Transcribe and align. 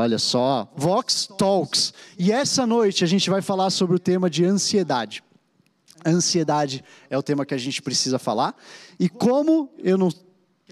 Olha 0.00 0.18
só, 0.18 0.66
Vox 0.74 1.28
Talks. 1.36 1.92
E 2.18 2.32
essa 2.32 2.66
noite 2.66 3.04
a 3.04 3.06
gente 3.06 3.28
vai 3.28 3.42
falar 3.42 3.68
sobre 3.68 3.96
o 3.96 3.98
tema 3.98 4.30
de 4.30 4.46
ansiedade. 4.46 5.22
Ansiedade 6.06 6.82
é 7.10 7.18
o 7.18 7.22
tema 7.22 7.44
que 7.44 7.52
a 7.52 7.58
gente 7.58 7.82
precisa 7.82 8.18
falar. 8.18 8.56
E 8.98 9.10
como 9.10 9.68
eu 9.76 9.98
não 9.98 10.08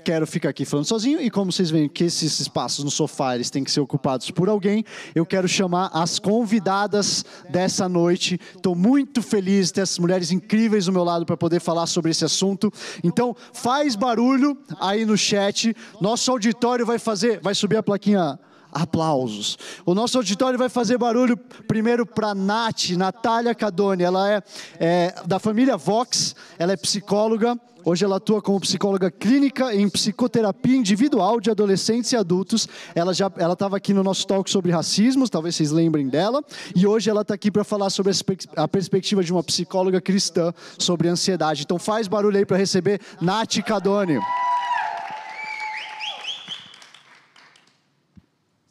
quero 0.02 0.26
ficar 0.26 0.48
aqui 0.48 0.64
falando 0.64 0.86
sozinho 0.86 1.20
e 1.20 1.28
como 1.28 1.52
vocês 1.52 1.70
veem 1.70 1.90
que 1.90 2.04
esses 2.04 2.40
espaços 2.40 2.82
no 2.82 2.90
sofá 2.90 3.34
eles 3.34 3.50
têm 3.50 3.62
que 3.62 3.70
ser 3.70 3.80
ocupados 3.80 4.30
por 4.30 4.48
alguém, 4.48 4.82
eu 5.14 5.26
quero 5.26 5.46
chamar 5.46 5.90
as 5.92 6.18
convidadas 6.18 7.22
dessa 7.50 7.86
noite. 7.86 8.40
Estou 8.56 8.74
muito 8.74 9.20
feliz 9.20 9.66
de 9.66 9.74
ter 9.74 9.80
essas 9.82 9.98
mulheres 9.98 10.30
incríveis 10.30 10.86
do 10.86 10.92
meu 10.92 11.04
lado 11.04 11.26
para 11.26 11.36
poder 11.36 11.60
falar 11.60 11.86
sobre 11.86 12.12
esse 12.12 12.24
assunto. 12.24 12.72
Então, 13.04 13.36
faz 13.52 13.94
barulho 13.94 14.56
aí 14.80 15.04
no 15.04 15.18
chat. 15.18 15.76
Nosso 16.00 16.30
auditório 16.30 16.86
vai 16.86 16.98
fazer, 16.98 17.40
vai 17.40 17.54
subir 17.54 17.76
a 17.76 17.82
plaquinha 17.82 18.38
aplausos. 18.72 19.58
O 19.84 19.94
nosso 19.94 20.18
auditório 20.18 20.58
vai 20.58 20.68
fazer 20.68 20.98
barulho 20.98 21.36
primeiro 21.66 22.04
para 22.04 22.34
Nath, 22.34 22.90
Natália 22.90 23.54
Cadoni. 23.54 24.02
Ela 24.02 24.32
é, 24.32 24.42
é, 24.78 25.14
da 25.26 25.38
família 25.38 25.76
Vox, 25.76 26.34
ela 26.58 26.72
é 26.72 26.76
psicóloga. 26.76 27.58
Hoje 27.84 28.04
ela 28.04 28.16
atua 28.16 28.42
como 28.42 28.60
psicóloga 28.60 29.10
clínica 29.10 29.74
em 29.74 29.88
psicoterapia 29.88 30.76
individual 30.76 31.40
de 31.40 31.50
adolescentes 31.50 32.12
e 32.12 32.16
adultos. 32.16 32.68
Ela 32.94 33.14
já 33.14 33.32
ela 33.38 33.54
estava 33.54 33.78
aqui 33.78 33.94
no 33.94 34.02
nosso 34.02 34.26
talk 34.26 34.50
sobre 34.50 34.70
racismo, 34.70 35.26
talvez 35.28 35.56
vocês 35.56 35.70
lembrem 35.70 36.08
dela. 36.08 36.44
E 36.76 36.86
hoje 36.86 37.08
ela 37.08 37.22
está 37.22 37.34
aqui 37.34 37.50
para 37.50 37.64
falar 37.64 37.88
sobre 37.88 38.12
a 38.56 38.68
perspectiva 38.68 39.22
de 39.24 39.32
uma 39.32 39.42
psicóloga 39.42 40.00
cristã 40.00 40.52
sobre 40.78 41.08
ansiedade. 41.08 41.62
Então 41.62 41.78
faz 41.78 42.08
barulho 42.08 42.36
aí 42.36 42.44
para 42.44 42.58
receber 42.58 43.00
Nath 43.22 43.56
Cadoni. 43.64 44.18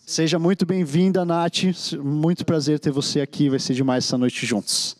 Seja 0.09 0.39
muito 0.39 0.65
bem-vinda, 0.65 1.25
Nath. 1.25 1.63
Muito 2.01 2.45
prazer 2.45 2.79
ter 2.79 2.91
você 2.91 3.19
aqui. 3.19 3.49
Vai 3.49 3.59
ser 3.59 3.73
demais 3.73 4.05
essa 4.05 4.17
noite 4.17 4.45
juntos. 4.45 4.95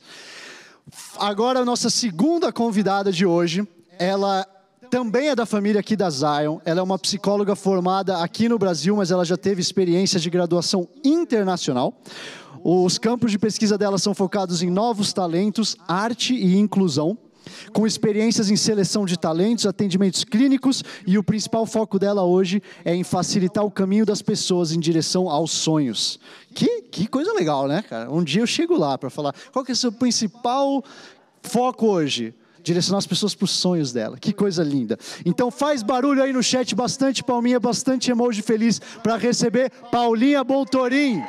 Agora, 1.18 1.62
a 1.62 1.66
nossa 1.66 1.90
segunda 1.90 2.52
convidada 2.52 3.10
de 3.10 3.26
hoje, 3.26 3.66
ela 3.98 4.46
também 4.92 5.30
é 5.30 5.36
da 5.36 5.46
família 5.46 5.80
aqui 5.80 5.96
da 5.96 6.10
Zion. 6.10 6.60
Ela 6.66 6.82
é 6.82 6.84
uma 6.84 7.00
psicóloga 7.00 7.56
formada 7.56 8.18
aqui 8.18 8.50
no 8.50 8.60
Brasil, 8.60 8.98
mas 8.98 9.10
ela 9.10 9.24
já 9.24 9.38
teve 9.38 9.62
experiência 9.62 10.20
de 10.20 10.30
graduação 10.30 10.90
internacional. 11.06 11.94
Os 12.62 12.98
campos 12.98 13.32
de 13.32 13.40
pesquisa 13.40 13.78
dela 13.78 13.98
são 13.98 14.14
focados 14.14 14.62
em 14.62 14.70
novos 14.70 15.14
talentos, 15.14 15.78
arte 15.88 16.34
e 16.34 16.58
inclusão 16.58 17.18
com 17.74 17.86
experiências 17.86 18.50
em 18.50 18.56
seleção 18.56 19.06
de 19.06 19.18
talentos, 19.18 19.66
atendimentos 19.66 20.24
clínicos 20.24 20.84
e 21.06 21.18
o 21.18 21.24
principal 21.24 21.66
foco 21.66 22.00
dela 22.00 22.24
hoje 22.24 22.62
é 22.84 22.96
em 22.96 23.04
facilitar 23.04 23.64
o 23.64 23.72
caminho 23.72 24.06
das 24.06 24.22
pessoas 24.22 24.72
em 24.72 24.80
direção 24.80 25.30
aos 25.30 25.52
sonhos. 25.52 26.20
Que, 26.54 26.82
que 26.84 27.08
coisa 27.08 27.34
legal, 27.34 27.68
né, 27.68 27.82
cara? 27.82 28.12
Um 28.12 28.24
dia 28.24 28.42
eu 28.42 28.48
chego 28.48 28.78
lá 28.78 28.98
para 28.98 29.10
falar 29.10 29.34
qual 29.52 29.64
que 29.64 29.72
é 29.72 29.74
o 29.74 29.78
seu 29.78 29.92
principal 29.92 30.84
foco 31.42 31.88
hoje 31.88 32.34
direcionar 32.68 32.98
as 32.98 33.08
pessoas 33.08 33.34
para 33.34 33.46
os 33.46 33.52
sonhos 33.52 33.94
dela. 33.94 34.18
Que 34.18 34.34
coisa 34.34 34.64
linda. 34.64 34.98
Então 35.26 35.50
faz 35.50 35.82
barulho 35.82 36.22
aí 36.22 36.34
no 36.34 36.44
chat, 36.44 36.76
bastante 36.76 37.24
palminha, 37.24 37.60
bastante 37.60 38.12
emoji 38.12 38.42
feliz 38.42 38.80
para 39.02 39.16
receber 39.16 39.72
Paulinha 39.92 40.44
Boltorim. 40.44 41.24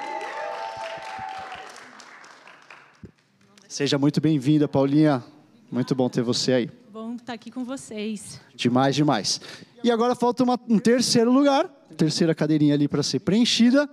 Seja 3.68 3.98
muito 3.98 4.20
bem-vinda, 4.20 4.66
Paulinha. 4.66 5.22
Muito 5.70 5.94
bom 5.94 6.08
ter 6.08 6.22
você 6.22 6.52
aí. 6.52 6.70
Bom 6.90 7.14
estar 7.14 7.34
aqui 7.34 7.50
com 7.50 7.62
vocês. 7.62 8.40
Demais, 8.54 8.94
demais. 8.94 9.40
E 9.84 9.90
agora 9.90 10.14
falta 10.14 10.42
uma, 10.42 10.58
um 10.66 10.78
terceiro 10.78 11.30
lugar, 11.30 11.68
terceira 11.96 12.34
cadeirinha 12.34 12.74
ali 12.74 12.88
para 12.88 13.02
ser 13.02 13.20
preenchida. 13.20 13.88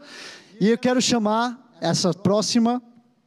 E 0.60 0.70
eu 0.70 0.78
quero 0.78 1.02
chamar 1.02 1.76
essa 1.82 2.14
próxima 2.14 2.82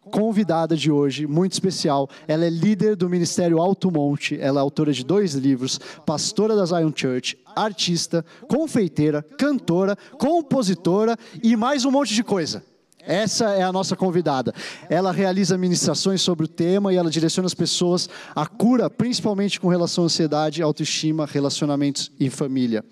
convidada 0.09 0.75
de 0.75 0.91
hoje, 0.91 1.27
muito 1.27 1.53
especial. 1.53 2.09
Ela 2.27 2.47
é 2.47 2.51
líder 2.51 2.97
do 2.97 3.09
Ministério 3.09 3.59
Alto 3.59 3.91
Monte, 3.91 4.41
ela 4.41 4.61
é 4.61 4.63
autora 4.63 4.93
de 4.93 5.05
dois 5.05 5.35
livros, 5.35 5.79
pastora 6.07 6.57
da 6.57 6.65
Zion 6.65 6.93
Church, 6.95 7.39
artista, 7.55 8.25
confeiteira, 8.49 9.23
cantora, 9.23 9.95
compositora 10.19 11.17
e 11.43 11.55
mais 11.55 11.85
um 11.85 11.91
monte 11.91 12.15
de 12.15 12.25
coisa. 12.25 12.65
Essa 13.09 13.55
é 13.55 13.63
a 13.63 13.73
nossa 13.73 13.97
convidada. 13.97 14.53
Ela 14.91 15.11
realiza 15.11 15.57
ministrações 15.57 16.21
sobre 16.21 16.45
o 16.45 16.49
tema 16.49 16.93
e 16.93 16.97
ela 16.97 17.09
direciona 17.09 17.47
as 17.47 17.55
pessoas 17.55 18.07
à 18.37 18.45
cura, 18.47 18.91
principalmente 18.91 19.59
com 19.59 19.69
relação 19.69 20.05
à 20.05 20.07
ansiedade, 20.07 20.61
autoestima, 20.61 21.25
relacionamentos 21.25 22.13
e 22.21 22.29
família. 22.29 22.85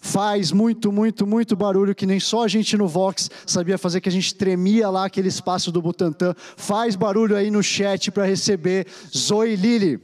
Faz 0.00 0.52
muito, 0.52 0.90
muito, 0.90 1.26
muito 1.26 1.54
barulho 1.54 1.94
que 1.94 2.06
nem 2.06 2.18
só 2.18 2.44
a 2.44 2.48
gente 2.48 2.78
no 2.78 2.88
Vox 2.88 3.30
sabia 3.44 3.76
fazer, 3.76 4.00
que 4.00 4.08
a 4.08 4.12
gente 4.12 4.34
tremia 4.34 4.88
lá 4.88 5.04
aquele 5.04 5.28
espaço 5.28 5.70
do 5.70 5.82
Butantã. 5.82 6.34
Faz 6.56 6.96
barulho 6.96 7.36
aí 7.36 7.50
no 7.50 7.62
chat 7.62 8.10
para 8.10 8.24
receber 8.24 8.86
Zoe 9.14 9.54
Lili. 9.54 10.00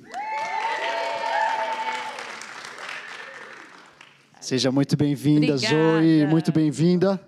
Seja 4.43 4.71
muito 4.71 4.95
bem-vinda, 4.95 5.57
Zoe. 5.57 6.27
Muito 6.29 6.53
bem-vinda. 6.53 7.19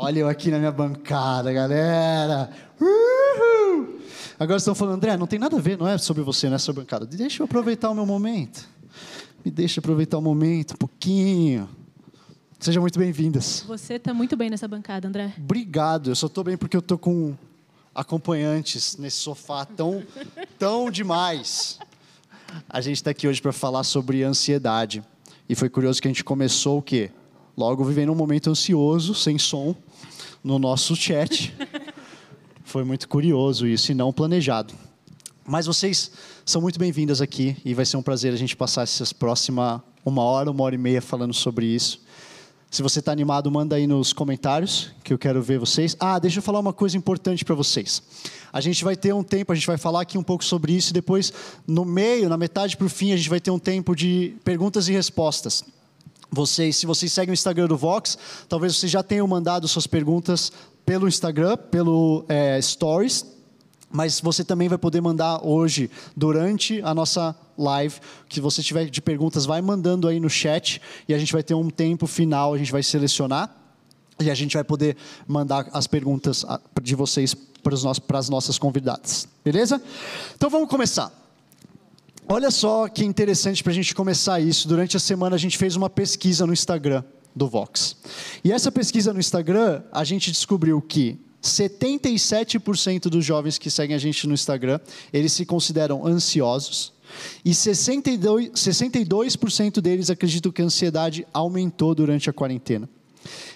Olha 0.00 0.20
eu 0.20 0.28
aqui 0.28 0.48
na 0.48 0.60
minha 0.60 0.70
bancada, 0.70 1.52
galera. 1.52 2.48
Uhul! 2.80 3.98
Agora 4.38 4.56
estão 4.56 4.72
falando, 4.72 4.94
André, 4.94 5.16
não 5.16 5.26
tem 5.26 5.40
nada 5.40 5.56
a 5.56 5.60
ver, 5.60 5.76
não 5.76 5.88
é 5.88 5.98
sobre 5.98 6.22
você, 6.22 6.48
não 6.48 6.54
é 6.54 6.58
sobre 6.58 6.82
a 6.82 6.84
bancada. 6.84 7.04
Deixa 7.04 7.42
eu 7.42 7.46
aproveitar 7.46 7.90
o 7.90 7.94
meu 7.96 8.06
momento. 8.06 8.64
Me 9.44 9.50
deixa 9.50 9.80
aproveitar 9.80 10.16
o 10.16 10.22
momento, 10.22 10.74
um 10.74 10.76
pouquinho. 10.76 11.68
Sejam 12.60 12.80
muito 12.80 12.96
bem-vindas. 12.96 13.64
Você 13.66 13.94
está 13.94 14.14
muito 14.14 14.36
bem 14.36 14.48
nessa 14.48 14.68
bancada, 14.68 15.08
André. 15.08 15.34
Obrigado. 15.36 16.10
Eu 16.10 16.14
só 16.14 16.28
estou 16.28 16.44
bem 16.44 16.56
porque 16.56 16.76
eu 16.76 16.80
estou 16.80 16.96
com 16.96 17.34
acompanhantes 17.92 18.96
nesse 18.98 19.16
sofá 19.16 19.64
tão, 19.64 20.04
tão 20.56 20.92
demais. 20.92 21.80
A 22.68 22.80
gente 22.80 22.98
está 22.98 23.10
aqui 23.10 23.26
hoje 23.26 23.42
para 23.42 23.52
falar 23.52 23.82
sobre 23.82 24.22
ansiedade. 24.22 25.02
E 25.48 25.56
foi 25.56 25.68
curioso 25.68 26.00
que 26.00 26.06
a 26.06 26.10
gente 26.10 26.22
começou 26.22 26.78
o 26.78 26.82
quê? 26.82 27.10
Logo 27.56 27.82
vivendo 27.82 28.12
um 28.12 28.14
momento 28.14 28.48
ansioso, 28.48 29.12
sem 29.12 29.36
som 29.36 29.74
no 30.42 30.58
nosso 30.58 30.94
chat. 30.94 31.54
Foi 32.64 32.84
muito 32.84 33.08
curioso 33.08 33.66
isso 33.66 33.92
e 33.92 33.94
não 33.94 34.12
planejado. 34.12 34.74
Mas 35.46 35.66
vocês 35.66 36.10
são 36.44 36.60
muito 36.60 36.78
bem-vindas 36.78 37.22
aqui 37.22 37.56
e 37.64 37.72
vai 37.72 37.86
ser 37.86 37.96
um 37.96 38.02
prazer 38.02 38.32
a 38.32 38.36
gente 38.36 38.54
passar 38.54 38.82
essas 38.82 39.12
próximas 39.12 39.80
uma 40.04 40.22
hora, 40.22 40.50
uma 40.50 40.62
hora 40.64 40.74
e 40.74 40.78
meia 40.78 41.00
falando 41.00 41.32
sobre 41.32 41.66
isso. 41.66 42.00
Se 42.70 42.82
você 42.82 42.98
está 42.98 43.10
animado, 43.10 43.50
manda 43.50 43.76
aí 43.76 43.86
nos 43.86 44.12
comentários, 44.12 44.90
que 45.02 45.12
eu 45.12 45.18
quero 45.18 45.42
ver 45.42 45.58
vocês. 45.58 45.96
Ah, 45.98 46.18
deixa 46.18 46.38
eu 46.38 46.42
falar 46.42 46.58
uma 46.58 46.72
coisa 46.72 46.98
importante 46.98 47.42
para 47.42 47.54
vocês. 47.54 48.02
A 48.52 48.60
gente 48.60 48.84
vai 48.84 48.94
ter 48.94 49.14
um 49.14 49.22
tempo, 49.22 49.52
a 49.52 49.54
gente 49.54 49.66
vai 49.66 49.78
falar 49.78 50.02
aqui 50.02 50.18
um 50.18 50.22
pouco 50.22 50.44
sobre 50.44 50.74
isso, 50.74 50.90
e 50.90 50.92
depois, 50.92 51.32
no 51.66 51.84
meio, 51.86 52.28
na 52.28 52.36
metade 52.36 52.76
para 52.76 52.86
o 52.86 52.90
fim, 52.90 53.12
a 53.12 53.16
gente 53.16 53.30
vai 53.30 53.40
ter 53.40 53.50
um 53.50 53.58
tempo 53.58 53.96
de 53.96 54.34
perguntas 54.44 54.86
e 54.88 54.92
respostas. 54.92 55.64
Vocês, 56.30 56.76
se 56.76 56.86
vocês 56.86 57.12
seguem 57.12 57.32
o 57.32 57.34
Instagram 57.34 57.66
do 57.66 57.76
Vox, 57.76 58.18
talvez 58.48 58.76
vocês 58.76 58.92
já 58.92 59.02
tenham 59.02 59.26
mandado 59.26 59.66
suas 59.66 59.86
perguntas 59.86 60.52
pelo 60.84 61.08
Instagram, 61.08 61.56
pelo 61.56 62.24
é, 62.28 62.60
Stories, 62.60 63.24
mas 63.90 64.20
você 64.20 64.44
também 64.44 64.68
vai 64.68 64.78
poder 64.78 65.00
mandar 65.00 65.40
hoje, 65.46 65.90
durante 66.16 66.80
a 66.82 66.94
nossa 66.94 67.34
live, 67.56 67.96
que 68.28 68.40
você 68.40 68.62
tiver 68.62 68.86
de 68.86 69.00
perguntas, 69.00 69.46
vai 69.46 69.62
mandando 69.62 70.06
aí 70.06 70.20
no 70.20 70.28
chat 70.28 70.80
e 71.08 71.14
a 71.14 71.18
gente 71.18 71.32
vai 71.32 71.42
ter 71.42 71.54
um 71.54 71.70
tempo 71.70 72.06
final, 72.06 72.54
a 72.54 72.58
gente 72.58 72.70
vai 72.70 72.82
selecionar 72.82 73.54
e 74.20 74.30
a 74.30 74.34
gente 74.34 74.54
vai 74.54 74.64
poder 74.64 74.96
mandar 75.26 75.68
as 75.72 75.86
perguntas 75.86 76.44
de 76.82 76.94
vocês 76.94 77.34
para 78.06 78.18
as 78.18 78.28
nossas 78.28 78.58
convidadas. 78.58 79.26
Beleza? 79.44 79.80
Então 80.34 80.50
vamos 80.50 80.68
começar. 80.68 81.12
Olha 82.30 82.50
só 82.50 82.86
que 82.88 83.06
interessante 83.06 83.62
para 83.62 83.72
a 83.72 83.74
gente 83.74 83.94
começar 83.94 84.38
isso. 84.38 84.68
Durante 84.68 84.98
a 84.98 85.00
semana 85.00 85.34
a 85.34 85.38
gente 85.38 85.56
fez 85.56 85.76
uma 85.76 85.88
pesquisa 85.88 86.46
no 86.46 86.52
Instagram 86.52 87.02
do 87.34 87.48
Vox. 87.48 87.96
E 88.44 88.52
essa 88.52 88.70
pesquisa 88.70 89.14
no 89.14 89.18
Instagram, 89.18 89.82
a 89.90 90.04
gente 90.04 90.30
descobriu 90.30 90.78
que 90.82 91.18
77% 91.42 93.04
dos 93.04 93.24
jovens 93.24 93.56
que 93.56 93.70
seguem 93.70 93.96
a 93.96 93.98
gente 93.98 94.26
no 94.26 94.34
Instagram, 94.34 94.78
eles 95.10 95.32
se 95.32 95.46
consideram 95.46 96.06
ansiosos. 96.06 96.92
E 97.42 97.52
62%, 97.52 98.54
62 98.54 99.36
deles 99.82 100.10
acreditam 100.10 100.52
que 100.52 100.60
a 100.60 100.66
ansiedade 100.66 101.26
aumentou 101.32 101.94
durante 101.94 102.28
a 102.28 102.32
quarentena. 102.32 102.86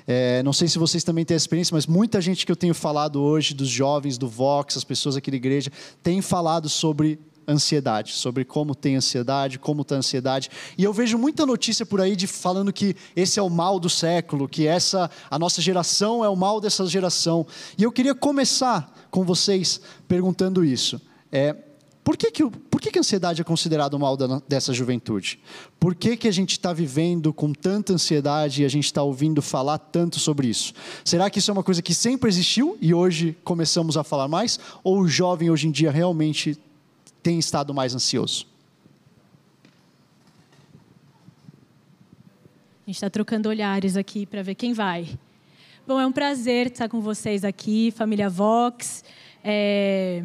É, 0.06 0.42
não 0.42 0.52
sei 0.54 0.66
se 0.66 0.78
vocês 0.78 1.04
também 1.04 1.26
têm 1.26 1.36
experiência, 1.36 1.74
mas 1.74 1.86
muita 1.86 2.22
gente 2.22 2.46
que 2.46 2.50
eu 2.50 2.56
tenho 2.56 2.72
falado 2.72 3.20
hoje, 3.20 3.52
dos 3.52 3.68
jovens, 3.68 4.16
do 4.16 4.28
Vox, 4.28 4.78
as 4.78 4.84
pessoas 4.84 5.14
aqui 5.14 5.30
da 5.30 5.36
igreja, 5.36 5.70
tem 6.02 6.22
falado 6.22 6.70
sobre 6.70 7.18
ansiedade, 7.52 8.12
sobre 8.12 8.44
como 8.44 8.74
tem 8.74 8.96
ansiedade, 8.96 9.58
como 9.58 9.82
está 9.82 9.94
a 9.94 9.98
ansiedade. 9.98 10.50
E 10.76 10.84
eu 10.84 10.92
vejo 10.92 11.18
muita 11.18 11.46
notícia 11.46 11.86
por 11.86 12.00
aí 12.00 12.16
de 12.16 12.26
falando 12.26 12.72
que 12.72 12.96
esse 13.14 13.38
é 13.38 13.42
o 13.42 13.50
mal 13.50 13.78
do 13.78 13.90
século, 13.90 14.48
que 14.48 14.66
essa 14.66 15.10
a 15.30 15.38
nossa 15.38 15.60
geração 15.60 16.24
é 16.24 16.28
o 16.28 16.36
mal 16.36 16.60
dessa 16.60 16.86
geração. 16.86 17.46
E 17.78 17.82
eu 17.82 17.92
queria 17.92 18.14
começar 18.14 18.92
com 19.10 19.24
vocês 19.24 19.80
perguntando 20.08 20.64
isso. 20.64 21.00
É, 21.30 21.56
por 22.04 22.16
que, 22.16 22.32
que, 22.32 22.44
por 22.44 22.80
que, 22.80 22.90
que 22.90 22.98
a 22.98 23.00
ansiedade 23.00 23.40
é 23.40 23.44
considerada 23.44 23.96
o 23.96 24.00
mal 24.00 24.16
da, 24.16 24.42
dessa 24.48 24.72
juventude? 24.72 25.38
Por 25.78 25.94
que, 25.94 26.16
que 26.16 26.26
a 26.26 26.32
gente 26.32 26.52
está 26.52 26.72
vivendo 26.72 27.32
com 27.32 27.52
tanta 27.52 27.92
ansiedade 27.92 28.62
e 28.62 28.64
a 28.64 28.68
gente 28.68 28.86
está 28.86 29.02
ouvindo 29.02 29.40
falar 29.40 29.78
tanto 29.78 30.18
sobre 30.18 30.48
isso? 30.48 30.72
Será 31.04 31.30
que 31.30 31.38
isso 31.38 31.50
é 31.50 31.54
uma 31.54 31.62
coisa 31.62 31.80
que 31.80 31.94
sempre 31.94 32.28
existiu 32.28 32.76
e 32.80 32.92
hoje 32.92 33.36
começamos 33.44 33.96
a 33.96 34.02
falar 34.02 34.26
mais? 34.26 34.58
Ou 34.82 35.00
o 35.00 35.08
jovem 35.08 35.48
hoje 35.48 35.68
em 35.68 35.70
dia 35.70 35.92
realmente 35.92 36.58
tem 37.22 37.38
estado 37.38 37.72
mais 37.72 37.94
ansioso? 37.94 38.46
A 42.84 42.86
gente 42.86 42.96
está 42.96 43.08
trocando 43.08 43.48
olhares 43.48 43.96
aqui 43.96 44.26
para 44.26 44.42
ver 44.42 44.54
quem 44.54 44.72
vai. 44.72 45.08
Bom, 45.86 46.00
é 46.00 46.06
um 46.06 46.12
prazer 46.12 46.66
estar 46.66 46.88
com 46.88 47.00
vocês 47.00 47.44
aqui, 47.44 47.90
família 47.92 48.28
Vox. 48.28 49.04
É 49.44 50.24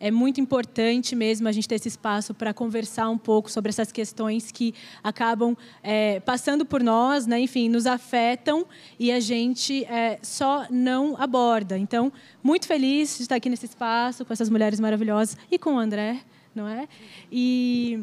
é 0.00 0.10
muito 0.10 0.40
importante 0.40 1.14
mesmo 1.14 1.46
a 1.46 1.52
gente 1.52 1.68
ter 1.68 1.74
esse 1.74 1.88
espaço 1.88 2.32
para 2.32 2.54
conversar 2.54 3.10
um 3.10 3.18
pouco 3.18 3.50
sobre 3.50 3.68
essas 3.68 3.92
questões 3.92 4.50
que 4.50 4.74
acabam 5.04 5.54
é, 5.82 6.20
passando 6.20 6.64
por 6.64 6.82
nós, 6.82 7.26
né? 7.26 7.38
enfim, 7.38 7.68
nos 7.68 7.86
afetam 7.86 8.66
e 8.98 9.12
a 9.12 9.20
gente 9.20 9.84
é, 9.84 10.18
só 10.22 10.66
não 10.70 11.20
aborda. 11.20 11.76
Então, 11.76 12.10
muito 12.42 12.66
feliz 12.66 13.18
de 13.18 13.24
estar 13.24 13.36
aqui 13.36 13.50
nesse 13.50 13.66
espaço 13.66 14.24
com 14.24 14.32
essas 14.32 14.48
mulheres 14.48 14.80
maravilhosas 14.80 15.36
e 15.50 15.58
com 15.58 15.74
o 15.74 15.78
André, 15.78 16.22
não 16.54 16.66
é? 16.66 16.88
E 17.30 18.00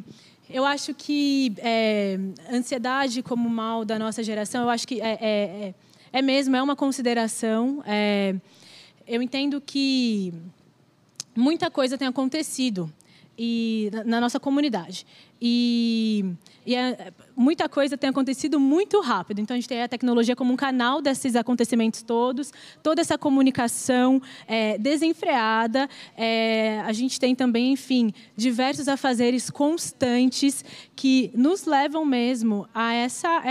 eu 0.47 0.63
acho 0.65 0.93
que 0.93 1.53
é, 1.57 2.19
ansiedade 2.51 3.23
como 3.23 3.49
mal 3.49 3.83
da 3.83 3.97
nossa 3.97 4.21
geração, 4.21 4.63
eu 4.63 4.69
acho 4.69 4.87
que 4.87 5.01
é, 5.01 5.17
é, 5.19 5.19
é, 5.21 5.73
é 6.13 6.21
mesmo, 6.21 6.55
é 6.55 6.61
uma 6.61 6.75
consideração. 6.75 7.83
É, 7.85 8.35
eu 9.07 9.21
entendo 9.21 9.59
que 9.59 10.33
muita 11.37 11.69
coisa 11.69 11.97
tem 11.97 12.07
acontecido 12.07 12.91
e 13.37 13.91
na 14.05 14.19
nossa 14.19 14.39
comunidade. 14.39 15.05
E, 15.39 16.25
e 16.65 16.75
é, 16.75 17.13
muita 17.35 17.69
coisa 17.69 17.95
tem 17.95 18.09
acontecido 18.09 18.59
muito 18.59 18.99
rápido. 18.99 19.39
Então, 19.39 19.53
a 19.53 19.57
gente 19.59 19.69
tem 19.69 19.83
a 19.83 19.87
tecnologia 19.87 20.35
como 20.35 20.51
um 20.51 20.55
canal 20.55 21.01
desses 21.01 21.35
acontecimentos 21.35 22.01
todos, 22.01 22.51
toda 22.81 22.99
essa 22.99 23.17
comunicação 23.17 24.19
é, 24.47 24.77
desenfreada. 24.79 25.87
É, 26.17 26.81
a 26.83 26.91
gente 26.91 27.19
tem 27.19 27.35
também, 27.35 27.73
enfim, 27.73 28.11
diversos 28.35 28.87
afazeres 28.87 29.51
constantes 29.51 30.65
que 30.95 31.29
nos 31.35 31.65
levam 31.65 32.03
mesmo 32.03 32.67
a 32.73 32.93
essa 32.95 33.43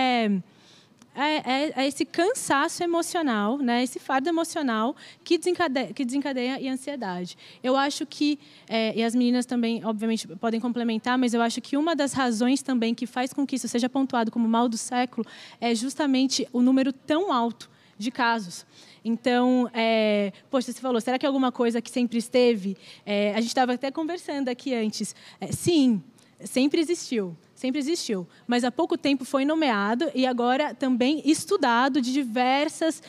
é, 1.16 1.36
é, 1.36 1.72
é, 1.76 1.86
esse 1.86 2.04
cansaço 2.04 2.82
emocional, 2.82 3.56
né, 3.58 3.82
esse 3.82 3.98
fardo 3.98 4.28
emocional 4.28 4.94
que 5.24 5.38
desencadeia, 5.38 5.92
que 5.92 6.04
desencadeia 6.04 6.56
a 6.56 6.72
ansiedade. 6.72 7.38
Eu 7.62 7.74
acho 7.74 8.04
que, 8.04 8.38
é, 8.68 8.94
e 8.94 9.02
as 9.02 9.14
meninas 9.14 9.46
também, 9.46 9.82
obviamente, 9.84 10.28
podem 10.28 10.60
complementar, 10.60 11.16
mas 11.16 11.32
eu 11.32 11.40
acho 11.40 11.60
que 11.62 11.76
uma 11.76 11.96
das 11.96 12.12
razões 12.12 12.60
também 12.62 12.94
que 12.94 13.06
faz 13.06 13.32
com 13.32 13.46
que 13.46 13.56
isso 13.56 13.66
seja 13.66 13.88
pontuado 13.88 14.30
como 14.30 14.46
mal 14.46 14.68
do 14.68 14.76
século 14.76 15.26
é 15.58 15.74
justamente 15.74 16.46
o 16.52 16.60
número 16.60 16.92
tão 16.92 17.32
alto 17.32 17.70
de 17.98 18.10
casos. 18.10 18.66
Então, 19.02 19.70
é, 19.72 20.32
poxa, 20.50 20.70
você 20.70 20.80
falou, 20.80 21.00
será 21.00 21.18
que 21.18 21.24
é 21.24 21.28
alguma 21.28 21.50
coisa 21.50 21.80
que 21.80 21.90
sempre 21.90 22.18
esteve? 22.18 22.76
É, 23.06 23.32
a 23.32 23.40
gente 23.40 23.48
estava 23.48 23.72
até 23.72 23.90
conversando 23.90 24.48
aqui 24.48 24.74
antes. 24.74 25.14
É, 25.40 25.50
sim, 25.50 26.02
sempre 26.44 26.80
existiu 26.80 27.34
sempre 27.66 27.80
existiu, 27.80 28.26
mas 28.46 28.62
há 28.62 28.70
pouco 28.70 28.96
tempo 28.96 29.24
foi 29.24 29.44
nomeado 29.44 30.10
e 30.14 30.24
agora 30.24 30.72
também 30.72 31.20
estudado 31.24 32.00
de 32.00 32.12
diversas 32.12 33.02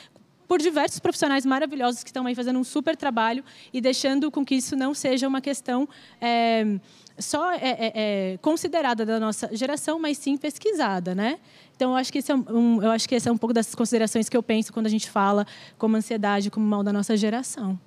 por 0.48 0.60
diversos 0.60 1.00
profissionais 1.00 1.46
maravilhosos 1.46 2.04
que 2.04 2.10
estão 2.10 2.26
aí 2.26 2.34
fazendo 2.34 2.58
um 2.58 2.64
super 2.64 2.96
trabalho 2.96 3.44
e 3.74 3.82
deixando 3.82 4.32
com 4.32 4.46
que 4.46 4.56
isso 4.56 4.76
não 4.76 4.94
seja 4.94 5.28
uma 5.28 5.42
questão 5.42 5.88
é, 6.22 6.80
só 7.20 7.52
é, 7.52 7.60
é, 7.60 7.92
é 8.34 8.38
considerada 8.38 9.06
da 9.06 9.20
nossa 9.20 9.50
geração, 9.56 10.00
mas 10.00 10.18
sim 10.18 10.38
pesquisada, 10.38 11.14
né? 11.14 11.38
Então, 11.76 11.92
eu 11.92 11.98
acho, 11.98 12.12
que 12.12 12.20
esse 12.20 12.32
é 12.32 12.36
um, 12.36 12.82
eu 12.82 12.90
acho 12.90 13.08
que 13.08 13.14
esse 13.14 13.28
é 13.28 13.32
um 13.32 13.38
pouco 13.38 13.54
das 13.54 13.76
considerações 13.76 14.30
que 14.30 14.38
eu 14.38 14.42
penso 14.42 14.72
quando 14.72 14.88
a 14.88 14.90
gente 14.90 15.10
fala 15.10 15.46
como 15.78 15.98
ansiedade, 15.98 16.50
como 16.50 16.66
mal 16.66 16.82
da 16.82 16.94
nossa 16.94 17.16
geração. 17.18 17.78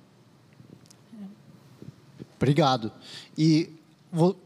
Obrigado. 2.37 2.91
E 3.37 3.69
vou 4.11 4.37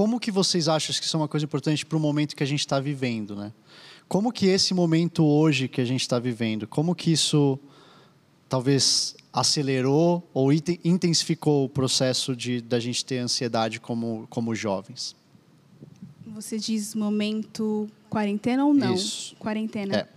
como 0.00 0.18
que 0.18 0.30
vocês 0.30 0.66
acham 0.66 0.96
que 0.98 1.04
isso 1.04 1.14
é 1.14 1.20
uma 1.20 1.28
coisa 1.28 1.44
importante 1.44 1.84
para 1.84 1.98
o 1.98 2.00
momento 2.00 2.34
que 2.34 2.42
a 2.42 2.46
gente 2.46 2.60
está 2.60 2.80
vivendo, 2.80 3.36
né? 3.36 3.52
Como 4.08 4.32
que 4.32 4.46
esse 4.46 4.72
momento 4.72 5.22
hoje 5.22 5.68
que 5.68 5.78
a 5.78 5.84
gente 5.84 6.00
está 6.00 6.18
vivendo, 6.18 6.66
como 6.66 6.94
que 6.94 7.12
isso 7.12 7.58
talvez 8.48 9.14
acelerou 9.30 10.26
ou 10.32 10.50
intensificou 10.54 11.66
o 11.66 11.68
processo 11.68 12.34
de 12.34 12.62
da 12.62 12.80
gente 12.80 13.04
ter 13.04 13.18
ansiedade 13.18 13.78
como 13.78 14.26
como 14.30 14.54
jovens? 14.54 15.14
Você 16.28 16.56
diz 16.56 16.94
momento 16.94 17.86
quarentena 18.08 18.64
ou 18.64 18.72
não? 18.72 18.94
Isso. 18.94 19.36
Quarentena. 19.38 20.08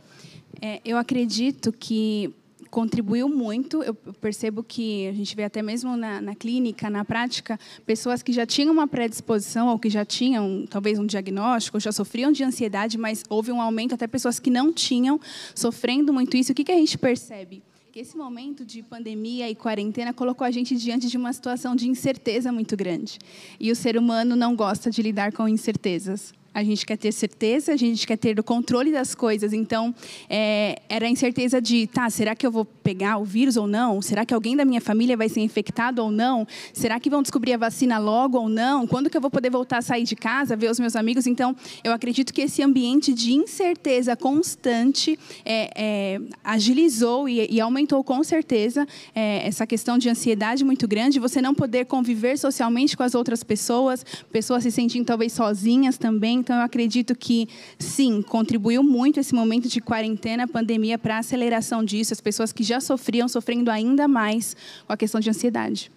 É. 0.62 0.76
É, 0.76 0.82
eu 0.86 0.98
acredito 0.98 1.74
que 1.74 2.34
contribuiu 2.74 3.30
muito. 3.30 3.84
Eu 3.84 3.94
percebo 3.94 4.64
que 4.64 5.08
a 5.08 5.14
gente 5.14 5.36
vê 5.36 5.44
até 5.44 5.62
mesmo 5.62 5.96
na, 5.96 6.20
na, 6.20 6.34
clínica, 6.34 6.90
na 6.90 7.06
prática, 7.06 7.60
pessoas 7.86 8.24
que 8.24 8.34
já 8.34 8.48
tinham 8.48 8.74
uma 8.74 8.88
predisposição 8.88 9.68
ou 9.68 9.78
que 9.78 9.92
já 9.92 10.04
tinham 10.04 10.66
talvez 10.68 10.98
um 10.98 11.06
diagnóstico, 11.06 11.80
já 11.80 11.92
sofriam 11.92 12.32
de 12.32 12.44
ansiedade, 12.44 12.98
mas 12.98 13.24
houve 13.30 13.52
um 13.52 13.62
aumento 13.62 13.94
até 13.94 14.08
pessoas 14.08 14.40
que 14.40 14.50
não 14.50 14.74
tinham 14.74 15.20
sofrendo 15.54 16.12
muito 16.12 16.36
isso. 16.36 16.52
O 16.52 16.56
que, 16.56 16.64
que 16.64 16.72
a 16.72 16.78
gente 16.78 16.98
percebe? 16.98 17.62
que 17.92 18.00
esse 18.00 18.18
momento 18.18 18.66
de 18.66 18.82
pandemia 18.82 19.48
e 19.48 19.54
quarentena 19.54 20.12
colocou 20.12 20.48
a 20.48 20.50
gente 20.50 20.76
diante 20.76 21.08
de 21.08 21.16
uma 21.16 21.32
situação 21.32 21.76
de 21.76 21.88
incerteza 21.88 22.52
muito 22.52 22.76
grande. 22.76 23.20
E 23.60 23.72
o 23.72 23.76
ser 23.76 23.96
humano 24.00 24.36
não 24.36 24.56
gosta 24.56 24.90
de 24.90 25.00
lidar 25.00 25.32
com 25.32 25.48
incertezas 25.48 26.34
a 26.54 26.64
gente 26.64 26.86
quer 26.86 26.98
ter 26.98 27.12
certeza, 27.12 27.74
a 27.74 27.78
gente 27.78 28.06
quer 28.06 28.18
ter 28.18 28.40
o 28.40 28.44
controle 28.44 28.92
das 28.92 29.16
coisas. 29.16 29.54
Então, 29.54 29.94
é, 30.30 30.82
era 30.88 31.08
a 31.08 31.10
incerteza 31.10 31.60
de, 31.60 31.88
tá, 31.88 32.10
será 32.10 32.36
que 32.36 32.46
eu 32.46 32.52
vou 32.52 32.64
pegar 32.64 33.18
o 33.18 33.26
vírus 33.26 33.58
ou 33.58 33.66
não? 33.66 34.02
Será 34.02 34.26
que 34.26 34.34
alguém 34.34 34.56
da 34.56 34.64
minha 34.64 34.82
família 34.82 35.18
vai 35.18 35.30
ser 35.30 35.42
infectado 35.42 36.04
ou 36.04 36.12
não? 36.12 36.46
Será 36.72 37.00
que 37.00 37.10
vão 37.10 37.22
descobrir 37.22 37.54
a 37.54 37.58
vacina 37.58 37.98
logo 37.98 38.38
ou 38.38 38.48
não? 38.48 38.86
Quando 38.86 39.10
que 39.10 39.18
eu 39.18 39.22
vou 39.22 39.32
poder 39.32 39.50
voltar 39.50 39.80
a 39.80 39.82
sair 39.82 40.04
de 40.04 40.16
casa, 40.16 40.56
ver 40.56 40.70
os 40.70 40.80
meus 40.80 40.96
amigos? 40.96 41.26
Então, 41.26 41.56
eu 41.84 41.92
acredito 41.92 42.32
que 42.32 42.42
esse 42.42 42.62
ambiente 42.62 43.14
de 43.14 43.34
incerteza 43.34 44.16
constante 44.16 45.18
é, 45.44 45.72
é, 45.76 46.22
agilizou 46.44 47.28
e, 47.28 47.48
e, 47.50 47.60
aumentou 47.60 48.04
com 48.04 48.24
certeza 48.24 48.88
é, 49.16 49.48
essa 49.48 49.66
questão 49.66 49.98
de 49.98 50.10
ansiedade 50.10 50.64
muito 50.64 50.88
grande, 50.88 51.20
você 51.20 51.42
não 51.42 51.56
poder 51.56 51.86
conviver 51.86 52.38
socialmente 52.38 52.96
com 52.96 53.04
as 53.04 53.16
outras 53.16 53.44
pessoas, 53.44 54.06
pessoas 54.32 54.64
se 54.64 54.72
sentindo 54.72 55.06
talvez 55.06 55.34
sozinhas 55.34 55.98
também. 55.98 56.43
Então, 56.44 56.58
eu 56.58 56.62
acredito 56.62 57.16
que, 57.16 57.48
sim, 57.80 58.22
contribuiu 58.22 58.84
muito 58.84 59.18
esse 59.18 59.34
momento 59.34 59.70
de 59.70 59.80
quarentena, 59.80 60.46
pandemia, 60.46 60.98
para 60.98 61.16
a 61.16 61.20
aceleração 61.20 61.86
disso. 61.86 62.12
As 62.12 62.20
pessoas 62.20 62.52
que 62.52 62.64
já 62.64 62.82
sofriam, 62.82 63.30
sofrendo 63.30 63.72
ainda 63.72 64.10
mais 64.10 64.58
com 64.86 64.92
a 64.92 64.98
questão 64.98 65.22
de 65.22 65.30
ansiedade. 65.30 65.90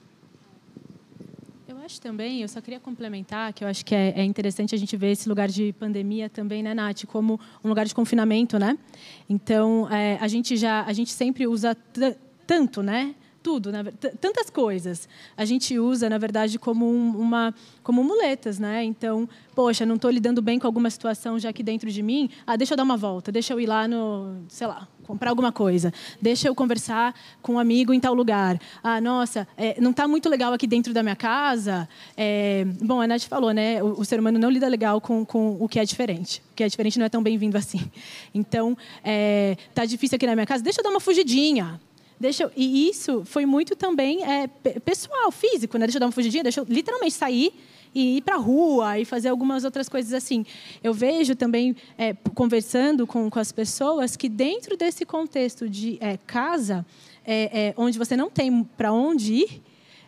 Eu 1.66 1.78
acho 1.78 2.00
também, 2.00 2.42
eu 2.42 2.48
só 2.48 2.60
queria 2.60 2.78
complementar, 2.78 3.52
que 3.52 3.64
eu 3.64 3.68
acho 3.68 3.84
que 3.84 3.92
é, 3.92 4.14
é 4.16 4.24
interessante 4.24 4.72
a 4.72 4.78
gente 4.78 4.96
ver 4.96 5.10
esse 5.10 5.28
lugar 5.28 5.48
de 5.48 5.72
pandemia 5.72 6.30
também, 6.30 6.62
né, 6.62 6.72
Nath, 6.72 7.04
como 7.06 7.40
um 7.64 7.68
lugar 7.68 7.84
de 7.84 7.94
confinamento, 7.94 8.56
né? 8.56 8.78
Então, 9.28 9.90
é, 9.90 10.16
a 10.20 10.28
gente 10.28 10.56
já, 10.56 10.84
a 10.84 10.92
gente 10.92 11.12
sempre 11.12 11.44
usa 11.48 11.76
tanto, 12.46 12.84
né? 12.84 13.16
Tudo, 13.46 13.70
né? 13.70 13.84
tantas 14.20 14.50
coisas. 14.50 15.08
A 15.36 15.44
gente 15.44 15.78
usa, 15.78 16.10
na 16.10 16.18
verdade, 16.18 16.58
como 16.58 16.84
um, 16.84 17.16
uma 17.16 17.54
como 17.80 18.02
muletas, 18.02 18.58
né? 18.58 18.82
Então, 18.82 19.28
poxa, 19.54 19.86
não 19.86 19.94
estou 19.94 20.10
lidando 20.10 20.42
bem 20.42 20.58
com 20.58 20.66
alguma 20.66 20.90
situação 20.90 21.38
já 21.38 21.50
aqui 21.50 21.62
dentro 21.62 21.88
de 21.88 22.02
mim. 22.02 22.28
Ah, 22.44 22.56
deixa 22.56 22.72
eu 22.74 22.76
dar 22.76 22.82
uma 22.82 22.96
volta, 22.96 23.30
deixa 23.30 23.52
eu 23.52 23.60
ir 23.60 23.66
lá 23.66 23.86
no, 23.86 24.42
sei 24.48 24.66
lá, 24.66 24.88
comprar 25.04 25.30
alguma 25.30 25.52
coisa. 25.52 25.94
Deixa 26.20 26.48
eu 26.48 26.56
conversar 26.56 27.14
com 27.40 27.52
um 27.52 27.58
amigo 27.60 27.94
em 27.94 28.00
tal 28.00 28.14
lugar. 28.14 28.60
Ah, 28.82 29.00
nossa, 29.00 29.46
é, 29.56 29.80
não 29.80 29.92
está 29.92 30.08
muito 30.08 30.28
legal 30.28 30.52
aqui 30.52 30.66
dentro 30.66 30.92
da 30.92 31.00
minha 31.00 31.14
casa. 31.14 31.88
É, 32.16 32.66
bom, 32.82 33.00
a 33.00 33.06
Nath 33.06 33.28
falou, 33.28 33.52
né? 33.52 33.80
O, 33.80 34.00
o, 34.00 34.04
ser 34.04 34.18
humano 34.18 34.40
não 34.40 34.50
lida 34.50 34.66
legal 34.66 35.00
com, 35.00 35.24
com 35.24 35.56
o 35.60 35.68
que 35.68 35.78
é 35.78 35.84
diferente. 35.84 36.42
O 36.50 36.56
que 36.56 36.64
é 36.64 36.68
diferente 36.68 36.98
não 36.98 37.06
é 37.06 37.08
tão 37.08 37.22
bem-vindo 37.22 37.56
assim. 37.56 37.80
Então, 38.34 38.76
é, 39.04 39.56
tá 39.72 39.84
difícil 39.84 40.16
aqui 40.16 40.26
na 40.26 40.34
minha 40.34 40.46
casa. 40.46 40.64
Deixa 40.64 40.80
eu 40.80 40.82
dar 40.82 40.90
uma 40.90 40.98
fugidinha. 40.98 41.80
Deixa 42.18 42.44
eu, 42.44 42.50
e 42.56 42.88
isso 42.88 43.24
foi 43.26 43.44
muito 43.44 43.76
também 43.76 44.24
é, 44.24 44.46
pessoal, 44.80 45.30
físico, 45.30 45.76
né? 45.76 45.86
Deixa 45.86 45.98
eu 45.98 46.00
dar 46.00 46.06
uma 46.06 46.12
fugidinha, 46.12 46.42
deixa 46.42 46.60
eu 46.60 46.66
literalmente 46.68 47.12
sair 47.12 47.52
e 47.94 48.18
ir 48.18 48.22
para 48.22 48.36
a 48.36 48.38
rua 48.38 48.98
e 48.98 49.04
fazer 49.04 49.28
algumas 49.28 49.64
outras 49.64 49.88
coisas 49.88 50.12
assim. 50.14 50.44
Eu 50.82 50.94
vejo 50.94 51.34
também, 51.34 51.76
é, 51.98 52.14
conversando 52.34 53.06
com, 53.06 53.28
com 53.28 53.38
as 53.38 53.52
pessoas, 53.52 54.16
que 54.16 54.28
dentro 54.28 54.76
desse 54.76 55.04
contexto 55.04 55.68
de 55.68 55.98
é, 56.00 56.18
casa, 56.26 56.86
é, 57.24 57.68
é 57.68 57.74
onde 57.76 57.98
você 57.98 58.16
não 58.16 58.30
tem 58.30 58.64
para 58.64 58.92
onde 58.92 59.34
ir, 59.34 59.62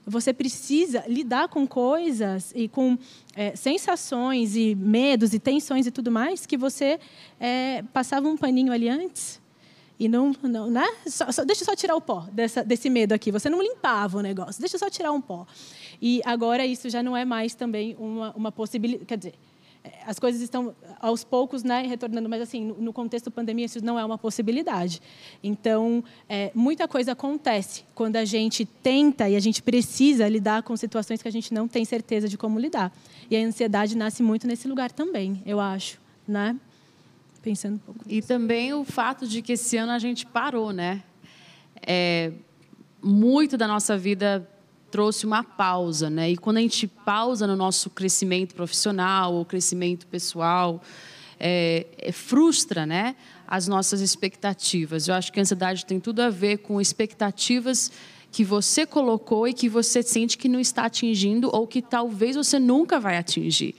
você 0.07 0.33
precisa 0.33 1.05
lidar 1.07 1.49
com 1.49 1.67
coisas 1.67 2.53
e 2.57 2.69
com 2.69 2.99
é, 3.37 3.55
sensações 3.55 4.57
e 4.57 4.75
medos 4.75 5.35
e 5.35 5.39
tensões 5.39 5.87
e 5.87 5.91
tudo 5.91 6.11
mais 6.11 6.47
que 6.47 6.57
você 6.57 6.99
é, 7.39 7.83
passava 7.93 8.27
um 8.27 8.37
paninho 8.37 8.73
ali 8.73 8.89
antes 8.89 9.39
e 9.99 10.09
não, 10.09 10.33
não 10.43 10.71
né? 10.71 10.87
Só, 11.07 11.31
só, 11.33 11.45
deixa 11.45 11.63
eu 11.63 11.67
só 11.67 11.75
tirar 11.75 11.97
o 11.97 12.01
pó 12.01 12.27
dessa, 12.33 12.63
desse 12.63 12.89
medo 12.89 13.13
aqui. 13.13 13.33
Você 13.33 13.51
não 13.51 13.63
limpava 13.63 14.19
o 14.19 14.21
negócio, 14.21 14.61
deixa 14.61 14.77
eu 14.77 14.79
só 14.79 14.89
tirar 14.89 15.13
um 15.13 15.21
pó. 15.21 15.47
E 16.01 16.21
agora 16.25 16.65
isso 16.65 16.89
já 16.89 17.03
não 17.03 17.17
é 17.17 17.25
mais 17.25 17.55
também 17.55 17.97
uma, 17.99 18.33
uma 18.35 18.53
possibilidade. 18.53 19.07
Quer 19.07 19.19
dizer, 19.19 19.35
as 20.07 20.19
coisas 20.19 20.41
estão 20.41 20.75
aos 21.01 21.25
poucos 21.25 21.63
né, 21.63 21.83
retornando, 21.83 22.29
mas 22.29 22.43
assim, 22.43 22.75
no 22.79 22.93
contexto 22.93 23.31
pandemia 23.31 23.67
isso 23.67 23.85
não 23.85 23.99
é 23.99 24.05
uma 24.05 24.19
possibilidade. 24.19 25.01
Então, 25.43 26.03
é, 26.29 26.51
muita 26.55 26.87
coisa 26.87 27.13
acontece 27.13 27.85
quando 27.95 28.17
a 28.17 28.25
gente 28.25 28.65
tenta 28.65 29.29
e 29.29 29.37
a 29.37 29.41
gente 29.41 29.63
precisa 29.63 30.29
lidar 30.29 30.63
com 30.63 30.77
situações 30.77 31.23
que 31.23 31.29
a 31.29 31.33
gente 31.33 31.53
não 31.53 31.67
tem 31.69 31.85
certeza 31.85 32.29
de 32.29 32.39
como 32.39 32.59
lidar. 32.59 32.93
E 33.31 33.37
a 33.37 33.41
ansiedade 33.41 33.97
nasce 33.97 34.23
muito 34.23 34.47
nesse 34.47 34.69
lugar 34.69 34.91
também, 34.91 35.43
eu 35.45 35.61
acho, 35.61 36.01
né? 36.27 36.57
Pensando 37.49 37.77
um 37.77 37.79
pouco. 37.79 38.05
E 38.07 38.21
também 38.21 38.75
o 38.75 38.85
fato 38.85 39.27
de 39.27 39.41
que 39.41 39.55
esse 39.55 39.79
ano 39.79 39.93
a 39.93 39.99
gente 39.99 40.27
parou, 40.27 40.71
né? 40.71 41.03
É, 41.81 42.31
muito 43.03 43.57
da 43.57 43.67
nossa 43.67 43.97
vida 43.97 44.47
trouxe 44.91 45.25
uma 45.25 45.43
pausa, 45.43 46.11
né? 46.11 46.31
E 46.31 46.37
quando 46.37 46.59
a 46.59 46.61
gente 46.61 46.87
pausa 46.87 47.47
no 47.47 47.57
nosso 47.57 47.89
crescimento 47.89 48.55
profissional 48.55 49.33
ou 49.33 49.47
crescimento 49.47 50.07
pessoal, 50.09 50.83
é, 51.41 51.87
é, 51.97 52.13
frustra, 52.13 52.85
né? 52.85 53.17
As 53.47 53.67
nossas 53.67 54.03
expectativas. 54.03 55.09
Eu 55.09 55.15
acho 55.15 55.33
que 55.33 55.41
a 55.41 55.43
ansiedade 55.43 55.87
tem 55.87 55.99
tudo 55.99 56.21
a 56.21 56.29
ver 56.29 56.59
com 56.59 56.79
expectativas 56.79 57.91
que 58.31 58.45
você 58.45 58.85
colocou 58.85 59.49
e 59.49 59.55
que 59.55 59.71
você 59.71 60.03
sente 60.03 60.37
que 60.37 60.51
não 60.51 60.61
está 60.61 60.85
atingindo 60.85 61.49
ou 61.51 61.67
que 61.67 61.81
talvez 61.81 62.37
você 62.37 62.59
nunca 62.59 63.01
vai 63.01 63.17
atingir. 63.17 63.75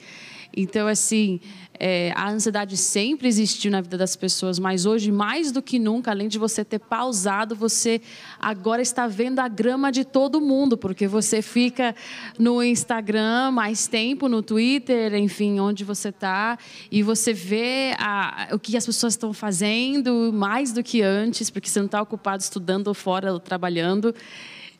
Então, 0.56 0.88
assim, 0.88 1.38
é, 1.82 2.12
a 2.14 2.30
ansiedade 2.30 2.76
sempre 2.76 3.26
existiu 3.26 3.70
na 3.70 3.80
vida 3.80 3.96
das 3.96 4.14
pessoas, 4.14 4.58
mas 4.58 4.84
hoje, 4.84 5.10
mais 5.10 5.50
do 5.50 5.62
que 5.62 5.78
nunca, 5.78 6.10
além 6.10 6.28
de 6.28 6.38
você 6.38 6.62
ter 6.62 6.78
pausado, 6.78 7.56
você 7.56 8.02
agora 8.38 8.82
está 8.82 9.06
vendo 9.06 9.38
a 9.38 9.48
grama 9.48 9.90
de 9.90 10.04
todo 10.04 10.42
mundo, 10.42 10.76
porque 10.76 11.08
você 11.08 11.40
fica 11.40 11.96
no 12.38 12.62
Instagram 12.62 13.52
mais 13.52 13.88
tempo, 13.88 14.28
no 14.28 14.42
Twitter, 14.42 15.14
enfim, 15.14 15.58
onde 15.58 15.82
você 15.82 16.10
está, 16.10 16.58
e 16.92 17.02
você 17.02 17.32
vê 17.32 17.94
a, 17.98 18.48
o 18.52 18.58
que 18.58 18.76
as 18.76 18.84
pessoas 18.84 19.14
estão 19.14 19.32
fazendo 19.32 20.30
mais 20.34 20.72
do 20.72 20.82
que 20.82 21.00
antes, 21.00 21.48
porque 21.48 21.70
você 21.70 21.78
não 21.78 21.86
está 21.86 22.02
ocupado 22.02 22.42
estudando 22.42 22.92
fora, 22.92 23.40
trabalhando. 23.40 24.14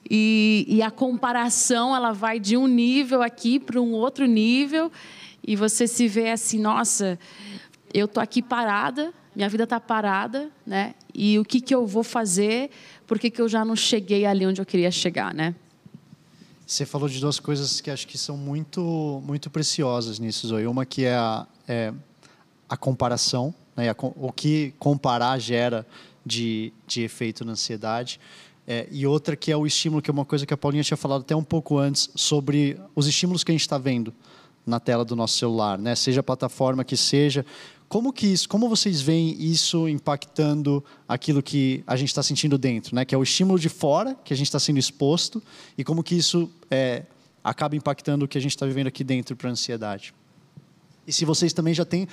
E, 0.08 0.66
e 0.68 0.82
a 0.82 0.90
comparação 0.90 1.96
ela 1.96 2.12
vai 2.12 2.38
de 2.38 2.56
um 2.56 2.66
nível 2.66 3.22
aqui 3.22 3.58
para 3.58 3.80
um 3.80 3.92
outro 3.92 4.26
nível 4.26 4.90
e 5.46 5.56
você 5.56 5.86
se 5.86 6.06
vê 6.08 6.30
assim, 6.30 6.58
nossa, 6.58 7.18
eu 7.92 8.06
tô 8.06 8.20
aqui 8.20 8.42
parada, 8.42 9.12
minha 9.34 9.48
vida 9.48 9.64
está 9.64 9.80
parada, 9.80 10.50
né? 10.66 10.94
E 11.14 11.38
o 11.38 11.44
que 11.44 11.60
que 11.60 11.74
eu 11.74 11.86
vou 11.86 12.02
fazer? 12.02 12.70
Porque 13.06 13.30
que 13.30 13.40
eu 13.40 13.48
já 13.48 13.64
não 13.64 13.76
cheguei 13.76 14.26
ali 14.26 14.46
onde 14.46 14.60
eu 14.60 14.66
queria 14.66 14.90
chegar, 14.90 15.32
né? 15.32 15.54
Você 16.66 16.86
falou 16.86 17.08
de 17.08 17.18
duas 17.20 17.40
coisas 17.40 17.80
que 17.80 17.90
acho 17.90 18.06
que 18.06 18.16
são 18.16 18.36
muito 18.36 19.22
muito 19.24 19.50
preciosas 19.50 20.18
nisso, 20.18 20.46
Zoe. 20.46 20.66
Uma 20.66 20.84
que 20.84 21.04
é 21.04 21.14
a, 21.14 21.46
é 21.66 21.92
a 22.68 22.76
comparação, 22.76 23.52
né? 23.76 23.92
o 23.98 24.30
que 24.32 24.72
comparar 24.78 25.38
gera 25.38 25.86
de, 26.24 26.72
de 26.86 27.02
efeito 27.02 27.44
na 27.44 27.52
ansiedade. 27.52 28.20
É, 28.66 28.86
e 28.90 29.04
outra 29.04 29.34
que 29.34 29.50
é 29.50 29.56
o 29.56 29.66
estímulo, 29.66 30.00
que 30.00 30.10
é 30.10 30.12
uma 30.12 30.24
coisa 30.24 30.46
que 30.46 30.54
a 30.54 30.56
Paulinha 30.56 30.84
tinha 30.84 30.96
falado 30.96 31.22
até 31.22 31.34
um 31.34 31.42
pouco 31.42 31.76
antes, 31.76 32.08
sobre 32.14 32.78
os 32.94 33.08
estímulos 33.08 33.42
que 33.42 33.50
a 33.50 33.54
gente 33.54 33.62
está 33.62 33.78
vendo 33.78 34.14
na 34.70 34.80
tela 34.80 35.04
do 35.04 35.14
nosso 35.14 35.36
celular, 35.36 35.78
né? 35.78 35.94
Seja 35.94 36.20
a 36.20 36.22
plataforma 36.22 36.84
que 36.84 36.96
seja. 36.96 37.44
Como 37.88 38.12
que 38.12 38.28
isso, 38.28 38.48
como 38.48 38.68
vocês 38.68 39.00
veem 39.00 39.36
isso 39.38 39.88
impactando 39.88 40.82
aquilo 41.08 41.42
que 41.42 41.82
a 41.86 41.96
gente 41.96 42.08
está 42.08 42.22
sentindo 42.22 42.56
dentro, 42.56 42.94
né? 42.94 43.04
Que 43.04 43.14
é 43.14 43.18
o 43.18 43.22
estímulo 43.22 43.58
de 43.58 43.68
fora 43.68 44.16
que 44.24 44.32
a 44.32 44.36
gente 44.36 44.46
está 44.46 44.60
sendo 44.60 44.78
exposto 44.78 45.42
e 45.76 45.82
como 45.82 46.02
que 46.02 46.14
isso 46.14 46.48
é, 46.70 47.02
acaba 47.42 47.74
impactando 47.74 48.24
o 48.24 48.28
que 48.28 48.38
a 48.38 48.40
gente 48.40 48.52
está 48.52 48.64
vivendo 48.64 48.86
aqui 48.86 49.02
dentro 49.02 49.34
para 49.34 49.48
a 49.48 49.52
ansiedade. 49.52 50.14
E 51.06 51.12
se 51.12 51.24
vocês 51.24 51.52
também 51.52 51.74
já 51.74 51.84
têm 51.84 52.06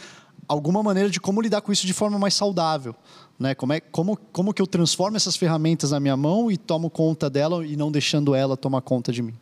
alguma 0.48 0.82
maneira 0.82 1.10
de 1.10 1.20
como 1.20 1.42
lidar 1.42 1.62
com 1.62 1.72
isso 1.72 1.86
de 1.86 1.94
forma 1.94 2.18
mais 2.18 2.34
saudável, 2.34 2.96
né? 3.38 3.54
Como 3.54 3.74
é 3.74 3.80
como 3.80 4.18
como 4.32 4.54
que 4.54 4.62
eu 4.62 4.68
transformo 4.68 5.16
essas 5.16 5.36
ferramentas 5.36 5.92
na 5.92 6.00
minha 6.00 6.18
mão 6.18 6.52
e 6.52 6.58
tomo 6.58 6.90
conta 6.90 7.30
dela 7.30 7.66
e 7.66 7.76
não 7.76 7.92
deixando 7.92 8.34
ela 8.34 8.58
tomar 8.58 8.82
conta 8.82 9.12
de 9.12 9.22
mim? 9.22 9.36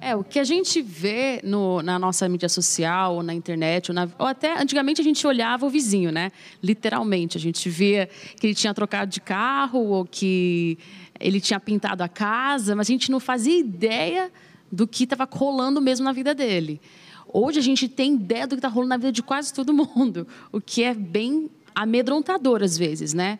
É, 0.00 0.14
o 0.14 0.22
que 0.22 0.38
a 0.38 0.44
gente 0.44 0.80
vê 0.80 1.40
no, 1.42 1.82
na 1.82 1.98
nossa 1.98 2.28
mídia 2.28 2.48
social, 2.48 3.16
ou 3.16 3.22
na 3.22 3.34
internet, 3.34 3.90
ou, 3.90 3.94
na, 3.94 4.08
ou, 4.18 4.26
até 4.26 4.60
antigamente 4.60 5.00
a 5.00 5.04
gente 5.04 5.26
olhava 5.26 5.66
o 5.66 5.70
vizinho, 5.70 6.12
né? 6.12 6.30
Literalmente, 6.62 7.36
a 7.36 7.40
gente 7.40 7.68
via 7.68 8.08
que 8.38 8.46
ele 8.46 8.54
tinha 8.54 8.72
trocado 8.72 9.10
de 9.10 9.20
carro 9.20 9.80
ou 9.80 10.04
que 10.04 10.78
ele 11.18 11.40
tinha 11.40 11.58
pintado 11.58 12.02
a 12.02 12.08
casa, 12.08 12.76
mas 12.76 12.88
a 12.88 12.92
gente 12.92 13.10
não 13.10 13.18
fazia 13.18 13.58
ideia 13.58 14.30
do 14.70 14.86
que 14.86 15.04
estava 15.04 15.28
rolando 15.30 15.80
mesmo 15.80 16.04
na 16.04 16.12
vida 16.12 16.34
dele. 16.34 16.80
Hoje 17.26 17.58
a 17.58 17.62
gente 17.62 17.88
tem 17.88 18.14
ideia 18.14 18.46
do 18.46 18.50
que 18.50 18.58
está 18.58 18.68
rolando 18.68 18.90
na 18.90 18.96
vida 18.96 19.12
de 19.12 19.22
quase 19.22 19.52
todo 19.52 19.72
mundo, 19.72 20.26
o 20.52 20.60
que 20.60 20.82
é 20.82 20.94
bem 20.94 21.50
amedrontador 21.74 22.62
às 22.62 22.78
vezes, 22.78 23.12
né? 23.12 23.38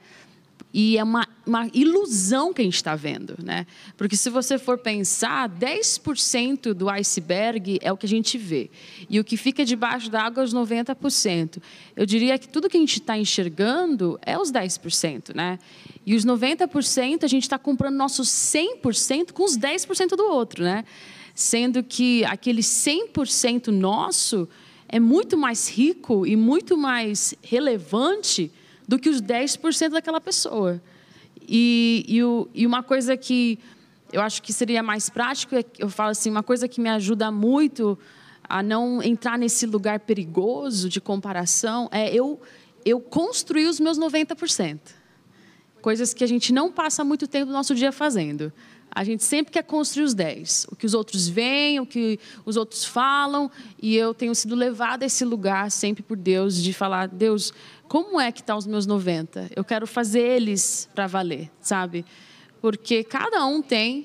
E 0.72 0.98
é 0.98 1.02
uma, 1.02 1.26
uma 1.46 1.66
ilusão 1.72 2.52
que 2.52 2.60
a 2.60 2.64
gente 2.64 2.76
está 2.76 2.94
vendo, 2.94 3.36
né? 3.42 3.66
Porque 3.96 4.16
se 4.16 4.28
você 4.28 4.58
for 4.58 4.76
pensar, 4.76 5.48
10% 5.48 6.74
do 6.74 6.90
iceberg 6.90 7.78
é 7.80 7.90
o 7.90 7.96
que 7.96 8.04
a 8.04 8.08
gente 8.08 8.36
vê. 8.36 8.70
E 9.08 9.18
o 9.18 9.24
que 9.24 9.36
fica 9.38 9.64
debaixo 9.64 10.10
da 10.10 10.22
água 10.22 10.42
é 10.42 10.44
os 10.44 10.52
90%. 10.52 11.62
Eu 11.96 12.04
diria 12.04 12.38
que 12.38 12.46
tudo 12.46 12.68
que 12.68 12.76
a 12.76 12.80
gente 12.80 13.00
está 13.00 13.16
enxergando 13.16 14.18
é 14.20 14.38
os 14.38 14.52
10%, 14.52 15.34
né? 15.34 15.58
E 16.04 16.14
os 16.14 16.24
90% 16.24 17.24
a 17.24 17.28
gente 17.28 17.44
está 17.44 17.58
comprando 17.58 17.96
nossos 17.96 18.28
100% 18.28 19.32
com 19.32 19.44
os 19.44 19.56
10% 19.56 20.16
do 20.16 20.24
outro, 20.24 20.62
né? 20.62 20.84
Sendo 21.34 21.82
que 21.82 22.24
aquele 22.26 22.60
100% 22.60 23.68
nosso 23.68 24.46
é 24.86 25.00
muito 25.00 25.36
mais 25.36 25.68
rico 25.68 26.26
e 26.26 26.36
muito 26.36 26.76
mais 26.76 27.34
relevante 27.42 28.50
do 28.88 28.98
que 28.98 29.10
os 29.10 29.20
10% 29.20 29.90
daquela 29.90 30.20
pessoa. 30.20 30.82
E, 31.46 32.04
e, 32.08 32.24
o, 32.24 32.48
e, 32.54 32.66
uma 32.66 32.82
coisa 32.82 33.16
que 33.16 33.58
eu 34.10 34.22
acho 34.22 34.42
que 34.42 34.52
seria 34.52 34.82
mais 34.82 35.10
prático, 35.10 35.54
é 35.54 35.62
eu 35.78 35.90
falo 35.90 36.10
assim, 36.10 36.30
uma 36.30 36.42
coisa 36.42 36.66
que 36.66 36.80
me 36.80 36.88
ajuda 36.88 37.30
muito 37.30 37.98
a 38.48 38.62
não 38.62 39.02
entrar 39.02 39.38
nesse 39.38 39.66
lugar 39.66 40.00
perigoso 40.00 40.88
de 40.88 41.00
comparação 41.02 41.88
é 41.92 42.12
eu, 42.12 42.40
eu 42.84 42.98
construir 42.98 43.66
os 43.66 43.78
meus 43.78 43.98
90%. 43.98 44.78
Coisas 45.82 46.14
que 46.14 46.24
a 46.24 46.26
gente 46.26 46.52
não 46.52 46.72
passa 46.72 47.04
muito 47.04 47.28
tempo 47.28 47.46
do 47.46 47.52
nosso 47.52 47.74
dia 47.74 47.92
fazendo. 47.92 48.50
A 48.98 49.04
gente 49.04 49.22
sempre 49.22 49.52
quer 49.52 49.62
construir 49.62 50.02
os 50.02 50.12
10. 50.12 50.66
O 50.72 50.74
que 50.74 50.84
os 50.84 50.92
outros 50.92 51.28
veem, 51.28 51.78
o 51.78 51.86
que 51.86 52.18
os 52.44 52.56
outros 52.56 52.84
falam. 52.84 53.48
E 53.80 53.94
eu 53.94 54.12
tenho 54.12 54.34
sido 54.34 54.56
levada 54.56 55.04
a 55.04 55.06
esse 55.06 55.24
lugar 55.24 55.70
sempre 55.70 56.02
por 56.02 56.16
Deus, 56.16 56.60
de 56.60 56.72
falar: 56.72 57.06
Deus, 57.06 57.52
como 57.86 58.20
é 58.20 58.32
que 58.32 58.40
estão 58.40 58.56
tá 58.56 58.58
os 58.58 58.66
meus 58.66 58.86
90? 58.86 59.50
Eu 59.54 59.62
quero 59.62 59.86
fazer 59.86 60.18
eles 60.18 60.88
para 60.92 61.06
valer, 61.06 61.48
sabe? 61.60 62.04
Porque 62.60 63.04
cada 63.04 63.46
um 63.46 63.62
tem 63.62 64.04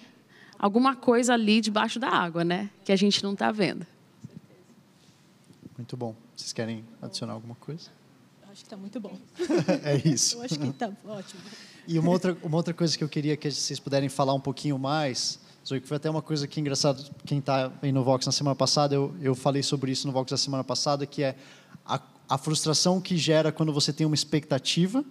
alguma 0.60 0.96
coisa 0.96 1.34
ali 1.34 1.60
debaixo 1.60 1.98
da 1.98 2.10
água, 2.10 2.44
né? 2.44 2.70
Que 2.86 2.92
a 2.92 2.96
gente 2.96 3.24
não 3.24 3.34
está 3.34 3.52
vendo. 3.52 3.88
Muito 5.76 5.98
bom. 5.98 6.16
Vocês 6.36 6.54
querem 6.54 6.86
adicionar 7.02 7.34
alguma 7.34 7.56
coisa? 7.56 7.90
Acho 8.44 8.58
que 8.62 8.68
está 8.68 8.78
muito 8.78 9.00
bom. 9.00 9.18
é 9.84 10.08
isso. 10.08 10.38
Eu 10.38 10.44
acho 10.44 10.60
que 10.60 10.68
está 10.68 10.92
ótimo. 11.04 11.42
E 11.88 12.00
uma 12.00 12.12
outra, 12.12 12.38
uma 12.42 12.58
outra 12.58 12.74
coisa 12.74 12.98
que 12.98 13.04
eu 13.04 13.10
queria 13.10 13.36
que 13.36 13.52
vocês 13.52 13.80
puderem 13.80 14.08
falar 14.08 14.34
um 14.34 14.40
pouquinho 14.40 14.80
mais, 14.80 15.40
Zoe, 15.68 15.82
que 15.82 15.88
foi 15.88 15.98
até 15.98 16.10
uma 16.10 16.22
coisa 16.22 16.48
que 16.48 16.60
engraçado, 16.60 17.04
quem 17.26 17.40
está 17.40 17.72
aí 17.82 17.92
no 17.92 18.04
Vox 18.04 18.26
na 18.26 18.32
semana 18.32 18.56
passada, 18.56 18.96
eu, 18.96 19.14
eu 19.22 19.36
falei 19.36 19.62
sobre 19.62 19.92
isso 19.92 20.08
no 20.08 20.14
Vox 20.14 20.32
da 20.32 20.38
semana 20.38 20.64
passada, 20.64 21.06
que 21.06 21.24
é 21.24 21.36
a, 21.86 22.02
a 22.30 22.38
frustração 22.38 23.02
que 23.02 23.18
gera 23.18 23.52
quando 23.52 23.74
você 23.74 23.92
tem 23.92 24.08
uma 24.08 24.16
expectativa 24.16 25.04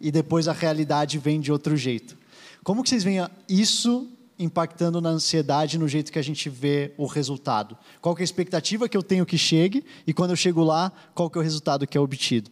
e 0.00 0.10
depois 0.10 0.48
a 0.48 0.52
realidade 0.52 1.18
vem 1.18 1.40
de 1.40 1.52
outro 1.52 1.76
jeito. 1.76 2.16
Como 2.64 2.82
que 2.82 2.88
vocês 2.88 3.04
veem 3.04 3.24
isso 3.48 4.08
impactando 4.38 5.00
na 5.00 5.10
ansiedade 5.10 5.78
no 5.78 5.88
jeito 5.88 6.12
que 6.12 6.18
a 6.18 6.22
gente 6.22 6.48
vê 6.48 6.92
o 6.96 7.06
resultado? 7.06 7.76
Qual 8.00 8.16
é 8.16 8.20
a 8.20 8.24
expectativa 8.24 8.88
que 8.88 8.96
eu 8.96 9.02
tenho 9.02 9.24
que 9.24 9.38
chegue 9.38 9.84
e 10.06 10.12
quando 10.12 10.30
eu 10.30 10.36
chego 10.36 10.64
lá, 10.64 10.92
qual 11.14 11.30
que 11.30 11.38
é 11.38 11.40
o 11.40 11.44
resultado 11.44 11.86
que 11.86 11.96
é 11.96 12.00
obtido? 12.00 12.50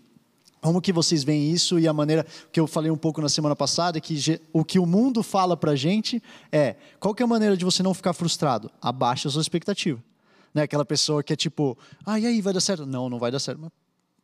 Como 0.66 0.82
que 0.82 0.92
vocês 0.92 1.22
veem 1.22 1.52
isso 1.52 1.78
e 1.78 1.86
a 1.86 1.92
maneira 1.92 2.26
que 2.50 2.58
eu 2.58 2.66
falei 2.66 2.90
um 2.90 2.96
pouco 2.96 3.22
na 3.22 3.28
semana 3.28 3.54
passada, 3.54 4.00
que 4.00 4.40
o 4.52 4.64
que 4.64 4.80
o 4.80 4.84
mundo 4.84 5.22
fala 5.22 5.56
para 5.56 5.70
a 5.70 5.76
gente 5.76 6.20
é, 6.50 6.74
qual 6.98 7.14
que 7.14 7.22
é 7.22 7.24
a 7.24 7.26
maneira 7.28 7.56
de 7.56 7.64
você 7.64 7.84
não 7.84 7.94
ficar 7.94 8.12
frustrado? 8.12 8.68
Abaixa 8.82 9.28
a 9.28 9.30
sua 9.30 9.40
expectativa. 9.40 10.02
Né? 10.52 10.62
Aquela 10.62 10.84
pessoa 10.84 11.22
que 11.22 11.32
é 11.32 11.36
tipo, 11.36 11.78
ah, 12.04 12.18
e 12.18 12.26
aí, 12.26 12.40
vai 12.40 12.52
dar 12.52 12.60
certo? 12.60 12.84
Não, 12.84 13.08
não 13.08 13.16
vai 13.16 13.30
dar 13.30 13.38
certo. 13.38 13.60
Mas 13.60 13.70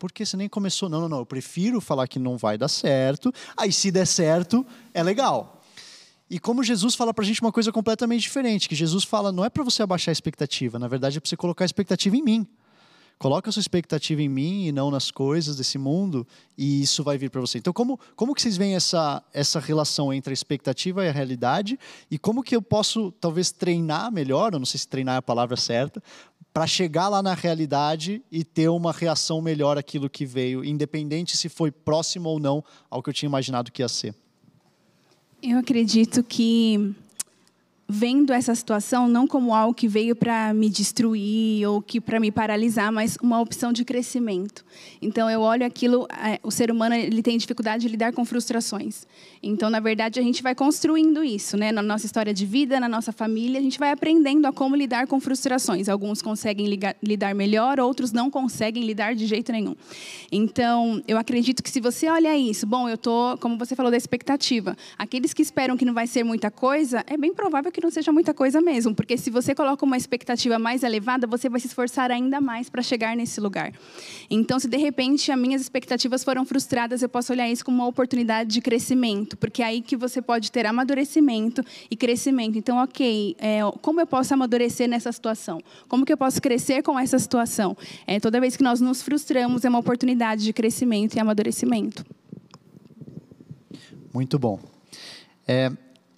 por 0.00 0.10
que 0.10 0.26
você 0.26 0.36
nem 0.36 0.48
começou? 0.48 0.88
Não, 0.88 1.02
não, 1.02 1.08
não, 1.08 1.18
eu 1.18 1.26
prefiro 1.26 1.80
falar 1.80 2.08
que 2.08 2.18
não 2.18 2.36
vai 2.36 2.58
dar 2.58 2.66
certo, 2.66 3.32
aí 3.56 3.72
se 3.72 3.92
der 3.92 4.04
certo, 4.08 4.66
é 4.92 5.00
legal. 5.00 5.62
E 6.28 6.40
como 6.40 6.64
Jesus 6.64 6.96
fala 6.96 7.14
para 7.14 7.22
a 7.22 7.26
gente 7.28 7.40
uma 7.40 7.52
coisa 7.52 7.70
completamente 7.70 8.22
diferente, 8.22 8.68
que 8.68 8.74
Jesus 8.74 9.04
fala, 9.04 9.30
não 9.30 9.44
é 9.44 9.48
para 9.48 9.62
você 9.62 9.80
abaixar 9.80 10.10
a 10.10 10.12
expectativa, 10.12 10.76
na 10.76 10.88
verdade 10.88 11.18
é 11.18 11.20
para 11.20 11.28
você 11.28 11.36
colocar 11.36 11.64
a 11.64 11.66
expectativa 11.66 12.16
em 12.16 12.22
mim. 12.24 12.48
Coloca 13.22 13.48
a 13.48 13.52
sua 13.52 13.60
expectativa 13.60 14.20
em 14.20 14.28
mim 14.28 14.66
e 14.66 14.72
não 14.72 14.90
nas 14.90 15.08
coisas 15.08 15.54
desse 15.54 15.78
mundo, 15.78 16.26
e 16.58 16.82
isso 16.82 17.04
vai 17.04 17.16
vir 17.16 17.30
para 17.30 17.40
você. 17.40 17.58
Então, 17.58 17.72
como, 17.72 17.96
como 18.16 18.34
que 18.34 18.42
vocês 18.42 18.56
veem 18.56 18.74
essa, 18.74 19.22
essa 19.32 19.60
relação 19.60 20.12
entre 20.12 20.32
a 20.32 20.34
expectativa 20.34 21.04
e 21.04 21.08
a 21.08 21.12
realidade? 21.12 21.78
E 22.10 22.18
como 22.18 22.42
que 22.42 22.56
eu 22.56 22.60
posso, 22.60 23.12
talvez, 23.20 23.52
treinar 23.52 24.10
melhor, 24.10 24.52
eu 24.52 24.58
não 24.58 24.66
sei 24.66 24.80
se 24.80 24.88
treinar 24.88 25.14
é 25.14 25.18
a 25.18 25.22
palavra 25.22 25.56
certa, 25.56 26.02
para 26.52 26.66
chegar 26.66 27.08
lá 27.08 27.22
na 27.22 27.32
realidade 27.32 28.20
e 28.30 28.42
ter 28.42 28.68
uma 28.68 28.90
reação 28.90 29.40
melhor 29.40 29.78
àquilo 29.78 30.10
que 30.10 30.26
veio, 30.26 30.64
independente 30.64 31.36
se 31.36 31.48
foi 31.48 31.70
próximo 31.70 32.28
ou 32.28 32.40
não 32.40 32.64
ao 32.90 33.00
que 33.00 33.08
eu 33.08 33.14
tinha 33.14 33.28
imaginado 33.28 33.70
que 33.70 33.82
ia 33.82 33.88
ser? 33.88 34.16
Eu 35.40 35.58
acredito 35.58 36.24
que 36.24 36.92
vendo 37.92 38.32
essa 38.32 38.54
situação 38.54 39.06
não 39.06 39.26
como 39.26 39.54
algo 39.54 39.74
que 39.74 39.86
veio 39.86 40.16
para 40.16 40.54
me 40.54 40.70
destruir 40.70 41.68
ou 41.68 41.82
que 41.82 42.00
para 42.00 42.18
me 42.18 42.32
paralisar, 42.32 42.90
mas 42.90 43.18
uma 43.22 43.38
opção 43.38 43.70
de 43.70 43.84
crescimento. 43.84 44.64
Então 45.00 45.28
eu 45.28 45.42
olho 45.42 45.66
aquilo, 45.66 46.08
é, 46.10 46.40
o 46.42 46.50
ser 46.50 46.70
humano 46.70 46.94
ele 46.94 47.22
tem 47.22 47.36
dificuldade 47.36 47.82
de 47.82 47.88
lidar 47.88 48.14
com 48.14 48.24
frustrações. 48.24 49.06
Então 49.42 49.68
na 49.68 49.78
verdade 49.78 50.18
a 50.18 50.22
gente 50.22 50.42
vai 50.42 50.54
construindo 50.54 51.22
isso, 51.22 51.54
né? 51.58 51.70
Na 51.70 51.82
nossa 51.82 52.06
história 52.06 52.32
de 52.32 52.46
vida, 52.46 52.80
na 52.80 52.88
nossa 52.88 53.12
família, 53.12 53.60
a 53.60 53.62
gente 53.62 53.78
vai 53.78 53.90
aprendendo 53.90 54.46
a 54.46 54.52
como 54.52 54.74
lidar 54.74 55.06
com 55.06 55.20
frustrações. 55.20 55.86
Alguns 55.86 56.22
conseguem 56.22 56.66
ligar, 56.68 56.96
lidar 57.02 57.34
melhor, 57.34 57.78
outros 57.78 58.10
não 58.10 58.30
conseguem 58.30 58.84
lidar 58.84 59.14
de 59.14 59.26
jeito 59.26 59.52
nenhum. 59.52 59.76
Então 60.30 61.02
eu 61.06 61.18
acredito 61.18 61.62
que 61.62 61.70
se 61.70 61.78
você 61.78 62.08
olha 62.08 62.34
isso, 62.34 62.66
bom, 62.66 62.88
eu 62.88 62.96
tô, 62.96 63.36
como 63.38 63.58
você 63.58 63.76
falou 63.76 63.90
da 63.90 63.98
expectativa, 63.98 64.74
aqueles 64.96 65.34
que 65.34 65.42
esperam 65.42 65.76
que 65.76 65.84
não 65.84 65.92
vai 65.92 66.06
ser 66.06 66.24
muita 66.24 66.50
coisa, 66.50 67.04
é 67.06 67.18
bem 67.18 67.34
provável 67.34 67.70
que 67.70 67.81
não 67.82 67.90
seja 67.90 68.12
muita 68.12 68.32
coisa 68.32 68.60
mesmo, 68.60 68.94
porque 68.94 69.16
se 69.16 69.30
você 69.30 69.54
coloca 69.54 69.84
uma 69.84 69.96
expectativa 69.96 70.58
mais 70.58 70.82
elevada, 70.82 71.26
você 71.26 71.48
vai 71.48 71.60
se 71.60 71.66
esforçar 71.66 72.10
ainda 72.10 72.40
mais 72.40 72.68
para 72.68 72.82
chegar 72.82 73.16
nesse 73.16 73.40
lugar. 73.40 73.72
Então, 74.30 74.58
se 74.58 74.68
de 74.68 74.76
repente 74.76 75.30
as 75.30 75.38
minhas 75.38 75.60
expectativas 75.60 76.24
foram 76.24 76.44
frustradas, 76.44 77.02
eu 77.02 77.08
posso 77.08 77.32
olhar 77.32 77.48
isso 77.48 77.64
como 77.64 77.78
uma 77.78 77.86
oportunidade 77.86 78.50
de 78.50 78.60
crescimento, 78.60 79.36
porque 79.36 79.62
é 79.62 79.66
aí 79.66 79.80
que 79.80 79.96
você 79.96 80.22
pode 80.22 80.50
ter 80.50 80.66
amadurecimento 80.66 81.64
e 81.90 81.96
crescimento. 81.96 82.58
Então, 82.58 82.78
ok, 82.78 83.36
é, 83.38 83.60
como 83.80 84.00
eu 84.00 84.06
posso 84.06 84.32
amadurecer 84.34 84.88
nessa 84.88 85.10
situação? 85.12 85.60
Como 85.88 86.04
que 86.04 86.12
eu 86.12 86.16
posso 86.16 86.40
crescer 86.40 86.82
com 86.82 86.98
essa 86.98 87.18
situação? 87.18 87.76
É, 88.06 88.20
toda 88.20 88.40
vez 88.40 88.56
que 88.56 88.62
nós 88.62 88.80
nos 88.80 89.02
frustramos, 89.02 89.64
é 89.64 89.68
uma 89.68 89.78
oportunidade 89.78 90.44
de 90.44 90.52
crescimento 90.52 91.16
e 91.16 91.20
amadurecimento. 91.20 92.04
Muito 94.12 94.38
bom. 94.38 94.60
É, 95.48 95.72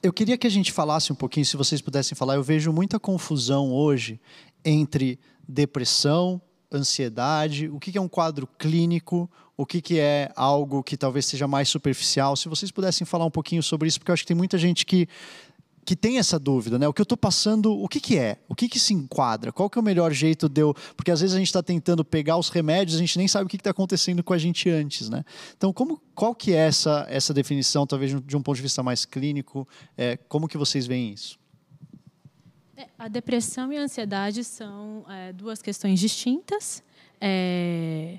eu 0.05 0.13
queria 0.13 0.37
que 0.37 0.47
a 0.47 0.51
gente 0.51 0.71
falasse 0.71 1.11
um 1.11 1.17
pouquinho, 1.17 1.47
se 1.47 1.57
vocês 1.57 1.81
pudessem 1.81 2.15
falar. 2.15 2.35
Eu 2.35 2.43
vejo 2.43 2.71
muita 2.71 3.01
confusão 3.01 3.73
hoje 3.73 4.21
entre 4.63 5.19
depressão, 5.49 6.39
ansiedade, 6.71 7.71
o 7.71 7.81
que 7.81 7.97
é 7.97 8.01
um 8.01 8.09
quadro 8.09 8.47
clínico, 8.59 9.31
o 9.57 9.65
que 9.65 9.99
é 9.99 10.31
algo 10.37 10.83
que 10.83 10.99
talvez 10.99 11.25
seja 11.25 11.49
mais 11.49 11.71
superficial. 11.71 12.37
Se 12.37 12.51
vocês 12.51 12.71
pudessem 12.71 13.07
falar 13.07 13.25
um 13.25 13.31
pouquinho 13.31 13.63
sobre 13.63 13.89
isso, 13.89 13.99
porque 13.99 14.11
eu 14.11 14.13
acho 14.13 14.25
que 14.25 14.29
tem 14.29 14.37
muita 14.37 14.59
gente 14.59 14.85
que 14.85 15.09
que 15.85 15.95
tem 15.95 16.19
essa 16.19 16.38
dúvida, 16.38 16.79
né? 16.79 16.88
O 16.88 16.93
que 16.93 17.00
eu 17.00 17.05
estou 17.05 17.19
passando, 17.19 17.73
o 17.73 17.88
que, 17.88 18.00
que 18.00 18.19
é? 18.19 18.38
O 18.49 18.55
que, 18.55 18.69
que 18.69 18.81
se 18.81 18.95
enquadra? 18.95 19.53
Qual 19.53 19.69
que 19.69 19.79
é 19.79 19.81
o 19.81 19.85
melhor 19.85 20.12
jeito 20.12 20.49
de 20.49 20.62
eu... 20.62 20.75
Porque 20.97 21.11
às 21.11 21.21
vezes 21.21 21.35
a 21.35 21.38
gente 21.38 21.49
está 21.49 21.62
tentando 21.62 22.05
pegar 22.05 22.37
os 22.37 22.49
remédios, 22.49 22.97
a 22.97 23.00
gente 23.00 23.17
nem 23.19 23.29
sabe 23.29 23.47
o 23.47 23.49
que 23.49 23.57
está 23.57 23.71
acontecendo 23.71 24.23
com 24.23 24.33
a 24.33 24.38
gente 24.38 24.69
antes, 24.71 25.09
né? 25.09 25.25
Então, 25.57 25.73
como, 25.73 26.00
qual 26.14 26.35
que 26.35 26.53
é 26.53 26.67
essa, 26.67 27.07
essa 27.09 27.35
definição, 27.35 27.87
talvez 27.87 28.11
de 28.25 28.37
um 28.37 28.43
ponto 28.43 28.57
de 28.57 28.62
vista 28.62 28.83
mais 28.83 29.05
clínico? 29.05 29.69
É, 29.97 30.17
como 30.17 30.49
que 30.49 30.57
vocês 30.57 30.87
veem 30.87 31.12
isso? 31.12 31.38
É, 32.76 32.88
a 32.99 33.09
depressão 33.09 33.73
e 33.73 33.79
a 33.79 33.83
ansiedade 33.83 34.43
são 34.43 35.05
é, 35.09 35.33
duas 35.33 35.62
questões 35.62 36.00
distintas. 36.00 36.83
É 37.21 38.19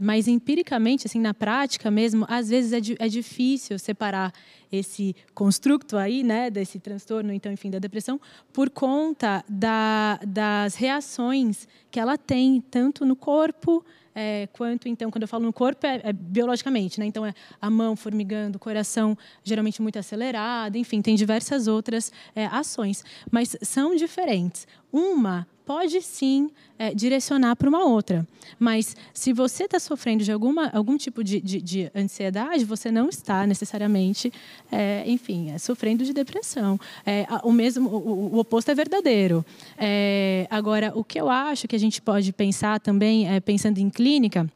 mas 0.00 0.26
empiricamente, 0.26 1.06
assim, 1.06 1.20
na 1.20 1.34
prática 1.34 1.90
mesmo, 1.90 2.24
às 2.26 2.48
vezes 2.48 2.72
é, 2.72 3.04
é 3.04 3.06
difícil 3.06 3.78
separar 3.78 4.32
esse 4.72 5.14
construto 5.34 5.98
aí, 5.98 6.22
né, 6.22 6.48
desse 6.48 6.78
transtorno, 6.78 7.32
então, 7.32 7.52
enfim, 7.52 7.70
da 7.70 7.78
depressão, 7.78 8.18
por 8.50 8.70
conta 8.70 9.44
da, 9.46 10.18
das 10.26 10.74
reações 10.74 11.68
que 11.90 12.00
ela 12.00 12.16
tem, 12.16 12.62
tanto 12.70 13.04
no 13.04 13.14
corpo, 13.14 13.84
é, 14.14 14.48
quanto, 14.52 14.88
então, 14.88 15.10
quando 15.10 15.22
eu 15.22 15.28
falo 15.28 15.44
no 15.44 15.52
corpo, 15.52 15.86
é, 15.86 16.00
é, 16.02 16.12
biologicamente, 16.12 16.98
né? 16.98 17.06
Então, 17.06 17.24
é 17.24 17.34
a 17.60 17.68
mão 17.68 17.94
formigando, 17.94 18.56
o 18.56 18.60
coração 18.60 19.16
geralmente 19.44 19.82
muito 19.82 19.98
acelerado, 19.98 20.76
enfim, 20.76 21.02
tem 21.02 21.14
diversas 21.14 21.66
outras 21.66 22.10
é, 22.34 22.46
ações, 22.46 23.04
mas 23.30 23.56
são 23.62 23.94
diferentes. 23.94 24.66
Uma 24.92 25.46
pode 25.70 26.02
sim 26.02 26.50
é, 26.76 26.92
direcionar 26.92 27.54
para 27.54 27.68
uma 27.68 27.84
outra. 27.84 28.26
Mas 28.58 28.96
se 29.14 29.32
você 29.32 29.66
está 29.66 29.78
sofrendo 29.78 30.24
de 30.24 30.32
alguma, 30.32 30.68
algum 30.70 30.96
tipo 30.96 31.22
de, 31.22 31.40
de, 31.40 31.62
de, 31.62 31.92
ansiedade, 31.94 32.64
você 32.64 32.90
não 32.90 33.08
está 33.08 33.46
necessariamente, 33.46 34.32
é, 34.72 35.04
enfim, 35.06 35.52
é, 35.52 35.58
sofrendo 35.58 36.04
de 36.04 36.12
depressão. 36.12 36.76
É, 37.06 37.24
o 37.44 37.52
mesmo, 37.52 37.88
o, 37.88 38.34
o, 38.34 38.38
oposto 38.40 38.68
é 38.68 38.74
verdadeiro. 38.74 39.46
É, 39.78 40.48
agora, 40.50 40.90
o 40.92 41.04
que 41.04 41.20
eu 41.20 41.30
acho 41.30 41.68
que 41.68 41.76
a 41.76 41.78
gente 41.78 42.02
pode 42.02 42.32
pensar 42.32 42.80
também, 42.80 43.32
é, 43.32 43.38
pensando 43.38 43.78
em 43.78 43.88
clínica, 43.88 44.50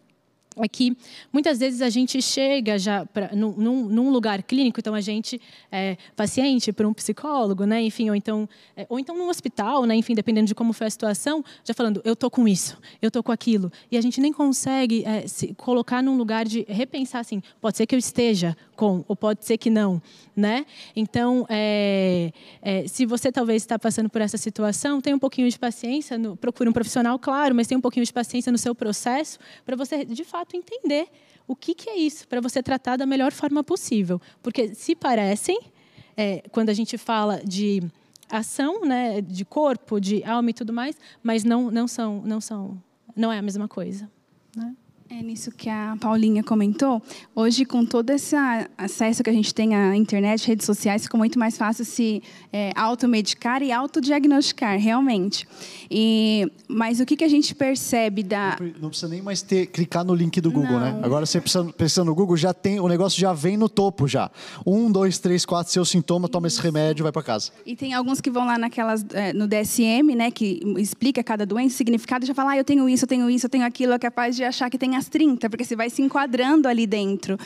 é 0.56 0.68
que 0.68 0.96
muitas 1.32 1.58
vezes 1.58 1.82
a 1.82 1.90
gente 1.90 2.20
chega 2.22 2.78
já 2.78 3.04
pra, 3.06 3.30
num, 3.34 3.88
num, 3.88 4.10
lugar 4.10 4.42
clínico, 4.42 4.78
então 4.80 4.94
a 4.94 5.00
gente 5.00 5.40
é 5.70 5.96
paciente 6.14 6.72
para 6.72 6.86
um 6.86 6.94
psicólogo, 6.94 7.64
né, 7.64 7.82
enfim, 7.82 8.10
ou 8.10 8.16
então, 8.16 8.48
é, 8.76 8.86
ou 8.88 8.98
então 8.98 9.16
num 9.16 9.28
hospital, 9.28 9.84
né, 9.84 9.94
enfim, 9.96 10.14
dependendo 10.14 10.46
de 10.46 10.54
como 10.54 10.72
foi 10.72 10.86
a 10.86 10.90
situação, 10.90 11.44
já 11.64 11.74
falando, 11.74 12.00
eu 12.04 12.14
tô 12.14 12.30
com 12.30 12.46
isso, 12.46 12.78
eu 13.02 13.10
tô 13.10 13.22
com 13.22 13.32
aquilo, 13.32 13.72
e 13.90 13.96
a 13.96 14.00
gente 14.00 14.20
nem 14.20 14.32
consegue 14.32 15.04
é, 15.04 15.26
se 15.26 15.54
colocar 15.54 16.02
num 16.02 16.16
lugar 16.16 16.44
de 16.44 16.64
repensar 16.68 17.20
assim, 17.20 17.42
pode 17.60 17.76
ser 17.76 17.86
que 17.86 17.94
eu 17.94 17.98
esteja 17.98 18.56
com, 18.76 19.04
ou 19.08 19.16
pode 19.16 19.44
ser 19.44 19.56
que 19.56 19.70
não, 19.70 20.00
né? 20.36 20.66
Então, 20.94 21.46
é, 21.48 22.32
é, 22.60 22.86
se 22.86 23.06
você 23.06 23.30
talvez 23.30 23.62
está 23.62 23.78
passando 23.78 24.08
por 24.10 24.20
essa 24.20 24.36
situação, 24.36 25.00
tenha 25.00 25.14
um 25.14 25.18
pouquinho 25.18 25.48
de 25.48 25.58
paciência, 25.58 26.18
no, 26.18 26.36
procure 26.36 26.68
um 26.68 26.72
profissional, 26.72 27.18
claro, 27.18 27.54
mas 27.54 27.66
tenha 27.66 27.78
um 27.78 27.82
pouquinho 27.82 28.04
de 28.04 28.12
paciência 28.12 28.50
no 28.50 28.58
seu 28.58 28.74
processo 28.74 29.38
para 29.64 29.76
você, 29.76 30.04
de 30.04 30.24
fato, 30.24 30.43
entender 30.52 31.08
o 31.46 31.54
que, 31.54 31.74
que 31.74 31.90
é 31.90 31.96
isso, 31.96 32.26
para 32.26 32.40
você 32.40 32.62
tratar 32.62 32.96
da 32.96 33.06
melhor 33.06 33.32
forma 33.32 33.62
possível. 33.62 34.20
Porque 34.42 34.74
se 34.74 34.94
parecem, 34.94 35.58
é, 36.16 36.42
quando 36.50 36.70
a 36.70 36.74
gente 36.74 36.96
fala 36.96 37.42
de 37.44 37.82
ação, 38.28 38.84
né, 38.84 39.20
de 39.20 39.44
corpo, 39.44 40.00
de 40.00 40.24
alma 40.24 40.50
e 40.50 40.54
tudo 40.54 40.72
mais, 40.72 40.96
mas 41.22 41.44
não, 41.44 41.70
não 41.70 41.86
são, 41.86 42.22
não 42.24 42.40
são, 42.40 42.82
não 43.14 43.30
é 43.30 43.38
a 43.38 43.42
mesma 43.42 43.68
coisa, 43.68 44.10
né? 44.56 44.74
É 45.16 45.22
nisso 45.22 45.52
que 45.52 45.70
a 45.70 45.96
Paulinha 46.00 46.42
comentou. 46.42 47.00
Hoje, 47.36 47.64
com 47.64 47.86
todo 47.86 48.10
esse 48.10 48.34
acesso 48.76 49.22
que 49.22 49.30
a 49.30 49.32
gente 49.32 49.54
tem 49.54 49.72
à 49.76 49.94
internet, 49.94 50.44
redes 50.44 50.66
sociais, 50.66 51.04
ficou 51.04 51.18
muito 51.18 51.38
mais 51.38 51.56
fácil 51.56 51.84
se 51.84 52.20
é, 52.52 52.72
automedicar 52.74 53.62
e 53.62 53.70
autodiagnosticar, 53.70 54.76
realmente. 54.76 55.46
E, 55.88 56.50
mas 56.66 56.98
o 56.98 57.06
que, 57.06 57.16
que 57.16 57.22
a 57.22 57.28
gente 57.28 57.54
percebe 57.54 58.24
da. 58.24 58.56
Não 58.80 58.88
precisa 58.88 59.08
nem 59.08 59.22
mais 59.22 59.40
ter, 59.40 59.66
clicar 59.66 60.04
no 60.04 60.16
link 60.16 60.40
do 60.40 60.50
Google, 60.50 60.80
né? 60.80 60.90
Não. 60.90 60.98
né? 60.98 61.06
Agora 61.06 61.24
você 61.24 61.40
precisa, 61.40 61.62
precisa 61.64 62.02
no 62.02 62.12
Google, 62.12 62.36
já 62.36 62.52
tem, 62.52 62.80
o 62.80 62.88
negócio 62.88 63.20
já 63.20 63.32
vem 63.32 63.56
no 63.56 63.68
topo 63.68 64.08
já. 64.08 64.28
Um, 64.66 64.90
dois, 64.90 65.20
três, 65.20 65.44
quatro, 65.46 65.72
seu 65.72 65.84
sintoma, 65.84 66.28
toma 66.28 66.48
esse 66.48 66.60
remédio, 66.60 67.04
vai 67.04 67.12
para 67.12 67.22
casa. 67.22 67.52
E 67.64 67.76
tem 67.76 67.94
alguns 67.94 68.20
que 68.20 68.32
vão 68.32 68.44
lá 68.44 68.58
naquelas, 68.58 69.06
é, 69.12 69.32
no 69.32 69.46
DSM, 69.46 70.12
né, 70.16 70.32
que 70.32 70.60
explica 70.76 71.22
cada 71.22 71.46
doença, 71.46 71.76
significado, 71.76 72.26
já 72.26 72.34
fala, 72.34 72.50
ah, 72.50 72.58
eu 72.58 72.64
tenho 72.64 72.88
isso, 72.88 73.04
eu 73.04 73.08
tenho 73.08 73.30
isso, 73.30 73.46
eu 73.46 73.50
tenho 73.50 73.64
aquilo, 73.64 73.92
é 73.92 73.98
capaz 74.00 74.34
de 74.34 74.42
achar 74.42 74.68
que 74.68 74.76
tem 74.76 74.96
as 75.04 75.08
30, 75.08 75.50
porque 75.50 75.64
você 75.64 75.76
vai 75.76 75.90
se 75.90 76.02
enquadrando 76.02 76.66
ali 76.66 76.86
dentro. 76.86 77.38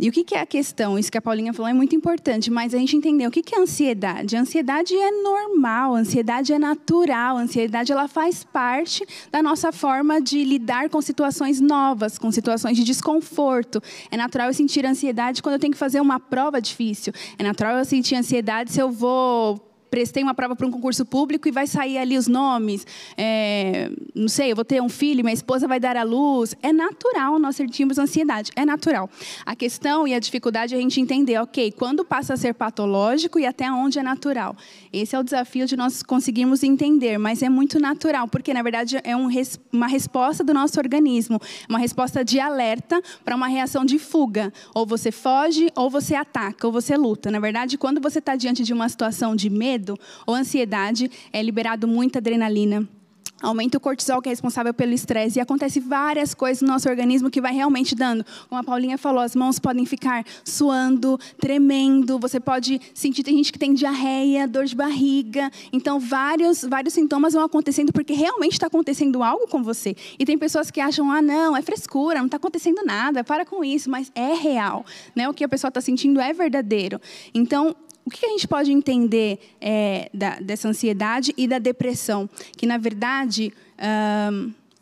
E 0.00 0.08
o 0.08 0.12
que 0.12 0.32
é 0.32 0.40
a 0.40 0.46
questão? 0.46 0.96
Isso 0.96 1.10
que 1.10 1.18
a 1.18 1.20
Paulinha 1.20 1.52
falou 1.52 1.68
é 1.68 1.74
muito 1.74 1.94
importante, 1.94 2.52
mas 2.52 2.72
a 2.72 2.78
gente 2.78 2.96
entender 2.96 3.26
o 3.26 3.32
que 3.32 3.52
é 3.52 3.58
ansiedade. 3.58 4.36
A 4.36 4.40
ansiedade 4.40 4.94
é 4.94 5.10
normal, 5.10 5.96
a 5.96 5.98
ansiedade 5.98 6.52
é 6.52 6.58
natural, 6.58 7.36
a 7.36 7.40
ansiedade 7.40 7.90
ela 7.90 8.06
faz 8.06 8.44
parte 8.44 9.04
da 9.32 9.42
nossa 9.42 9.72
forma 9.72 10.20
de 10.20 10.44
lidar 10.44 10.88
com 10.88 11.02
situações 11.02 11.60
novas, 11.60 12.16
com 12.16 12.30
situações 12.30 12.76
de 12.76 12.84
desconforto. 12.84 13.82
É 14.08 14.16
natural 14.16 14.46
eu 14.46 14.54
sentir 14.54 14.86
ansiedade 14.86 15.42
quando 15.42 15.54
eu 15.54 15.58
tenho 15.58 15.72
que 15.72 15.78
fazer 15.78 16.00
uma 16.00 16.20
prova 16.20 16.62
difícil. 16.62 17.12
É 17.36 17.42
natural 17.42 17.76
eu 17.76 17.84
sentir 17.84 18.14
ansiedade 18.14 18.70
se 18.70 18.80
eu 18.80 18.92
vou 18.92 19.67
prestei 19.90 20.22
uma 20.22 20.34
prova 20.34 20.54
para 20.54 20.66
um 20.66 20.70
concurso 20.70 21.04
público 21.04 21.48
e 21.48 21.50
vai 21.50 21.66
sair 21.66 21.98
ali 21.98 22.16
os 22.16 22.26
nomes. 22.26 22.86
É, 23.16 23.90
não 24.14 24.28
sei, 24.28 24.52
eu 24.52 24.56
vou 24.56 24.64
ter 24.64 24.82
um 24.82 24.88
filho, 24.88 25.24
minha 25.24 25.34
esposa 25.34 25.66
vai 25.66 25.80
dar 25.80 25.96
à 25.96 26.02
luz. 26.02 26.54
É 26.62 26.72
natural 26.72 27.38
nós 27.38 27.56
sentirmos 27.56 27.98
ansiedade, 27.98 28.50
é 28.54 28.64
natural. 28.64 29.08
A 29.44 29.54
questão 29.54 30.06
e 30.06 30.14
a 30.14 30.18
dificuldade 30.18 30.74
é 30.74 30.78
a 30.78 30.80
gente 30.80 31.00
entender, 31.00 31.38
ok, 31.38 31.72
quando 31.72 32.04
passa 32.04 32.34
a 32.34 32.36
ser 32.36 32.54
patológico 32.54 33.38
e 33.38 33.46
até 33.46 33.70
onde 33.70 33.98
é 33.98 34.02
natural. 34.02 34.56
Esse 34.92 35.14
é 35.14 35.18
o 35.18 35.22
desafio 35.22 35.66
de 35.66 35.76
nós 35.76 36.02
conseguirmos 36.02 36.62
entender, 36.62 37.18
mas 37.18 37.42
é 37.42 37.48
muito 37.48 37.78
natural, 37.78 38.28
porque 38.28 38.52
na 38.52 38.62
verdade 38.62 38.98
é 39.04 39.16
um, 39.16 39.28
uma 39.72 39.86
resposta 39.86 40.42
do 40.42 40.54
nosso 40.54 40.78
organismo, 40.78 41.40
uma 41.68 41.78
resposta 41.78 42.24
de 42.24 42.40
alerta 42.40 43.00
para 43.24 43.36
uma 43.36 43.48
reação 43.48 43.84
de 43.84 43.98
fuga. 43.98 44.52
Ou 44.74 44.86
você 44.86 45.10
foge, 45.10 45.70
ou 45.74 45.90
você 45.90 46.14
ataca, 46.14 46.66
ou 46.66 46.72
você 46.72 46.96
luta. 46.96 47.30
Na 47.30 47.40
verdade, 47.40 47.78
quando 47.78 48.00
você 48.00 48.18
está 48.18 48.36
diante 48.36 48.62
de 48.62 48.72
uma 48.72 48.88
situação 48.88 49.36
de 49.36 49.50
medo, 49.50 49.77
medo 49.78 49.98
ou 50.26 50.34
ansiedade, 50.34 51.10
é 51.32 51.40
liberado 51.40 51.86
muita 51.86 52.18
adrenalina, 52.18 52.86
aumenta 53.40 53.78
o 53.78 53.80
cortisol 53.80 54.20
que 54.20 54.28
é 54.28 54.32
responsável 54.32 54.74
pelo 54.74 54.92
estresse 54.92 55.38
e 55.38 55.40
acontece 55.40 55.78
várias 55.78 56.34
coisas 56.34 56.60
no 56.60 56.68
nosso 56.68 56.88
organismo 56.88 57.30
que 57.30 57.40
vai 57.40 57.54
realmente 57.54 57.94
dando. 57.94 58.26
Como 58.48 58.60
a 58.60 58.64
Paulinha 58.64 58.98
falou, 58.98 59.20
as 59.20 59.36
mãos 59.36 59.60
podem 59.60 59.86
ficar 59.86 60.24
suando, 60.44 61.16
tremendo, 61.40 62.18
você 62.18 62.40
pode 62.40 62.80
sentir 62.92 63.22
tem 63.22 63.36
gente 63.36 63.52
que 63.52 63.58
tem 63.58 63.72
diarreia, 63.72 64.48
dor 64.48 64.64
de 64.64 64.74
barriga. 64.74 65.52
Então 65.72 66.00
vários 66.00 66.62
vários 66.62 66.94
sintomas 66.94 67.34
vão 67.34 67.44
acontecendo 67.44 67.92
porque 67.92 68.12
realmente 68.12 68.54
está 68.54 68.66
acontecendo 68.66 69.22
algo 69.22 69.46
com 69.46 69.62
você. 69.62 69.94
E 70.18 70.24
tem 70.24 70.36
pessoas 70.36 70.70
que 70.70 70.80
acham 70.80 71.08
ah 71.10 71.22
não 71.22 71.56
é 71.56 71.62
frescura, 71.62 72.18
não 72.18 72.26
está 72.26 72.38
acontecendo 72.38 72.82
nada, 72.84 73.22
para 73.22 73.44
com 73.44 73.62
isso, 73.62 73.88
mas 73.88 74.10
é 74.16 74.34
real, 74.34 74.84
né? 75.14 75.28
O 75.28 75.34
que 75.34 75.44
a 75.44 75.48
pessoa 75.48 75.68
está 75.68 75.80
sentindo 75.80 76.20
é 76.20 76.32
verdadeiro. 76.32 77.00
Então 77.32 77.76
o 78.08 78.10
que 78.10 78.24
a 78.24 78.30
gente 78.30 78.48
pode 78.48 78.72
entender 78.72 79.38
é, 79.60 80.10
da, 80.14 80.40
dessa 80.40 80.66
ansiedade 80.66 81.34
e 81.36 81.46
da 81.46 81.58
depressão? 81.58 82.28
Que, 82.56 82.66
na 82.66 82.78
verdade, 82.78 83.52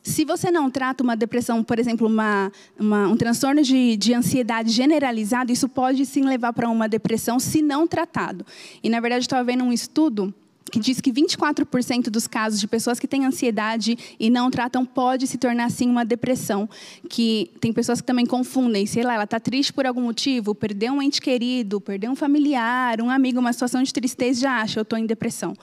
se 0.01 0.25
você 0.25 0.49
não 0.49 0.71
trata 0.71 1.03
uma 1.03 1.17
depressão, 1.17 1.65
por 1.65 1.81
exemplo, 1.81 2.07
uma, 2.07 2.53
uma, 2.79 3.09
um 3.09 3.17
transtorno 3.17 3.62
de, 3.62 3.97
de 3.97 4.15
ansiedade 4.15 4.71
generalizado, 4.71 5.51
isso 5.51 5.69
pode 5.69 6.07
sim 6.07 6.23
levar 6.23 6.53
para 6.53 6.69
uma 6.69 6.89
depressão 6.89 7.41
se 7.41 7.61
não 7.61 7.85
tratado. 7.89 8.47
E, 8.81 8.89
na 8.89 9.01
verdade, 9.01 9.25
estava 9.25 9.43
vendo 9.43 9.65
um 9.65 9.73
estudo 9.73 10.33
que 10.70 10.79
diz 10.79 11.00
que 11.00 11.12
24% 11.12 12.11
dos 12.11 12.26
casos 12.26 12.59
de 12.61 12.66
pessoas 12.66 12.98
que 12.98 13.07
têm 13.07 13.24
ansiedade 13.24 13.96
e 14.18 14.29
não 14.29 14.50
tratam 14.50 14.85
pode 14.85 15.26
se 15.26 15.38
tornar 15.38 15.66
assim 15.66 15.88
uma 15.88 16.05
depressão. 16.05 16.68
Que 17.09 17.50
tem 17.61 17.72
pessoas 17.72 18.00
que 18.00 18.07
também 18.07 18.26
confundem, 18.26 18.87
sei 18.87 19.02
lá, 19.02 19.14
ela 19.14 19.24
está 19.24 19.38
triste 19.38 19.72
por 19.72 19.87
algum 19.87 20.02
motivo, 20.02 20.55
perdeu 20.55 20.92
um 20.92 21.02
ente 21.02 21.20
querido, 21.20 21.81
perdeu 21.81 22.11
um 22.11 22.16
familiar, 22.16 23.00
um 23.00 23.11
amigo, 23.11 23.38
uma 23.38 23.52
situação 23.52 23.83
de 23.83 23.92
tristeza 23.92 24.40
já 24.40 24.61
acha 24.61 24.81
eu 24.81 24.83
estou 24.83 24.98
em 24.98 25.07
depressão. 25.07 25.55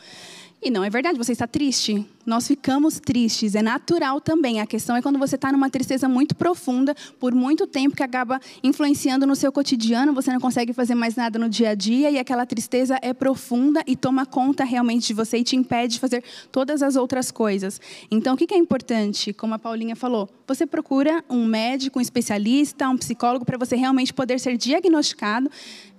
E 0.65 0.71
não 0.71 0.82
é 0.82 0.89
verdade, 0.89 1.17
você 1.17 1.34
está 1.34 1.45
triste. 1.45 2.06
Nós 2.26 2.47
ficamos 2.47 2.97
tristes, 2.97 3.54
é 3.54 3.62
natural 3.62 4.21
também. 4.21 4.62
A 4.62 4.65
questão 4.65 4.95
é 4.95 5.02
quando 5.02 5.19
você 5.19 5.36
está 5.36 5.52
numa 5.52 5.69
tristeza 5.69 6.08
muito 6.08 6.34
profunda, 6.36 6.95
por 7.19 7.36
muito 7.36 7.67
tempo, 7.67 7.97
que 7.97 8.02
acaba 8.02 8.39
influenciando 8.63 9.28
no 9.28 9.36
seu 9.36 9.52
cotidiano, 9.52 10.13
você 10.13 10.32
não 10.32 10.39
consegue 10.39 10.71
fazer 10.71 10.95
mais 10.95 11.17
nada 11.17 11.38
no 11.38 11.49
dia 11.49 11.71
a 11.71 11.76
dia, 11.76 12.10
e 12.10 12.17
aquela 12.17 12.45
tristeza 12.45 12.97
é 13.02 13.13
profunda 13.13 13.84
e 13.86 13.93
toma 13.93 14.26
conta 14.26 14.63
realmente 14.63 15.08
de 15.08 15.13
você 15.13 15.39
e 15.39 15.43
te 15.43 15.58
impede 15.58 15.95
de 15.95 15.99
fazer 15.99 16.23
todas 16.49 16.82
as 16.82 16.95
outras 16.95 17.30
coisas. 17.30 17.82
Então, 18.10 18.36
o 18.36 18.38
que 18.38 18.54
é 18.54 18.58
importante? 18.58 19.34
Como 19.34 19.54
a 19.54 19.60
Paulinha 19.60 19.97
falou, 19.97 20.30
você 20.47 20.65
procura 20.65 21.26
um 21.30 21.45
médico, 21.45 21.99
um 21.99 22.02
especialista, 22.02 22.88
um 22.88 22.95
psicólogo, 22.95 23.43
para 23.43 23.58
você 23.58 23.76
realmente 23.76 24.13
poder 24.13 24.39
ser 24.39 24.56
diagnosticado 24.56 25.52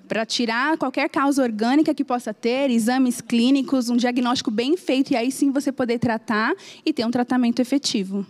para 0.06 0.24
tirar 0.26 0.76
qualquer 0.76 1.08
causa 1.08 1.42
orgânica 1.42 1.94
que 1.94 2.04
possa 2.04 2.32
ter, 2.32 2.70
exames 2.70 3.20
clínicos, 3.20 3.88
um 3.88 3.96
diagnóstico 3.96 4.50
bem 4.50 4.76
feito 4.76 5.12
e 5.12 5.16
aí 5.16 5.30
sim 5.32 5.50
você 5.50 5.72
poder 5.72 5.98
tratar 5.98 6.54
e 6.84 6.92
ter 6.92 7.04
um 7.04 7.10
tratamento 7.10 7.60
efetivo. 7.60 8.26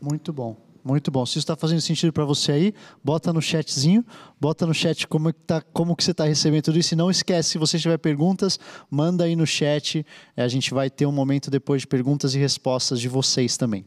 Muito 0.00 0.32
bom. 0.32 0.66
Muito 0.86 1.10
bom. 1.10 1.26
Se 1.26 1.32
isso 1.32 1.40
está 1.40 1.56
fazendo 1.56 1.80
sentido 1.80 2.12
para 2.12 2.24
você 2.24 2.52
aí, 2.52 2.74
bota 3.02 3.32
no 3.32 3.42
chatzinho, 3.42 4.06
bota 4.40 4.64
no 4.64 4.72
chat 4.72 5.08
como, 5.08 5.32
tá, 5.32 5.60
como 5.72 5.96
que 5.96 6.04
você 6.04 6.12
está 6.12 6.24
recebendo 6.24 6.62
tudo 6.62 6.78
isso. 6.78 6.94
E 6.94 6.96
não 6.96 7.10
esquece, 7.10 7.50
se 7.50 7.58
você 7.58 7.76
tiver 7.76 7.98
perguntas, 7.98 8.56
manda 8.88 9.24
aí 9.24 9.34
no 9.34 9.44
chat. 9.44 10.06
É, 10.36 10.44
a 10.44 10.48
gente 10.48 10.72
vai 10.72 10.88
ter 10.88 11.04
um 11.04 11.10
momento 11.10 11.50
depois 11.50 11.80
de 11.80 11.88
perguntas 11.88 12.36
e 12.36 12.38
respostas 12.38 13.00
de 13.00 13.08
vocês 13.08 13.56
também. 13.56 13.84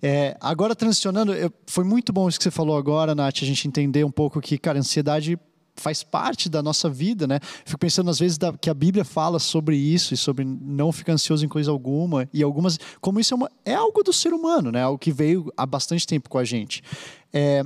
É, 0.00 0.34
agora, 0.40 0.74
transicionando, 0.74 1.34
foi 1.66 1.84
muito 1.84 2.10
bom 2.10 2.26
isso 2.26 2.38
que 2.38 2.44
você 2.44 2.50
falou 2.50 2.74
agora, 2.74 3.14
Nath, 3.14 3.42
a 3.42 3.44
gente 3.44 3.68
entender 3.68 4.02
um 4.02 4.10
pouco 4.10 4.40
que, 4.40 4.56
cara, 4.56 4.78
ansiedade 4.78 5.38
faz 5.76 6.02
parte 6.02 6.48
da 6.48 6.62
nossa 6.62 6.88
vida, 6.88 7.26
né? 7.26 7.40
Fico 7.64 7.78
pensando 7.78 8.10
às 8.10 8.18
vezes 8.18 8.38
da, 8.38 8.52
que 8.52 8.68
a 8.68 8.74
Bíblia 8.74 9.04
fala 9.04 9.38
sobre 9.38 9.76
isso 9.76 10.14
e 10.14 10.16
sobre 10.16 10.44
não 10.44 10.92
ficar 10.92 11.12
ansioso 11.12 11.44
em 11.44 11.48
coisa 11.48 11.70
alguma 11.70 12.28
e 12.32 12.42
algumas 12.42 12.78
como 13.00 13.18
isso 13.20 13.34
é, 13.34 13.36
uma, 13.36 13.50
é 13.64 13.74
algo 13.74 14.02
do 14.02 14.12
ser 14.12 14.32
humano, 14.32 14.70
né? 14.70 14.82
Algo 14.82 14.98
que 14.98 15.12
veio 15.12 15.52
há 15.56 15.64
bastante 15.64 16.06
tempo 16.06 16.28
com 16.28 16.38
a 16.38 16.44
gente. 16.44 16.82
É, 17.32 17.64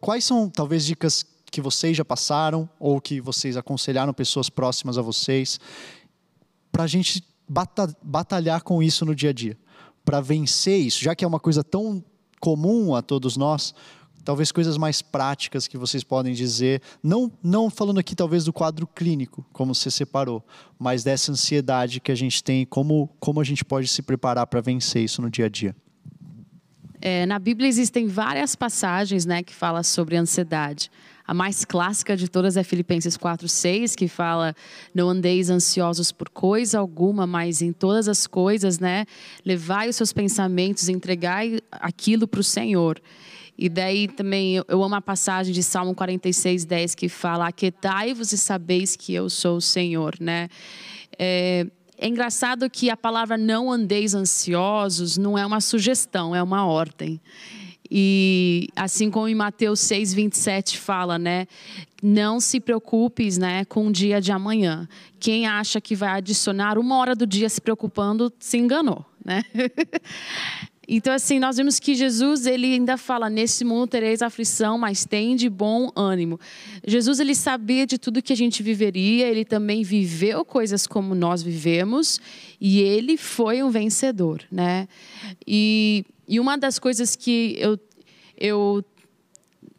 quais 0.00 0.24
são 0.24 0.48
talvez 0.48 0.84
dicas 0.84 1.24
que 1.50 1.60
vocês 1.60 1.96
já 1.96 2.04
passaram 2.04 2.68
ou 2.78 3.00
que 3.00 3.20
vocês 3.20 3.56
aconselharam 3.56 4.12
pessoas 4.12 4.48
próximas 4.48 4.96
a 4.96 5.02
vocês 5.02 5.58
para 6.70 6.84
a 6.84 6.86
gente 6.86 7.24
batalhar 8.02 8.62
com 8.62 8.80
isso 8.80 9.04
no 9.04 9.14
dia 9.14 9.30
a 9.30 9.32
dia, 9.32 9.58
para 10.04 10.20
vencer 10.20 10.78
isso, 10.78 11.02
já 11.02 11.16
que 11.16 11.24
é 11.24 11.28
uma 11.28 11.40
coisa 11.40 11.64
tão 11.64 12.02
comum 12.40 12.94
a 12.94 13.02
todos 13.02 13.36
nós 13.36 13.74
talvez 14.30 14.52
coisas 14.52 14.78
mais 14.78 15.02
práticas 15.02 15.66
que 15.66 15.76
vocês 15.76 16.04
podem 16.04 16.32
dizer, 16.32 16.80
não, 17.02 17.32
não 17.42 17.68
falando 17.68 17.98
aqui 17.98 18.14
talvez 18.14 18.44
do 18.44 18.52
quadro 18.52 18.86
clínico, 18.86 19.44
como 19.52 19.74
você 19.74 19.90
separou, 19.90 20.40
mas 20.78 21.02
dessa 21.02 21.32
ansiedade 21.32 21.98
que 21.98 22.12
a 22.12 22.14
gente 22.14 22.44
tem, 22.44 22.64
como, 22.64 23.10
como 23.18 23.40
a 23.40 23.44
gente 23.44 23.64
pode 23.64 23.88
se 23.88 24.02
preparar 24.02 24.46
para 24.46 24.60
vencer 24.60 25.02
isso 25.02 25.20
no 25.20 25.28
dia 25.28 25.46
a 25.46 25.48
dia. 25.48 25.74
É, 27.00 27.26
na 27.26 27.40
Bíblia 27.40 27.68
existem 27.68 28.06
várias 28.06 28.54
passagens 28.54 29.26
né, 29.26 29.42
que 29.42 29.52
falam 29.52 29.82
sobre 29.82 30.16
ansiedade. 30.16 30.92
A 31.26 31.34
mais 31.34 31.64
clássica 31.64 32.16
de 32.16 32.28
todas 32.28 32.56
é 32.56 32.62
Filipenses 32.62 33.16
4:6, 33.16 33.96
que 33.96 34.06
fala: 34.06 34.54
"Não 34.94 35.08
andeis 35.08 35.50
ansiosos 35.50 36.12
por 36.12 36.28
coisa 36.28 36.78
alguma, 36.78 37.26
mas 37.26 37.62
em 37.62 37.72
todas 37.72 38.06
as 38.06 38.28
coisas, 38.28 38.78
né, 38.78 39.06
levai 39.44 39.88
os 39.88 39.96
seus 39.96 40.12
pensamentos, 40.12 40.88
entregai 40.88 41.58
aquilo 41.72 42.28
para 42.28 42.40
o 42.40 42.44
Senhor." 42.44 43.00
E 43.62 43.68
daí 43.68 44.08
também 44.08 44.56
eu, 44.56 44.82
amo 44.82 44.94
a 44.94 45.02
passagem 45.02 45.52
de 45.52 45.62
Salmo 45.62 45.94
46, 45.94 46.64
10 46.64 46.94
que 46.94 47.10
fala: 47.10 47.48
Aquietai-vos 47.48 48.32
e 48.32 48.38
sabeis 48.38 48.96
que 48.96 49.12
eu 49.12 49.28
sou 49.28 49.58
o 49.58 49.60
Senhor, 49.60 50.14
né? 50.18 50.48
É, 51.18 51.66
é 51.98 52.08
engraçado 52.08 52.70
que 52.70 52.88
a 52.88 52.96
palavra 52.96 53.36
não 53.36 53.70
andeis 53.70 54.14
ansiosos 54.14 55.18
não 55.18 55.36
é 55.36 55.44
uma 55.44 55.60
sugestão, 55.60 56.34
é 56.34 56.42
uma 56.42 56.64
ordem. 56.64 57.20
E 57.90 58.68
assim 58.74 59.10
como 59.10 59.28
em 59.28 59.34
Mateus 59.34 59.80
6, 59.80 60.14
27 60.14 60.78
fala, 60.78 61.18
né? 61.18 61.46
Não 62.02 62.40
se 62.40 62.60
preocupes 62.60 63.36
né, 63.36 63.66
com 63.66 63.88
o 63.88 63.92
dia 63.92 64.22
de 64.22 64.32
amanhã. 64.32 64.88
Quem 65.18 65.46
acha 65.46 65.82
que 65.82 65.94
vai 65.94 66.16
adicionar 66.16 66.78
uma 66.78 66.96
hora 66.96 67.14
do 67.14 67.26
dia 67.26 67.50
se 67.50 67.60
preocupando, 67.60 68.32
se 68.38 68.56
enganou, 68.56 69.04
né? 69.22 69.44
Então, 70.92 71.14
assim, 71.14 71.38
nós 71.38 71.56
vemos 71.56 71.78
que 71.78 71.94
Jesus, 71.94 72.46
ele 72.46 72.74
ainda 72.74 72.96
fala, 72.96 73.30
nesse 73.30 73.64
mundo 73.64 73.86
tereis 73.86 74.22
aflição, 74.22 74.76
mas 74.76 75.04
tem 75.04 75.36
de 75.36 75.48
bom 75.48 75.88
ânimo. 75.94 76.40
Jesus, 76.84 77.20
ele 77.20 77.32
sabia 77.32 77.86
de 77.86 77.96
tudo 77.96 78.20
que 78.20 78.32
a 78.32 78.36
gente 78.36 78.60
viveria, 78.60 79.28
ele 79.28 79.44
também 79.44 79.84
viveu 79.84 80.44
coisas 80.44 80.88
como 80.88 81.14
nós 81.14 81.44
vivemos, 81.44 82.20
e 82.60 82.80
ele 82.80 83.16
foi 83.16 83.62
um 83.62 83.70
vencedor, 83.70 84.42
né? 84.50 84.88
E, 85.46 86.04
e 86.26 86.40
uma 86.40 86.58
das 86.58 86.76
coisas 86.80 87.14
que 87.14 87.54
eu, 87.60 87.78
eu 88.36 88.84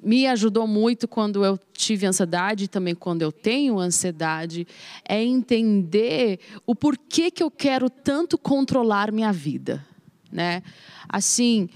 me 0.02 0.26
ajudou 0.28 0.66
muito 0.66 1.10
quando 1.10 1.44
eu 1.44 1.60
tive 1.74 2.06
ansiedade, 2.06 2.70
também 2.70 2.96
quando 2.96 3.22
eu 3.22 3.34
tenho 3.34 3.80
ansiedade, 3.80 4.66
é 5.04 5.22
entender 5.22 6.40
o 6.66 6.74
porquê 6.74 7.30
que 7.30 7.44
eu 7.44 7.52
quero 7.52 7.90
tanto 7.90 8.38
controlar 8.38 9.12
minha 9.12 9.34
vida, 9.34 9.86
né? 10.32 10.64
Assim, 11.12 11.68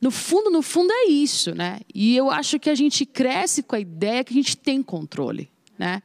no 0.00 0.12
fundo, 0.12 0.50
no 0.50 0.62
fundo 0.62 0.92
é 0.92 1.06
isso, 1.08 1.52
né? 1.52 1.80
E 1.92 2.16
eu 2.16 2.30
acho 2.30 2.60
que 2.60 2.70
a 2.70 2.74
gente 2.76 3.04
cresce 3.04 3.60
com 3.60 3.74
a 3.74 3.80
ideia 3.80 4.22
que 4.22 4.32
a 4.32 4.36
gente 4.36 4.56
tem 4.56 4.80
controle, 4.80 5.50
né? 5.76 6.00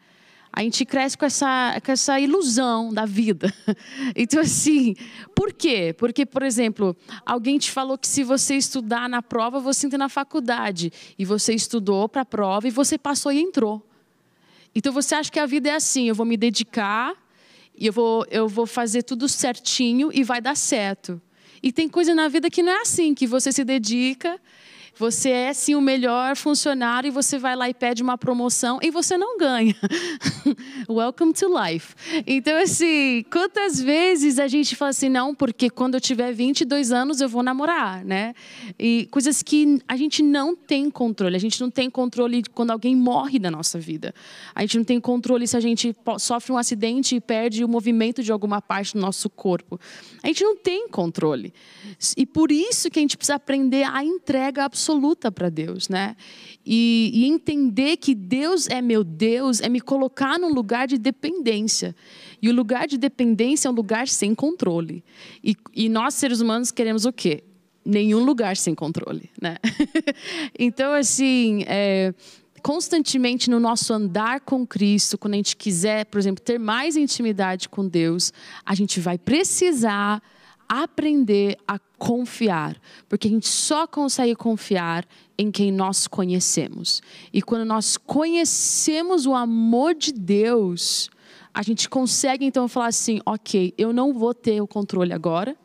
A 0.52 0.63
gente 0.63 0.84
cresce 0.84 1.15
com 1.15 1.25
essa, 1.25 1.80
com 1.86 1.91
essa 1.91 2.19
ilusão 2.19 2.91
da 2.91 3.06
vida. 3.06 3.54
Então, 4.15 4.41
assim, 4.41 4.95
por 5.36 5.54
quê? 5.54 5.93
Porque, 5.95 6.25
por 6.25 6.41
exemplo, 6.41 6.97
alguém 7.23 7.60
te 7.60 7.69
falou 7.69 7.97
que 7.97 8.08
se 8.08 8.23
você 8.23 8.56
estudar 8.56 9.08
na 9.08 9.21
prova, 9.21 9.60
você 9.60 9.86
entra 9.86 9.99
na 9.99 10.10
faculdade. 10.10 10.91
E 11.17 11.23
você 11.23 11.54
estudou 11.54 12.10
para 12.10 12.23
a 12.23 12.25
prova 12.25 12.67
e 12.67 12.71
você 12.71 12.97
passou 12.97 13.32
e 13.32 13.39
entrou. 13.39 13.86
Então, 14.73 14.91
você 14.91 15.13
acha 15.13 15.32
que 15.32 15.39
a 15.39 15.45
vida 15.45 15.69
é 15.69 15.75
assim: 15.75 16.08
eu 16.08 16.15
vou 16.15 16.25
me 16.25 16.36
dedicar, 16.36 17.13
eu 17.78 17.93
vou, 17.93 18.25
eu 18.32 18.47
vou 18.47 18.65
fazer 18.65 19.04
tudo 19.04 19.30
certinho 19.30 20.10
e 20.12 20.23
vai 20.23 20.41
dar 20.41 20.56
certo. 20.56 21.21
E 21.61 21.71
tem 21.71 21.89
coisa 21.89 22.15
na 22.15 22.27
vida 22.27 22.49
que 22.49 22.63
não 22.63 22.71
é 22.71 22.81
assim, 22.81 23.13
que 23.13 23.27
você 23.27 23.51
se 23.51 23.63
dedica, 23.63 24.39
você 24.99 25.29
é 25.29 25.53
sim 25.53 25.75
o 25.75 25.81
melhor 25.81 26.35
funcionário 26.35 27.07
e 27.07 27.12
você 27.12 27.39
vai 27.39 27.55
lá 27.55 27.69
e 27.69 27.73
pede 27.73 28.03
uma 28.03 28.17
promoção 28.17 28.79
e 28.81 28.91
você 28.91 29.17
não 29.17 29.38
ganha. 29.38 29.73
Welcome 30.89 31.31
to 31.31 31.47
life. 31.47 31.95
Então, 32.27 32.62
assim, 32.62 33.23
quantas 33.31 33.79
vezes 33.79 34.38
a 34.39 34.47
gente 34.49 34.75
fala 34.75 34.89
assim, 34.89 35.07
não, 35.07 35.33
porque 35.33 35.69
quando 35.69 35.93
eu 35.93 36.01
tiver 36.01 36.33
22 36.33 36.91
anos 36.91 37.21
eu 37.21 37.29
vou 37.29 37.41
namorar, 37.41 38.03
né? 38.03 38.33
E 38.77 39.07
coisas 39.09 39.41
que 39.41 39.81
a 39.88 39.95
gente 39.95 40.21
não 40.21 40.53
tem 40.53 40.91
controle. 40.91 41.38
A 41.38 41.39
gente 41.39 41.62
não 41.62 41.71
tem 41.71 41.89
controle 41.89 42.43
quando 42.53 42.71
alguém 42.71 42.93
morre 42.93 43.39
da 43.39 43.49
nossa 43.49 43.79
vida. 43.79 44.13
A 44.53 44.62
gente 44.63 44.79
não 44.79 44.83
tem 44.83 44.99
controle 44.99 45.47
se 45.47 45.55
a 45.55 45.62
gente 45.62 45.95
sofre 46.17 46.51
um 46.51 46.57
acidente 46.57 47.15
e 47.15 47.21
perde 47.21 47.63
o 47.63 47.69
movimento 47.69 48.21
de 48.21 48.33
alguma 48.33 48.62
parte 48.62 48.95
do 48.95 48.99
nosso 48.99 49.29
corpo. 49.29 49.79
A 50.21 50.27
gente 50.27 50.43
não 50.43 50.57
tem 50.57 50.89
controle. 50.89 51.53
E 52.17 52.25
por 52.25 52.51
isso 52.51 52.91
que 52.91 52.99
a 52.99 53.01
gente 53.01 53.15
precisa 53.15 53.35
aprender 53.35 53.83
a 53.83 54.03
entrega 54.03 54.65
absoluta 54.65 54.88
absoluta 54.89 55.32
para 55.32 55.49
Deus, 55.49 55.88
né? 55.88 56.15
E, 56.65 57.12
e, 57.13 57.25
entender 57.25 57.97
que 57.97 58.15
Deus 58.15 58.67
é 58.67 58.82
meu 58.82 59.04
Deus 59.04 59.62
é 59.62 59.69
me 59.69 59.80
colocar 59.80 60.39
num 60.39 60.52
lugar 60.52 60.88
de 60.88 60.97
dependência. 60.97 61.95
E 62.41 62.49
o 62.49 62.54
lugar 62.54 62.88
de 62.88 62.97
dependência 62.97 63.67
é 63.67 63.71
um 63.71 63.73
lugar 63.73 64.08
sem 64.08 64.34
controle. 64.34 65.04
E, 65.43 65.56
e 65.75 65.89
nós, 65.89 66.15
seres 66.15 66.41
humanos, 66.41 66.71
queremos 66.71 67.06
o 67.06 67.13
quê? 67.13 67.43
Nenhum 67.86 68.23
lugar 68.23 68.58
sem 68.58 68.73
controle, 68.73 69.30
né? 69.39 69.58
então, 70.58 70.93
assim, 70.93 71.63
é, 71.67 72.13
constantemente 72.62 73.49
no 73.49 73.60
nosso 73.60 73.93
andar 73.93 74.41
com 74.41 74.65
Cristo, 74.65 75.17
quando 75.17 75.36
a 75.36 75.38
gente 75.38 75.56
quiser, 75.56 76.06
por 76.06 76.17
exemplo, 76.17 76.43
ter 76.43 76.60
mais 76.60 76.97
intimidade 76.97 77.69
com 77.69 77.88
Deus, 77.88 78.34
a 78.65 78.73
gente 78.73 78.99
vai 78.99 79.17
precisar 79.17 80.21
aprender 80.69 81.58
a 81.67 81.79
confiar, 81.97 82.79
porque 83.10 83.27
a 83.27 83.32
gente 83.32 83.47
só 83.47 83.88
consegue 83.88 84.36
confiar 84.36 85.05
em 85.36 85.51
quem 85.51 85.71
nós 85.71 86.08
conhecemos. 86.08 87.01
E 87.34 87.41
quando 87.41 87.65
nós 87.65 87.97
conhecemos 87.97 89.25
o 89.25 89.34
amor 89.34 89.95
de 89.95 90.13
Deus, 90.13 91.10
a 91.51 91.63
gente 91.63 91.89
consegue 91.89 92.45
então 92.45 92.67
falar 92.67 92.88
assim: 92.88 93.19
ok, 93.25 93.73
eu 93.77 93.91
não 93.91 94.13
vou 94.13 94.34
ter 94.34 94.62
o 94.62 94.67
controle 94.67 95.12
agora 95.12 95.58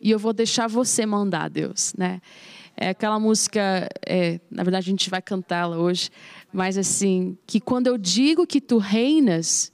e 0.00 0.10
eu 0.10 0.18
vou 0.18 0.32
deixar 0.32 0.66
você 0.66 1.06
mandar, 1.06 1.48
Deus, 1.48 1.94
né? 1.96 2.20
É 2.76 2.90
aquela 2.90 3.18
música, 3.18 3.88
é, 4.06 4.40
na 4.50 4.62
verdade 4.62 4.88
a 4.88 4.90
gente 4.90 5.10
vai 5.10 5.20
cantá-la 5.20 5.76
hoje, 5.76 6.10
mas 6.52 6.78
assim, 6.78 7.36
que 7.46 7.60
quando 7.60 7.86
eu 7.86 7.98
digo 7.98 8.46
que 8.46 8.60
tu 8.60 8.78
reinas, 8.78 9.70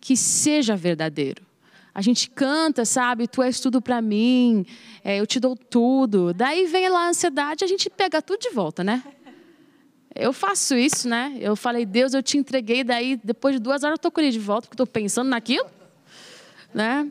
que 0.00 0.16
seja 0.16 0.76
verdadeiro. 0.76 1.45
A 1.96 2.02
gente 2.02 2.28
canta, 2.28 2.84
sabe? 2.84 3.26
Tu 3.26 3.42
és 3.42 3.58
tudo 3.58 3.80
para 3.80 4.02
mim, 4.02 4.66
é, 5.02 5.18
eu 5.18 5.26
te 5.26 5.40
dou 5.40 5.56
tudo. 5.56 6.34
Daí 6.34 6.66
vem 6.66 6.90
lá 6.90 7.06
a 7.06 7.08
ansiedade, 7.08 7.64
a 7.64 7.66
gente 7.66 7.88
pega 7.88 8.20
tudo 8.20 8.38
de 8.38 8.50
volta, 8.50 8.84
né? 8.84 9.02
Eu 10.14 10.30
faço 10.30 10.74
isso, 10.74 11.08
né? 11.08 11.34
Eu 11.40 11.56
falei, 11.56 11.86
Deus, 11.86 12.12
eu 12.12 12.22
te 12.22 12.36
entreguei, 12.36 12.84
daí 12.84 13.18
depois 13.24 13.54
de 13.54 13.58
duas 13.62 13.82
horas 13.82 13.94
eu 13.94 13.98
tô 13.98 14.10
com 14.10 14.20
ele 14.20 14.30
de 14.30 14.38
volta, 14.38 14.68
porque 14.68 14.74
estou 14.74 14.86
pensando 14.86 15.30
naquilo, 15.30 15.64
né? 16.74 17.10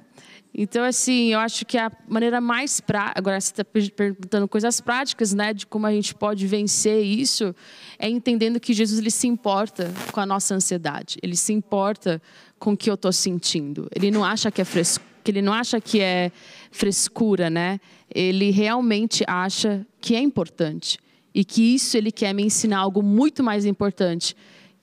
Então, 0.57 0.85
assim, 0.85 1.33
eu 1.33 1.39
acho 1.39 1.65
que 1.65 1.77
a 1.77 1.91
maneira 2.07 2.39
mais 2.39 2.79
prática, 2.79 3.19
agora 3.19 3.41
você 3.41 3.51
está 3.51 3.65
perguntando 3.65 4.47
coisas 4.47 4.79
práticas, 4.79 5.33
né, 5.33 5.53
de 5.53 5.67
como 5.67 5.85
a 5.85 5.91
gente 5.91 6.15
pode 6.15 6.47
vencer 6.47 7.03
isso, 7.03 7.53
é 7.99 8.07
entendendo 8.07 8.57
que 8.57 8.73
Jesus 8.73 8.99
ele 8.99 9.11
se 9.11 9.27
importa 9.27 9.93
com 10.13 10.19
a 10.21 10.25
nossa 10.25 10.55
ansiedade, 10.55 11.17
ele 11.21 11.35
se 11.35 11.51
importa 11.51 12.21
com 12.57 12.71
o 12.71 12.77
que 12.77 12.89
eu 12.89 12.93
estou 12.93 13.11
sentindo. 13.11 13.89
Ele 13.93 14.09
não 14.09 14.23
acha 14.23 14.49
que 14.49 14.61
é 14.61 14.65
fresco, 14.65 15.03
ele 15.27 15.41
não 15.41 15.51
acha 15.51 15.81
que 15.81 15.99
é 15.99 16.31
frescura, 16.71 17.49
né? 17.49 17.77
Ele 18.13 18.49
realmente 18.49 19.25
acha 19.27 19.85
que 19.99 20.15
é 20.15 20.21
importante 20.21 20.97
e 21.33 21.43
que 21.43 21.75
isso 21.75 21.97
ele 21.97 22.13
quer 22.13 22.33
me 22.33 22.43
ensinar 22.43 22.77
algo 22.77 23.03
muito 23.03 23.43
mais 23.43 23.65
importante, 23.65 24.33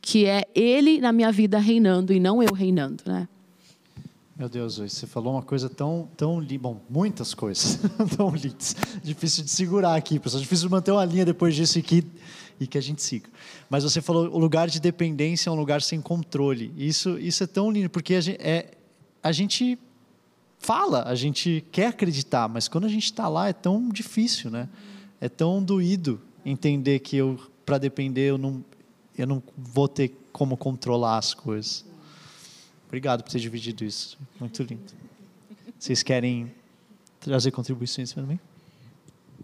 que 0.02 0.26
é 0.26 0.44
ele 0.54 1.00
na 1.00 1.12
minha 1.12 1.32
vida 1.32 1.58
reinando 1.58 2.12
e 2.12 2.20
não 2.20 2.42
eu 2.42 2.52
reinando, 2.52 3.04
né? 3.06 3.26
Meu 4.34 4.48
Deus, 4.48 4.78
você 4.78 5.06
falou 5.06 5.34
uma 5.34 5.42
coisa 5.42 5.68
tão, 5.68 6.08
tão 6.16 6.42
bom, 6.58 6.80
muitas 6.88 7.34
coisas 7.34 7.78
tão 8.16 8.30
lindas, 8.30 8.74
difícil 9.02 9.44
de 9.44 9.50
segurar 9.50 9.94
aqui, 9.94 10.18
pessoal, 10.18 10.40
difícil 10.40 10.68
de 10.68 10.72
manter 10.72 10.90
uma 10.90 11.04
linha 11.04 11.24
depois 11.24 11.54
disso 11.54 11.78
aqui 11.78 12.02
e 12.58 12.66
que 12.66 12.78
a 12.78 12.80
gente 12.80 13.02
siga. 13.02 13.28
Mas 13.68 13.84
você 13.84 14.00
falou 14.00 14.34
o 14.34 14.38
lugar 14.38 14.68
de 14.68 14.80
dependência 14.80 15.50
é 15.50 15.52
um 15.52 15.56
lugar 15.56 15.82
sem 15.82 16.00
controle. 16.00 16.72
Isso, 16.78 17.18
isso 17.18 17.44
é 17.44 17.46
tão 17.46 17.70
lindo 17.70 17.90
porque 17.90 18.14
a 18.14 18.20
gente, 18.22 18.40
é, 18.40 18.70
a 19.22 19.32
gente 19.32 19.78
fala, 20.58 21.02
a 21.06 21.14
gente 21.14 21.62
quer 21.70 21.88
acreditar, 21.88 22.48
mas 22.48 22.68
quando 22.68 22.86
a 22.86 22.88
gente 22.88 23.04
está 23.04 23.28
lá 23.28 23.48
é 23.48 23.52
tão 23.52 23.90
difícil, 23.90 24.50
né? 24.50 24.66
É 25.20 25.28
tão 25.28 25.62
doído 25.62 26.18
entender 26.44 27.00
que 27.00 27.18
eu, 27.18 27.38
para 27.66 27.76
depender, 27.76 28.30
eu 28.30 28.38
não, 28.38 28.64
eu 29.16 29.26
não 29.26 29.42
vou 29.58 29.88
ter 29.88 30.16
como 30.32 30.56
controlar 30.56 31.18
as 31.18 31.34
coisas. 31.34 31.84
Obrigado 32.92 33.22
por 33.22 33.32
ter 33.32 33.38
dividido 33.38 33.86
isso. 33.86 34.18
Muito 34.38 34.62
lindo. 34.64 34.92
Vocês 35.78 36.02
querem 36.02 36.52
trazer 37.18 37.50
contribuições 37.50 38.12
também? 38.12 38.38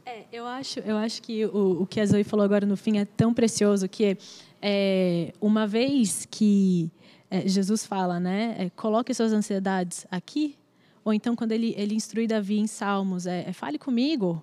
É, 0.04 0.24
eu 0.30 0.46
acho, 0.46 0.80
eu 0.80 0.98
acho 0.98 1.22
que 1.22 1.46
o, 1.46 1.80
o 1.80 1.86
que 1.86 1.98
a 1.98 2.04
Zoe 2.04 2.24
falou 2.24 2.44
agora 2.44 2.66
no 2.66 2.76
fim 2.76 2.98
é 2.98 3.06
tão 3.06 3.32
precioso 3.32 3.88
que 3.88 4.18
é, 4.60 5.32
uma 5.40 5.66
vez 5.66 6.28
que 6.30 6.90
é, 7.30 7.48
Jesus 7.48 7.86
fala, 7.86 8.20
né, 8.20 8.54
é, 8.58 8.70
coloque 8.76 9.14
suas 9.14 9.32
ansiedades 9.32 10.06
aqui, 10.10 10.54
ou 11.02 11.14
então 11.14 11.34
quando 11.34 11.52
ele 11.52 11.72
ele 11.78 11.94
instrui 11.94 12.26
Davi 12.26 12.58
em 12.58 12.66
Salmos, 12.66 13.26
é, 13.26 13.48
é 13.48 13.52
fale 13.54 13.78
comigo, 13.78 14.42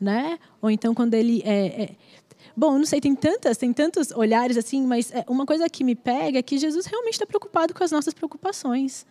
né? 0.00 0.38
Ou 0.62 0.70
então 0.70 0.94
quando 0.94 1.14
ele 1.14 1.42
é, 1.44 1.82
é 1.82 1.90
Bom, 2.56 2.78
não 2.78 2.86
sei, 2.86 3.00
tem 3.00 3.14
tantas, 3.14 3.56
tem 3.56 3.72
tantos 3.72 4.12
olhares 4.12 4.56
assim, 4.56 4.86
mas 4.86 5.10
é, 5.12 5.24
uma 5.28 5.44
coisa 5.44 5.68
que 5.68 5.82
me 5.82 5.96
pega 5.96 6.38
é 6.38 6.42
que 6.42 6.56
Jesus 6.56 6.86
realmente 6.86 7.14
está 7.14 7.26
preocupado 7.26 7.74
com 7.74 7.82
as 7.82 7.90
nossas 7.90 8.14
preocupações. 8.14 9.04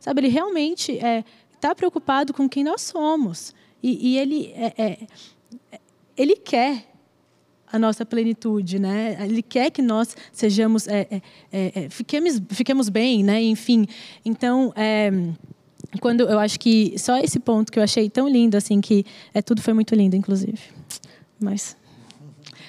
Sabe, 0.00 0.20
ele 0.20 0.28
realmente 0.28 0.92
está 0.92 1.06
é, 1.06 1.24
tá 1.60 1.74
preocupado 1.74 2.32
com 2.32 2.48
quem 2.48 2.64
nós 2.64 2.82
somos. 2.82 3.54
E, 3.80 4.14
e 4.14 4.18
ele, 4.18 4.52
é, 4.54 4.74
é 4.76 4.98
ele 6.16 6.34
quer 6.34 6.86
a 7.70 7.78
nossa 7.78 8.04
plenitude, 8.04 8.78
né? 8.78 9.16
Ele 9.20 9.42
quer 9.42 9.70
que 9.70 9.82
nós 9.82 10.16
sejamos, 10.32 10.88
é, 10.88 11.20
é, 11.52 11.88
fiquemos, 11.90 12.40
fiquemos 12.48 12.88
bem, 12.88 13.22
né? 13.22 13.42
Enfim, 13.42 13.86
então 14.24 14.72
quando 16.00 16.22
eu 16.22 16.38
acho 16.38 16.58
que 16.58 16.98
só 16.98 17.18
esse 17.18 17.38
ponto 17.38 17.70
que 17.70 17.78
eu 17.78 17.82
achei 17.82 18.08
tão 18.10 18.28
lindo, 18.28 18.56
assim, 18.56 18.80
que 18.80 19.04
é 19.32 19.42
tudo 19.42 19.62
foi 19.62 19.74
muito 19.74 19.94
lindo, 19.94 20.16
inclusive, 20.16 20.58
mas 21.38 21.76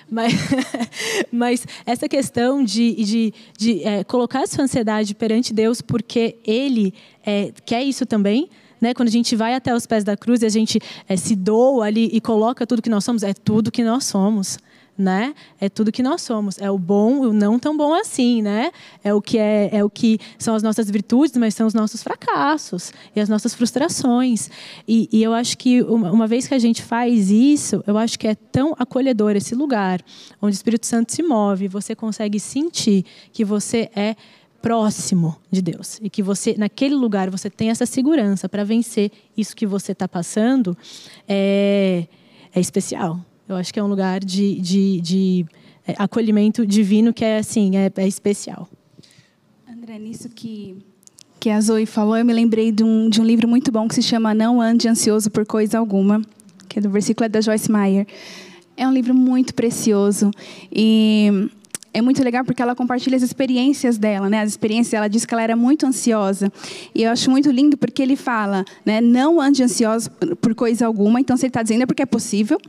mas, 0.10 0.34
mas 1.32 1.68
essa 1.86 2.08
questão 2.08 2.64
de, 2.64 2.96
de, 2.96 3.34
de 3.58 3.84
é, 3.84 4.04
colocar 4.04 4.44
a 4.44 4.48
sua 4.48 4.64
ansiedade 4.64 5.14
perante 5.16 5.54
Deus, 5.54 5.82
porque 5.82 6.38
Ele 6.46 6.94
é, 7.26 7.52
quer 7.66 7.84
isso 7.84 8.06
também, 8.06 8.50
né? 8.82 8.94
Quando 8.94 9.10
a 9.10 9.12
gente 9.12 9.36
vai 9.36 9.54
até 9.54 9.74
os 9.76 9.86
pés 9.86 10.04
da 10.04 10.16
cruz 10.16 10.42
e 10.42 10.46
a 10.46 10.50
gente 10.50 10.80
é, 11.08 11.16
se 11.16 11.36
doa 11.36 11.86
ali 11.86 12.10
e 12.14 12.22
coloca 12.22 12.66
tudo 12.66 12.82
que 12.82 12.90
nós 12.90 13.04
somos, 13.04 13.24
é 13.24 13.34
tudo 13.34 13.72
que 13.72 13.84
nós 13.84 14.06
somos. 14.06 14.58
Né? 15.00 15.34
É 15.62 15.70
tudo 15.70 15.94
que 15.94 16.04
nós 16.04 16.22
somos. 16.22 16.58
É 16.60 16.70
o 16.70 16.78
bom 16.78 17.22
o 17.22 17.32
não 17.32 17.58
tão 17.58 17.78
bom 17.78 17.94
assim, 17.94 18.42
né? 18.42 18.70
É 19.02 19.14
o 19.14 19.22
que 19.22 19.38
é, 19.38 19.70
é 19.72 19.82
o 19.82 19.90
que 19.90 20.20
são 20.38 20.54
as 20.54 20.62
nossas 20.62 20.90
virtudes, 20.90 21.38
mas 21.38 21.56
são 21.56 21.66
os 21.66 21.74
nossos 21.74 22.04
fracassos 22.04 22.92
e 23.16 23.22
as 23.22 23.30
nossas 23.30 23.56
frustrações. 23.56 24.50
E, 24.86 25.08
e 25.10 25.24
eu 25.24 25.34
acho 25.34 25.58
que 25.58 25.82
uma, 25.84 26.12
uma, 26.12 26.28
vez 26.28 26.48
que 26.48 26.54
a 26.54 26.60
gente 26.60 26.84
faz 26.84 27.32
isso, 27.32 27.82
eu 27.88 27.98
acho 27.98 28.20
que 28.20 28.28
é 28.28 28.36
tão 28.36 28.76
acolhedor 28.78 29.38
esse 29.38 29.56
lugar 29.56 30.02
onde 30.42 30.54
o 30.54 30.58
Espírito 30.58 30.86
Santo 30.86 31.14
se 31.14 31.24
move, 31.24 31.70
você 31.70 31.96
consegue 31.96 32.38
sentir 32.38 33.06
que 33.32 33.46
você 33.46 33.90
é 33.96 34.18
próximo 34.62 35.38
de 35.50 35.62
Deus 35.62 35.98
e 36.02 36.10
que 36.10 36.22
você 36.22 36.56
naquele 36.58 36.96
lugar 36.96 37.30
você 37.30 37.50
tem 37.50 37.70
essa 37.70 37.86
segurança 37.86 38.50
para 38.50 38.66
vencer 38.66 39.12
isso 39.38 39.56
que 39.56 39.66
você 39.66 39.94
está 39.94 40.08
passando 40.08 40.78
é, 41.26 42.06
é 42.54 42.60
especial 42.60 43.18
eu 43.50 43.56
acho 43.56 43.74
que 43.74 43.80
é 43.80 43.84
um 43.84 43.88
lugar 43.88 44.20
de, 44.24 44.62
de, 44.62 45.02
de 45.02 45.46
é, 45.88 45.96
acolhimento 45.98 46.66
divino 46.66 47.12
que 47.12 47.26
é 47.26 47.40
assim 47.40 47.76
é, 47.76 47.92
é, 47.96 48.08
especial 48.08 48.70
André 49.68 49.98
nisso 49.98 50.30
que 50.30 50.78
que 51.40 51.50
a 51.50 51.60
Zoe 51.60 51.86
falou 51.86 52.18
eu 52.18 52.26
me 52.26 52.34
lembrei 52.34 52.72
de 52.72 52.84
um, 52.84 53.10
de 53.10 53.20
um 53.20 53.24
livro 53.24 53.48
muito 53.48 53.72
bom 53.72 53.88
que 53.88 53.96
se 53.96 54.04
chama 54.04 54.34
Não 54.34 54.62
ande 54.62 54.88
ansioso 54.88 55.32
por 55.32 55.46
coisa 55.46 55.80
alguma 55.80 56.22
que 56.68 56.80
é 56.80 56.82
do 56.82 56.90
versículo 56.90 57.26
é 57.26 57.30
da 57.30 57.42
Joyce 57.42 57.72
Meyer 57.72 58.06
é 58.78 58.88
um 58.88 58.94
livro 58.94 59.14
muito 59.14 59.54
precioso 59.54 60.32
e 60.72 61.50
é 61.94 62.02
muito 62.02 62.24
legal 62.24 62.46
porque 62.46 62.62
ela 62.62 62.76
compartilha 62.76 63.18
as 63.18 63.24
experiências 63.24 63.98
dela, 63.98 64.30
né? 64.30 64.42
As 64.42 64.50
experiências, 64.50 64.94
ela 64.94 65.08
diz 65.08 65.26
que 65.26 65.34
ela 65.34 65.42
era 65.42 65.56
muito 65.56 65.86
ansiosa. 65.86 66.52
E 66.94 67.04
eu 67.04 67.12
acho 67.12 67.30
muito 67.32 67.50
lindo 67.50 67.78
porque 67.78 68.02
ele 68.02 68.16
fala, 68.16 68.64
né? 68.86 69.02
Não 69.02 69.42
ande 69.42 69.64
ansioso 69.64 70.12
por 70.40 70.54
coisa 70.54 70.86
alguma. 70.86 71.20
Então, 71.20 71.36
se 71.36 71.46
ele 71.46 71.50
está 71.50 71.64
dizendo 71.64 71.84
é 71.84 71.86
porque 71.86 72.04
é 72.04 72.06
possível 72.06 72.60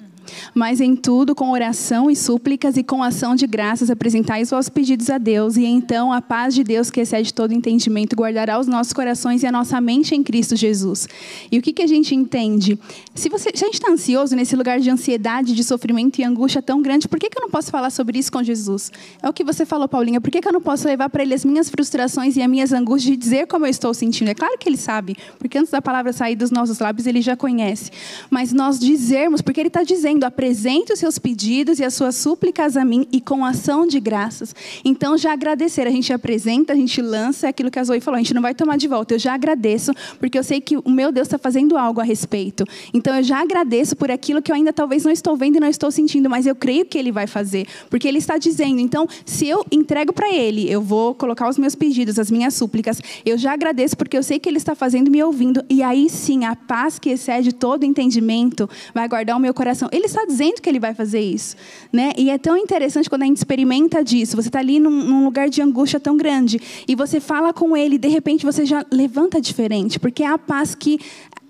mas 0.54 0.80
em 0.80 0.94
tudo, 0.96 1.35
com 1.35 1.50
oração 1.50 2.11
e 2.11 2.16
súplicas 2.16 2.76
e 2.76 2.83
com 2.83 3.02
ação 3.02 3.35
de 3.35 3.46
graças, 3.46 3.90
apresentai 3.90 4.42
os 4.42 4.50
vossos 4.50 4.68
pedidos 4.68 5.11
a 5.11 5.18
Deus, 5.18 5.56
e 5.56 5.64
então 5.64 6.12
a 6.12 6.20
paz 6.20 6.54
de 6.54 6.62
Deus, 6.62 6.90
que 6.90 7.00
excede 7.00 7.33
todo 7.33 7.52
entendimento, 7.52 8.16
guardará 8.16 8.59
os 8.59 8.66
nossos 8.66 8.92
corações 8.92 9.42
e 9.42 9.46
a 9.46 9.52
nossa 9.52 9.80
mente 9.80 10.14
em 10.14 10.22
Cristo 10.22 10.56
Jesus. 10.56 11.09
E 11.50 11.59
o 11.59 11.62
que, 11.62 11.72
que 11.72 11.83
a 11.83 11.87
gente 11.87 12.14
entende? 12.14 12.78
Se, 13.14 13.28
você, 13.28 13.50
se 13.54 13.64
a 13.64 13.66
gente 13.66 13.74
está 13.74 13.90
ansioso 13.90 14.35
nesse 14.37 14.54
lugar 14.56 14.80
de 14.80 14.90
ansiedade, 14.90 15.54
de 15.54 15.64
sofrimento 15.64 16.20
e 16.20 16.24
angústia 16.24 16.62
tão 16.62 16.83
grande, 16.83 17.09
por 17.09 17.18
que, 17.18 17.28
que 17.28 17.38
eu 17.38 17.42
não 17.42 17.50
posso 17.50 17.70
falar 17.70 17.90
sobre 17.90 18.18
isso 18.18 18.30
com 18.30 18.42
Jesus? 18.42 18.90
É 19.22 19.28
o 19.28 19.33
que 19.33 19.44
você 19.44 19.64
falou, 19.64 19.88
Paulinha. 19.88 20.20
Por 20.20 20.30
que, 20.30 20.40
que 20.40 20.48
eu 20.48 20.52
não 20.52 20.61
posso 20.61 20.87
levar 20.87 21.09
para 21.09 21.22
ele 21.22 21.35
as 21.35 21.44
minhas 21.44 21.70
frustrações 21.70 22.37
e 22.37 22.42
as 22.42 22.48
minhas 22.48 22.72
angústias 22.72 23.14
e 23.14 23.16
dizer 23.16 23.46
como 23.46 23.66
eu 23.66 23.70
estou 23.70 23.92
sentindo? 23.94 24.30
É 24.30 24.35
claro 24.35 24.56
que 24.59 24.68
ele 24.68 24.76
sabe, 24.76 25.16
porque 25.38 25.59
antes 25.59 25.70
da 25.70 25.80
palavra 25.80 26.12
sair 26.12 26.37
dos 26.37 26.50
nossos 26.50 26.78
lábios, 26.78 27.06
ele 27.06 27.22
já 27.22 27.37
conhece. 27.37 27.90
Mas 28.28 28.52
nós 28.52 28.78
dizermos, 28.78 29.40
porque 29.40 29.61
ele 29.61 29.68
está 29.68 29.83
dizendo 29.83 30.10
dizendo: 30.11 30.25
apresente 30.25 30.92
os 30.92 30.99
seus 30.99 31.18
pedidos 31.18 31.79
e 31.79 31.85
as 31.85 31.94
suas 31.94 32.14
súplicas 32.14 32.77
a 32.77 32.85
mim 32.85 33.07
e 33.12 33.20
com 33.20 33.44
ação 33.44 33.87
de 33.87 34.01
graças. 34.01 34.55
Então, 34.85 35.16
já 35.16 35.33
agradecer. 35.33 35.87
A 35.87 35.90
gente 35.90 36.12
apresenta, 36.12 36.73
a 36.73 36.77
gente 36.77 37.01
lança 37.01 37.46
é 37.46 37.51
aquilo 37.51 37.70
que 37.70 37.79
a 37.79 37.85
Zoe 37.85 38.01
falou: 38.01 38.16
a 38.16 38.20
gente 38.20 38.35
não 38.35 38.42
vai 38.42 38.55
tomar 38.55 38.77
de 38.77 38.88
volta. 38.88 39.14
Eu 39.14 39.18
já 39.18 39.35
agradeço, 39.35 39.92
porque 40.18 40.38
eu 40.38 40.44
sei 40.44 40.61
que 40.61 40.77
o 40.77 40.90
meu 40.90 41.12
Deus 41.12 41.27
está 41.27 41.38
fazendo 41.38 41.77
algo 41.77 42.01
a 42.01 42.05
respeito. 42.05 42.64
Então, 42.92 43.14
eu 43.16 43.23
já 43.23 43.40
agradeço 43.40 43.96
por 43.96 44.11
aquilo 44.11 44.42
que 44.42 44.51
eu 44.51 44.57
ainda 44.57 44.73
talvez 44.73 45.05
não 45.05 45.12
estou 45.12 45.37
vendo 45.37 45.57
e 45.57 45.61
não 45.61 45.68
estou 45.68 45.90
sentindo, 45.90 46.29
mas 46.29 46.46
eu 46.46 46.55
creio 46.55 46.85
que 46.85 46.99
Ele 46.99 47.12
vai 47.12 47.27
fazer, 47.27 47.66
porque 47.88 48.07
Ele 48.07 48.18
está 48.18 48.38
dizendo. 48.38 48.81
Então, 48.81 49.07
se 49.25 49.49
eu 49.49 49.64
entrego 49.70 50.12
para 50.12 50.33
Ele, 50.33 50.70
eu 50.70 50.83
vou 50.83 51.14
colocar 51.14 51.49
os 51.49 51.59
meus 51.59 51.75
pedidos, 51.75 52.18
as 52.18 52.31
minhas 52.31 52.55
súplicas, 52.55 53.01
eu 53.25 53.37
já 53.38 53.53
agradeço, 53.53 53.96
porque 53.96 54.16
eu 54.16 54.23
sei 54.23 54.38
que 54.38 54.49
Ele 54.49 54.59
está 54.59 54.75
fazendo 54.75 55.11
me 55.11 55.23
ouvindo, 55.23 55.64
e 55.68 55.83
aí 55.83 56.09
sim, 56.09 56.44
a 56.44 56.57
paz 56.57 56.99
que 56.99 57.11
excede 57.11 57.53
todo 57.53 57.85
entendimento 57.85 58.68
vai 58.94 59.09
guardar 59.09 59.37
o 59.37 59.40
meu 59.40 59.53
coração. 59.55 59.88
Ele 60.00 60.06
está 60.06 60.24
dizendo 60.24 60.60
que 60.60 60.68
Ele 60.68 60.80
vai 60.80 60.94
fazer 60.94 61.20
isso. 61.20 61.56
Né? 61.92 62.12
E 62.16 62.30
é 62.30 62.38
tão 62.38 62.56
interessante 62.56 63.08
quando 63.08 63.22
a 63.22 63.26
gente 63.26 63.36
experimenta 63.36 64.02
disso. 64.02 64.36
Você 64.36 64.48
está 64.48 64.58
ali 64.58 64.80
num, 64.80 64.90
num 64.90 65.24
lugar 65.24 65.48
de 65.48 65.60
angústia 65.60 66.00
tão 66.00 66.16
grande, 66.16 66.60
e 66.88 66.94
você 66.94 67.20
fala 67.20 67.52
com 67.52 67.76
Ele, 67.76 67.96
e 67.96 67.98
de 67.98 68.08
repente 68.08 68.44
você 68.44 68.64
já 68.64 68.84
levanta 68.90 69.40
diferente, 69.40 69.98
porque 69.98 70.22
é 70.22 70.26
a 70.26 70.38
paz 70.38 70.74
que 70.74 70.98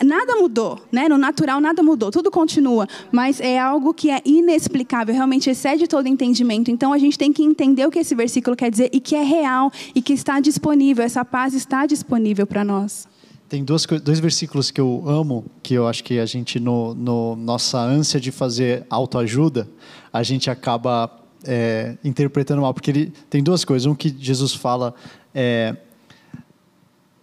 nada 0.05 0.37
mudou, 0.37 0.81
né? 0.91 1.09
No 1.09 1.19
natural 1.19 1.61
nada 1.61 1.83
mudou, 1.83 2.11
tudo 2.11 2.31
continua, 2.31 2.89
mas 3.13 3.41
é 3.41 3.59
algo 3.59 3.93
que 3.93 4.11
é 4.11 4.21
inexplicável, 4.25 5.15
realmente 5.15 5.51
excede 5.51 5.87
todo 5.87 6.07
entendimento. 6.07 6.71
Então 6.71 6.93
a 6.93 6.99
gente 6.99 7.19
tem 7.19 7.33
que 7.33 7.43
entender 7.43 7.87
o 7.87 7.91
que 7.91 7.99
esse 7.99 8.15
versículo 8.15 8.57
quer 8.57 8.71
dizer 8.71 8.91
e 8.93 9.01
que 9.01 9.15
é 9.15 9.23
real 9.23 9.71
e 9.95 10.01
que 10.03 10.13
está 10.13 10.41
disponível. 10.41 11.05
Essa 11.05 11.25
paz 11.25 11.55
está 11.55 11.87
disponível 11.87 12.47
para 12.47 12.65
nós. 12.65 13.07
Tem 13.51 13.65
dois, 13.65 13.85
dois 13.85 14.21
versículos 14.21 14.71
que 14.71 14.81
eu 14.81 15.03
amo, 15.05 15.45
que 15.61 15.75
eu 15.75 15.89
acho 15.89 16.05
que 16.05 16.21
a 16.21 16.25
gente, 16.25 16.61
no, 16.61 16.95
no 16.95 17.35
nossa 17.35 17.81
ânsia 17.81 18.21
de 18.21 18.31
fazer 18.31 18.87
autoajuda, 18.89 19.69
a 20.13 20.23
gente 20.23 20.49
acaba 20.49 21.11
é, 21.43 21.99
interpretando 22.05 22.63
mal. 22.63 22.73
Porque 22.73 22.93
ele 22.93 23.13
tem 23.29 23.43
duas 23.43 23.65
coisas. 23.65 23.87
Um 23.87 23.95
que 23.97 24.15
Jesus 24.17 24.55
fala, 24.55 24.95
é, 25.35 25.77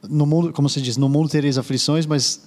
no 0.09 0.25
mundo, 0.25 0.51
como 0.51 0.67
se 0.67 0.81
diz, 0.81 0.97
no 0.97 1.07
mundo 1.07 1.29
tereis 1.29 1.57
aflições, 1.57 2.05
mas 2.05 2.45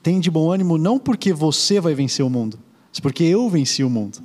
tem 0.00 0.20
de 0.20 0.30
bom 0.30 0.52
ânimo 0.52 0.78
não 0.78 1.00
porque 1.00 1.32
você 1.32 1.80
vai 1.80 1.94
vencer 1.94 2.24
o 2.24 2.30
mundo, 2.30 2.60
mas 2.90 3.00
porque 3.00 3.24
eu 3.24 3.50
venci 3.50 3.82
o 3.82 3.90
mundo. 3.90 4.18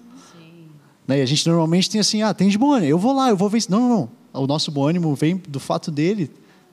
Né? 1.07 1.17
E 1.17 1.21
a 1.23 1.25
gente 1.25 1.49
normalmente 1.49 1.89
tem 1.89 1.99
assim, 1.99 2.21
ah, 2.21 2.36
tem 2.36 2.49
de 2.49 2.57
bom 2.60 2.71
ânimo, 2.71 2.91
eu 2.91 2.99
vou 2.99 3.15
lá, 3.15 3.29
eu 3.29 3.36
vou 3.36 3.49
vencer. 3.49 3.71
Não, 3.71 3.79
não, 3.79 3.89
não. 3.89 4.43
O 4.43 4.45
nosso 4.45 4.69
bom 4.69 4.88
ânimo 4.88 5.15
vem 5.15 5.38
do 5.38 5.60
fato 5.60 5.89
dele 5.89 6.29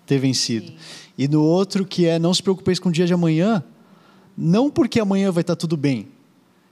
ter 0.09 0.19
vencido. 0.19 0.67
Sim. 0.67 0.77
E 1.17 1.29
no 1.29 1.43
outro 1.43 1.85
que 1.85 2.07
é 2.07 2.19
não 2.19 2.35
se 2.35 2.43
preocupeis 2.43 2.79
com 2.79 2.89
o 2.89 2.93
dia 2.93 3.07
de 3.07 3.15
amanhã, 3.15 3.63
não 4.37 4.71
porque 4.71 4.99
amanhã 4.99 5.31
vai 5.31 5.43
estar 5.43 5.57
tudo 5.57 5.77
bem. 5.77 6.09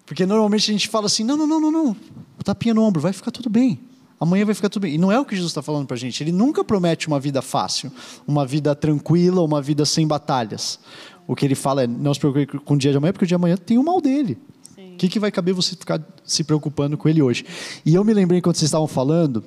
Porque 0.05 0.27
normalmente 0.27 0.71
a 0.71 0.73
gente 0.73 0.89
fala 0.89 1.07
assim, 1.07 1.25
não, 1.25 1.37
não, 1.37 1.47
não, 1.47 1.61
não, 1.61 1.71
não, 1.71 1.97
tapinha 2.45 2.75
no 2.75 2.83
ombro, 2.83 3.01
vai 3.01 3.13
ficar 3.13 3.31
tudo 3.31 3.51
bem. 3.51 3.81
Amanhã 4.19 4.45
vai 4.45 4.55
ficar 4.55 4.69
tudo 4.69 4.83
bem. 4.83 4.95
E 4.95 4.99
não 4.99 5.13
é 5.13 5.21
o 5.21 5.25
que 5.25 5.35
Jesus 5.35 5.51
está 5.51 5.61
falando 5.61 5.87
para 5.87 5.95
a 5.95 5.99
gente. 5.99 6.23
Ele 6.23 6.33
nunca 6.33 6.65
promete 6.65 7.07
uma 7.07 7.21
vida 7.21 7.43
fácil, 7.43 7.93
uma 8.27 8.47
vida 8.47 8.75
tranquila, 8.75 9.43
uma 9.43 9.61
vida 9.61 9.85
sem 9.85 10.07
batalhas 10.07 10.79
o 11.27 11.35
que 11.35 11.45
ele 11.45 11.55
fala 11.55 11.83
é: 11.83 11.87
não 11.87 12.15
se 12.15 12.21
preocupe 12.21 12.47
com 12.59 12.75
o 12.75 12.79
dia 12.79 12.93
de 12.93 12.97
amanhã, 12.97 13.13
porque 13.13 13.25
o 13.25 13.29
dia 13.29 13.37
de 13.37 13.43
amanhã 13.43 13.57
tem 13.57 13.79
o 13.79 13.83
mal 13.83 14.01
dele. 14.01 14.39
O 14.79 14.97
que, 14.97 15.09
que 15.09 15.21
vai 15.21 15.31
caber 15.31 15.53
você 15.53 15.77
ficar 15.77 16.01
se 16.25 16.43
preocupando 16.43 16.97
com 16.97 17.07
ele 17.07 17.21
hoje? 17.21 17.45
E 17.85 17.95
eu 17.95 18.03
me 18.03 18.15
lembrei 18.15 18.41
quando 18.41 18.57
vocês 18.57 18.69
estavam 18.69 18.87
falando, 18.87 19.45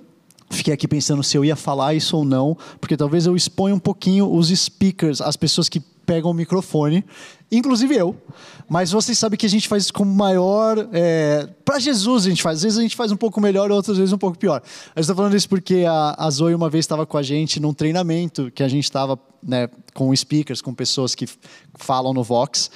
fiquei 0.49 0.73
aqui 0.73 0.87
pensando 0.87 1.23
se 1.23 1.37
eu 1.37 1.45
ia 1.45 1.55
falar 1.55 1.93
isso 1.93 2.17
ou 2.17 2.25
não, 2.25 2.57
porque 2.79 2.97
talvez 2.97 3.25
eu 3.25 3.35
exponha 3.35 3.75
um 3.75 3.79
pouquinho 3.79 4.31
os 4.31 4.49
speakers, 4.49 5.21
as 5.21 5.35
pessoas 5.35 5.69
que 5.69 5.79
pegam 6.05 6.31
o 6.31 6.33
microfone, 6.33 7.05
inclusive 7.51 7.95
eu. 7.95 8.15
Mas 8.67 8.91
vocês 8.91 9.17
sabem 9.17 9.37
que 9.37 9.45
a 9.45 9.49
gente 9.49 9.67
faz 9.67 9.83
isso 9.83 9.93
com 9.93 10.05
maior. 10.05 10.87
É, 10.93 11.49
para 11.65 11.79
Jesus 11.79 12.25
a 12.25 12.29
gente 12.29 12.43
faz. 12.43 12.57
Às 12.57 12.63
vezes 12.63 12.77
a 12.77 12.81
gente 12.81 12.95
faz 12.95 13.11
um 13.11 13.17
pouco 13.17 13.41
melhor, 13.41 13.71
outras 13.71 13.97
vezes 13.97 14.13
um 14.13 14.17
pouco 14.17 14.37
pior. 14.37 14.61
Eu 14.95 15.01
estou 15.01 15.15
falando 15.15 15.35
isso 15.35 15.49
porque 15.49 15.85
a, 15.87 16.15
a 16.17 16.29
Zoe 16.29 16.53
uma 16.53 16.69
vez 16.69 16.83
estava 16.83 17.05
com 17.05 17.17
a 17.17 17.23
gente 17.23 17.59
num 17.59 17.73
treinamento 17.73 18.51
que 18.51 18.61
a 18.61 18.67
gente 18.67 18.83
estava 18.83 19.19
né, 19.41 19.69
com 19.93 20.15
speakers, 20.15 20.61
com 20.61 20.73
pessoas 20.73 21.15
que 21.15 21.27
falam 21.75 22.13
no 22.13 22.23
Vox. 22.23 22.69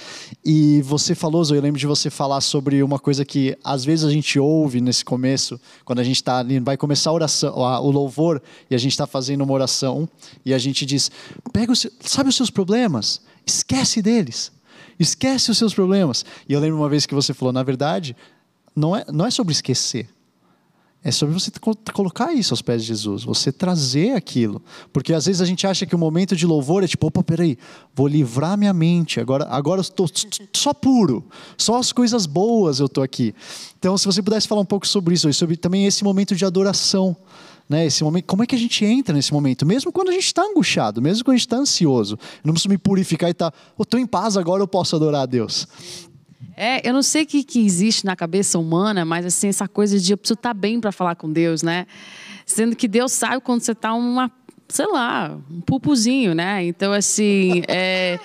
E 0.43 0.81
você 0.81 1.13
falou, 1.13 1.43
Zoe, 1.43 1.57
eu 1.57 1.61
lembro 1.61 1.79
de 1.79 1.85
você 1.85 2.09
falar 2.09 2.41
sobre 2.41 2.81
uma 2.81 2.97
coisa 2.97 3.23
que 3.23 3.55
às 3.63 3.85
vezes 3.85 4.05
a 4.05 4.11
gente 4.11 4.39
ouve 4.39 4.81
nesse 4.81 5.05
começo, 5.05 5.59
quando 5.85 5.99
a 5.99 6.03
gente 6.03 6.15
está 6.15 6.39
ali, 6.39 6.59
vai 6.59 6.77
começar 6.77 7.11
a 7.11 7.13
oração, 7.13 7.63
a, 7.63 7.79
o 7.79 7.91
louvor, 7.91 8.41
e 8.69 8.75
a 8.75 8.77
gente 8.77 8.93
está 8.93 9.05
fazendo 9.05 9.43
uma 9.43 9.53
oração, 9.53 10.09
e 10.45 10.53
a 10.53 10.57
gente 10.57 10.85
diz: 10.85 11.11
pega 11.51 11.71
o 11.71 11.75
seu, 11.75 11.91
sabe 11.99 12.29
os 12.29 12.35
seus 12.35 12.49
problemas? 12.49 13.21
Esquece 13.45 14.01
deles. 14.01 14.51
Esquece 14.99 15.51
os 15.51 15.57
seus 15.57 15.73
problemas. 15.73 16.25
E 16.47 16.53
eu 16.53 16.59
lembro 16.59 16.77
uma 16.77 16.89
vez 16.89 17.05
que 17.05 17.15
você 17.15 17.33
falou, 17.33 17.51
na 17.51 17.63
verdade, 17.63 18.15
não 18.75 18.95
é, 18.95 19.05
não 19.11 19.25
é 19.25 19.31
sobre 19.31 19.51
esquecer. 19.51 20.09
É 21.05 21.11
sobre 21.11 21.37
você 21.37 21.51
colocar 21.93 22.33
isso 22.33 22.53
aos 22.53 22.61
pés 22.61 22.81
de 22.81 22.87
Jesus, 22.87 23.25
você 23.25 23.51
trazer 23.51 24.15
aquilo. 24.15 24.61
Porque 24.93 25.13
às 25.13 25.25
vezes 25.25 25.41
a 25.41 25.45
gente 25.45 25.67
acha 25.67 25.85
que 25.85 25.93
o 25.93 25.99
momento 25.99 26.33
de 26.33 26.47
louvor 26.47 26.81
é 26.81 26.87
tipo, 26.87 27.07
opa, 27.07 27.21
peraí, 27.21 27.57
vou 27.93 28.07
livrar 28.07 28.57
minha 28.57 28.71
mente, 28.71 29.19
agora, 29.19 29.45
agora 29.49 29.79
eu 29.79 29.81
estou 29.81 30.09
só 30.53 30.73
puro, 30.73 31.25
só 31.57 31.77
as 31.77 31.91
coisas 31.91 32.25
boas 32.25 32.79
eu 32.79 32.85
estou 32.85 33.03
aqui. 33.03 33.35
Então, 33.77 33.97
se 33.97 34.05
você 34.05 34.23
pudesse 34.23 34.47
falar 34.47 34.61
um 34.61 34.65
pouco 34.65 34.87
sobre 34.87 35.13
isso, 35.13 35.31
sobre 35.33 35.57
também 35.57 35.85
esse 35.85 36.05
momento 36.05 36.37
de 36.37 36.45
adoração. 36.45 37.17
Né, 37.73 37.87
esse 37.87 38.03
momento, 38.03 38.25
como 38.25 38.43
é 38.43 38.45
que 38.45 38.53
a 38.53 38.57
gente 38.57 38.85
entra 38.85 39.15
nesse 39.15 39.33
momento? 39.33 39.65
Mesmo 39.65 39.91
quando 39.91 40.09
a 40.09 40.11
gente 40.11 40.27
está 40.27 40.43
angustiado, 40.43 41.01
mesmo 41.01 41.25
quando 41.25 41.33
a 41.33 41.37
gente 41.37 41.47
está 41.47 41.57
ansioso. 41.57 42.19
Eu 42.21 42.41
não 42.45 42.53
preciso 42.53 42.69
me 42.69 42.77
purificar 42.77 43.29
e 43.29 43.31
estar, 43.31 43.49
tá, 43.49 43.57
estou 43.79 43.99
em 43.99 44.05
paz, 44.05 44.37
agora 44.37 44.61
eu 44.61 44.67
posso 44.67 44.95
adorar 44.95 45.21
a 45.23 45.25
Deus. 45.25 45.67
É, 46.55 46.87
eu 46.87 46.93
não 46.93 47.01
sei 47.01 47.23
o 47.23 47.25
que, 47.25 47.43
que 47.43 47.65
existe 47.65 48.05
na 48.05 48.15
cabeça 48.15 48.59
humana, 48.59 49.03
mas 49.03 49.25
assim, 49.25 49.47
essa 49.47 49.67
coisa 49.67 49.99
de 49.99 50.13
eu 50.13 50.17
preciso 50.17 50.35
estar 50.35 50.49
tá 50.49 50.53
bem 50.53 50.79
para 50.79 50.91
falar 50.91 51.15
com 51.15 51.31
Deus, 51.31 51.63
né? 51.63 51.87
Sendo 52.45 52.75
que 52.75 52.87
Deus 52.87 53.11
sabe 53.11 53.41
quando 53.41 53.61
você 53.61 53.71
está 53.71 53.91
uma, 53.95 54.31
sei 54.67 54.85
lá, 54.85 55.35
um 55.49 55.59
pupuzinho, 55.61 56.35
né? 56.35 56.63
Então, 56.63 56.93
assim, 56.93 57.63
é, 57.67 58.19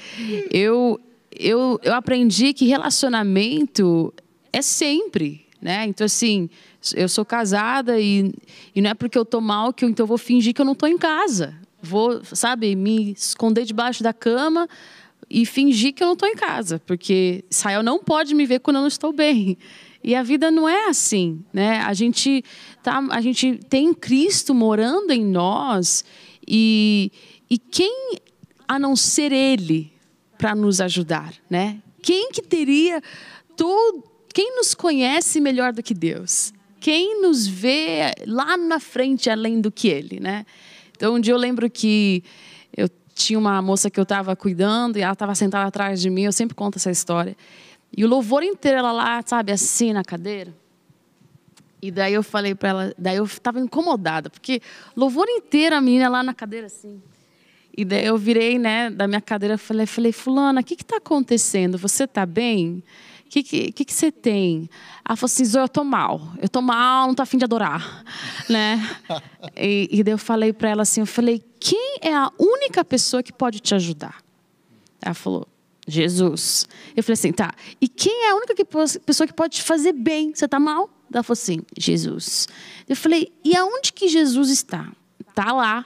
eu, 0.51 1.01
eu, 1.35 1.81
eu 1.83 1.95
aprendi 1.95 2.53
que 2.53 2.67
relacionamento 2.67 4.13
é 4.53 4.61
sempre, 4.61 5.47
né? 5.59 5.87
Então, 5.87 6.05
assim, 6.05 6.51
eu 6.95 7.09
sou 7.09 7.25
casada 7.25 7.99
e, 7.99 8.33
e 8.75 8.81
não 8.81 8.91
é 8.91 8.95
porque 8.95 9.19
eu 9.19 9.25
tô 9.25 9.41
mal 9.41 9.73
que 9.73 9.85
eu 9.85 9.89
então 9.89 10.07
vou 10.07 10.19
fingir 10.19 10.55
que 10.55 10.61
eu 10.61 10.65
não 10.65 10.75
tô 10.75 10.87
em 10.87 10.99
casa. 10.99 11.55
Vou, 11.81 12.25
sabe, 12.25 12.75
me 12.75 13.13
esconder 13.13 13.65
debaixo 13.65 14.03
da 14.03 14.13
cama 14.13 14.69
e 15.31 15.45
fingir 15.45 15.93
que 15.93 16.03
eu 16.03 16.07
não 16.07 16.15
estou 16.15 16.29
em 16.29 16.35
casa, 16.35 16.81
porque 16.87 17.45
Israel 17.51 17.83
não 17.83 18.03
pode 18.03 18.35
me 18.35 18.47
ver 18.47 18.61
quando 18.61 18.77
eu 18.77 18.83
não 18.83 18.89
estou 18.89 19.13
bem. 19.13 19.59
E 20.03 20.15
a 20.15 20.23
vida 20.23 20.51
não 20.51 20.69
é 20.69 20.89
assim, 20.89 21.45
né? 21.53 21.81
A 21.81 21.93
gente 21.93 22.45
tá, 22.83 22.99
a 23.11 23.21
gente 23.21 23.61
tem 23.69 23.93
Cristo 23.93 24.55
morando 24.55 25.11
em 25.13 25.25
nós 25.25 26.05
e, 26.47 27.13
e 27.51 27.59
quem 27.59 28.17
a 28.67 28.79
não 28.79 28.95
ser 28.95 29.33
Ele 29.33 29.93
para 30.37 30.55
nos 30.55 30.81
ajudar, 30.81 31.35
né? 31.51 31.83
Quem 32.01 32.31
que 32.31 32.41
teria 32.41 33.03
todo, 33.57 34.05
quem 34.33 34.57
nos 34.57 34.73
conhece 34.73 35.41
melhor 35.41 35.73
do 35.73 35.83
que 35.83 35.93
Deus? 35.93 36.53
Quem 36.81 37.21
nos 37.21 37.47
vê 37.47 38.13
lá 38.27 38.57
na 38.57 38.79
frente 38.79 39.29
além 39.29 39.61
do 39.61 39.71
que 39.71 39.89
Ele, 39.89 40.21
né? 40.21 40.47
Então 40.97 41.15
um 41.15 41.21
dia 41.21 41.33
eu 41.33 41.39
lembro 41.39 41.69
que 41.69 42.23
eu 42.77 42.89
tinha 43.15 43.39
uma 43.39 43.61
moça 43.61 43.91
que 43.91 43.99
eu 43.99 44.05
estava 44.05 44.35
cuidando 44.37 44.97
e 44.97 45.03
ela 45.03 45.13
estava 45.13 45.35
sentada 45.35 45.67
atrás 45.67 46.01
de 46.01 46.09
mim, 46.11 46.23
eu 46.23 46.33
sempre 46.33 46.55
conto 46.55 46.77
essa 46.77 46.91
história. 46.91 47.37
E 47.97 48.05
o 48.05 48.09
louvor 48.09 48.43
inteiro 48.43 48.79
ela 48.79 48.93
lá, 48.93 49.23
sabe, 49.25 49.51
assim 49.51 49.93
na 49.93 50.05
cadeira. 50.05 50.55
E 51.81 51.91
daí 51.91 52.15
eu 52.15 52.23
falei 52.23 52.55
para 52.55 52.69
ela, 52.69 52.95
daí 52.99 53.17
eu 53.17 53.25
estava 53.25 53.61
incomodada, 53.61 54.29
porque 54.29 54.61
louvor 54.97 55.27
inteiro 55.29 55.77
a 55.77 55.81
menina 55.81 56.09
lá 56.09 56.23
na 56.23 56.35
cadeira 56.35 56.67
assim. 56.67 57.01
E 57.77 57.85
daí 57.85 58.05
eu 58.05 58.19
virei, 58.19 58.59
né, 58.59 58.91
da 58.91 59.07
minha 59.07 59.21
cadeira, 59.21 59.57
falei, 59.57 59.87
falei, 59.87 60.11
fulana, 60.11 60.61
o 60.61 60.65
que 60.65 60.75
está 60.75 60.97
acontecendo? 60.97 61.79
Você 61.79 62.05
está 62.05 62.27
bem? 62.27 62.83
O 63.29 63.31
que, 63.31 63.43
que, 63.43 63.73
que, 63.73 63.85
que, 63.85 63.93
você 63.93 64.11
tem? 64.11 64.71
Ela 65.07 65.15
falou 65.15 65.27
assim, 65.27 65.45
Zoe, 65.45 65.61
eu 65.61 65.69
tô 65.69 65.85
mal. 65.85 66.33
Eu 66.41 66.49
tô 66.49 66.63
mal, 66.63 67.09
não 67.09 67.15
tô 67.15 67.23
afim 67.23 67.37
de 67.37 67.45
adorar. 67.45 68.03
né? 68.49 68.81
E, 69.55 69.87
e 69.93 70.03
daí 70.03 70.15
eu 70.15 70.19
falei 70.19 70.51
para 70.51 70.71
ela 70.71 70.81
assim, 70.81 71.01
eu 71.01 71.07
falei, 71.07 71.45
quem 71.61 71.99
é 72.01 72.15
a 72.15 72.33
única 72.39 72.83
pessoa 72.83 73.23
que 73.23 73.31
pode 73.31 73.61
te 73.61 73.75
ajudar? 73.75 74.23
Ela 75.03 75.13
falou, 75.13 75.47
Jesus. 75.87 76.67
Eu 76.97 77.03
falei 77.03 77.13
assim, 77.13 77.31
tá. 77.31 77.53
E 77.79 77.87
quem 77.87 78.29
é 78.29 78.31
a 78.31 78.35
única 78.35 78.55
pessoa 79.05 79.27
que 79.27 79.35
pode 79.35 79.57
te 79.57 79.63
fazer 79.63 79.93
bem? 79.93 80.35
Você 80.35 80.49
tá 80.49 80.59
mal? 80.59 80.89
Ela 81.13 81.23
falou 81.23 81.39
assim, 81.39 81.61
Jesus. 81.77 82.49
Eu 82.89 82.97
falei, 82.97 83.31
e 83.45 83.55
aonde 83.55 83.93
que 83.93 84.09
Jesus 84.09 84.49
está? 84.49 84.91
Tá 85.35 85.53
lá. 85.53 85.85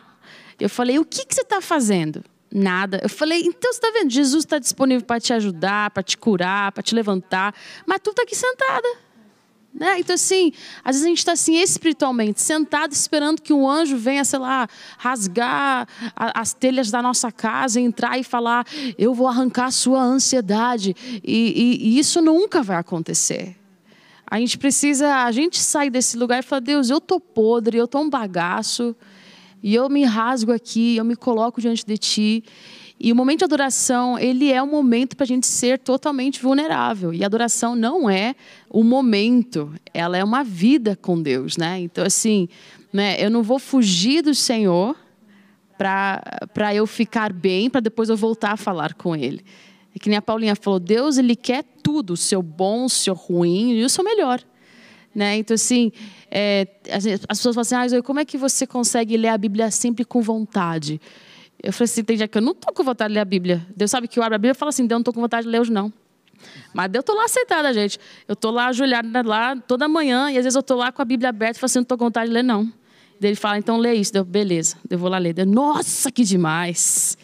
Eu 0.61 0.71
falei, 0.71 0.97
o 1.01 1.05
que, 1.05 1.27
que 1.27 1.35
você 1.35 1.43
está 1.43 1.61
fazendo? 1.61 2.23
Nada. 2.53 3.01
Eu 3.03 3.09
falei, 3.09 3.41
então 3.41 3.73
você 3.73 3.79
está 3.79 3.91
vendo? 3.91 4.11
Jesus 4.11 4.45
está 4.45 4.59
disponível 4.59 5.07
para 5.07 5.19
te 5.19 5.33
ajudar, 5.33 5.91
para 5.91 6.03
te 6.03 6.19
curar, 6.19 6.71
para 6.73 6.83
te 6.83 6.95
levantar, 6.95 7.55
mas 7.87 7.99
tu 8.03 8.11
está 8.11 8.23
aqui 8.23 8.37
sentada. 8.37 8.87
Né? 9.75 10.01
Então, 10.01 10.15
assim, 10.15 10.53
às 10.85 10.97
vezes 10.97 11.07
a 11.07 11.09
gente 11.09 11.19
está 11.19 11.33
assim 11.33 11.57
espiritualmente, 11.57 12.43
sentado 12.43 12.93
esperando 12.93 13.41
que 13.41 13.55
um 13.55 13.67
anjo 13.67 13.97
venha, 13.97 14.23
sei 14.23 14.39
lá, 14.39 14.69
rasgar 14.99 15.89
as 16.15 16.53
telhas 16.53 16.91
da 16.91 17.01
nossa 17.01 17.33
casa, 17.33 17.81
entrar 17.81 18.19
e 18.19 18.23
falar: 18.23 18.67
Eu 18.99 19.15
vou 19.15 19.27
arrancar 19.27 19.67
a 19.67 19.71
sua 19.71 20.03
ansiedade. 20.03 20.95
E, 21.25 21.79
e, 21.81 21.89
e 21.89 21.99
isso 21.99 22.21
nunca 22.21 22.63
vai 22.63 22.77
acontecer. 22.77 23.57
A 24.27 24.39
gente 24.39 24.59
precisa, 24.59 25.25
a 25.25 25.33
gente 25.33 25.59
sair 25.59 25.89
desse 25.89 26.19
lugar 26.19 26.41
e 26.41 26.43
falar: 26.43 26.61
Deus, 26.61 26.91
eu 26.91 27.01
tô 27.01 27.19
podre, 27.19 27.79
eu 27.79 27.89
tô 27.89 27.99
um 27.99 28.11
bagaço, 28.11 28.95
e 29.63 29.75
eu 29.75 29.89
me 29.89 30.05
rasgo 30.05 30.53
aqui, 30.53 30.97
eu 30.97 31.05
me 31.05 31.15
coloco 31.15 31.61
diante 31.61 31.87
de 31.87 31.97
Ti. 31.97 32.45
E 32.99 33.13
o 33.13 33.17
momento 33.17 33.39
de 33.39 33.45
adoração, 33.45 34.19
ele 34.19 34.53
é 34.53 34.63
um 34.63 34.67
momento 34.67 35.17
para 35.17 35.25
a 35.25 35.27
gente 35.27 35.47
ser 35.47 35.79
totalmente 35.79 36.41
vulnerável. 36.41 37.13
E 37.13 37.23
a 37.23 37.27
adoração 37.27 37.75
não 37.75 38.09
é 38.09 38.35
o 38.71 38.85
momento, 38.85 39.73
ela 39.93 40.17
é 40.17 40.23
uma 40.23 40.45
vida 40.45 40.97
com 41.01 41.21
Deus, 41.21 41.57
né? 41.57 41.81
Então, 41.81 42.05
assim, 42.05 42.49
né, 42.93 43.17
eu 43.19 43.31
não 43.31 43.43
vou 43.43 43.59
fugir 43.59 44.23
do 44.23 44.35
Senhor 44.35 44.97
para 45.77 46.75
eu 46.75 46.87
ficar 46.87 47.33
bem, 47.33 47.69
para 47.69 47.81
depois 47.81 48.09
eu 48.09 48.17
voltar 48.17 48.53
a 48.53 48.57
falar 48.57 48.95
com 48.95 49.17
Ele. 49.17 49.45
É 49.95 49.99
que 49.99 50.09
nem 50.09 50.17
a 50.17 50.23
Paulinha 50.23 50.55
falou, 50.55 50.79
Deus, 50.79 51.19
Ele 51.19 51.35
quer 51.35 51.65
tudo, 51.83 52.13
o 52.13 52.17
seu 52.17 52.41
bom, 52.41 52.85
o 52.85 52.89
seu 52.89 53.15
ruim 53.15 53.73
e 53.73 53.85
o 53.85 53.89
seu 53.89 54.05
melhor. 54.05 54.41
Né? 55.15 55.37
Então, 55.37 55.55
assim, 55.55 55.93
é, 56.31 56.67
as 57.29 57.39
pessoas 57.39 57.55
falam 57.55 57.85
assim, 57.85 57.97
ah, 57.97 58.03
como 58.03 58.21
é 58.21 58.25
que 58.25 58.39
você 58.39 58.67
consegue 58.67 59.17
ler 59.17 59.29
a 59.29 59.39
Bíblia 59.39 59.71
sempre 59.71 60.05
com 60.05 60.23
vontade? 60.23 61.01
Eu 61.63 61.73
falei 61.73 61.85
assim, 61.85 62.03
tem 62.03 62.17
dia 62.17 62.27
que 62.27 62.39
eu 62.39 62.43
não 62.43 62.53
estou 62.53 62.73
com 62.73 62.83
vontade 62.83 63.11
de 63.11 63.15
ler 63.15 63.21
a 63.21 63.25
Bíblia. 63.25 63.67
Deus 63.77 63.91
sabe 63.91 64.09
que 64.09 64.19
eu 64.19 64.23
abro 64.23 64.35
a 64.35 64.39
Bíblia 64.39 64.53
e 64.53 64.55
falo 64.55 64.71
assim, 64.71 64.87
Deus 64.87 64.97
não 64.97 65.03
estou 65.03 65.15
com 65.15 65.21
vontade 65.21 65.47
de 65.47 65.51
ler 65.51 65.61
hoje 65.61 65.71
não. 65.71 65.93
Mas 66.75 66.91
Deus 66.91 67.03
estou 67.03 67.15
lá 67.15 67.25
aceitada, 67.25 67.73
gente. 67.73 67.99
Eu 68.27 68.33
estou 68.33 68.51
lá 68.51 68.67
ajoelhada 68.67 69.23
lá 69.23 69.55
toda 69.57 69.87
manhã 69.87 70.31
e 70.31 70.39
às 70.39 70.45
vezes 70.45 70.57
eu 70.57 70.61
estou 70.61 70.77
lá 70.77 70.91
com 70.91 71.03
a 71.03 71.05
Bíblia 71.05 71.29
aberta 71.29 71.59
e 71.59 71.61
falo 71.61 71.67
assim, 71.67 71.79
não 71.79 71.83
estou 71.83 71.99
com 71.99 72.05
vontade 72.07 72.29
de 72.29 72.35
ler 72.35 72.43
não. 72.43 72.65
Daí 73.21 73.31
ele 73.31 73.37
fala, 73.37 73.59
então 73.59 73.77
lê 73.77 73.95
isso. 73.95 74.13
Deu, 74.13 74.25
beleza, 74.25 74.77
eu 74.91 74.99
vou 74.99 75.09
lá 75.09 75.19
ler. 75.19 75.33
Deu, 75.35 75.47
Nossa, 75.47 76.11
que 76.11 76.25
demais. 76.25 77.17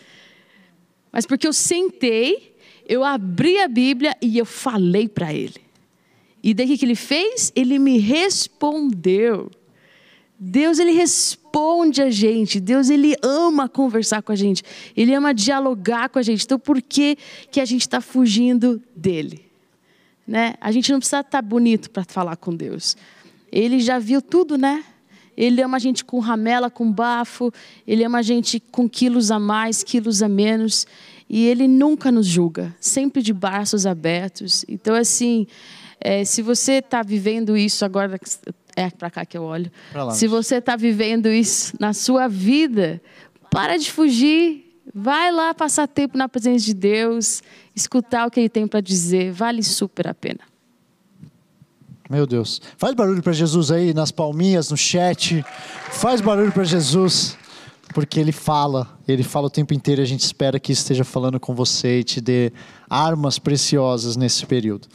Mas 1.10 1.26
porque 1.26 1.48
eu 1.48 1.52
sentei, 1.52 2.56
eu 2.86 3.02
abri 3.02 3.58
a 3.60 3.66
Bíblia 3.66 4.16
e 4.22 4.38
eu 4.38 4.44
falei 4.44 5.08
para 5.08 5.32
ele. 5.32 5.67
E 6.42 6.54
daí 6.54 6.74
o 6.74 6.78
que 6.78 6.84
ele 6.84 6.94
fez? 6.94 7.52
Ele 7.54 7.78
me 7.78 7.98
respondeu. 7.98 9.50
Deus 10.40 10.78
ele 10.78 10.92
responde 10.92 12.00
a 12.00 12.10
gente, 12.10 12.60
Deus 12.60 12.88
ele 12.90 13.16
ama 13.22 13.68
conversar 13.68 14.22
com 14.22 14.30
a 14.30 14.36
gente, 14.36 14.62
ele 14.96 15.12
ama 15.12 15.34
dialogar 15.34 16.08
com 16.08 16.18
a 16.20 16.22
gente. 16.22 16.44
Então 16.44 16.60
por 16.60 16.80
que 16.80 17.18
que 17.50 17.60
a 17.60 17.64
gente 17.64 17.80
está 17.80 18.00
fugindo 18.00 18.80
dele? 18.94 19.44
Né? 20.24 20.54
A 20.60 20.70
gente 20.70 20.92
não 20.92 21.00
precisa 21.00 21.20
estar 21.20 21.42
tá 21.42 21.42
bonito 21.42 21.90
para 21.90 22.04
falar 22.04 22.36
com 22.36 22.54
Deus. 22.54 22.96
Ele 23.50 23.80
já 23.80 23.98
viu 23.98 24.22
tudo, 24.22 24.56
né? 24.56 24.84
Ele 25.36 25.62
ama 25.62 25.76
a 25.76 25.80
gente 25.80 26.04
com 26.04 26.18
ramela, 26.18 26.70
com 26.70 26.92
bafo. 26.92 27.52
Ele 27.86 28.04
ama 28.04 28.18
a 28.18 28.22
gente 28.22 28.60
com 28.60 28.88
quilos 28.88 29.30
a 29.30 29.38
mais, 29.38 29.82
quilos 29.82 30.22
a 30.22 30.28
menos. 30.28 30.86
E 31.28 31.46
ele 31.46 31.66
nunca 31.68 32.12
nos 32.12 32.26
julga, 32.26 32.74
sempre 32.80 33.22
de 33.22 33.32
braços 33.32 33.86
abertos. 33.86 34.64
Então, 34.68 34.94
assim, 34.94 35.46
é, 36.00 36.24
se 36.24 36.42
você 36.42 36.74
está 36.74 37.02
vivendo 37.02 37.56
isso 37.56 37.84
agora, 37.84 38.18
é 38.76 38.90
para 38.90 39.10
cá 39.10 39.26
que 39.26 39.36
eu 39.36 39.42
olho. 39.42 39.70
Se 40.12 40.26
você 40.26 40.56
está 40.56 40.76
vivendo 40.76 41.28
isso 41.28 41.74
na 41.80 41.92
sua 41.92 42.28
vida, 42.28 43.00
para 43.50 43.76
de 43.76 43.90
fugir. 43.90 44.64
Vai 44.94 45.30
lá 45.30 45.52
passar 45.52 45.86
tempo 45.86 46.16
na 46.16 46.28
presença 46.28 46.64
de 46.64 46.74
Deus, 46.74 47.42
escutar 47.76 48.26
o 48.26 48.30
que 48.30 48.40
Ele 48.40 48.48
tem 48.48 48.66
para 48.66 48.80
dizer. 48.80 49.30
Vale 49.32 49.62
super 49.62 50.08
a 50.08 50.14
pena. 50.14 50.40
Meu 52.08 52.26
Deus. 52.26 52.60
Faz 52.78 52.94
barulho 52.94 53.22
para 53.22 53.34
Jesus 53.34 53.70
aí 53.70 53.92
nas 53.92 54.10
palminhas, 54.10 54.70
no 54.70 54.76
chat. 54.76 55.44
Faz 55.90 56.22
barulho 56.22 56.50
para 56.50 56.64
Jesus, 56.64 57.36
porque 57.92 58.18
Ele 58.18 58.32
fala. 58.32 58.98
Ele 59.06 59.22
fala 59.22 59.48
o 59.48 59.50
tempo 59.50 59.74
inteiro 59.74 60.00
a 60.00 60.06
gente 60.06 60.20
espera 60.20 60.58
que 60.58 60.72
esteja 60.72 61.04
falando 61.04 61.38
com 61.38 61.54
você 61.54 62.00
e 62.00 62.04
te 62.04 62.20
dê 62.20 62.50
armas 62.88 63.38
preciosas 63.38 64.16
nesse 64.16 64.46
período. 64.46 64.88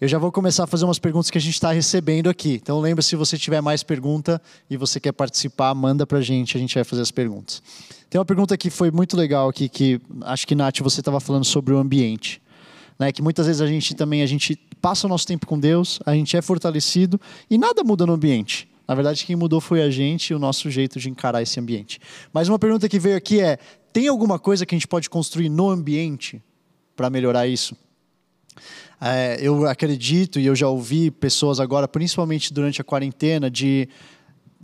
Eu 0.00 0.06
já 0.06 0.16
vou 0.16 0.30
começar 0.30 0.62
a 0.62 0.66
fazer 0.68 0.84
umas 0.84 1.00
perguntas 1.00 1.28
que 1.28 1.38
a 1.38 1.40
gente 1.40 1.54
está 1.54 1.72
recebendo 1.72 2.30
aqui. 2.30 2.60
Então 2.62 2.78
lembra, 2.78 3.02
se 3.02 3.16
você 3.16 3.36
tiver 3.36 3.60
mais 3.60 3.82
pergunta 3.82 4.40
e 4.70 4.76
você 4.76 5.00
quer 5.00 5.10
participar, 5.10 5.74
manda 5.74 6.06
para 6.06 6.18
a 6.18 6.22
gente, 6.22 6.56
a 6.56 6.60
gente 6.60 6.72
vai 6.72 6.84
fazer 6.84 7.02
as 7.02 7.10
perguntas. 7.10 7.60
Tem 8.08 8.16
uma 8.16 8.24
pergunta 8.24 8.56
que 8.56 8.70
foi 8.70 8.92
muito 8.92 9.16
legal 9.16 9.48
aqui, 9.48 9.68
que 9.68 10.00
acho 10.22 10.46
que, 10.46 10.54
Nath, 10.54 10.78
você 10.78 11.00
estava 11.00 11.18
falando 11.18 11.44
sobre 11.44 11.74
o 11.74 11.78
ambiente. 11.78 12.40
Né, 12.96 13.10
que 13.10 13.20
muitas 13.20 13.46
vezes 13.46 13.60
a 13.60 13.66
gente 13.66 13.94
também 13.94 14.22
a 14.22 14.26
gente 14.26 14.56
passa 14.80 15.06
o 15.06 15.10
nosso 15.10 15.26
tempo 15.26 15.46
com 15.46 15.58
Deus, 15.58 16.00
a 16.06 16.14
gente 16.14 16.36
é 16.36 16.42
fortalecido 16.42 17.20
e 17.50 17.58
nada 17.58 17.82
muda 17.82 18.06
no 18.06 18.12
ambiente. 18.12 18.68
Na 18.86 18.94
verdade, 18.94 19.24
quem 19.24 19.34
mudou 19.34 19.60
foi 19.60 19.82
a 19.82 19.90
gente 19.90 20.30
e 20.30 20.34
o 20.34 20.38
nosso 20.38 20.70
jeito 20.70 20.98
de 21.00 21.10
encarar 21.10 21.42
esse 21.42 21.58
ambiente. 21.58 22.00
Mas 22.32 22.48
uma 22.48 22.58
pergunta 22.58 22.88
que 22.88 22.98
veio 22.98 23.16
aqui 23.16 23.40
é: 23.40 23.58
tem 23.92 24.08
alguma 24.08 24.38
coisa 24.38 24.64
que 24.64 24.74
a 24.74 24.78
gente 24.78 24.88
pode 24.88 25.10
construir 25.10 25.48
no 25.48 25.68
ambiente 25.68 26.42
para 26.96 27.10
melhorar 27.10 27.46
isso? 27.46 27.76
É, 29.00 29.38
eu 29.40 29.66
acredito 29.66 30.40
e 30.40 30.46
eu 30.46 30.56
já 30.56 30.68
ouvi 30.68 31.10
pessoas 31.10 31.60
agora, 31.60 31.86
principalmente 31.86 32.52
durante 32.52 32.80
a 32.80 32.84
quarentena, 32.84 33.50
de 33.50 33.88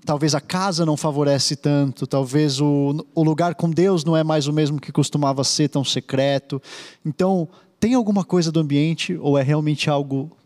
talvez 0.04 0.34
a 0.34 0.40
casa 0.40 0.84
não 0.84 0.96
favorece 0.96 1.56
tanto, 1.56 2.06
talvez 2.06 2.60
o, 2.60 3.06
o 3.14 3.22
lugar 3.22 3.54
com 3.54 3.70
Deus 3.70 4.04
não 4.04 4.16
é 4.16 4.24
mais 4.24 4.46
o 4.46 4.52
mesmo 4.52 4.80
que 4.80 4.92
costumava 4.92 5.42
ser 5.44 5.68
tão 5.68 5.84
secreto. 5.84 6.60
Então, 7.04 7.48
tem 7.78 7.94
alguma 7.94 8.24
coisa 8.24 8.50
do 8.50 8.60
ambiente 8.60 9.16
ou 9.20 9.38
é 9.38 9.42
realmente 9.42 9.88
algo 9.88 10.36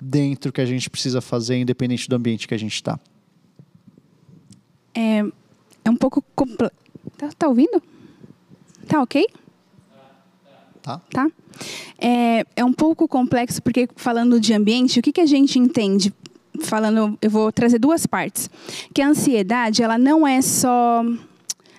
dentro 0.00 0.52
que 0.52 0.60
a 0.60 0.66
gente 0.66 0.90
precisa 0.90 1.20
fazer, 1.20 1.56
independente 1.56 2.08
do 2.08 2.16
ambiente 2.16 2.46
que 2.46 2.54
a 2.54 2.58
gente 2.58 2.74
está? 2.74 2.98
É, 4.94 5.18
é 5.84 5.90
um 5.90 5.96
pouco. 5.96 6.22
Compl... 6.34 6.66
Tá, 7.16 7.30
tá 7.38 7.48
ouvindo? 7.48 7.82
Tá 8.86 9.00
ok? 9.02 9.26
Tá. 10.86 11.00
Tá? 11.10 11.28
É, 11.98 12.46
é 12.54 12.64
um 12.64 12.72
pouco 12.72 13.08
complexo, 13.08 13.60
porque 13.60 13.88
falando 13.96 14.38
de 14.38 14.54
ambiente, 14.54 15.00
o 15.00 15.02
que, 15.02 15.10
que 15.10 15.20
a 15.20 15.26
gente 15.26 15.58
entende? 15.58 16.14
Falando, 16.60 17.18
eu 17.20 17.28
vou 17.28 17.50
trazer 17.50 17.80
duas 17.80 18.06
partes. 18.06 18.48
Que 18.94 19.02
a 19.02 19.08
ansiedade, 19.08 19.82
ela 19.82 19.98
não 19.98 20.24
é 20.24 20.40
só 20.40 21.04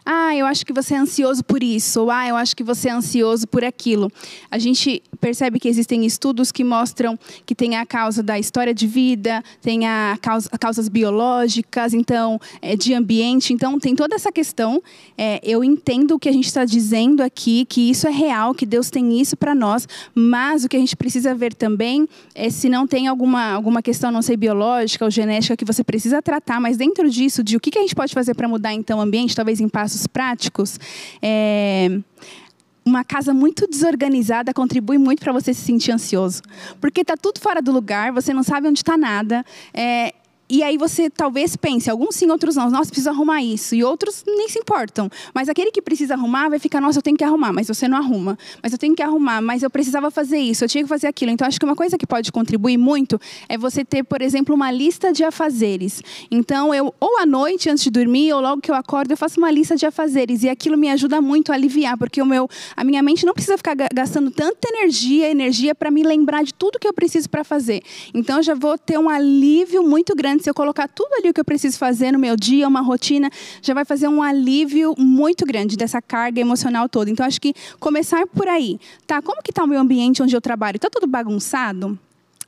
ah, 0.10 0.34
eu 0.34 0.46
acho 0.46 0.66
que 0.66 0.72
você 0.72 0.94
é 0.94 0.98
ansioso 0.98 1.44
por 1.44 1.62
isso, 1.62 2.04
ou 2.04 2.10
ah, 2.10 2.26
eu 2.26 2.38
acho 2.38 2.56
que 2.56 2.64
você 2.64 2.88
é 2.88 2.94
ansioso 2.94 3.46
por 3.46 3.66
aquilo. 3.66 4.10
A 4.50 4.58
gente 4.58 5.04
percebe 5.20 5.60
que 5.60 5.68
existem 5.68 6.06
estudos 6.06 6.50
que 6.50 6.64
mostram 6.64 7.20
que 7.46 7.54
tem 7.54 7.76
a 7.76 7.86
causa 7.86 8.24
da 8.24 8.40
história 8.40 8.74
de 8.74 8.88
vida, 8.88 9.44
tem 9.62 9.86
a 9.86 10.18
causa, 10.22 10.50
causas 10.52 10.88
biológicas, 10.88 11.94
então, 11.94 12.40
é, 12.62 12.78
de 12.78 12.94
ambiente. 12.94 13.52
Então, 13.52 13.78
tem 13.78 13.96
toda 13.96 14.16
essa 14.16 14.32
questão. 14.32 14.82
É, 15.18 15.42
eu 15.44 15.62
entendo 15.62 16.16
o 16.16 16.20
que 16.20 16.30
a 16.30 16.32
gente 16.32 16.46
está 16.46 16.64
dizendo 16.64 17.22
aqui, 17.22 17.66
que 17.66 17.90
isso 17.90 18.08
é 18.08 18.12
real, 18.12 18.56
que 18.56 18.66
Deus 18.66 18.90
tem 18.90 19.20
isso 19.20 19.36
para 19.36 19.54
nós, 19.54 19.90
mas 20.16 20.64
o 20.64 20.70
que 20.70 20.78
a 20.78 20.80
gente 20.80 20.96
precisa 20.96 21.36
ver 21.36 21.54
também 21.54 22.08
é 22.34 22.50
se 22.50 22.70
não 22.70 22.88
tem 22.88 23.08
alguma, 23.08 23.52
alguma 23.52 23.82
questão, 23.82 24.10
não 24.10 24.22
sei, 24.22 24.38
biológica 24.38 25.04
ou 25.04 25.12
genética 25.12 25.58
que 25.58 25.66
você 25.66 25.84
precisa 25.84 26.22
tratar, 26.22 26.62
mas 26.62 26.78
dentro 26.78 27.10
disso, 27.10 27.44
de 27.44 27.58
o 27.58 27.60
que 27.60 27.78
a 27.78 27.82
gente 27.82 27.94
pode 27.96 28.14
fazer 28.14 28.36
para 28.36 28.48
mudar, 28.48 28.74
então, 28.74 29.00
o 29.00 29.02
ambiente, 29.02 29.36
talvez 29.36 29.60
em 29.60 29.68
passos 29.68 29.97
práticos. 30.06 30.80
É, 31.22 32.00
uma 32.86 33.04
casa 33.04 33.34
muito 33.34 33.68
desorganizada 33.68 34.54
contribui 34.54 34.98
muito 34.98 35.20
para 35.20 35.34
você 35.34 35.54
se 35.54 35.62
sentir 35.62 35.92
ansioso. 35.92 36.42
Porque 36.80 37.02
está 37.02 37.18
tudo 37.18 37.40
fora 37.40 37.62
do 37.62 37.72
lugar, 37.72 38.12
você 38.12 38.34
não 38.34 38.44
sabe 38.44 38.68
onde 38.68 38.80
está 38.80 38.98
nada. 38.98 39.46
É, 39.74 40.14
e 40.50 40.64
aí 40.64 40.78
você 40.78 41.10
talvez 41.10 41.58
pense, 41.58 41.90
alguns 41.90 42.16
sim, 42.16 42.30
outros 42.32 42.56
não. 42.56 42.70
Nossa, 42.70 42.90
preciso 42.90 43.10
arrumar 43.10 43.42
isso. 43.42 43.76
E 43.76 43.84
outros 43.84 44.24
nem 44.26 44.48
se 44.48 44.58
importam. 44.58 45.10
Mas 45.34 45.50
aquele 45.50 45.72
que 45.72 45.82
precisa 45.82 46.14
arrumar 46.14 46.48
vai 46.48 46.58
ficar, 46.58 46.80
nossa, 46.80 47.00
eu 47.00 47.04
tenho 47.04 47.18
que 47.18 47.24
arrumar, 47.24 47.52
mas 47.52 47.68
você 47.68 47.86
não 47.86 47.98
arruma. 47.98 48.38
Mas 48.64 48.72
eu 48.72 48.78
tenho 48.78 48.96
que 48.96 49.04
arrumar, 49.04 49.42
mas 49.42 49.62
eu 49.62 49.70
precisava 49.70 50.10
fazer 50.10 50.38
isso, 50.38 50.64
eu 50.64 50.70
tinha 50.70 50.84
que 50.84 50.90
fazer 50.90 51.08
aquilo. 51.08 51.32
Então, 51.32 51.46
acho 51.46 51.60
que 51.60 51.66
uma 51.66 51.76
coisa 51.76 51.98
que 51.98 52.08
pode 52.08 52.32
contribuir 52.32 52.78
muito 52.78 53.20
é 53.50 53.58
você 53.58 53.84
ter, 53.84 54.04
por 54.04 54.22
exemplo, 54.22 54.56
uma 54.56 54.72
lista 54.72 55.12
de 55.12 55.24
afazeres. 55.24 56.02
Então, 56.32 56.74
eu, 56.74 56.94
ou 56.98 57.20
à 57.20 57.26
noite, 57.26 57.70
antes 57.70 57.84
de 57.84 57.92
dormir, 57.92 58.32
ou 58.32 58.40
logo 58.40 58.62
que 58.62 58.72
eu 58.72 58.76
acordo, 58.76 59.12
eu 59.12 59.18
faço 59.18 59.40
uma 59.40 59.52
lista 59.52 59.76
de 59.76 59.86
afazeres. 59.86 60.44
E 60.44 60.50
aquilo 60.50 60.78
me 60.78 60.90
ajuda 60.90 61.20
muito 61.22 61.52
a 61.52 61.56
aliviar, 61.56 61.98
porque 61.98 62.22
o 62.22 62.26
meu, 62.26 62.50
a 62.76 62.86
minha 62.86 63.04
mente 63.04 63.26
não 63.26 63.34
precisa 63.34 63.58
ficar 63.58 63.76
gastando 63.94 64.32
tanta 64.32 64.70
energia, 64.70 65.30
energia 65.30 65.76
para 65.76 65.92
me 65.92 66.04
lembrar 66.04 66.44
de 66.44 66.54
tudo 66.54 66.80
que 66.80 66.88
eu 66.88 66.94
preciso 66.94 67.30
para 67.30 67.44
fazer. 67.44 67.82
Então, 68.14 68.42
já 68.42 68.56
vou 68.56 68.78
ter 68.78 68.98
um 68.98 69.10
alívio 69.10 69.84
muito 69.84 70.16
grande 70.16 70.37
se 70.44 70.50
eu 70.50 70.54
colocar 70.54 70.88
tudo 70.88 71.14
ali 71.14 71.30
o 71.30 71.34
que 71.34 71.40
eu 71.40 71.46
preciso 71.46 71.78
fazer 71.78 72.12
no 72.12 72.20
meu 72.20 72.36
dia, 72.36 72.68
uma 72.68 72.82
rotina, 72.82 73.30
já 73.62 73.74
vai 73.74 73.86
fazer 73.86 74.08
um 74.08 74.22
alívio 74.22 74.94
muito 74.98 75.46
grande 75.46 75.78
dessa 75.78 76.02
carga 76.02 76.40
emocional 76.40 76.88
toda. 76.90 77.10
Então, 77.10 77.26
acho 77.26 77.42
que 77.42 77.54
começar 77.80 78.26
por 78.28 78.48
aí. 78.48 78.80
Tá, 79.06 79.22
como 79.22 79.42
que 79.42 79.52
está 79.52 79.64
o 79.64 79.68
meu 79.68 79.80
ambiente 79.80 80.22
onde 80.22 80.36
eu 80.36 80.42
trabalho? 80.42 80.78
Está 80.78 80.90
tudo 80.90 81.08
bagunçado? 81.08 81.98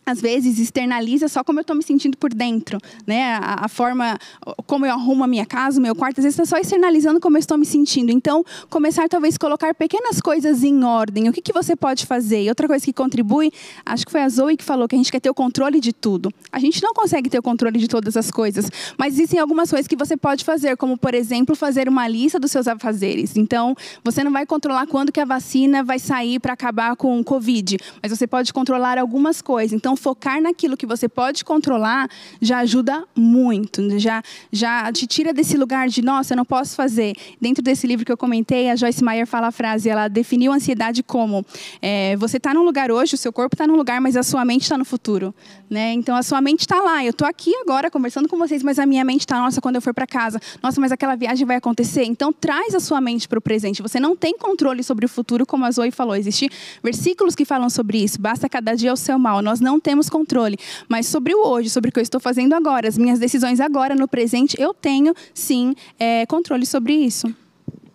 Às 0.10 0.22
vezes 0.22 0.60
externaliza 0.60 1.28
só 1.28 1.44
como 1.44 1.60
eu 1.60 1.62
estou 1.62 1.76
me 1.76 1.84
sentindo 1.84 2.18
por 2.18 2.34
dentro, 2.34 2.80
né? 3.06 3.36
A, 3.36 3.66
a, 3.66 3.68
forma 3.68 4.18
como 4.66 4.86
eu 4.86 4.92
arrumo 4.92 5.24
a 5.24 5.28
minha 5.28 5.46
casa, 5.46 5.80
o 5.80 5.82
meu 5.82 5.96
quarto, 5.96 6.20
às 6.20 6.24
vezes 6.24 6.40
está 6.40 6.56
só 6.56 6.60
externalizando 6.60 7.20
como 7.20 7.38
eu 7.38 7.40
estou 7.40 7.58
me 7.58 7.66
sentindo. 7.66 8.12
Então, 8.12 8.44
começar 8.70 9.08
talvez 9.08 9.38
colocar 9.38 9.74
pequenas 9.74 10.20
coisas 10.20 10.64
em 10.64 10.84
ordem. 10.84 11.30
O 11.30 11.34
que, 11.34 11.42
que 11.42 11.54
você 11.54 11.76
pode 11.76 12.06
fazer? 12.06 12.44
E 12.44 12.50
outra 12.50 12.68
coisa 12.68 12.84
que 12.84 12.94
contribui, 12.94 13.52
acho 13.86 14.06
que 14.06 14.12
foi 14.12 14.22
a 14.22 14.30
Zoe 14.30 14.58
que 14.58 14.64
falou 14.64 14.88
que 14.88 14.96
a 14.96 14.98
gente 14.98 15.12
quer 15.12 15.20
ter 15.20 15.30
o 15.30 15.34
controle 15.34 15.80
de 15.80 15.94
tudo. 15.94 16.32
A 16.52 16.60
gente 16.60 16.82
não 16.82 16.94
consegue 16.94 17.30
ter 17.30 17.40
o 17.40 17.44
controle 17.44 17.80
de 17.80 17.88
todas 17.88 18.18
as 18.18 18.32
coisas, 18.32 18.70
mas 18.98 19.14
existem 19.14 19.40
algumas 19.40 19.70
coisas 19.70 19.88
que 19.88 19.96
você 19.96 20.18
pode 20.18 20.44
fazer, 20.44 20.76
como 20.78 20.98
por 20.98 21.14
exemplo 21.14 21.56
fazer 21.56 21.88
uma 21.88 22.08
lista 22.08 22.40
dos 22.40 22.52
seus 22.52 22.68
afazeres. 22.68 23.38
Então, 23.38 23.76
você 24.04 24.24
não 24.24 24.32
vai 24.32 24.46
controlar 24.46 24.88
quando 24.88 25.12
que 25.12 25.20
a 25.20 25.26
vacina 25.26 25.84
vai 25.84 26.00
sair 26.00 26.40
para 26.40 26.54
acabar 26.54 26.96
com 26.96 27.20
o 27.20 27.24
Covid, 27.24 27.78
mas 28.02 28.12
você 28.12 28.26
pode 28.28 28.52
controlar 28.54 28.98
algumas 28.98 29.42
coisas. 29.42 29.74
Então, 29.74 29.96
focar 30.00 30.42
naquilo 30.42 30.76
que 30.76 30.86
você 30.86 31.08
pode 31.08 31.46
controlar 31.46 32.10
já 32.42 32.60
ajuda 32.60 33.06
muito. 33.16 34.00
Já, 34.00 34.24
já 34.52 34.92
te 34.92 35.06
tira 35.06 35.34
desse 35.34 35.58
lugar 35.58 35.88
de, 35.88 36.02
nossa, 36.02 36.34
eu 36.34 36.38
não 36.38 36.46
posso 36.46 36.76
fazer. 36.76 37.14
Dentro 37.40 37.64
desse 37.64 37.86
livro 37.86 38.06
que 38.06 38.12
eu 38.12 38.18
comentei, 38.18 38.70
a 38.70 38.76
Joyce 38.76 39.04
Meyer 39.04 39.28
fala 39.28 39.48
a 39.48 39.52
frase, 39.52 39.90
ela 39.90 40.08
definiu 40.08 40.52
a 40.52 40.56
ansiedade 40.56 41.04
como 41.04 41.46
é, 41.82 42.16
você 42.18 42.38
está 42.38 42.54
num 42.54 42.64
lugar 42.64 42.92
hoje, 42.92 43.16
o 43.16 43.18
seu 43.18 43.32
corpo 43.32 43.56
está 43.56 43.68
num 43.68 43.76
lugar, 43.76 44.00
mas 44.02 44.16
a 44.16 44.24
sua 44.24 44.44
mente 44.46 44.64
está 44.64 44.78
no 44.78 44.86
futuro. 44.86 45.34
Né? 45.70 45.94
Então, 45.94 46.16
a 46.16 46.24
sua 46.24 46.42
mente 46.42 46.62
está 46.62 46.82
lá. 46.82 47.04
Eu 47.04 47.12
estou 47.12 47.28
aqui 47.28 47.54
agora 47.58 47.92
conversando 47.92 48.28
com 48.28 48.38
vocês, 48.38 48.64
mas 48.64 48.80
a 48.80 48.86
minha 48.86 49.04
mente 49.04 49.22
está, 49.22 49.38
nossa, 49.38 49.62
quando 49.62 49.76
eu 49.76 49.82
for 49.82 49.94
para 49.94 50.08
casa, 50.08 50.40
nossa, 50.64 50.82
mas 50.82 50.92
aquela 50.92 51.16
viagem 51.16 51.46
vai 51.46 51.58
acontecer. 51.58 52.04
Então, 52.06 52.34
traz 52.34 52.74
a 52.74 52.80
sua 52.80 53.00
mente 53.00 53.28
para 53.28 53.38
o 53.38 53.42
presente. 53.42 53.82
Você 53.82 54.00
não 54.00 54.16
tem 54.16 54.38
controle 54.38 54.84
sobre 54.84 55.06
o 55.06 55.10
futuro, 55.10 55.46
como 55.46 55.66
a 55.66 55.72
Zoe 55.72 55.92
falou. 55.92 56.16
Existem 56.16 56.50
versículos 56.82 57.36
que 57.36 57.46
falam 57.46 57.70
sobre 57.70 58.04
isso. 58.04 58.20
Basta 58.20 58.50
cada 58.50 58.76
dia 58.76 58.92
o 58.92 58.98
seu 58.98 59.20
mal. 59.20 59.42
Nós 59.42 59.60
não 59.60 59.79
temos 59.80 60.10
controle. 60.10 60.58
Mas 60.88 61.08
sobre 61.08 61.34
o 61.34 61.48
hoje, 61.48 61.70
sobre 61.70 61.90
o 61.90 61.94
que 61.94 62.00
eu 62.00 62.04
estou 62.04 62.20
fazendo 62.20 62.54
agora, 62.54 62.88
as 62.88 62.98
minhas 62.98 63.20
decisões 63.20 63.60
agora, 63.60 63.96
no 63.96 64.08
presente, 64.08 64.56
eu 64.60 64.74
tenho, 64.74 65.14
sim, 65.34 65.74
é, 66.00 66.26
controle 66.26 66.66
sobre 66.66 66.94
isso. 66.94 67.34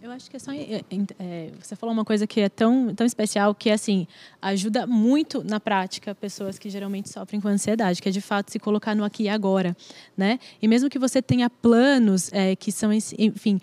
Eu 0.04 0.10
acho 0.10 0.30
que 0.30 0.36
é 0.36 0.38
só. 0.38 0.52
É, 0.52 0.82
é, 1.18 1.50
você 1.58 1.74
falou 1.74 1.94
uma 1.94 2.04
coisa 2.04 2.26
que 2.26 2.38
é 2.38 2.50
tão, 2.50 2.94
tão 2.94 3.06
especial, 3.06 3.54
que 3.54 3.70
é 3.70 3.72
assim, 3.72 4.06
ajuda 4.42 4.86
muito 4.86 5.42
na 5.42 5.58
prática 5.58 6.14
pessoas 6.14 6.58
que 6.58 6.68
geralmente 6.68 7.08
sofrem 7.08 7.40
com 7.40 7.48
ansiedade, 7.48 8.02
que 8.02 8.10
é 8.10 8.12
de 8.12 8.20
fato 8.20 8.52
se 8.52 8.58
colocar 8.58 8.94
no 8.94 9.02
aqui 9.02 9.22
e 9.22 9.28
agora. 9.30 9.74
Né? 10.14 10.38
E 10.60 10.68
mesmo 10.68 10.90
que 10.90 10.98
você 10.98 11.22
tenha 11.22 11.48
planos 11.48 12.30
é, 12.34 12.54
que 12.54 12.70
são, 12.70 12.92
enfim, 12.92 13.58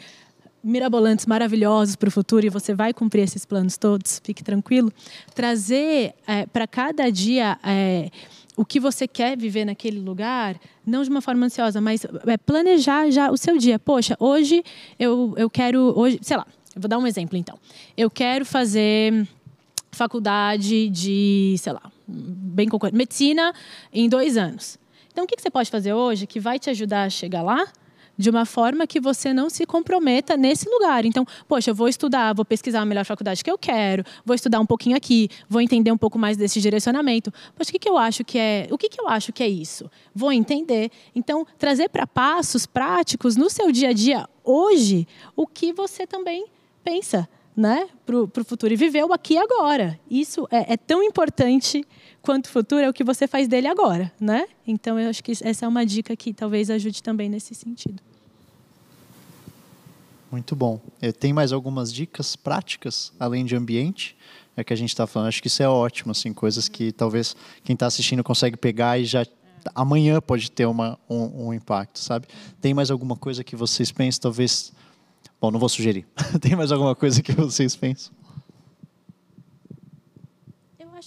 mirabolantes, 0.64 1.26
maravilhosos 1.26 1.96
para 1.96 2.08
o 2.08 2.12
futuro 2.12 2.46
e 2.46 2.50
você 2.50 2.74
vai 2.74 2.94
cumprir 2.94 3.22
esses 3.22 3.46
planos 3.46 3.78
todos, 3.78 4.22
fique 4.24 4.44
tranquilo. 4.44 4.92
Trazer 5.34 6.14
é, 6.28 6.46
para 6.46 6.68
cada 6.68 7.10
dia 7.12 7.58
é, 7.64 8.10
o 8.56 8.64
que 8.64 8.80
você 8.80 9.08
quer 9.08 9.38
viver 9.38 9.66
naquele 9.66 10.00
lugar, 10.00 10.60
não 10.86 11.04
de 11.04 11.10
uma 11.10 11.22
forma 11.22 11.46
ansiosa, 11.46 11.82
mas 11.82 12.06
é, 12.28 12.38
planejar 12.38 13.10
já 13.10 13.32
o 13.32 13.38
seu 13.38 13.58
dia. 13.58 13.80
Poxa, 13.80 14.16
hoje 14.20 14.64
eu, 15.00 15.34
eu 15.38 15.50
quero, 15.50 15.94
hoje, 15.98 16.20
sei 16.22 16.38
lá, 16.38 16.46
eu 16.76 16.82
vou 16.82 16.88
dar 16.88 16.98
um 16.98 17.08
exemplo 17.08 17.38
então. 17.38 17.58
Eu 17.98 18.10
quero 18.10 18.46
fazer 18.46 19.28
faculdade 19.92 20.90
de, 20.90 21.56
sei 21.58 21.74
lá, 21.74 21.92
bem 22.08 22.68
medicina 22.94 23.54
em 23.92 24.08
dois 24.08 24.38
anos. 24.38 24.80
Então, 25.12 25.26
o 25.26 25.28
que 25.28 25.40
você 25.40 25.50
pode 25.50 25.70
fazer 25.70 25.94
hoje 25.94 26.26
que 26.26 26.40
vai 26.40 26.58
te 26.58 26.70
ajudar 26.70 27.04
a 27.04 27.10
chegar 27.10 27.42
lá? 27.42 27.68
De 28.22 28.30
uma 28.30 28.46
forma 28.46 28.88
que 28.88 29.00
você 29.00 29.34
não 29.34 29.50
se 29.50 29.66
comprometa 29.66 30.38
nesse 30.38 30.70
lugar. 30.70 31.04
Então, 31.06 31.26
poxa, 31.48 31.72
eu 31.72 31.76
vou 31.76 31.90
estudar, 31.90 32.34
vou 32.34 32.46
pesquisar 32.46 32.82
a 32.82 32.86
melhor 32.86 33.04
faculdade 33.04 33.44
que 33.44 33.52
eu 33.52 33.58
quero, 33.58 34.04
vou 34.24 34.36
estudar 34.36 34.60
um 34.60 34.66
pouquinho 34.66 34.96
aqui, 34.96 35.28
vou 35.50 35.60
entender 35.60 35.92
um 35.92 35.98
pouco 35.98 36.18
mais 36.18 36.38
desse 36.38 36.62
direcionamento. 36.62 37.34
Poxa, 37.56 37.70
o 37.70 37.74
que, 37.74 37.80
que 37.80 37.90
eu 37.90 37.98
acho 37.98 38.24
que 38.24 38.38
é? 38.38 38.68
O 38.72 38.78
que, 38.78 38.88
que 38.88 39.02
eu 39.02 39.10
acho 39.10 39.34
que 39.34 39.44
é 39.44 39.50
isso? 39.50 39.90
Vou 40.14 40.32
entender. 40.32 40.92
Então, 41.14 41.46
trazer 41.58 41.90
para 41.90 42.06
passos 42.08 42.66
práticos 42.66 43.36
no 43.36 43.50
seu 43.50 43.72
dia 43.72 43.90
a 43.90 43.94
dia 43.94 44.30
hoje 44.44 45.08
o 45.36 45.48
que 45.48 45.74
você 45.74 46.06
também 46.06 46.46
pensa 46.84 47.28
né, 47.56 47.90
para 48.06 48.18
o 48.18 48.46
futuro 48.46 48.74
e 48.74 48.78
viver 48.78 49.04
o 49.04 49.14
aqui 49.14 49.34
e 49.34 49.38
agora. 49.38 50.00
Isso 50.10 50.48
é, 50.50 50.74
é, 50.74 50.78
tão 50.78 51.04
importante 51.04 51.86
quanto 52.22 52.46
o 52.46 52.50
futuro 52.50 52.82
é 52.82 52.90
o 52.90 52.94
que 52.94 53.04
você 53.04 53.28
faz 53.28 53.48
dele 53.48 53.68
agora, 53.68 54.12
né? 54.20 54.46
Então 54.66 55.00
eu 55.00 55.10
acho 55.10 55.24
que 55.24 55.32
essa 55.32 55.66
é 55.66 55.68
uma 55.68 55.86
dica 55.86 56.16
que 56.16 56.34
talvez 56.34 56.70
ajude 56.70 57.04
também 57.04 57.30
nesse 57.30 57.54
sentido. 57.54 58.02
Muito 60.32 60.56
bom. 60.56 60.80
Eh, 61.02 61.12
tem 61.12 61.34
mais 61.34 61.52
algumas 61.52 61.92
dicas 61.92 62.38
práticas, 62.38 63.12
além 63.20 63.44
de 63.44 63.54
ambiente, 63.54 64.16
é 64.56 64.64
que 64.64 64.72
a 64.72 64.76
gente 64.76 64.90
está 64.90 65.06
falando. 65.06 65.28
Acho 65.28 65.42
que 65.42 65.48
isso 65.48 65.62
é 65.62 65.68
ótimo, 65.68 66.12
assim, 66.12 66.32
coisas 66.34 66.70
que 66.70 66.94
talvez 66.94 67.36
quem 67.66 67.74
está 67.74 67.86
assistindo 67.86 68.24
consegue 68.24 68.56
pegar 68.56 68.98
e 68.98 69.04
já 69.04 69.26
amanhã 69.76 70.22
pode 70.22 70.50
ter 70.50 70.66
uma, 70.66 70.98
um, 71.10 71.48
um, 71.48 71.54
impacto, 71.54 72.00
sabe? 72.00 72.28
Tem 72.62 72.74
mais 72.74 72.90
alguma 72.90 73.16
coisa 73.16 73.44
que 73.44 73.56
vocês 73.56 73.92
pensam, 73.92 74.22
talvez... 74.22 74.72
Bom, 75.40 75.52
não 75.52 75.60
vou 75.60 75.70
sugerir. 75.70 76.08
tem 76.40 76.56
mais 76.56 76.72
alguma 76.72 76.96
coisa 76.96 77.22
que 77.22 77.34
vocês 77.34 77.76
pensam? 77.76 78.14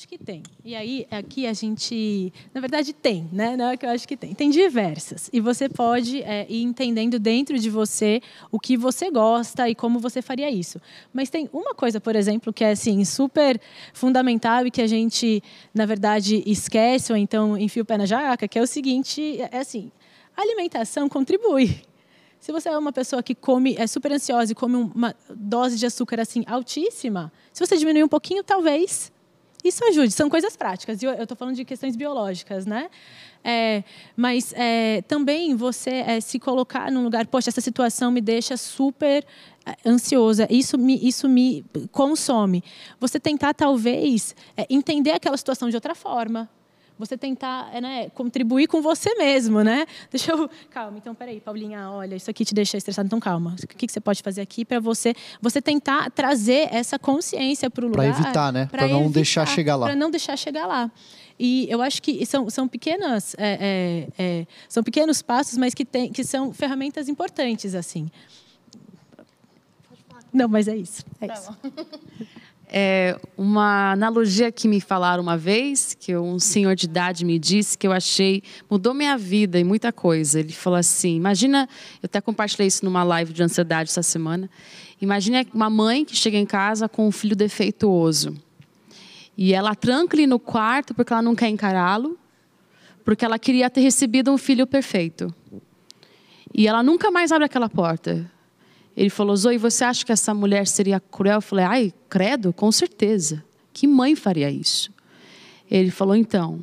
Acho 0.05 0.09
que 0.09 0.19
tem. 0.19 0.43
E 0.63 0.75
aí, 0.75 1.07
aqui 1.11 1.47
a 1.47 1.55
gente. 1.55 2.33
Na 2.53 2.61
verdade, 2.61 2.93
tem, 2.93 3.27
né? 3.33 3.57
Não 3.57 3.71
é 3.71 3.77
que 3.77 3.87
eu 3.87 3.91
acho 3.91 4.07
que 4.07 4.17
tem. 4.17 4.35
Tem 4.35 4.51
diversas. 4.51 5.31
E 5.33 5.41
você 5.41 5.67
pode 5.67 6.23
é, 6.23 6.47
ir 6.49 6.63
entendendo 6.63 7.19
dentro 7.19 7.59
de 7.59 7.71
você 7.71 8.21
o 8.53 8.61
que 8.61 8.77
você 8.77 9.11
gosta 9.11 9.69
e 9.69 9.75
como 9.75 9.99
você 9.99 10.21
faria 10.21 10.51
isso. 10.51 10.79
Mas 11.13 11.31
tem 11.31 11.49
uma 11.53 11.75
coisa, 11.75 12.01
por 12.01 12.15
exemplo, 12.15 12.53
que 12.53 12.63
é 12.63 12.73
assim, 12.73 13.03
super 13.05 13.59
fundamental 13.95 14.67
e 14.67 14.71
que 14.71 14.83
a 14.83 14.87
gente, 14.87 15.43
na 15.73 15.87
verdade, 15.87 16.43
esquece 16.47 17.11
ou 17.11 17.17
então 17.17 17.57
enfia 17.57 17.83
o 17.83 17.87
pé 17.87 17.97
na 17.97 18.05
jaca, 18.05 18.47
que 18.47 18.59
é 18.59 18.63
o 18.63 18.67
seguinte: 18.67 19.41
é 19.41 19.59
assim, 19.59 19.91
a 20.37 20.43
alimentação 20.43 21.09
contribui. 21.09 21.83
Se 22.39 22.53
você 22.53 22.69
é 22.69 22.77
uma 22.77 22.93
pessoa 22.93 23.23
que 23.23 23.35
come, 23.35 23.75
é 23.79 23.87
super 23.87 24.13
ansiosa 24.13 24.53
e 24.53 24.55
come 24.55 24.77
uma 24.77 25.17
dose 25.35 25.79
de 25.79 25.87
açúcar 25.87 26.21
assim 26.21 26.45
altíssima, 26.47 27.33
se 27.51 27.65
você 27.65 27.75
diminuir 27.79 28.05
um 28.05 28.09
pouquinho, 28.09 28.45
talvez 28.45 29.14
isso 29.65 29.85
ajude. 29.87 30.13
São 30.13 30.29
coisas 30.29 30.55
práticas. 30.57 31.03
Eu 31.03 31.15
estou 31.15 31.37
falando 31.37 31.57
de 31.57 31.65
questões 31.65 31.97
biológicas, 31.97 32.67
né? 32.67 32.91
É, 33.43 33.83
mas 34.17 34.53
é, 34.57 35.03
também 35.03 35.55
você 35.55 35.91
é, 35.91 36.21
se 36.21 36.39
colocar 36.39 36.91
num 36.91 37.03
lugar, 37.03 37.27
poxa, 37.27 37.51
essa 37.51 37.61
situação 37.61 38.11
me 38.11 38.21
deixa 38.21 38.57
super 38.57 39.25
é, 39.67 39.89
ansiosa, 39.89 40.47
isso 40.51 40.79
me, 40.79 40.99
isso 41.07 41.29
me 41.29 41.65
consome. 41.91 42.63
Você 43.01 43.19
tentar, 43.19 43.55
talvez, 43.55 44.35
é, 44.57 44.67
entender 44.71 45.13
aquela 45.13 45.37
situação 45.37 45.69
de 45.69 45.77
outra 45.77 45.95
forma 45.95 46.49
você 46.99 47.17
tentar 47.17 47.71
é, 47.75 47.81
né, 47.81 48.09
contribuir 48.11 48.67
com 48.67 48.81
você 48.81 49.15
mesmo, 49.17 49.63
né? 49.63 49.87
Deixa 50.11 50.33
eu. 50.33 50.49
Calma, 50.71 50.99
então 50.99 51.15
peraí, 51.15 51.41
Paulinha, 51.41 51.91
olha, 51.91 52.15
isso 52.15 52.31
aqui 52.31 52.45
te 52.45 52.55
deixa 52.55 52.77
estressado, 52.77 53.07
então 53.07 53.19
calma. 53.21 53.57
O 53.63 53.67
que, 53.67 53.91
você 53.91 54.01
pode 54.01 54.23
fazer 54.23 54.41
aqui 54.41 54.65
para 54.65 54.79
você 54.79 55.15
você 55.41 55.61
tentar 55.61 56.11
trazer 56.11 56.69
essa 56.73 56.99
consciência 56.99 57.69
para 57.69 57.85
o 57.85 57.89
lugar. 57.89 58.13
Para 58.13 58.23
evitar, 58.23 58.53
né? 58.53 58.67
Para 58.71 58.87
não 58.87 59.01
evitar, 59.01 59.15
deixar 59.15 59.47
chegar 59.47 59.77
lá. 59.77 59.87
Para 59.87 59.97
não 59.97 60.11
deixar 60.11 60.37
chegar 60.37 60.67
lá. 60.67 60.91
E 61.39 61.67
eu 61.69 61.83
acho 61.83 62.01
que 62.01 62.25
são, 62.25 62.49
são 62.49 62.69
pequenas 62.69 63.35
é, 63.37 64.09
é, 64.19 64.23
é, 64.23 64.47
são 64.69 64.85
pequenos 64.85 65.21
passos, 65.21 65.59
mas 65.59 65.75
que, 65.75 65.85
tem, 65.85 66.13
que 66.13 66.23
são 66.23 66.53
ferramentas 66.53 67.09
importantes 67.09 67.75
assim. 67.75 68.09
Não, 70.33 70.49
mas 70.49 70.67
é 70.67 70.77
isso. 70.77 71.05
É 71.21 71.29
tá 71.29 71.35
isso. 71.35 71.57
É 72.77 73.17
uma 73.39 73.93
analogia 73.93 74.51
que 74.51 74.67
me 74.67 74.81
falaram 74.81 75.23
uma 75.23 75.37
vez, 75.37 75.95
que 75.95 76.17
um 76.17 76.41
senhor 76.41 76.75
de 76.75 76.87
idade 76.87 77.25
me 77.25 77.39
disse, 77.39 77.79
que 77.79 77.87
eu 77.87 77.93
achei, 77.93 78.43
mudou 78.69 78.93
minha 78.93 79.17
vida 79.17 79.61
e 79.61 79.63
muita 79.63 79.93
coisa. 79.93 80.41
Ele 80.41 80.53
falou 80.53 80.77
assim: 80.77 81.15
imagina, 81.15 81.69
eu 82.03 82.07
até 82.07 82.21
compartilhei 82.21 82.67
isso 82.67 82.85
numa 82.85 83.05
live 83.05 83.33
de 83.33 83.45
ansiedade 83.45 83.91
essa 83.91 84.03
semana. 84.03 84.51
Imagina 85.01 85.47
uma 85.55 85.71
mãe 85.71 86.05
que 86.05 86.17
chega 86.17 86.37
em 86.37 86.45
casa 86.45 86.89
com 86.89 87.07
um 87.07 87.13
filho 87.13 87.37
defeituoso. 87.37 88.37
E 89.39 89.55
ela 89.55 89.77
tranca 89.77 90.17
ele 90.17 90.27
no 90.27 90.41
quarto 90.41 90.95
porque 90.95 91.13
ela 91.13 91.23
não 91.23 91.37
quer 91.37 91.47
encará-lo, 91.47 92.19
porque 93.05 93.25
ela 93.25 93.39
queria 93.39 93.71
ter 93.71 93.83
recebido 93.83 94.33
um 94.33 94.37
filho 94.37 94.67
perfeito. 94.67 95.33
E 96.53 96.67
ela 96.67 96.83
nunca 96.83 97.09
mais 97.09 97.31
abre 97.31 97.45
aquela 97.45 97.69
porta. 97.69 98.29
Ele 98.97 99.11
falou: 99.11 99.37
Zoe, 99.37 99.59
você 99.59 99.85
acha 99.85 100.05
que 100.05 100.13
essa 100.13 100.33
mulher 100.33 100.67
seria 100.67 101.01
cruel? 101.01 101.37
Eu 101.37 101.43
falei: 101.43 101.65
ai, 101.65 101.95
credo, 102.09 102.53
com 102.53 102.71
certeza. 102.71 103.45
Que 103.73 103.87
mãe 103.87 104.15
faria 104.15 104.51
isso? 104.51 104.93
Ele 105.71 105.91
falou: 105.91 106.15
então, 106.15 106.61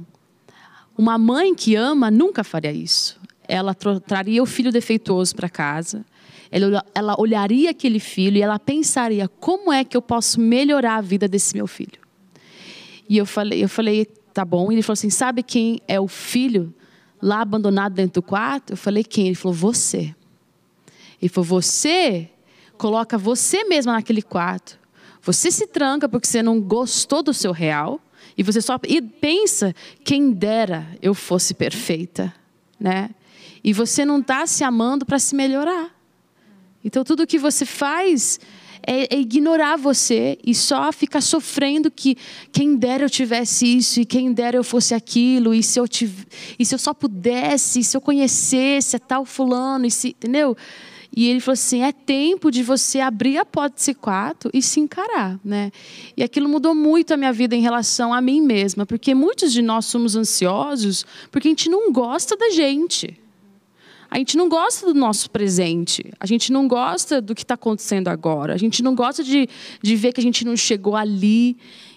uma 0.98 1.18
mãe 1.18 1.54
que 1.54 1.76
ama 1.76 2.10
nunca 2.10 2.44
faria 2.44 2.72
isso. 2.72 3.20
Ela 3.48 3.74
traria 3.74 4.42
o 4.42 4.46
filho 4.46 4.72
defeituoso 4.72 5.36
para 5.36 5.50
casa, 5.50 6.06
ela, 6.52 7.16
olharia 7.18 7.70
aquele 7.72 8.00
filho 8.00 8.38
e 8.38 8.42
ela 8.42 8.60
pensaria: 8.60 9.28
como 9.28 9.72
é 9.72 9.84
que 9.84 9.96
eu 9.96 10.02
posso 10.02 10.40
melhorar 10.40 10.98
a 10.98 11.02
vida 11.02 11.28
desse 11.28 11.56
meu 11.56 11.66
filho? 11.66 12.00
E 13.08 13.18
eu 13.18 13.26
falei: 13.26 13.64
eu 13.64 13.70
falei, 13.70 14.06
tá 14.34 14.44
bom. 14.44 14.72
Ele 14.72 14.82
falou 14.82 14.94
assim: 14.94 15.10
sabe 15.10 15.44
quem 15.44 15.82
é 15.88 16.00
o 16.00 16.08
filho 16.08 16.74
lá 17.22 17.42
abandonado 17.42 17.94
dentro 17.94 18.22
do 18.22 18.26
quarto? 18.26 18.74
Eu 18.74 18.78
falei: 18.78 19.04
quem? 19.04 19.28
Ele 19.28 19.36
falou: 19.36 19.56
você. 19.56 20.14
Ele 21.22 21.30
falou: 21.30 21.46
você 21.46 22.30
coloca 22.78 23.18
você 23.18 23.64
mesma 23.64 23.94
naquele 23.94 24.22
quarto. 24.22 24.80
Você 25.22 25.52
se 25.52 25.68
tranca 25.68 26.10
porque 26.10 26.28
você 26.28 26.42
não 26.42 26.60
gostou 26.60 27.22
do 27.22 27.34
seu 27.34 27.52
real. 27.52 28.02
E 28.38 28.44
você 28.44 28.62
só 28.62 28.80
e 28.88 29.02
pensa, 29.02 29.76
quem 30.04 30.32
dera 30.32 30.88
eu 31.02 31.14
fosse 31.14 31.54
perfeita, 31.54 32.34
né? 32.80 33.12
E 33.64 33.74
você 33.74 34.04
não 34.04 34.20
está 34.20 34.48
se 34.48 34.64
amando 34.64 35.06
para 35.06 35.20
se 35.20 35.36
melhorar. 35.36 35.92
Então 36.84 37.04
tudo 37.04 37.28
que 37.28 37.38
você 37.38 37.66
faz 37.66 38.40
é, 38.86 39.16
é, 39.16 39.20
ignorar 39.20 39.76
você 39.76 40.40
e 40.44 40.56
só 40.56 40.92
ficar 40.92 41.22
sofrendo 41.22 41.92
que 41.92 42.18
quem 42.52 42.76
dera 42.76 43.04
eu 43.04 43.10
tivesse 43.10 43.66
isso 43.66 44.00
e 44.00 44.06
quem 44.06 44.34
dera 44.34 44.58
eu 44.58 44.64
fosse 44.64 44.94
aquilo 44.96 45.54
e 45.54 45.62
se 45.62 45.80
eu 45.80 45.88
tiv... 45.88 46.26
e 46.58 46.66
se 46.66 46.74
eu 46.74 46.80
só 46.80 46.94
pudesse, 46.94 47.82
e 47.82 47.84
se 47.84 47.96
eu 47.96 48.02
conhecesse 48.02 48.96
a 48.96 49.00
tal 49.00 49.26
fulano 49.26 49.86
e 49.86 49.92
se, 49.92 50.10
entendeu? 50.10 50.58
E 51.16 51.28
ele 51.28 51.40
falou 51.40 51.54
assim: 51.54 51.84
é 51.84 51.92
tempo 51.92 52.50
de 52.50 52.64
você 52.64 53.00
abrir 53.00 53.38
a 53.38 53.46
porta 53.46 53.76
desse 53.76 53.94
quarto 53.94 54.50
e 54.54 54.62
se 54.62 54.80
encarar, 54.80 55.40
né? 55.44 55.72
E 56.16 56.24
aquilo 56.24 56.48
mudou 56.48 56.74
muito 56.74 57.14
a 57.14 57.18
minha 57.18 57.34
vida 57.34 57.56
em 57.56 57.62
relação 57.62 58.14
a 58.14 58.22
mim 58.22 58.42
mesma, 58.42 58.86
porque 58.86 59.14
muitos 59.14 59.52
de 59.52 59.62
nós 59.62 59.86
somos 59.86 60.16
ansiosos 60.16 61.06
porque 61.30 61.48
a 61.48 61.52
gente 61.52 61.70
não 61.70 61.92
gosta 61.92 62.38
da 62.38 62.50
gente. 62.50 63.20
A 64.10 64.18
gente 64.18 64.36
não 64.36 64.50
gosta 64.50 64.88
do 64.88 64.94
nosso 64.94 65.32
presente. 65.32 66.04
A 66.20 66.26
gente 66.26 66.52
não 66.52 66.68
gosta 66.68 67.22
do 67.22 67.34
que 67.34 67.44
está 67.44 67.54
acontecendo 67.54 68.10
agora. 68.10 68.54
A 68.54 68.58
gente 68.58 68.84
não 68.84 68.94
gosta 68.94 69.24
de, 69.24 69.48
de 69.82 69.96
ver 69.96 70.12
que 70.12 70.20
a 70.20 70.24
gente 70.24 70.44
não 70.44 70.58
chegou 70.58 70.98
ali, 70.98 71.56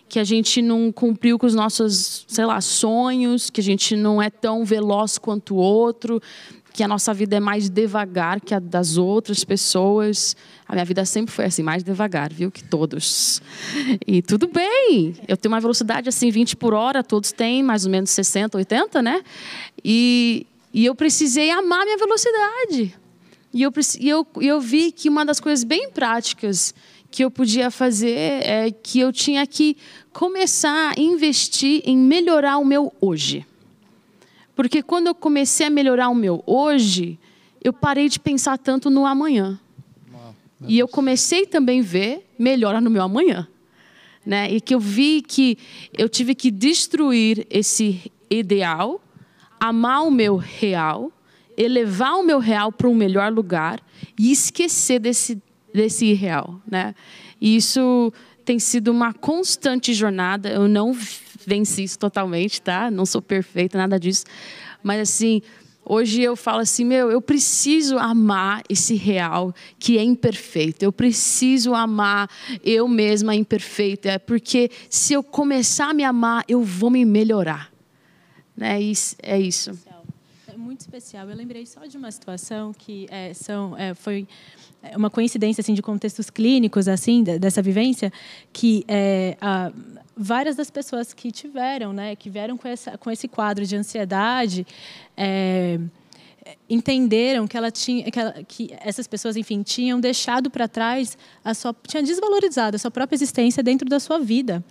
que 0.09 0.21
a 0.21 0.25
gente 0.25 0.63
não 0.63 0.93
cumpriu 0.93 1.37
com 1.37 1.45
os 1.45 1.57
nossos, 1.57 2.25
sei 2.29 2.45
lá, 2.45 2.61
sonhos, 2.61 3.51
que 3.51 3.61
a 3.61 3.65
gente 3.65 3.97
não 3.97 4.23
é 4.23 4.31
tão 4.31 4.65
veloz 4.65 5.19
quanto 5.19 5.57
o 5.57 5.59
outro, 5.59 6.23
que 6.75 6.83
a 6.83 6.89
nossa 6.89 7.15
vida 7.15 7.37
é 7.37 7.41
mais 7.41 7.71
devagar 7.71 8.41
que 8.41 8.53
a 8.53 8.59
das 8.59 8.97
outras 8.97 9.45
pessoas. 9.45 10.37
A 10.67 10.73
minha 10.73 10.85
vida 10.85 11.05
sempre 11.05 11.33
foi 11.33 11.45
assim, 11.45 11.63
mais 11.63 11.85
devagar, 11.85 12.33
viu? 12.33 12.51
Que 12.51 12.65
todos. 12.65 13.41
E 14.05 14.21
tudo 14.21 14.49
bem. 14.49 15.15
Eu 15.29 15.37
tenho 15.37 15.55
uma 15.55 15.61
velocidade 15.61 16.09
assim, 16.09 16.31
20 16.31 16.57
por 16.57 16.75
hora, 16.75 17.05
todos 17.05 17.31
têm 17.31 17.63
mais 17.63 17.85
ou 17.85 17.93
menos 17.93 18.11
60, 18.11 18.59
80, 18.59 19.01
né? 19.03 19.23
E, 19.85 20.49
e 20.73 20.85
eu 20.85 20.97
precisei 20.97 21.49
amar 21.53 21.85
minha 21.85 21.97
velocidade. 21.97 22.93
E 23.53 23.63
eu, 23.63 23.73
e 24.01 24.09
eu, 24.09 24.27
eu 24.41 24.61
vi 24.61 24.91
que 24.91 25.09
uma 25.09 25.25
das 25.25 25.39
coisas 25.39 25.63
bem 25.63 25.89
práticas 25.91 26.75
que 27.09 27.23
eu 27.25 27.31
podia 27.31 27.71
fazer 27.71 28.19
é 28.19 28.73
que 28.73 28.99
eu 28.99 29.13
tinha 29.13 29.47
que 29.47 29.77
começar 30.13 30.93
a 30.99 31.01
investir 31.01 31.83
em 31.85 31.97
melhorar 31.97 32.59
o 32.59 32.65
meu 32.65 32.93
hoje. 33.01 33.47
Porque 34.55 34.83
quando 34.83 35.09
eu 35.09 35.15
comecei 35.15 35.67
a 35.67 35.71
melhorar 35.71 36.09
o 36.09 36.15
meu 36.15 36.43
hoje, 36.47 37.19
eu 37.63 37.73
parei 37.73 38.09
de 38.09 38.21
pensar 38.21 38.59
tanto 38.59 38.91
no 38.91 39.07
amanhã. 39.07 39.59
E 40.67 40.79
eu 40.79 40.89
comecei 40.89 41.45
também 41.45 41.81
a 41.81 41.85
ver 41.85 42.27
melhora 42.39 42.81
no 42.81 42.89
meu 42.89 43.03
amanhã. 43.03 43.47
Né? 44.25 44.51
E 44.51 44.61
que 44.61 44.75
eu 44.75 44.81
vi 44.81 45.21
que 45.21 45.59
eu 45.93 46.09
tive 46.09 46.35
que 46.35 46.51
destruir 46.51 47.47
esse 47.51 48.11
ideal 48.31 49.01
amar 49.65 50.03
o 50.07 50.11
meu 50.11 50.37
real, 50.37 51.11
elevar 51.57 52.15
o 52.17 52.23
meu 52.23 52.39
real 52.39 52.71
para 52.71 52.89
um 52.89 52.95
melhor 52.95 53.33
lugar 53.33 53.81
e 54.19 54.31
esquecer 54.31 54.99
desse, 54.99 55.41
desse 55.73 56.05
irreal. 56.05 56.61
Né? 56.71 56.95
E 57.41 57.57
isso 57.57 58.13
tem 58.45 58.59
sido 58.59 58.89
uma 58.89 59.15
constante 59.15 59.95
jornada. 59.95 60.51
Eu 60.51 60.69
não 60.69 60.93
venci 61.47 61.85
isso 61.85 61.99
totalmente, 61.99 62.61
tá? 62.61 62.91
Não 62.91 63.07
sou 63.07 63.23
perfeita, 63.23 63.79
nada 63.79 63.99
disso. 63.99 64.25
Mas 64.83 65.01
assim, 65.01 65.43
hoje 65.85 66.23
eu 66.23 66.37
falo 66.37 66.61
assim, 66.61 66.85
meu, 66.85 67.11
eu 67.11 67.21
preciso 67.21 67.99
amar 67.99 68.63
esse 68.69 68.95
real 68.95 69.55
que 69.79 69.99
é 69.99 70.03
imperfeito. 70.03 70.85
Eu 70.85 70.93
preciso 70.93 71.75
amar 71.75 72.29
eu 72.63 72.89
mesma 72.89 73.35
imperfeita, 73.35 74.19
porque 74.21 74.71
se 74.89 75.13
eu 75.13 75.23
começar 75.23 75.91
a 75.91 75.95
me 75.95 76.05
amar, 76.05 76.45
eu 76.49 76.63
vou 76.63 76.91
me 76.91 77.05
melhorar. 77.05 77.73
Né? 78.57 78.79
É 79.23 79.39
isso. 79.39 79.79
É 80.47 80.57
muito 80.57 80.81
especial. 80.81 81.29
Eu 81.29 81.37
lembrei 81.37 81.67
só 81.67 81.85
de 81.87 81.97
uma 81.97 82.11
situação 82.11 82.73
que 82.73 83.07
é, 83.11 83.35
são, 83.35 83.77
é, 83.77 83.95
foi 83.95 84.27
uma 84.97 85.09
coincidência 85.09 85.61
assim 85.61 85.75
de 85.75 85.83
contextos 85.83 86.29
clínicos 86.29 86.89
assim 86.89 87.23
dessa 87.23 87.63
vivência 87.63 88.13
que 88.53 88.85
é, 88.87 89.37
a, 89.41 89.73
várias 90.17 90.57
das 90.57 90.71
pessoas 90.71 91.13
que 91.13 91.31
tiveram, 91.31 91.93
né, 91.93 92.17
que 92.17 92.31
vieram 92.31 92.57
com, 92.57 92.69
essa, 92.69 92.97
com 92.99 93.11
esse 93.11 93.29
quadro 93.29 93.67
de 93.67 93.77
ansiedade, 93.77 94.67
é, 95.17 95.79
entenderam 96.69 97.47
que 97.47 97.57
ela 97.57 97.71
tinha 97.71 98.11
que, 98.11 98.19
ela, 98.19 98.33
que, 98.47 98.71
essas 98.81 99.07
pessoas 99.07 99.37
enfim 99.37 99.63
tinham 99.63 99.99
deixado 99.99 100.51
para 100.51 100.69
trás 100.69 101.17
a 101.43 101.55
sua 101.55 101.75
tinha 101.89 102.03
desvalorizado 102.03 102.77
a 102.77 102.79
sua 102.79 102.91
própria 102.91 103.17
existência 103.17 103.63
dentro 103.63 103.89
da 103.89 103.99
sua 103.99 104.19
vida 104.19 104.63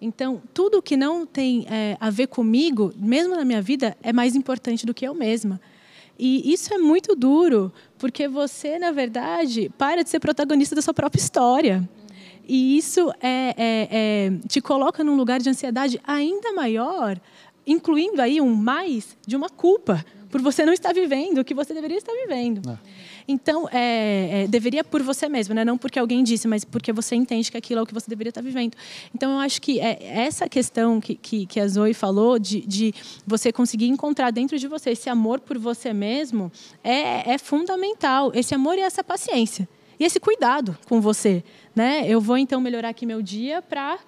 então, 0.00 0.42
tudo 0.52 0.82
que 0.82 0.96
não 0.96 1.24
tem 1.24 1.66
é, 1.70 1.96
a 1.98 2.10
ver 2.10 2.26
comigo, 2.26 2.92
mesmo 2.96 3.34
na 3.34 3.44
minha 3.44 3.62
vida, 3.62 3.96
é 4.02 4.12
mais 4.12 4.36
importante 4.36 4.84
do 4.84 4.92
que 4.92 5.06
eu 5.06 5.14
mesma. 5.14 5.60
E 6.18 6.52
isso 6.52 6.72
é 6.72 6.78
muito 6.78 7.14
duro, 7.14 7.72
porque 7.98 8.28
você, 8.28 8.78
na 8.78 8.90
verdade, 8.90 9.70
para 9.76 10.02
de 10.02 10.10
ser 10.10 10.20
protagonista 10.20 10.74
da 10.74 10.82
sua 10.82 10.94
própria 10.94 11.20
história. 11.20 11.88
E 12.46 12.76
isso 12.76 13.10
é, 13.20 13.54
é, 13.56 13.88
é, 13.90 14.32
te 14.48 14.60
coloca 14.60 15.02
num 15.02 15.16
lugar 15.16 15.40
de 15.40 15.48
ansiedade 15.50 16.00
ainda 16.04 16.52
maior, 16.52 17.20
incluindo 17.66 18.22
aí 18.22 18.40
um 18.40 18.54
mais 18.54 19.16
de 19.26 19.34
uma 19.34 19.48
culpa 19.48 20.04
por 20.30 20.40
você 20.40 20.64
não 20.64 20.72
estar 20.72 20.92
vivendo 20.92 21.38
o 21.38 21.44
que 21.44 21.54
você 21.54 21.72
deveria 21.72 21.96
estar 21.96 22.12
vivendo. 22.12 22.70
É. 22.70 22.78
Então, 23.28 23.68
é, 23.72 24.42
é, 24.42 24.46
deveria 24.46 24.84
por 24.84 25.02
você 25.02 25.28
mesmo, 25.28 25.54
né? 25.54 25.64
não 25.64 25.76
porque 25.76 25.98
alguém 25.98 26.22
disse, 26.22 26.46
mas 26.46 26.64
porque 26.64 26.92
você 26.92 27.16
entende 27.16 27.50
que 27.50 27.56
aquilo 27.56 27.80
é 27.80 27.82
o 27.82 27.86
que 27.86 27.94
você 27.94 28.08
deveria 28.08 28.28
estar 28.28 28.42
vivendo. 28.42 28.76
Então, 29.14 29.32
eu 29.32 29.38
acho 29.38 29.60
que 29.60 29.80
é 29.80 29.98
essa 30.00 30.48
questão 30.48 31.00
que, 31.00 31.14
que, 31.14 31.46
que 31.46 31.58
a 31.58 31.66
Zoe 31.66 31.94
falou, 31.94 32.38
de, 32.38 32.60
de 32.60 32.94
você 33.26 33.52
conseguir 33.52 33.88
encontrar 33.88 34.30
dentro 34.30 34.58
de 34.58 34.68
você 34.68 34.90
esse 34.90 35.08
amor 35.08 35.40
por 35.40 35.58
você 35.58 35.92
mesmo, 35.92 36.52
é, 36.84 37.32
é 37.32 37.38
fundamental. 37.38 38.30
Esse 38.34 38.54
amor 38.54 38.76
e 38.76 38.80
essa 38.80 39.02
paciência. 39.02 39.68
E 39.98 40.04
esse 40.04 40.20
cuidado 40.20 40.76
com 40.86 41.00
você. 41.00 41.42
Né? 41.76 42.04
Eu 42.08 42.20
vou, 42.20 42.38
então, 42.38 42.60
melhorar 42.60 42.88
aqui 42.88 43.06
meu 43.06 43.20
dia 43.20 43.60
para 43.60 43.98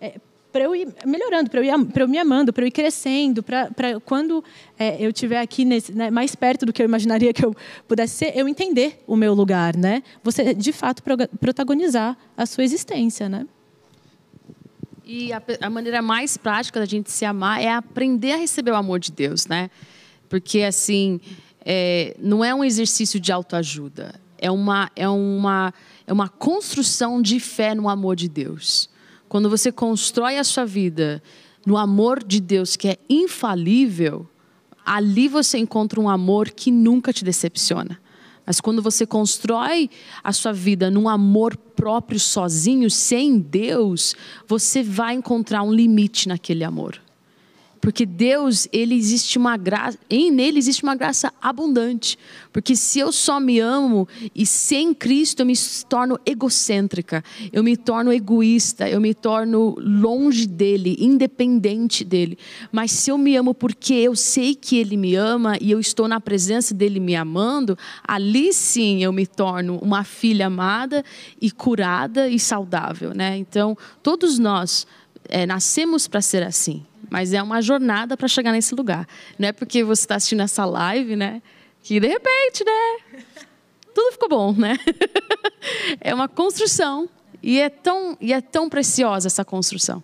é, 0.00 0.18
para 0.50 0.64
eu 0.64 0.74
ir 0.74 0.88
melhorando, 1.04 1.50
para 1.50 1.60
eu, 1.60 1.64
ir, 1.64 2.00
eu 2.00 2.08
me 2.08 2.18
amando, 2.18 2.52
para 2.52 2.64
eu 2.64 2.68
ir 2.68 2.70
crescendo, 2.70 3.42
para 3.42 3.68
quando 4.04 4.42
é, 4.78 4.96
eu 4.98 5.10
estiver 5.10 5.40
aqui 5.40 5.64
nesse, 5.64 5.92
né, 5.92 6.10
mais 6.10 6.34
perto 6.34 6.64
do 6.64 6.72
que 6.72 6.82
eu 6.82 6.86
imaginaria 6.86 7.32
que 7.32 7.44
eu 7.44 7.54
pudesse 7.86 8.14
ser, 8.14 8.32
eu 8.36 8.48
entender 8.48 9.02
o 9.06 9.14
meu 9.14 9.34
lugar, 9.34 9.76
né? 9.76 10.02
Você, 10.24 10.54
de 10.54 10.72
fato, 10.72 11.02
protagonizar 11.38 12.16
a 12.36 12.46
sua 12.46 12.64
existência, 12.64 13.28
né? 13.28 13.46
E 15.04 15.32
a, 15.32 15.42
a 15.60 15.70
maneira 15.70 16.02
mais 16.02 16.36
prática 16.36 16.80
da 16.80 16.86
gente 16.86 17.10
se 17.10 17.24
amar 17.24 17.62
é 17.62 17.70
aprender 17.70 18.32
a 18.32 18.36
receber 18.36 18.70
o 18.70 18.76
amor 18.76 18.98
de 18.98 19.12
Deus, 19.12 19.46
né? 19.46 19.70
Porque, 20.28 20.62
assim, 20.62 21.20
é, 21.64 22.16
não 22.18 22.44
é 22.44 22.54
um 22.54 22.64
exercício 22.64 23.20
de 23.20 23.30
autoajuda, 23.30 24.14
é 24.38 24.50
uma, 24.50 24.90
é, 24.96 25.08
uma, 25.08 25.72
é 26.08 26.12
uma 26.12 26.26
construção 26.26 27.20
de 27.20 27.38
fé 27.38 27.74
no 27.74 27.86
amor 27.86 28.16
de 28.16 28.30
Deus. 28.30 28.88
Quando 29.28 29.50
você 29.50 29.70
constrói 29.70 30.38
a 30.38 30.42
sua 30.42 30.64
vida 30.64 31.22
no 31.66 31.76
amor 31.76 32.24
de 32.24 32.40
Deus 32.40 32.76
que 32.76 32.88
é 32.88 32.96
infalível, 33.10 34.26
ali 34.86 35.28
você 35.28 35.58
encontra 35.58 36.00
um 36.00 36.08
amor 36.08 36.48
que 36.50 36.70
nunca 36.70 37.12
te 37.12 37.22
decepciona. 37.26 38.00
Mas 38.46 38.58
quando 38.58 38.80
você 38.80 39.04
constrói 39.04 39.90
a 40.24 40.32
sua 40.32 40.50
vida 40.50 40.90
num 40.90 41.10
amor 41.10 41.54
próprio 41.54 42.18
sozinho, 42.18 42.90
sem 42.90 43.38
Deus, 43.38 44.16
você 44.46 44.82
vai 44.82 45.14
encontrar 45.14 45.62
um 45.62 45.70
limite 45.70 46.26
naquele 46.26 46.64
amor. 46.64 46.98
Porque 47.80 48.04
Deus, 48.04 48.68
ele 48.72 48.94
existe 48.94 49.38
uma 49.38 49.56
graça, 49.56 49.98
em 50.10 50.30
nele 50.30 50.58
existe 50.58 50.82
uma 50.82 50.94
graça 50.94 51.32
abundante. 51.40 52.18
Porque 52.52 52.74
se 52.74 52.98
eu 52.98 53.12
só 53.12 53.38
me 53.38 53.60
amo 53.60 54.08
e 54.34 54.44
sem 54.44 54.92
Cristo 54.92 55.40
eu 55.40 55.46
me 55.46 55.54
torno 55.88 56.18
egocêntrica, 56.26 57.22
eu 57.52 57.62
me 57.62 57.76
torno 57.76 58.12
egoísta, 58.12 58.88
eu 58.88 59.00
me 59.00 59.14
torno 59.14 59.76
longe 59.78 60.46
dele, 60.46 60.96
independente 60.98 62.04
dele. 62.04 62.38
Mas 62.72 62.90
se 62.92 63.10
eu 63.10 63.18
me 63.18 63.36
amo 63.36 63.54
porque 63.54 63.94
eu 63.94 64.16
sei 64.16 64.54
que 64.54 64.76
ele 64.76 64.96
me 64.96 65.14
ama 65.14 65.56
e 65.60 65.70
eu 65.70 65.78
estou 65.78 66.08
na 66.08 66.20
presença 66.20 66.74
dele 66.74 67.00
me 67.00 67.14
amando, 67.14 67.78
ali 68.06 68.52
sim 68.52 69.02
eu 69.02 69.12
me 69.12 69.26
torno 69.26 69.78
uma 69.78 70.04
filha 70.04 70.46
amada 70.46 71.04
e 71.40 71.50
curada 71.50 72.28
e 72.28 72.38
saudável, 72.38 73.14
né? 73.14 73.36
Então, 73.36 73.76
todos 74.02 74.38
nós 74.38 74.86
é, 75.28 75.46
nascemos 75.46 76.08
para 76.08 76.20
ser 76.20 76.42
assim. 76.42 76.84
Mas 77.10 77.32
é 77.32 77.42
uma 77.42 77.62
jornada 77.62 78.16
para 78.16 78.28
chegar 78.28 78.52
nesse 78.52 78.74
lugar. 78.74 79.06
Não 79.38 79.48
é 79.48 79.52
porque 79.52 79.84
você 79.84 80.02
está 80.02 80.16
assistindo 80.16 80.42
essa 80.42 80.64
live, 80.64 81.16
né? 81.16 81.42
Que 81.82 82.00
de 82.00 82.06
repente, 82.06 82.64
né? 82.64 83.22
Tudo 83.94 84.12
ficou 84.12 84.28
bom, 84.28 84.52
né? 84.52 84.76
é 86.00 86.14
uma 86.14 86.28
construção. 86.28 87.08
E 87.42 87.58
é 87.60 87.68
tão, 87.68 88.16
e 88.20 88.32
é 88.32 88.40
tão 88.40 88.68
preciosa 88.68 89.28
essa 89.28 89.44
construção. 89.44 90.02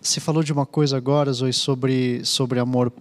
Você 0.00 0.20
falou 0.20 0.42
de 0.42 0.52
uma 0.52 0.66
coisa 0.66 0.96
agora, 0.96 1.32
Zoe, 1.32 1.52
sobre, 1.52 2.24
sobre 2.24 2.58
amor 2.58 2.92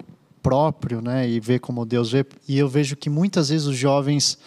próprio, 0.42 1.02
né? 1.02 1.28
E 1.28 1.40
ver 1.40 1.60
como 1.60 1.86
Deus 1.86 2.12
vê. 2.12 2.26
E 2.48 2.58
eu 2.58 2.70
vejo 2.70 2.96
que 2.96 3.10
muitas 3.10 3.50
vezes 3.50 3.68
os 3.68 3.76
jovens 3.76 4.38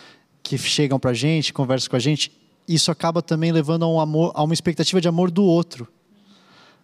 que 0.42 0.56
chegam 0.56 0.98
para 0.98 1.10
a 1.10 1.14
gente, 1.14 1.52
conversam 1.52 1.90
com 1.90 1.96
a 1.96 2.00
gente, 2.00 2.32
isso 2.66 2.90
acaba 2.90 3.20
também 3.20 3.52
levando 3.52 3.84
a 3.84 3.88
um 3.88 4.00
amor, 4.00 4.32
a 4.34 4.42
uma 4.42 4.54
expectativa 4.54 5.00
de 5.00 5.08
amor 5.08 5.30
do 5.30 5.42
outro 5.44 5.88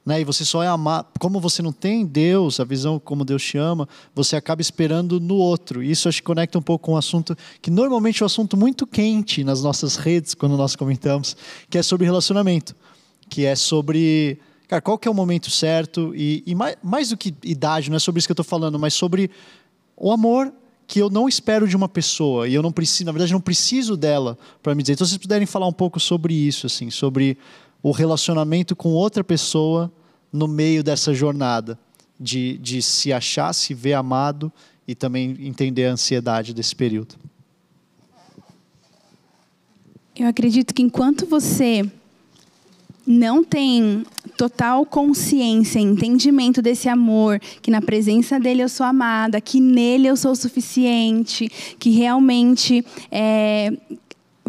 né? 0.05 0.21
E 0.21 0.25
você 0.25 0.45
só 0.45 0.63
é 0.63 0.69
amar. 0.69 1.07
Como 1.19 1.41
você 1.41 1.63
não 1.63 1.73
tem 1.73 2.05
Deus, 2.05 2.61
a 2.61 2.65
visão 2.65 2.99
como 2.99 3.25
Deus 3.25 3.43
te 3.43 3.57
ama, 3.57 3.89
você 4.15 4.37
acaba 4.37 4.61
esperando 4.61 5.19
no 5.19 5.37
outro. 5.37 5.83
E 5.83 5.91
isso 5.91 6.09
acho 6.09 6.19
que 6.19 6.27
conecta 6.27 6.59
um 6.59 6.63
pouco 6.63 6.87
com 6.87 6.93
um 6.93 6.97
assunto 6.97 7.37
que 7.63 7.71
normalmente 7.71 8.23
é 8.23 8.25
um 8.25 8.27
assunto 8.27 8.57
muito 8.57 8.87
quente 8.87 9.43
nas 9.43 9.63
nossas 9.63 9.97
redes, 9.97 10.35
quando 10.35 10.57
nós 10.57 10.77
comentamos, 10.77 11.37
que 11.71 11.79
é 11.79 11.83
sobre 11.83 12.05
relacionamento. 12.05 12.77
Que 13.29 13.47
é 13.47 13.57
sobre. 13.57 14.39
Cara, 14.69 14.83
qual 14.83 14.99
que 14.99 15.09
é 15.09 15.11
o 15.11 15.15
momento 15.15 15.51
certo? 15.51 16.13
E, 16.15 16.43
e 16.47 16.55
mais, 16.55 16.77
mais 16.83 17.09
do 17.11 17.17
que 17.17 17.35
idade, 17.43 17.91
não 17.91 17.97
é 17.97 18.01
sobre 18.01 18.19
isso 18.19 18.29
que 18.29 18.33
eu 18.33 18.35
estou 18.35 18.45
falando, 18.45 18.79
mas 18.79 18.95
sobre 18.95 19.31
o 19.97 20.11
amor 20.11 20.53
que 20.87 20.99
eu 20.99 21.09
não 21.09 21.29
espero 21.29 21.67
de 21.67 21.77
uma 21.77 21.89
pessoa 21.89 22.47
e 22.47 22.55
eu 22.55 22.63
não 22.63 22.71
preciso, 22.71 23.07
na 23.07 23.13
verdade, 23.13 23.33
não 23.33 23.41
preciso 23.41 23.97
dela 23.97 24.37
para 24.63 24.75
me 24.75 24.83
dizer. 24.83 24.95
Então, 24.95 25.07
se 25.07 25.13
vocês 25.13 25.23
puderem 25.23 25.47
falar 25.47 25.67
um 25.67 25.73
pouco 25.73 25.99
sobre 25.99 26.35
isso, 26.35 26.67
assim, 26.67 26.91
sobre 26.91 27.39
o 27.85 27.91
relacionamento 27.91 28.75
com 28.75 28.95
outra 28.95 29.23
pessoa 29.23 29.93
no 30.33 30.49
meio 30.49 30.83
dessa 30.83 31.13
jornada, 31.13 31.79
de, 32.19 32.57
de 32.57 32.81
se 32.81 33.13
achar, 33.13 33.53
se 33.53 33.75
ver 33.75 33.93
amado 33.93 34.51
e 34.89 34.95
também 34.95 35.37
entender 35.41 35.85
a 35.85 35.93
ansiedade 35.93 36.55
desse 36.55 36.75
período. 36.75 37.15
Eu 40.17 40.27
acredito 40.27 40.73
que 40.73 40.81
enquanto 40.81 41.27
você 41.27 41.85
não 43.07 43.45
tem 43.45 44.07
total 44.39 44.87
consciência, 44.87 45.79
entendimento 45.79 46.63
desse 46.63 46.89
amor, 46.89 47.39
que 47.61 47.71
na 47.71 47.83
presença 47.83 48.41
dele 48.41 48.63
eu 48.63 48.69
sou 48.69 48.87
amada, 48.87 49.43
que 49.43 49.61
nele 49.61 50.07
eu 50.07 50.17
sou 50.17 50.35
suficiente, 50.35 51.51
que 51.79 51.91
realmente 51.91 52.83
é, 53.11 53.77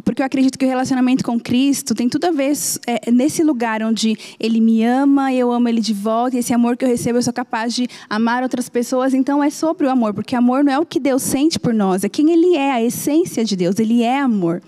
porque 0.06 0.22
eu 0.22 0.26
acredito 0.26 0.58
que 0.58 0.64
o 0.64 0.68
relacionamento 0.68 1.24
com 1.24 1.39
Cristo 1.39 1.95
tem 1.95 2.08
tudo 2.08 2.26
a 2.26 2.32
ver 2.32 2.53
é, 2.86 3.12
nesse 3.12 3.43
lugar 3.43 3.82
onde 3.82 4.16
Ele 4.39 4.62
me 4.62 4.84
ama, 4.84 5.34
eu 5.34 5.51
amo 5.51 5.68
Ele 5.68 5.82
de 5.82 5.93
volta, 5.93 6.36
e 6.36 6.39
esse 6.39 6.53
amor 6.53 6.78
que 6.78 6.86
eu 6.86 6.89
recebo 6.89 7.18
eu 7.18 7.24
sou 7.24 7.34
capaz 7.34 7.74
de 7.74 7.88
amar 8.08 8.43
outras 8.43 8.70
pessoas. 8.70 9.14
Então 9.16 9.43
é 9.43 9.49
sobre 9.49 9.88
o 9.88 9.89
amor, 9.89 10.14
porque 10.14 10.36
amor 10.36 10.64
não 10.64 10.72
é 10.72 10.78
o 10.78 10.86
que 10.86 10.99
Deus 10.99 11.24
sente 11.24 11.60
por 11.60 11.74
nós, 11.74 12.03
é 12.03 12.10
quem 12.10 12.32
Ele 12.32 12.56
é, 12.56 12.72
a 12.72 12.84
essência 12.84 13.43
de 13.43 13.56
Deus. 13.56 13.80
Ele 13.80 14.03
é 14.03 14.20
amor. 14.20 14.62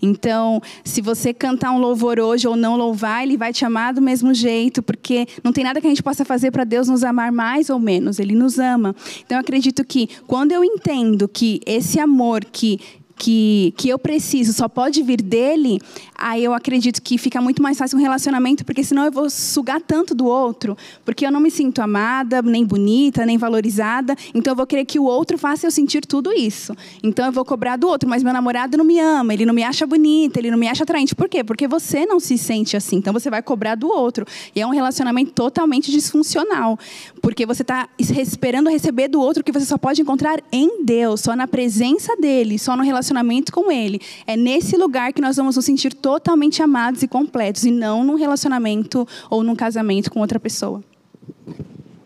Então, 0.00 0.62
se 0.84 1.00
você 1.00 1.34
cantar 1.34 1.72
um 1.72 1.78
louvor 1.78 2.20
hoje 2.20 2.46
ou 2.46 2.56
não 2.56 2.76
louvar, 2.76 3.24
Ele 3.24 3.36
vai 3.36 3.52
te 3.52 3.64
amar 3.64 3.92
do 3.92 4.00
mesmo 4.00 4.32
jeito, 4.32 4.80
porque 4.80 5.26
não 5.42 5.52
tem 5.52 5.64
nada 5.64 5.80
que 5.80 5.86
a 5.88 5.90
gente 5.90 6.02
possa 6.02 6.24
fazer 6.24 6.52
para 6.52 6.62
Deus 6.62 6.88
nos 6.88 7.02
amar 7.02 7.32
mais 7.32 7.68
ou 7.68 7.80
menos. 7.80 8.20
Ele 8.20 8.34
nos 8.34 8.60
ama. 8.60 8.94
Então, 9.24 9.36
eu 9.36 9.40
acredito 9.40 9.84
que 9.84 10.08
quando 10.26 10.52
eu 10.52 10.62
entendo 10.62 11.26
que 11.26 11.60
esse 11.66 11.98
amor 11.98 12.44
que 12.44 12.78
que, 13.16 13.72
que 13.76 13.88
eu 13.88 13.98
preciso 13.98 14.52
só 14.52 14.68
pode 14.68 15.02
vir 15.02 15.22
dele, 15.22 15.80
aí 16.16 16.42
eu 16.42 16.52
acredito 16.52 17.00
que 17.00 17.16
fica 17.16 17.40
muito 17.40 17.62
mais 17.62 17.78
fácil 17.78 17.98
um 17.98 18.02
relacionamento, 18.02 18.64
porque 18.64 18.82
senão 18.82 19.04
eu 19.04 19.12
vou 19.12 19.30
sugar 19.30 19.80
tanto 19.80 20.14
do 20.14 20.26
outro, 20.26 20.76
porque 21.04 21.24
eu 21.24 21.30
não 21.30 21.40
me 21.40 21.50
sinto 21.50 21.80
amada, 21.80 22.42
nem 22.42 22.64
bonita, 22.64 23.24
nem 23.24 23.38
valorizada, 23.38 24.16
então 24.34 24.52
eu 24.52 24.56
vou 24.56 24.66
querer 24.66 24.84
que 24.84 24.98
o 24.98 25.04
outro 25.04 25.38
faça 25.38 25.66
eu 25.66 25.70
sentir 25.70 26.04
tudo 26.04 26.32
isso. 26.32 26.74
Então 27.02 27.26
eu 27.26 27.32
vou 27.32 27.44
cobrar 27.44 27.76
do 27.76 27.86
outro, 27.86 28.08
mas 28.08 28.22
meu 28.22 28.32
namorado 28.32 28.76
não 28.76 28.84
me 28.84 28.98
ama, 28.98 29.32
ele 29.32 29.46
não 29.46 29.54
me 29.54 29.62
acha 29.62 29.86
bonita, 29.86 30.40
ele 30.40 30.50
não 30.50 30.58
me 30.58 30.68
acha 30.68 30.82
atraente. 30.82 31.14
Por 31.14 31.28
quê? 31.28 31.44
Porque 31.44 31.68
você 31.68 32.04
não 32.04 32.18
se 32.18 32.36
sente 32.36 32.76
assim, 32.76 32.96
então 32.96 33.12
você 33.12 33.30
vai 33.30 33.42
cobrar 33.42 33.74
do 33.74 33.88
outro. 33.88 34.26
E 34.54 34.60
é 34.60 34.66
um 34.66 34.70
relacionamento 34.70 35.32
totalmente 35.32 35.90
disfuncional, 35.90 36.78
porque 37.22 37.46
você 37.46 37.62
está 37.62 37.88
esperando 37.98 38.68
receber 38.68 39.08
do 39.08 39.20
outro 39.20 39.44
que 39.44 39.52
você 39.52 39.66
só 39.66 39.78
pode 39.78 40.02
encontrar 40.02 40.42
em 40.50 40.84
Deus, 40.84 41.20
só 41.20 41.36
na 41.36 41.46
presença 41.46 42.16
dele, 42.16 42.58
só 42.58 42.76
no 42.76 42.82
relacionamento 42.82 43.03
relacionamento 43.04 43.52
com 43.52 43.70
Ele. 43.70 44.00
É 44.26 44.36
nesse 44.36 44.76
lugar 44.76 45.12
que 45.12 45.20
nós 45.20 45.36
vamos 45.36 45.56
nos 45.56 45.64
sentir 45.64 45.92
totalmente 45.92 46.62
amados 46.62 47.02
e 47.02 47.08
completos, 47.08 47.64
e 47.64 47.70
não 47.70 48.02
num 48.02 48.14
relacionamento 48.14 49.06
ou 49.28 49.42
num 49.42 49.54
casamento 49.54 50.10
com 50.10 50.20
outra 50.20 50.40
pessoa. 50.40 50.82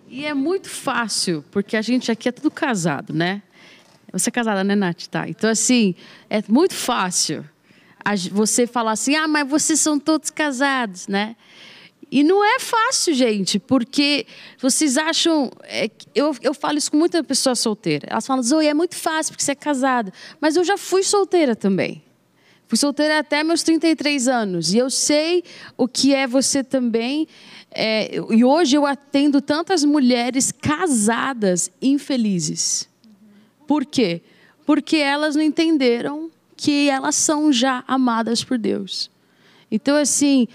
E 0.08 0.24
é 0.24 0.34
muito 0.34 0.68
fácil, 0.68 1.44
porque 1.50 1.76
a 1.76 1.82
gente 1.82 2.10
aqui 2.10 2.28
é 2.28 2.32
tudo 2.32 2.50
casado, 2.50 3.14
né? 3.14 3.42
Você 4.12 4.30
é 4.30 4.32
casada, 4.32 4.64
né, 4.64 4.74
Nath? 4.74 5.06
Tá. 5.06 5.28
Então, 5.28 5.48
assim, 5.48 5.94
é 6.28 6.42
muito 6.48 6.74
fácil 6.74 7.44
você 8.32 8.66
falar 8.66 8.92
assim, 8.92 9.14
ah, 9.14 9.28
mas 9.28 9.46
vocês 9.48 9.78
são 9.78 9.98
todos 9.98 10.30
casados, 10.30 11.06
né? 11.06 11.36
E 12.10 12.24
não 12.24 12.42
é 12.42 12.58
fácil, 12.58 13.12
gente, 13.12 13.58
porque 13.58 14.26
vocês 14.58 14.96
acham. 14.96 15.50
É, 15.64 15.90
eu, 16.14 16.34
eu 16.40 16.54
falo 16.54 16.78
isso 16.78 16.90
com 16.90 16.96
muita 16.96 17.22
pessoa 17.22 17.54
solteira. 17.54 18.08
Elas 18.10 18.26
falam, 18.26 18.42
Zoe, 18.42 18.66
é 18.66 18.72
muito 18.72 18.96
fácil 18.96 19.32
porque 19.32 19.44
você 19.44 19.52
é 19.52 19.54
casada. 19.54 20.12
Mas 20.40 20.56
eu 20.56 20.64
já 20.64 20.78
fui 20.78 21.02
solteira 21.02 21.54
também. 21.54 22.02
Fui 22.66 22.78
solteira 22.78 23.18
até 23.18 23.42
meus 23.44 23.62
33 23.62 24.26
anos. 24.28 24.72
E 24.72 24.78
eu 24.78 24.88
sei 24.88 25.44
o 25.76 25.86
que 25.86 26.14
é 26.14 26.26
você 26.26 26.64
também. 26.64 27.28
É, 27.70 28.16
e 28.30 28.42
hoje 28.42 28.76
eu 28.76 28.86
atendo 28.86 29.42
tantas 29.42 29.84
mulheres 29.84 30.50
casadas 30.50 31.70
infelizes. 31.80 32.88
Por 33.66 33.84
quê? 33.84 34.22
Porque 34.64 34.96
elas 34.96 35.36
não 35.36 35.42
entenderam 35.42 36.30
que 36.56 36.88
elas 36.88 37.14
são 37.14 37.52
já 37.52 37.84
amadas 37.86 38.42
por 38.42 38.58
Deus. 38.58 39.10
Então, 39.70 39.96
assim, 39.96 40.48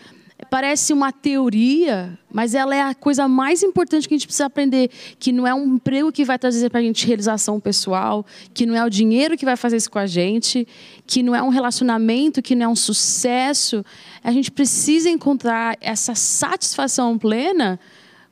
parece 0.53 0.93
uma 0.93 1.11
teoria, 1.11 2.15
mas 2.31 2.53
ela 2.53 2.75
é 2.75 2.81
a 2.83 2.93
coisa 2.93 3.27
mais 3.27 3.63
importante 3.63 4.07
que 4.07 4.13
a 4.13 4.17
gente 4.17 4.27
precisa 4.27 4.45
aprender, 4.45 4.87
que 5.17 5.31
não 5.31 5.47
é 5.47 5.53
um 5.55 5.77
emprego 5.77 6.11
que 6.11 6.23
vai 6.23 6.37
trazer 6.37 6.69
para 6.69 6.79
a 6.79 6.83
gente 6.83 7.07
realização 7.07 7.59
pessoal, 7.59 8.23
que 8.53 8.63
não 8.63 8.75
é 8.75 8.85
o 8.85 8.89
dinheiro 8.89 9.35
que 9.35 9.45
vai 9.45 9.57
fazer 9.57 9.77
isso 9.77 9.89
com 9.89 9.97
a 9.97 10.05
gente, 10.05 10.67
que 11.07 11.23
não 11.23 11.33
é 11.33 11.41
um 11.41 11.49
relacionamento, 11.49 12.39
que 12.39 12.53
não 12.53 12.65
é 12.65 12.69
um 12.69 12.75
sucesso. 12.75 13.83
A 14.23 14.31
gente 14.31 14.51
precisa 14.51 15.09
encontrar 15.09 15.75
essa 15.81 16.13
satisfação 16.13 17.17
plena 17.17 17.79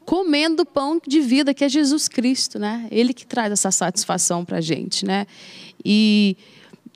comendo 0.05 0.61
o 0.61 0.65
pão 0.65 1.01
de 1.03 1.21
vida 1.21 1.55
que 1.55 1.63
é 1.63 1.69
Jesus 1.69 2.07
Cristo, 2.07 2.59
né? 2.59 2.87
Ele 2.91 3.15
que 3.15 3.25
traz 3.25 3.51
essa 3.51 3.71
satisfação 3.71 4.45
para 4.45 4.59
a 4.59 4.61
gente, 4.61 5.07
né? 5.07 5.25
E, 5.83 6.37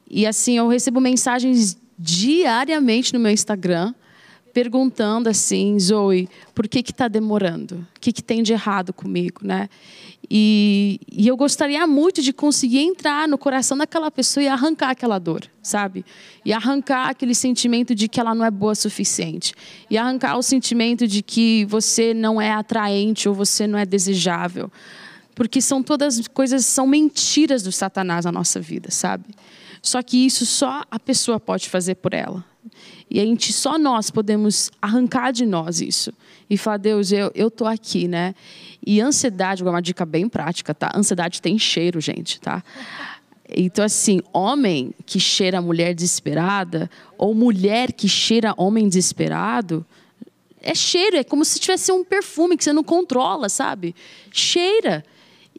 e 0.07 0.27
assim, 0.27 0.55
eu 0.59 0.67
recebo 0.67 1.01
mensagens 1.01 1.75
diariamente 1.97 3.11
no 3.11 3.19
meu 3.19 3.31
Instagram 3.31 3.91
perguntando 4.55 5.27
assim, 5.27 5.77
Zoe, 5.77 6.29
por 6.53 6.65
que 6.65 6.79
está 6.79 7.09
demorando? 7.09 7.85
O 7.93 7.99
que, 7.99 8.13
que 8.13 8.23
tem 8.23 8.41
de 8.41 8.53
errado 8.53 8.93
comigo, 8.93 9.41
né? 9.43 9.67
E, 10.31 10.97
e, 11.11 11.27
eu 11.27 11.35
gostaria 11.35 11.85
muito 11.85 12.21
de 12.21 12.31
conseguir 12.31 12.79
entrar 12.79 13.27
no 13.27 13.37
coração 13.37 13.77
daquela 13.77 14.09
pessoa 14.09 14.45
e 14.45 14.47
arrancar 14.47 14.91
aquela 14.91 15.19
dor, 15.19 15.43
sabe? 15.61 16.05
E 16.45 16.53
arrancar 16.53 17.09
aquele 17.09 17.35
sentimento 17.35 17.93
de 17.93 18.07
que 18.07 18.17
ela 18.17 18.33
não 18.33 18.45
é 18.45 18.49
boa 18.49 18.71
o 18.71 18.75
suficiente. 18.75 19.53
E 19.89 19.97
arrancar 19.97 20.37
o 20.37 20.41
sentimento 20.41 21.05
de 21.05 21.21
que 21.21 21.65
você 21.65 22.13
não 22.13 22.41
é 22.41 22.53
atraente 22.53 23.27
ou 23.27 23.35
você 23.35 23.67
não 23.67 23.77
é 23.77 23.85
desejável. 23.85 24.71
Porque 25.35 25.59
são 25.59 25.83
todas 25.83 26.29
coisas, 26.29 26.65
são 26.65 26.87
mentiras 26.87 27.61
do 27.61 27.73
Satanás 27.73 28.23
na 28.23 28.31
nossa 28.31 28.61
vida, 28.61 28.89
sabe? 28.89 29.25
Só 29.85 30.01
que 30.01 30.25
isso 30.25 30.47
só 30.47 30.83
a 30.89 30.99
pessoa 30.99 31.39
pode 31.39 31.69
fazer 31.69 31.93
por 31.93 32.11
ela. 32.11 32.43
E 33.07 33.19
a 33.19 33.23
gente, 33.23 33.53
só 33.53 33.77
nós 33.77 34.09
podemos 34.09 34.71
arrancar 34.81 35.31
de 35.31 35.45
nós 35.45 35.79
isso. 35.79 36.11
E 36.49 36.57
falar, 36.57 36.77
Deus, 36.77 37.11
eu, 37.11 37.31
eu 37.35 37.51
tô 37.51 37.67
aqui, 37.67 38.07
né? 38.07 38.33
E 38.83 38.99
ansiedade, 38.99 39.61
uma 39.61 39.79
dica 39.79 40.03
bem 40.03 40.27
prática, 40.27 40.73
tá? 40.73 40.91
Ansiedade 40.95 41.39
tem 41.39 41.59
cheiro, 41.59 42.01
gente, 42.01 42.41
tá? 42.41 42.63
Então, 43.47 43.85
assim, 43.85 44.21
homem 44.33 44.91
que 45.05 45.19
cheira 45.19 45.61
mulher 45.61 45.93
desesperada, 45.93 46.89
ou 47.15 47.35
mulher 47.35 47.93
que 47.93 48.09
cheira 48.09 48.55
homem 48.57 48.87
desesperado, 48.87 49.85
é 50.63 50.73
cheiro, 50.73 51.15
é 51.15 51.23
como 51.23 51.45
se 51.45 51.59
tivesse 51.59 51.91
um 51.91 52.03
perfume 52.03 52.57
que 52.57 52.63
você 52.63 52.73
não 52.73 52.83
controla, 52.83 53.49
sabe? 53.49 53.93
Cheira. 54.31 55.05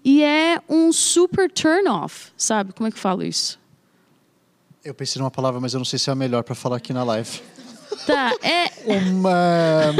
E 0.04 0.20
é 0.20 0.60
um 0.68 0.92
super 0.92 1.48
turn 1.48 1.88
off, 1.88 2.32
sabe? 2.36 2.72
Como 2.72 2.88
é 2.88 2.90
que 2.90 2.96
eu 2.96 3.00
falo 3.00 3.22
isso? 3.22 3.64
Eu 4.86 4.94
pensei 4.94 5.18
numa 5.18 5.32
palavra, 5.32 5.60
mas 5.60 5.74
eu 5.74 5.78
não 5.78 5.84
sei 5.84 5.98
se 5.98 6.08
é 6.08 6.12
a 6.12 6.16
melhor 6.16 6.44
para 6.44 6.54
falar 6.54 6.76
aqui 6.76 6.92
na 6.92 7.02
live. 7.02 7.42
Tá, 8.06 8.32
é. 8.40 8.70
Uma. 8.86 9.92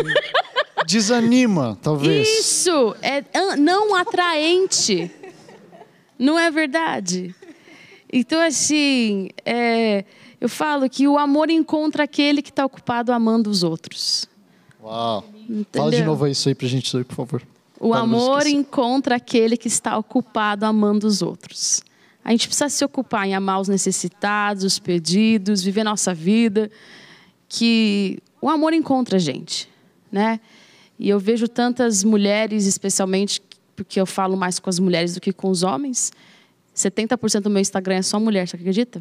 Desanima, 0.86 1.76
talvez. 1.82 2.28
Isso! 2.28 2.94
É 3.02 3.24
não 3.56 3.96
atraente. 3.96 5.10
Não 6.16 6.38
é 6.38 6.52
verdade? 6.52 7.34
Então, 8.12 8.40
assim, 8.40 9.30
é, 9.44 10.04
eu 10.40 10.48
falo 10.48 10.88
que 10.88 11.08
o 11.08 11.18
amor 11.18 11.50
encontra 11.50 12.04
aquele 12.04 12.40
que 12.40 12.50
está 12.50 12.64
ocupado 12.64 13.12
amando 13.12 13.50
os 13.50 13.64
outros. 13.64 14.28
Uau! 14.80 15.24
Entendeu? 15.50 15.66
Fala 15.72 15.90
de 15.90 16.04
novo 16.04 16.28
isso 16.28 16.48
aí 16.48 16.54
pra 16.54 16.68
gente, 16.68 16.92
por 17.02 17.16
favor. 17.16 17.42
O 17.80 17.92
amor 17.92 18.46
encontra 18.46 19.16
aquele 19.16 19.56
que 19.56 19.66
está 19.66 19.98
ocupado 19.98 20.64
amando 20.64 21.08
os 21.08 21.22
outros. 21.22 21.82
A 22.26 22.32
gente 22.32 22.48
precisa 22.48 22.68
se 22.68 22.84
ocupar 22.84 23.24
em 23.24 23.36
amar 23.36 23.60
os 23.60 23.68
necessitados, 23.68 24.64
os 24.64 24.80
pedidos, 24.80 25.62
viver 25.62 25.84
nossa 25.84 26.12
vida, 26.12 26.68
que 27.48 28.18
o 28.42 28.50
amor 28.50 28.72
encontra 28.72 29.14
a 29.14 29.20
gente, 29.20 29.68
né? 30.10 30.40
E 30.98 31.08
eu 31.08 31.20
vejo 31.20 31.46
tantas 31.46 32.02
mulheres, 32.02 32.66
especialmente 32.66 33.40
porque 33.76 34.00
eu 34.00 34.06
falo 34.06 34.36
mais 34.36 34.58
com 34.58 34.68
as 34.68 34.80
mulheres 34.80 35.14
do 35.14 35.20
que 35.20 35.32
com 35.32 35.48
os 35.48 35.62
homens. 35.62 36.12
70% 36.74 37.42
do 37.42 37.50
meu 37.50 37.60
Instagram 37.60 37.94
é 37.94 38.02
só 38.02 38.18
mulher, 38.18 38.48
você 38.48 38.56
acredita? 38.56 39.00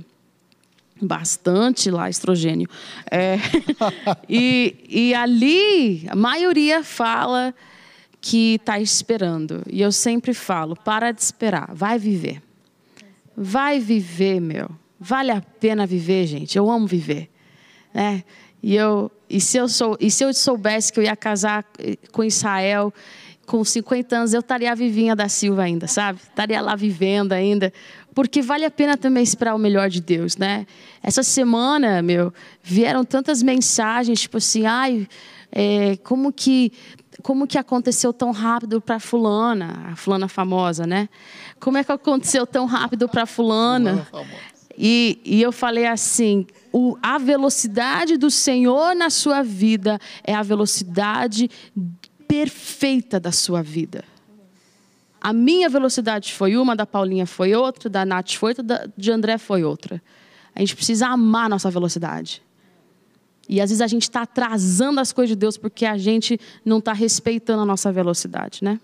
Bastante 1.01 1.89
lá, 1.89 2.07
estrogênio. 2.07 2.69
É, 3.09 3.37
e, 4.29 4.75
e 4.87 5.13
ali, 5.15 6.05
a 6.11 6.15
maioria 6.15 6.83
fala 6.83 7.55
que 8.21 8.53
está 8.53 8.79
esperando. 8.79 9.63
E 9.67 9.81
eu 9.81 9.91
sempre 9.91 10.31
falo: 10.31 10.75
para 10.75 11.11
de 11.11 11.23
esperar, 11.23 11.73
vai 11.73 11.97
viver. 11.97 12.44
Vai 13.35 13.79
viver, 13.79 14.39
meu. 14.39 14.69
Vale 14.99 15.31
a 15.31 15.41
pena 15.41 15.85
viver, 15.85 16.25
gente. 16.25 16.57
Eu 16.57 16.69
amo 16.69 16.87
viver. 16.87 17.29
Né? 17.93 18.23
E, 18.63 18.75
eu, 18.75 19.11
e, 19.29 19.39
se 19.39 19.57
eu 19.57 19.67
sou, 19.67 19.97
e 19.99 20.09
se 20.09 20.23
eu 20.23 20.33
soubesse 20.33 20.91
que 20.91 20.99
eu 20.99 21.03
ia 21.03 21.15
casar 21.15 21.65
com 22.11 22.23
Israel 22.23 22.93
com 23.45 23.63
50 23.63 24.15
anos, 24.15 24.33
eu 24.33 24.39
estaria 24.39 24.73
Vivinha 24.75 25.15
da 25.15 25.29
Silva 25.29 25.63
ainda, 25.63 25.85
sabe? 25.85 26.19
Estaria 26.19 26.59
lá 26.61 26.75
vivendo 26.75 27.31
ainda. 27.31 27.71
Porque 28.13 28.41
vale 28.41 28.65
a 28.65 28.71
pena 28.71 28.97
também 28.97 29.21
esperar 29.21 29.53
o 29.53 29.59
melhor 29.59 29.89
de 29.89 30.01
Deus, 30.01 30.35
né? 30.37 30.65
Essa 31.03 31.21
semana, 31.21 32.01
meu, 32.01 32.33
vieram 32.63 33.05
tantas 33.05 33.43
mensagens, 33.43 34.21
tipo 34.21 34.37
assim, 34.37 34.65
ai, 34.65 35.07
é, 35.51 35.97
como 35.97 36.33
que 36.33 36.71
como 37.21 37.47
que 37.47 37.57
aconteceu 37.57 38.13
tão 38.13 38.31
rápido 38.31 38.81
para 38.81 38.99
fulana, 38.99 39.89
a 39.91 39.95
fulana 39.95 40.27
famosa, 40.27 40.85
né? 40.85 41.09
Como 41.59 41.77
é 41.77 41.83
que 41.83 41.91
aconteceu 41.91 42.45
tão 42.45 42.65
rápido 42.65 43.07
para 43.07 43.25
fulana? 43.25 44.07
E, 44.77 45.19
e, 45.23 45.41
eu 45.41 45.51
falei 45.51 45.85
assim: 45.85 46.45
o, 46.71 46.97
a 47.01 47.17
velocidade 47.17 48.17
do 48.17 48.29
Senhor 48.29 48.93
na 48.95 49.09
sua 49.09 49.41
vida 49.41 49.99
é 50.23 50.33
a 50.33 50.43
velocidade 50.43 51.49
perfeita 52.27 53.19
da 53.19 53.31
sua 53.31 53.61
vida. 53.61 54.03
A 55.21 55.33
minha 55.33 55.69
velocidade 55.69 56.33
foi 56.33 56.57
uma, 56.57 56.75
da 56.75 56.85
Paulinha 56.85 57.25
foi 57.25 57.55
outra, 57.55 57.89
da 57.89 58.05
Nath 58.05 58.33
foi 58.33 58.51
outra, 58.51 58.63
da, 58.63 58.87
de 58.95 59.11
André 59.11 59.37
foi 59.37 59.63
outra. 59.63 60.01
A 60.53 60.59
gente 60.59 60.75
precisa 60.75 61.07
amar 61.07 61.45
a 61.45 61.49
nossa 61.49 61.71
velocidade. 61.71 62.44
E 63.47 63.61
às 63.61 63.69
vezes 63.69 63.81
a 63.81 63.87
gente 63.87 64.03
está 64.03 64.23
atrasando 64.23 64.99
as 64.99 65.11
coisas 65.11 65.29
de 65.29 65.35
Deus 65.35 65.57
porque 65.57 65.85
a 65.85 65.97
gente 65.97 66.39
não 66.63 66.79
está 66.79 66.93
respeitando 66.93 67.61
a 67.61 67.65
nossa 67.65 67.91
velocidade, 67.91 68.63
né? 68.63 68.79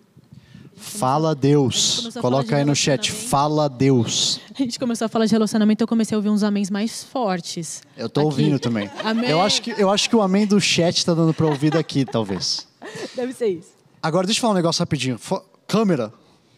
Fala 0.81 1.35
Deus. 1.35 2.09
Coloca 2.19 2.57
aí 2.57 2.65
no 2.65 2.75
chat. 2.75 3.11
Fala 3.11 3.69
Deus. 3.69 4.41
A 4.53 4.63
gente 4.63 4.79
começou 4.79 5.05
a 5.05 5.09
falar 5.09 5.27
de 5.27 5.31
relacionamento, 5.31 5.83
eu 5.83 5.87
comecei 5.87 6.15
a 6.15 6.17
ouvir 6.17 6.29
uns 6.29 6.41
améns 6.41 6.71
mais 6.71 7.03
fortes. 7.03 7.83
Eu 7.95 8.09
tô 8.09 8.21
aqui. 8.21 8.25
ouvindo 8.25 8.59
também. 8.59 8.89
Amém. 9.03 9.29
Eu 9.29 9.39
acho 9.39 9.61
que 9.61 9.71
eu 9.77 9.89
acho 9.91 10.09
que 10.09 10.15
o 10.15 10.21
amém 10.21 10.47
do 10.47 10.59
chat 10.59 10.97
está 10.97 11.13
dando 11.13 11.33
para 11.33 11.45
ouvir 11.45 11.71
daqui, 11.71 12.03
talvez. 12.11 12.67
Deve 13.15 13.31
ser 13.31 13.49
isso. 13.49 13.69
Agora 14.01 14.25
deixa 14.25 14.39
eu 14.39 14.41
falar 14.41 14.53
um 14.53 14.57
negócio 14.57 14.79
rapidinho. 14.79 15.19
Fo 15.19 15.39
câmera, 15.67 16.11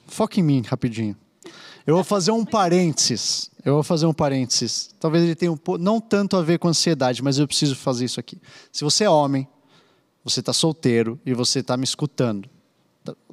foca 0.08 0.39
em 0.39 0.43
mim 0.43 0.64
rapidinho. 0.66 1.18
Eu 1.86 1.95
vou 1.95 2.04
fazer 2.04 2.32
um 2.32 2.45
parênteses. 2.45 3.51
Eu 3.64 3.76
vou 3.76 3.84
fazer 3.84 4.05
um 4.05 4.14
parênteses. 4.14 4.93
Talvez 4.99 5.24
ele 5.24 5.36
tenha 5.36 5.51
um 5.51 5.57
não 5.80 6.01
tanto 6.01 6.36
a 6.36 6.41
ver 6.41 6.59
com 6.59 6.68
ansiedade, 6.68 7.24
mas 7.24 7.38
eu 7.38 7.47
preciso 7.47 7.76
fazer 7.76 8.05
isso 8.05 8.20
aqui. 8.20 8.38
Se 8.72 8.84
você 8.84 9.05
é 9.05 9.09
homem, 9.09 9.47
você 10.24 10.41
está 10.41 10.51
solteiro 10.51 11.20
e 11.26 11.34
você 11.34 11.59
está 11.59 11.78
me 11.78 11.84
escutando, 11.84 12.49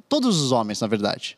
todos 0.07 0.41
os 0.41 0.51
homens, 0.51 0.81
na 0.81 0.87
verdade. 0.87 1.37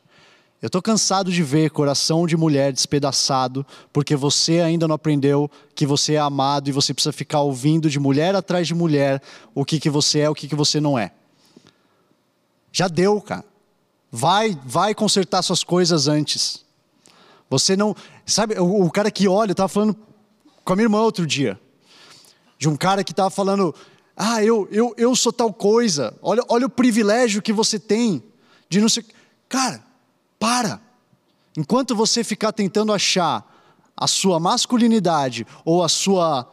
Eu 0.62 0.68
estou 0.68 0.82
cansado 0.82 1.30
de 1.32 1.44
ver 1.44 1.72
coração 1.72 2.26
de 2.26 2.38
mulher 2.38 2.72
despedaçado 2.72 3.66
porque 3.92 4.16
você 4.16 4.62
ainda 4.62 4.88
não 4.88 4.96
aprendeu 4.96 5.52
que 5.76 5.86
você 5.86 6.14
é 6.14 6.20
amado 6.20 6.70
e 6.70 6.72
você 6.72 6.94
precisa 6.94 7.12
ficar 7.12 7.42
ouvindo 7.42 7.90
de 7.90 8.00
mulher 8.00 8.34
atrás 8.34 8.66
de 8.66 8.74
mulher 8.74 9.22
o 9.54 9.66
que, 9.66 9.78
que 9.78 9.90
você 9.90 10.20
é, 10.20 10.30
o 10.30 10.34
que, 10.34 10.48
que 10.48 10.56
você 10.56 10.80
não 10.80 10.98
é. 10.98 11.12
Já 12.72 12.88
deu, 12.88 13.20
cara. 13.20 13.44
Vai, 14.10 14.58
vai 14.66 14.96
consertar 14.96 15.42
suas 15.42 15.64
coisas 15.64 16.08
antes. 16.08 16.63
Você 17.50 17.76
não. 17.76 17.96
Sabe, 18.26 18.60
o, 18.60 18.86
o 18.86 18.92
cara 18.92 19.12
que 19.12 19.28
olha, 19.28 19.52
eu 19.52 19.54
estava 19.54 19.70
falando 19.70 19.96
com 20.64 20.74
a 20.74 20.76
minha 20.76 20.86
irmã 20.86 21.02
outro 21.02 21.26
dia. 21.26 21.60
De 22.58 22.70
um 22.70 22.76
cara 22.76 23.04
que 23.04 23.12
estava 23.12 23.30
falando. 23.30 23.74
Ah, 24.16 24.44
eu, 24.44 24.68
eu, 24.72 24.94
eu 24.98 25.16
sou 25.16 25.34
tal 25.34 25.52
coisa. 25.52 26.16
Olha, 26.22 26.44
olha 26.48 26.66
o 26.66 26.70
privilégio 26.70 27.42
que 27.42 27.52
você 27.52 27.80
tem 27.80 28.24
de 28.70 28.80
não 28.80 28.90
ser. 28.90 29.06
Cara, 29.50 29.84
para. 30.40 30.82
Enquanto 31.58 31.96
você 31.96 32.24
ficar 32.24 32.52
tentando 32.52 32.92
achar 32.92 33.50
a 33.96 34.08
sua 34.08 34.40
masculinidade 34.40 35.46
ou 35.64 35.84
a 35.84 35.90
sua, 35.90 36.50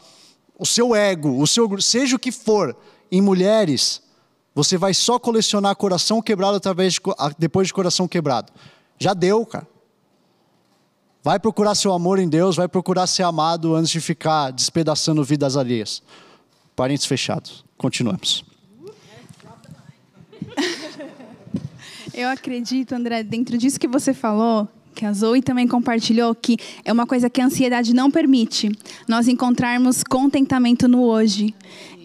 o 0.58 0.66
seu 0.66 0.94
ego, 0.94 1.40
o 1.40 1.46
seu, 1.46 1.80
seja 1.80 2.16
o 2.16 2.18
que 2.18 2.30
for, 2.30 2.76
em 3.10 3.20
mulheres, 3.20 4.02
você 4.54 4.76
vai 4.76 4.92
só 4.92 5.18
colecionar 5.18 5.74
coração 5.76 6.20
quebrado 6.20 6.56
através 6.56 6.94
de, 6.94 7.00
depois 7.38 7.68
de 7.68 7.74
coração 7.74 8.06
quebrado. 8.06 8.52
Já 8.98 9.14
deu, 9.14 9.44
cara. 9.46 9.66
Vai 11.22 11.38
procurar 11.38 11.74
seu 11.74 11.92
amor 11.92 12.18
em 12.18 12.28
Deus, 12.28 12.56
vai 12.56 12.66
procurar 12.66 13.06
ser 13.06 13.24
amado 13.24 13.74
antes 13.74 13.90
de 13.90 14.00
ficar 14.00 14.50
despedaçando 14.50 15.22
vidas 15.22 15.54
alheias. 15.54 16.02
Parentes 16.74 17.04
fechados. 17.04 17.62
Continuamos. 17.76 18.42
Eu 22.14 22.28
acredito, 22.28 22.94
André, 22.94 23.22
dentro 23.22 23.58
disso 23.58 23.78
que 23.78 23.86
você 23.86 24.14
falou, 24.14 24.66
que 24.94 25.04
a 25.04 25.12
Zoe 25.12 25.42
também 25.42 25.68
compartilhou, 25.68 26.34
que 26.34 26.56
é 26.84 26.92
uma 26.92 27.06
coisa 27.06 27.30
que 27.30 27.40
a 27.40 27.46
ansiedade 27.46 27.94
não 27.94 28.10
permite. 28.10 28.70
Nós 29.06 29.28
encontrarmos 29.28 30.02
contentamento 30.02 30.88
no 30.88 31.02
hoje. 31.02 31.54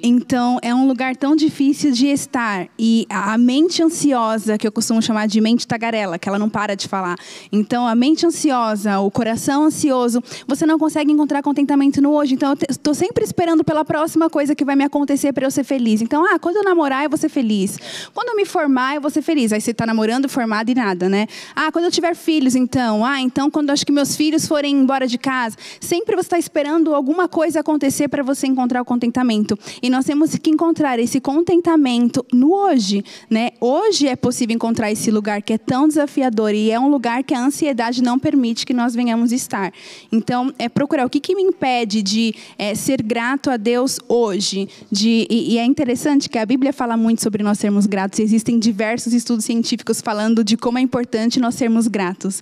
Então, 0.04 0.60
é 0.62 0.74
um 0.74 0.88
lugar 0.88 1.16
tão 1.16 1.36
difícil 1.36 1.92
de 1.92 2.08
estar. 2.08 2.68
E 2.78 3.06
a 3.10 3.38
mente 3.38 3.82
ansiosa, 3.82 4.58
que 4.58 4.68
eu 4.68 4.72
costumo 4.72 5.02
chamar 5.02 5.28
de 5.28 5.40
mente 5.42 5.68
tagarela, 5.68 6.20
que 6.20 6.30
ela 6.30 6.38
não 6.38 6.50
para 6.50 6.76
de 6.76 6.88
falar. 6.88 7.18
Então, 7.52 7.88
a 7.88 7.96
mente 7.96 8.26
ansiosa, 8.26 9.00
o 9.00 9.10
coração 9.10 9.66
ansioso, 9.66 10.24
você 10.48 10.66
não 10.66 10.78
consegue 10.78 11.12
encontrar 11.12 11.42
contentamento 11.42 12.02
no 12.02 12.12
hoje. 12.12 12.36
Então, 12.36 12.52
eu 12.52 12.58
estou 12.70 12.94
sempre 12.94 13.24
esperando 13.24 13.64
pela 13.64 13.84
próxima 13.84 14.30
coisa 14.30 14.56
que 14.56 14.66
vai 14.66 14.76
me 14.76 14.84
acontecer 14.84 15.34
para 15.34 15.46
eu 15.46 15.52
ser 15.52 15.64
feliz. 15.64 16.02
Então, 16.02 16.26
ah, 16.26 16.38
quando 16.40 16.58
eu 16.58 16.64
namorar, 16.64 17.04
eu 17.04 17.10
vou 17.10 17.18
ser 17.18 17.30
feliz. 17.30 17.78
Quando 18.14 18.30
eu 18.30 18.36
me 18.36 18.46
formar, 18.46 18.96
eu 18.96 19.02
vou 19.02 19.10
ser 19.10 19.22
feliz. 19.22 19.52
Aí 19.54 19.62
você 19.62 19.72
está 19.72 19.86
namorando, 19.86 20.30
formado 20.30 20.70
e 20.70 20.76
nada, 20.76 21.10
né? 21.10 21.28
Ah, 21.56 21.72
quando 21.72 21.86
eu 21.86 21.92
tiver 21.92 22.16
filhos, 22.16 22.56
então. 22.56 23.06
Ah, 23.06 23.22
então, 23.22 23.50
quando 23.50 23.70
acho 23.70 23.86
que 23.86 23.92
meus 23.92 24.16
filhos 24.16 24.48
forem 24.48 24.76
embora 24.76 25.08
de 25.08 25.18
casa. 25.18 25.56
Sempre 25.80 26.16
você 26.16 26.28
está 26.28 26.40
esperando 26.40 26.94
alguma 26.94 27.28
coisa 27.28 27.62
acontecer 27.62 28.08
para 28.08 28.24
você 28.24 28.48
encontrar 28.48 28.82
o 28.82 28.86
contentamento. 28.86 29.58
E 29.86 29.90
nós 29.92 30.04
temos 30.04 30.36
que 30.36 30.50
encontrar 30.50 30.98
esse 30.98 31.22
contentamento 31.22 32.26
no 32.34 32.52
hoje, 32.52 33.06
né? 33.30 33.52
Hoje 33.62 34.08
é 34.08 34.16
possível 34.16 34.56
encontrar 34.56 34.92
esse 34.92 35.12
lugar 35.12 35.44
que 35.44 35.54
é 35.54 35.60
tão 35.60 35.88
desafiador 35.88 36.56
e 36.56 36.72
é 36.72 36.80
um 36.80 36.90
lugar 36.90 37.24
que 37.24 37.36
a 37.36 37.40
ansiedade 37.40 38.02
não 38.02 38.18
permite 38.18 38.66
que 38.66 38.74
nós 38.74 38.96
venhamos 38.96 39.32
estar. 39.32 39.72
Então, 40.12 40.52
é 40.58 40.68
procurar 40.68 41.06
o 41.06 41.10
que, 41.10 41.20
que 41.20 41.36
me 41.36 41.44
impede 41.44 42.02
de 42.02 42.34
é, 42.58 42.74
ser 42.74 43.04
grato 43.04 43.52
a 43.52 43.58
Deus 43.58 44.00
hoje. 44.10 44.68
De, 44.92 45.28
e, 45.30 45.54
e 45.54 45.60
é 45.60 45.66
interessante 45.66 46.30
que 46.30 46.40
a 46.40 46.46
Bíblia 46.48 46.74
fala 46.74 46.98
muito 46.98 47.22
sobre 47.22 47.44
nós 47.44 47.60
sermos 47.60 47.86
gratos. 47.86 48.18
Existem 48.18 48.58
diversos 48.58 49.14
estudos 49.14 49.46
científicos 49.46 50.02
falando 50.02 50.44
de 50.44 50.58
como 50.58 50.80
é 50.80 50.82
importante 50.82 51.40
nós 51.40 51.54
sermos 51.54 51.88
gratos 51.88 52.42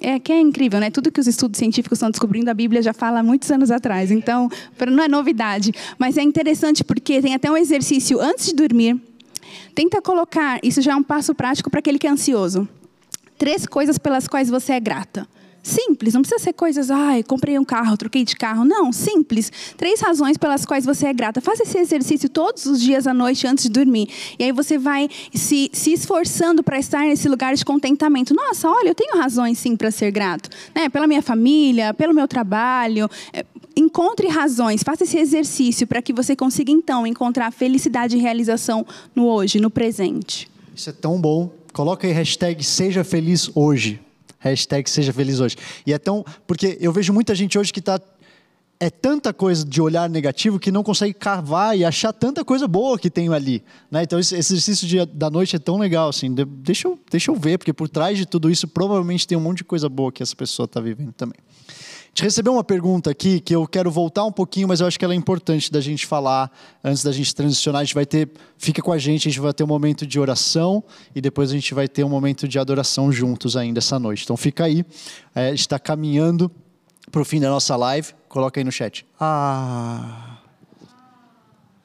é 0.00 0.18
que 0.18 0.32
é 0.32 0.40
incrível, 0.40 0.80
né? 0.80 0.90
Tudo 0.90 1.10
que 1.10 1.20
os 1.20 1.26
estudos 1.26 1.58
científicos 1.58 1.96
estão 1.96 2.10
descobrindo, 2.10 2.50
a 2.50 2.54
Bíblia 2.54 2.82
já 2.82 2.92
fala 2.92 3.20
há 3.20 3.22
muitos 3.22 3.50
anos 3.50 3.70
atrás. 3.70 4.10
Então, 4.10 4.48
não 4.86 5.02
é 5.02 5.08
novidade. 5.08 5.72
Mas 5.98 6.16
é 6.16 6.22
interessante 6.22 6.84
porque 6.84 7.20
tem 7.20 7.34
até 7.34 7.50
um 7.50 7.56
exercício 7.56 8.20
antes 8.20 8.46
de 8.46 8.54
dormir. 8.54 9.00
Tenta 9.74 10.00
colocar, 10.00 10.58
isso 10.62 10.80
já 10.82 10.92
é 10.92 10.96
um 10.96 11.02
passo 11.02 11.34
prático 11.34 11.70
para 11.70 11.80
aquele 11.80 11.98
que 11.98 12.06
é 12.06 12.10
ansioso. 12.10 12.68
Três 13.36 13.66
coisas 13.66 13.98
pelas 13.98 14.26
quais 14.26 14.48
você 14.48 14.74
é 14.74 14.80
grata. 14.80 15.26
Simples, 15.68 16.14
não 16.14 16.22
precisa 16.22 16.42
ser 16.42 16.54
coisas, 16.54 16.90
ai, 16.90 17.22
comprei 17.22 17.58
um 17.58 17.64
carro, 17.64 17.94
troquei 17.94 18.24
de 18.24 18.34
carro. 18.34 18.64
Não, 18.64 18.90
simples. 18.90 19.52
Três 19.76 20.00
razões 20.00 20.38
pelas 20.38 20.64
quais 20.64 20.82
você 20.82 21.06
é 21.06 21.12
grata. 21.12 21.42
Faça 21.42 21.62
esse 21.62 21.76
exercício 21.76 22.26
todos 22.26 22.64
os 22.64 22.80
dias 22.80 23.06
à 23.06 23.12
noite 23.12 23.46
antes 23.46 23.64
de 23.64 23.70
dormir. 23.70 24.08
E 24.38 24.44
aí 24.44 24.50
você 24.50 24.78
vai 24.78 25.10
se, 25.34 25.70
se 25.74 25.92
esforçando 25.92 26.62
para 26.62 26.78
estar 26.78 27.00
nesse 27.00 27.28
lugar 27.28 27.54
de 27.54 27.66
contentamento. 27.66 28.34
Nossa, 28.34 28.66
olha, 28.66 28.88
eu 28.88 28.94
tenho 28.94 29.18
razões 29.18 29.58
sim 29.58 29.76
para 29.76 29.90
ser 29.90 30.10
grato. 30.10 30.48
Né? 30.74 30.88
Pela 30.88 31.06
minha 31.06 31.20
família, 31.20 31.92
pelo 31.92 32.14
meu 32.14 32.26
trabalho. 32.26 33.06
É, 33.30 33.44
encontre 33.76 34.26
razões, 34.26 34.82
faça 34.82 35.04
esse 35.04 35.18
exercício 35.18 35.86
para 35.86 36.00
que 36.00 36.14
você 36.14 36.34
consiga 36.34 36.72
então 36.72 37.06
encontrar 37.06 37.52
felicidade 37.52 38.16
e 38.16 38.20
realização 38.20 38.86
no 39.14 39.26
hoje, 39.26 39.60
no 39.60 39.68
presente. 39.68 40.50
Isso 40.74 40.88
é 40.88 40.94
tão 40.94 41.20
bom. 41.20 41.50
Coloca 41.74 42.06
aí 42.06 42.12
hashtag 42.14 42.64
seja 42.64 43.04
feliz 43.04 43.50
hoje. 43.54 44.00
Hashtag 44.38 44.88
seja 44.88 45.12
feliz 45.12 45.40
hoje. 45.40 45.56
E 45.86 45.92
é 45.92 45.98
tão. 45.98 46.24
Porque 46.46 46.78
eu 46.80 46.92
vejo 46.92 47.12
muita 47.12 47.34
gente 47.34 47.58
hoje 47.58 47.72
que 47.72 47.80
está. 47.80 48.00
É 48.80 48.88
tanta 48.90 49.32
coisa 49.32 49.64
de 49.64 49.82
olhar 49.82 50.08
negativo 50.08 50.56
que 50.56 50.70
não 50.70 50.84
consegue 50.84 51.12
cavar 51.12 51.76
e 51.76 51.84
achar 51.84 52.12
tanta 52.12 52.44
coisa 52.44 52.68
boa 52.68 52.96
que 52.96 53.10
tem 53.10 53.28
ali. 53.28 53.60
Né? 53.90 54.04
Então, 54.04 54.20
esse 54.20 54.36
exercício 54.36 54.86
de, 54.86 55.04
da 55.04 55.28
noite 55.28 55.56
é 55.56 55.58
tão 55.58 55.78
legal. 55.78 56.10
Assim, 56.10 56.32
de, 56.32 56.44
deixa, 56.44 56.86
eu, 56.86 56.96
deixa 57.10 57.32
eu 57.32 57.34
ver, 57.34 57.58
porque 57.58 57.72
por 57.72 57.88
trás 57.88 58.16
de 58.16 58.24
tudo 58.24 58.48
isso 58.48 58.68
provavelmente 58.68 59.26
tem 59.26 59.36
um 59.36 59.40
monte 59.40 59.58
de 59.58 59.64
coisa 59.64 59.88
boa 59.88 60.12
que 60.12 60.22
essa 60.22 60.36
pessoa 60.36 60.66
está 60.66 60.80
vivendo 60.80 61.12
também. 61.12 61.40
Gente 62.18 62.24
recebeu 62.24 62.52
uma 62.52 62.64
pergunta 62.64 63.12
aqui 63.12 63.38
que 63.38 63.54
eu 63.54 63.64
quero 63.64 63.92
voltar 63.92 64.24
um 64.24 64.32
pouquinho, 64.32 64.66
mas 64.66 64.80
eu 64.80 64.88
acho 64.88 64.98
que 64.98 65.04
ela 65.04 65.14
é 65.14 65.16
importante 65.16 65.70
da 65.70 65.80
gente 65.80 66.04
falar 66.04 66.50
antes 66.82 67.04
da 67.04 67.12
gente 67.12 67.32
transicionar. 67.32 67.82
A 67.82 67.84
gente 67.84 67.94
vai 67.94 68.04
ter, 68.04 68.28
fica 68.56 68.82
com 68.82 68.90
a 68.90 68.98
gente, 68.98 69.28
a 69.28 69.30
gente 69.30 69.38
vai 69.38 69.52
ter 69.52 69.62
um 69.62 69.68
momento 69.68 70.04
de 70.04 70.18
oração 70.18 70.82
e 71.14 71.20
depois 71.20 71.52
a 71.52 71.54
gente 71.54 71.72
vai 71.72 71.86
ter 71.86 72.02
um 72.02 72.08
momento 72.08 72.48
de 72.48 72.58
adoração 72.58 73.12
juntos 73.12 73.56
ainda 73.56 73.78
essa 73.78 74.00
noite. 74.00 74.24
Então 74.24 74.36
fica 74.36 74.64
aí, 74.64 74.84
é, 75.32 75.54
está 75.54 75.78
caminhando 75.78 76.50
para 77.08 77.22
o 77.22 77.24
fim 77.24 77.38
da 77.38 77.50
nossa 77.50 77.76
live. 77.76 78.12
Coloca 78.28 78.58
aí 78.58 78.64
no 78.64 78.72
chat. 78.72 79.06
Ah. 79.20 80.38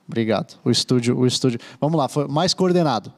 Obrigado. 0.07 0.59
O 0.65 0.71
estúdio, 0.71 1.15
o 1.15 1.27
estúdio. 1.27 1.59
Vamos 1.79 1.95
lá, 1.95 2.09
foi 2.09 2.27
mais 2.27 2.55
coordenado. 2.55 3.13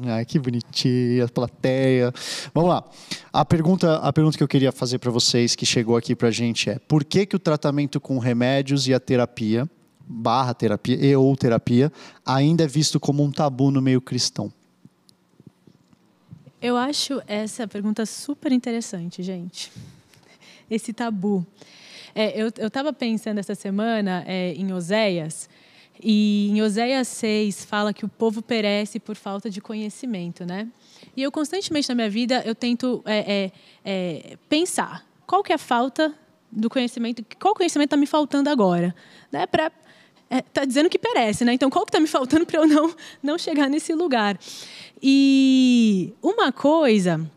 Ai, 0.00 0.24
que 0.24 0.38
bonitinha, 0.38 1.24
a 1.24 1.28
plateia. 1.28 2.12
Vamos 2.54 2.70
lá. 2.70 2.84
A 3.32 3.44
pergunta, 3.44 3.96
a 3.96 4.12
pergunta 4.12 4.38
que 4.38 4.44
eu 4.44 4.48
queria 4.48 4.70
fazer 4.70 4.98
para 4.98 5.10
vocês, 5.10 5.56
que 5.56 5.66
chegou 5.66 5.96
aqui 5.96 6.14
para 6.14 6.28
a 6.28 6.30
gente 6.30 6.70
é: 6.70 6.78
por 6.78 7.04
que, 7.04 7.26
que 7.26 7.34
o 7.34 7.38
tratamento 7.38 8.00
com 8.00 8.18
remédios 8.18 8.86
e 8.86 8.94
a 8.94 9.00
terapia, 9.00 9.68
barra 10.06 10.54
terapia 10.54 10.94
e 10.94 11.16
ou 11.16 11.36
terapia, 11.36 11.92
ainda 12.24 12.62
é 12.62 12.66
visto 12.68 13.00
como 13.00 13.24
um 13.24 13.32
tabu 13.32 13.72
no 13.72 13.82
meio 13.82 14.00
cristão? 14.00 14.52
Eu 16.62 16.76
acho 16.76 17.20
essa 17.26 17.66
pergunta 17.66 18.06
super 18.06 18.52
interessante, 18.52 19.22
gente. 19.22 19.72
Esse 20.70 20.92
tabu. 20.92 21.44
É, 22.14 22.40
eu 22.40 22.48
estava 22.48 22.92
pensando 22.92 23.38
essa 23.38 23.54
semana 23.54 24.24
é, 24.26 24.52
em 24.54 24.72
Oséias, 24.72 25.48
e 26.02 26.48
em 26.50 26.62
Oséias 26.62 27.08
6 27.08 27.64
fala 27.64 27.92
que 27.92 28.04
o 28.04 28.08
povo 28.08 28.40
perece 28.40 29.00
por 29.00 29.16
falta 29.16 29.50
de 29.50 29.60
conhecimento, 29.60 30.44
né? 30.44 30.68
E 31.16 31.22
eu 31.22 31.32
constantemente 31.32 31.88
na 31.88 31.94
minha 31.94 32.10
vida 32.10 32.42
eu 32.44 32.54
tento 32.54 33.02
é, 33.04 33.18
é, 33.18 33.52
é, 33.84 34.36
pensar 34.48 35.04
qual 35.26 35.42
que 35.42 35.52
é 35.52 35.56
a 35.56 35.58
falta 35.58 36.14
do 36.50 36.70
conhecimento, 36.70 37.24
qual 37.40 37.54
conhecimento 37.54 37.88
está 37.88 37.96
me 37.96 38.06
faltando 38.06 38.48
agora, 38.48 38.94
né? 39.30 39.46
Para 39.46 39.72
está 40.30 40.62
é, 40.62 40.66
dizendo 40.66 40.90
que 40.90 40.98
perece, 40.98 41.44
né? 41.44 41.54
Então 41.54 41.70
qual 41.70 41.84
que 41.84 41.90
está 41.90 42.00
me 42.00 42.06
faltando 42.06 42.46
para 42.46 42.60
eu 42.60 42.66
não 42.66 42.94
não 43.22 43.38
chegar 43.38 43.68
nesse 43.68 43.94
lugar? 43.94 44.38
E 45.02 46.12
uma 46.22 46.52
coisa 46.52 47.28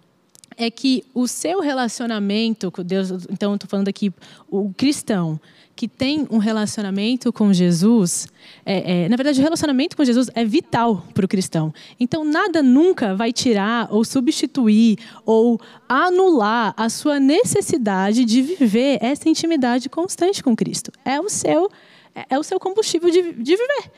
é 0.58 0.70
que 0.70 1.04
o 1.14 1.28
seu 1.28 1.60
relacionamento 1.60 2.72
com 2.72 2.84
Deus, 2.84 3.10
então 3.30 3.56
estou 3.56 3.70
falando 3.70 3.88
aqui 3.88 4.14
o 4.50 4.72
cristão, 4.74 5.40
que 5.76 5.88
tem 5.88 6.28
um 6.30 6.38
relacionamento 6.38 7.32
com 7.32 7.52
Jesus, 7.54 8.28
é, 8.66 9.06
é, 9.06 9.10
na 9.10 9.16
verdade, 9.16 9.40
o 9.40 9.44
relacionamento 9.44 9.96
com 9.98 10.04
Jesus 10.04 10.30
é 10.36 10.44
vital 10.46 11.06
para 11.14 11.26
o 11.26 11.28
cristão. 11.28 11.74
Então, 12.00 12.24
nada 12.24 12.62
nunca 12.62 13.16
vai 13.16 13.32
tirar 13.32 13.88
ou 13.92 14.04
substituir 14.04 14.98
ou 15.26 15.60
anular 15.88 16.74
a 16.78 16.90
sua 16.90 17.20
necessidade 17.20 18.26
de 18.26 18.42
viver 18.42 19.00
essa 19.02 19.30
intimidade 19.30 19.90
constante 19.90 20.44
com 20.44 20.56
Cristo. 20.56 20.92
É 21.04 21.20
o 21.20 21.30
seu, 21.30 21.70
é, 22.14 22.26
é 22.32 22.40
o 22.40 22.44
seu 22.44 22.60
combustível 22.60 23.10
de, 23.10 23.34
de 23.34 23.56
viver 23.56 23.92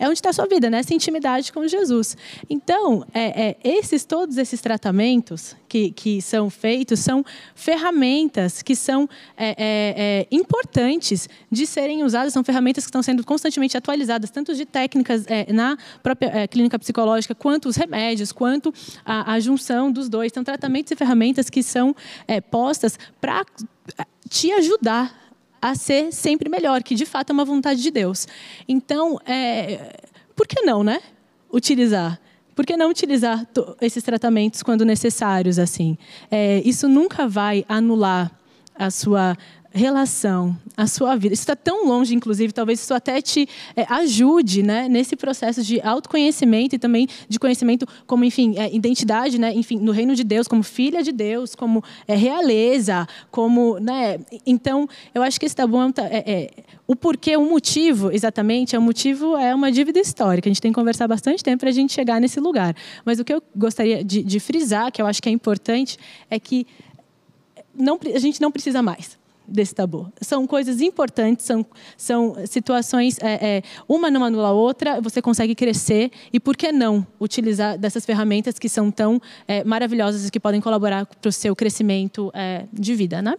é 0.00 0.06
onde 0.06 0.14
está 0.14 0.30
a 0.30 0.32
sua 0.32 0.46
vida, 0.46 0.70
nessa 0.70 0.94
intimidade 0.94 1.52
com 1.52 1.68
Jesus. 1.68 2.16
Então, 2.48 3.06
é, 3.12 3.50
é, 3.50 3.56
esses 3.62 4.02
todos 4.06 4.38
esses 4.38 4.58
tratamentos 4.62 5.54
que, 5.68 5.92
que 5.92 6.22
são 6.22 6.48
feitos 6.48 7.00
são 7.00 7.22
ferramentas 7.54 8.62
que 8.62 8.74
são 8.74 9.06
é, 9.36 9.50
é, 9.50 9.56
é, 9.58 10.26
importantes 10.30 11.28
de 11.50 11.66
serem 11.66 12.02
usadas, 12.02 12.32
são 12.32 12.42
ferramentas 12.42 12.84
que 12.84 12.88
estão 12.88 13.02
sendo 13.02 13.22
constantemente 13.24 13.76
atualizadas, 13.76 14.30
tanto 14.30 14.54
de 14.54 14.64
técnicas 14.64 15.26
é, 15.26 15.52
na 15.52 15.76
própria 16.02 16.48
clínica 16.48 16.78
psicológica, 16.78 17.34
quanto 17.34 17.68
os 17.68 17.76
remédios, 17.76 18.32
quanto 18.32 18.72
a, 19.04 19.34
a, 19.34 19.38
junção 19.38 19.92
dos 19.92 20.08
dois. 20.08 20.32
São 20.32 20.42
tratamentos 20.42 20.90
e 20.90 20.96
ferramentas 20.96 21.50
que 21.50 21.62
são 21.62 21.94
postas 22.50 22.98
para 23.20 23.44
te 24.30 24.50
ajudar 24.52 25.19
a 25.60 25.74
ser 25.74 26.12
sempre 26.12 26.48
melhor, 26.48 26.82
que 26.82 26.94
de 26.94 27.04
fato 27.04 27.30
é 27.30 27.32
uma 27.32 27.44
vontade 27.44 27.82
de 27.82 27.90
Deus. 27.90 28.26
Então, 28.68 29.18
é, 29.26 30.00
por 30.34 30.46
que 30.46 30.62
não, 30.62 30.82
né? 30.82 31.00
Utilizar. 31.52 32.20
Por 32.54 32.66
que 32.66 32.76
não 32.76 32.90
utilizar 32.90 33.46
esses 33.80 34.02
tratamentos 34.02 34.62
quando 34.62 34.84
necessários 34.84 35.58
assim? 35.58 35.96
É, 36.30 36.60
isso 36.64 36.88
nunca 36.88 37.26
vai 37.26 37.64
anular 37.68 38.30
a 38.74 38.90
sua 38.90 39.36
relação, 39.72 40.56
a 40.76 40.86
sua 40.86 41.16
vida. 41.16 41.32
Isso 41.32 41.42
está 41.42 41.54
tão 41.54 41.86
longe, 41.86 42.14
inclusive, 42.14 42.52
talvez 42.52 42.80
isso 42.80 42.92
até 42.92 43.22
te 43.22 43.48
é, 43.76 43.86
ajude 43.88 44.62
né, 44.62 44.88
nesse 44.88 45.14
processo 45.14 45.62
de 45.62 45.80
autoconhecimento 45.80 46.74
e 46.74 46.78
também 46.78 47.06
de 47.28 47.38
conhecimento 47.38 47.86
como, 48.06 48.24
enfim, 48.24 48.54
é, 48.58 48.74
identidade, 48.74 49.38
né, 49.38 49.52
enfim, 49.54 49.78
no 49.78 49.92
reino 49.92 50.16
de 50.16 50.24
Deus, 50.24 50.48
como 50.48 50.62
filha 50.62 51.02
de 51.02 51.12
Deus, 51.12 51.54
como 51.54 51.84
é, 52.08 52.16
realeza, 52.16 53.06
como, 53.30 53.78
né, 53.78 54.18
então, 54.44 54.88
eu 55.14 55.22
acho 55.22 55.38
que 55.38 55.46
esse 55.46 55.54
tabu 55.54 55.78
é, 55.80 56.32
é, 56.32 56.50
o 56.86 56.96
porquê, 56.96 57.36
o 57.36 57.44
motivo, 57.48 58.10
exatamente, 58.10 58.74
é 58.74 58.78
o 58.78 58.82
motivo 58.82 59.36
é 59.36 59.54
uma 59.54 59.70
dívida 59.70 60.00
histórica. 60.00 60.48
A 60.48 60.50
gente 60.50 60.60
tem 60.60 60.72
que 60.72 60.74
conversar 60.74 61.06
bastante 61.06 61.44
tempo 61.44 61.60
para 61.60 61.68
a 61.68 61.72
gente 61.72 61.92
chegar 61.92 62.20
nesse 62.20 62.40
lugar. 62.40 62.74
Mas 63.04 63.20
o 63.20 63.24
que 63.24 63.32
eu 63.32 63.40
gostaria 63.54 64.02
de, 64.02 64.22
de 64.22 64.40
frisar, 64.40 64.90
que 64.90 65.00
eu 65.00 65.06
acho 65.06 65.22
que 65.22 65.28
é 65.28 65.32
importante, 65.32 65.96
é 66.28 66.40
que 66.40 66.66
não, 67.72 67.98
a 68.12 68.18
gente 68.18 68.40
não 68.40 68.50
precisa 68.50 68.82
mais 68.82 69.19
desse 69.50 69.74
tabu. 69.74 70.12
São 70.20 70.46
coisas 70.46 70.80
importantes, 70.80 71.44
são, 71.44 71.66
são 71.96 72.36
situações, 72.46 73.18
é, 73.20 73.56
é, 73.56 73.62
uma 73.88 74.10
não 74.10 74.24
anula 74.24 74.48
a 74.48 74.52
outra, 74.52 75.00
você 75.00 75.20
consegue 75.20 75.54
crescer, 75.54 76.10
e 76.32 76.38
por 76.38 76.56
que 76.56 76.72
não 76.72 77.06
utilizar 77.20 77.76
dessas 77.78 78.06
ferramentas 78.06 78.58
que 78.58 78.68
são 78.68 78.90
tão 78.90 79.20
é, 79.46 79.64
maravilhosas 79.64 80.28
e 80.28 80.30
que 80.30 80.40
podem 80.40 80.60
colaborar 80.60 81.06
para 81.06 81.28
o 81.28 81.32
seu 81.32 81.54
crescimento 81.56 82.30
é, 82.34 82.66
de 82.72 82.94
vida, 82.94 83.20
né? 83.20 83.34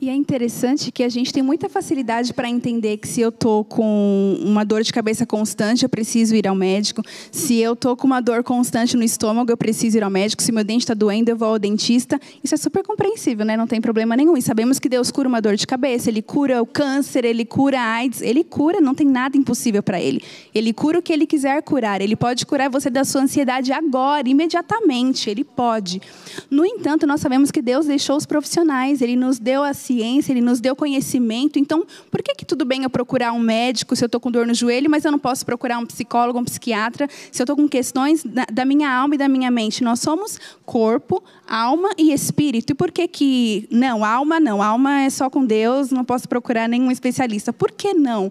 E 0.00 0.08
é 0.08 0.14
interessante 0.14 0.92
que 0.92 1.02
a 1.02 1.08
gente 1.08 1.32
tem 1.32 1.42
muita 1.42 1.68
facilidade 1.68 2.32
para 2.32 2.48
entender 2.48 2.98
que 2.98 3.08
se 3.08 3.20
eu 3.20 3.30
estou 3.30 3.64
com 3.64 4.38
uma 4.40 4.64
dor 4.64 4.82
de 4.82 4.92
cabeça 4.92 5.26
constante, 5.26 5.82
eu 5.82 5.88
preciso 5.88 6.36
ir 6.36 6.46
ao 6.46 6.54
médico. 6.54 7.02
Se 7.32 7.58
eu 7.58 7.72
estou 7.72 7.96
com 7.96 8.06
uma 8.06 8.20
dor 8.20 8.44
constante 8.44 8.96
no 8.96 9.02
estômago, 9.02 9.50
eu 9.50 9.56
preciso 9.56 9.96
ir 9.96 10.04
ao 10.04 10.10
médico. 10.10 10.40
Se 10.40 10.52
meu 10.52 10.62
dente 10.62 10.84
está 10.84 10.94
doendo, 10.94 11.30
eu 11.30 11.36
vou 11.36 11.48
ao 11.48 11.58
dentista. 11.58 12.20
Isso 12.44 12.54
é 12.54 12.56
super 12.56 12.84
compreensível, 12.84 13.44
né? 13.44 13.56
não 13.56 13.66
tem 13.66 13.80
problema 13.80 14.16
nenhum. 14.16 14.36
E 14.36 14.42
sabemos 14.42 14.78
que 14.78 14.88
Deus 14.88 15.10
cura 15.10 15.28
uma 15.28 15.40
dor 15.40 15.56
de 15.56 15.66
cabeça, 15.66 16.08
Ele 16.08 16.22
cura 16.22 16.62
o 16.62 16.66
câncer, 16.66 17.24
Ele 17.24 17.44
cura 17.44 17.80
a 17.80 17.94
AIDS. 17.94 18.22
Ele 18.22 18.44
cura, 18.44 18.80
não 18.80 18.94
tem 18.94 19.06
nada 19.06 19.36
impossível 19.36 19.82
para 19.82 20.00
Ele. 20.00 20.22
Ele 20.54 20.72
cura 20.72 21.00
o 21.00 21.02
que 21.02 21.12
Ele 21.12 21.26
quiser 21.26 21.60
curar. 21.62 22.00
Ele 22.00 22.14
pode 22.14 22.46
curar 22.46 22.70
você 22.70 22.88
da 22.88 23.02
sua 23.02 23.22
ansiedade 23.22 23.72
agora, 23.72 24.28
imediatamente. 24.28 25.28
Ele 25.28 25.42
pode. 25.42 26.00
No 26.48 26.64
entanto, 26.64 27.04
nós 27.04 27.20
sabemos 27.20 27.50
que 27.50 27.60
Deus 27.60 27.86
deixou 27.86 28.16
os 28.16 28.24
profissionais, 28.24 29.02
Ele 29.02 29.16
nos 29.16 29.40
deu 29.40 29.64
a 29.64 29.74
ciência, 29.88 30.32
Ele 30.32 30.40
nos 30.40 30.60
deu 30.60 30.76
conhecimento. 30.76 31.58
Então, 31.58 31.86
por 32.10 32.22
que, 32.22 32.34
que 32.34 32.44
tudo 32.44 32.64
bem 32.64 32.82
eu 32.82 32.90
procurar 32.90 33.32
um 33.32 33.38
médico 33.38 33.96
se 33.96 34.04
eu 34.04 34.06
estou 34.06 34.20
com 34.20 34.30
dor 34.30 34.46
no 34.46 34.54
joelho, 34.54 34.90
mas 34.90 35.04
eu 35.04 35.10
não 35.10 35.18
posso 35.18 35.44
procurar 35.44 35.78
um 35.78 35.86
psicólogo, 35.86 36.38
um 36.38 36.44
psiquiatra, 36.44 37.08
se 37.32 37.40
eu 37.40 37.44
estou 37.44 37.56
com 37.56 37.68
questões 37.68 38.22
da 38.52 38.64
minha 38.64 38.90
alma 38.90 39.14
e 39.14 39.18
da 39.18 39.28
minha 39.28 39.50
mente? 39.50 39.82
Nós 39.82 40.00
somos 40.00 40.38
corpo, 40.66 41.22
alma 41.46 41.90
e 41.96 42.12
espírito. 42.12 42.72
E 42.72 42.74
por 42.74 42.90
que 42.90 43.08
que 43.08 43.66
não? 43.70 44.04
Alma 44.04 44.38
não. 44.38 44.62
Alma 44.62 45.00
é 45.00 45.10
só 45.10 45.30
com 45.30 45.44
Deus, 45.44 45.90
não 45.90 46.04
posso 46.04 46.28
procurar 46.28 46.68
nenhum 46.68 46.90
especialista. 46.90 47.52
Por 47.52 47.72
que 47.72 47.94
não? 47.94 48.30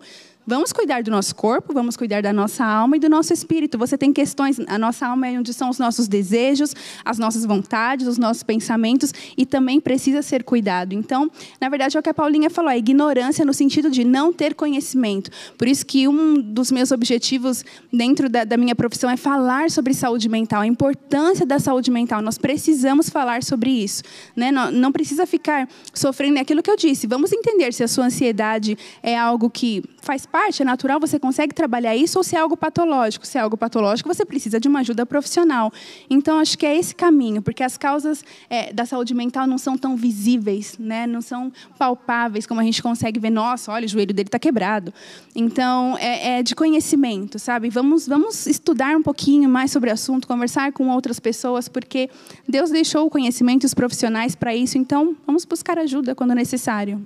Vamos 0.50 0.72
cuidar 0.72 1.04
do 1.04 1.12
nosso 1.12 1.36
corpo, 1.36 1.74
vamos 1.74 1.98
cuidar 1.98 2.22
da 2.22 2.32
nossa 2.32 2.64
alma 2.64 2.96
e 2.96 3.02
do 3.02 3.10
nosso 3.10 3.34
espírito. 3.34 3.78
Você 3.78 3.98
tem 3.98 4.14
questões, 4.14 4.58
a 4.66 4.78
nossa 4.78 5.06
alma 5.06 5.28
é 5.28 5.38
onde 5.38 5.54
são 5.54 5.70
os 5.70 5.78
nossos 5.78 6.08
desejos, 6.08 6.74
as 7.04 7.20
nossas 7.20 7.44
vontades, 7.44 8.08
os 8.08 8.18
nossos 8.18 8.44
pensamentos 8.44 9.14
e 9.36 9.46
também 9.46 9.82
precisa 9.82 10.22
ser 10.22 10.46
cuidado. 10.46 10.94
Então, 10.94 11.30
na 11.60 11.68
verdade, 11.68 11.98
é 11.98 12.00
o 12.00 12.04
que 12.04 12.08
a 12.08 12.14
Paulinha 12.14 12.50
falou, 12.50 12.72
a 12.72 12.78
ignorância 12.78 13.44
no 13.44 13.54
sentido 13.54 13.90
de 13.90 14.06
não 14.06 14.32
ter 14.32 14.56
conhecimento. 14.56 15.30
Por 15.58 15.68
isso 15.68 15.86
que 15.86 16.08
um 16.08 16.40
dos 16.40 16.72
meus 16.72 16.94
objetivos 16.94 17.66
dentro 17.92 18.30
da, 18.30 18.46
da 18.46 18.56
minha 18.56 18.74
profissão 18.74 19.10
é 19.10 19.18
falar 19.18 19.70
sobre 19.70 19.94
saúde 19.94 20.30
mental, 20.30 20.62
a 20.62 20.68
importância 20.68 21.46
da 21.46 21.60
saúde 21.60 21.92
mental. 21.92 22.22
Nós 22.22 22.38
precisamos 22.38 23.10
falar 23.10 23.44
sobre 23.44 23.70
isso. 23.70 24.02
Né? 24.34 24.50
Não, 24.50 24.72
não 24.72 24.92
precisa 24.94 25.26
ficar 25.26 25.68
sofrendo 25.94 26.38
é 26.38 26.42
aquilo 26.42 26.64
que 26.64 26.72
eu 26.72 26.78
disse. 26.78 27.06
Vamos 27.06 27.34
entender 27.34 27.74
se 27.74 27.84
a 27.84 27.88
sua 27.90 28.06
ansiedade 28.06 28.78
é 29.04 29.18
algo 29.18 29.50
que 29.50 29.84
faz 30.02 30.26
parte 30.26 30.37
parte, 30.38 30.62
é 30.62 30.66
natural, 30.66 31.00
você 31.00 31.18
consegue 31.18 31.52
trabalhar 31.52 31.96
isso, 31.96 32.20
ou 32.20 32.24
se 32.24 32.36
é 32.36 32.40
algo 32.40 32.56
patológico. 32.56 33.26
Se 33.26 33.40
é 33.40 33.42
algo 33.42 33.58
patológico, 33.58 34.08
você 34.08 34.24
precisa 34.24 34.60
de 34.60 34.68
uma 34.68 34.82
ajuda 34.82 35.04
profissional. 35.04 35.74
Então, 36.08 36.38
acho 36.38 36.56
que 36.56 36.64
é 36.64 36.78
esse 36.78 36.94
caminho, 36.94 37.42
porque 37.42 37.64
as 37.64 37.76
causas 37.76 38.24
é, 38.48 38.72
da 38.72 38.86
saúde 38.86 39.16
mental 39.16 39.48
não 39.48 39.58
são 39.58 39.76
tão 39.76 39.96
visíveis, 39.96 40.78
né? 40.78 41.08
não 41.08 41.22
são 41.22 41.52
palpáveis, 41.80 42.46
como 42.46 42.60
a 42.60 42.64
gente 42.64 42.84
consegue 42.84 43.20
ver, 43.20 43.32
nossa, 43.32 43.72
olha, 43.72 43.86
o 43.86 43.90
joelho 43.90 44.14
dele 44.14 44.28
está 44.28 44.38
quebrado. 44.38 44.94
Então, 45.36 45.98
é, 46.00 46.38
é 46.38 46.44
de 46.44 46.54
conhecimento, 46.54 47.40
sabe? 47.40 47.72
Vamos, 47.72 48.08
vamos 48.08 48.46
estudar 48.46 48.96
um 48.96 49.02
pouquinho 49.02 49.50
mais 49.50 49.72
sobre 49.72 49.90
o 49.90 49.94
assunto, 49.94 50.28
conversar 50.28 50.72
com 50.72 50.88
outras 50.90 51.20
pessoas, 51.20 51.68
porque 51.68 52.12
Deus 52.48 52.70
deixou 52.70 53.08
o 53.08 53.10
conhecimento 53.10 53.64
e 53.64 53.66
os 53.66 53.74
profissionais 53.74 54.36
para 54.36 54.56
isso, 54.56 54.78
então 54.78 55.16
vamos 55.26 55.46
buscar 55.46 55.80
ajuda 55.80 56.14
quando 56.14 56.36
necessário. 56.36 57.04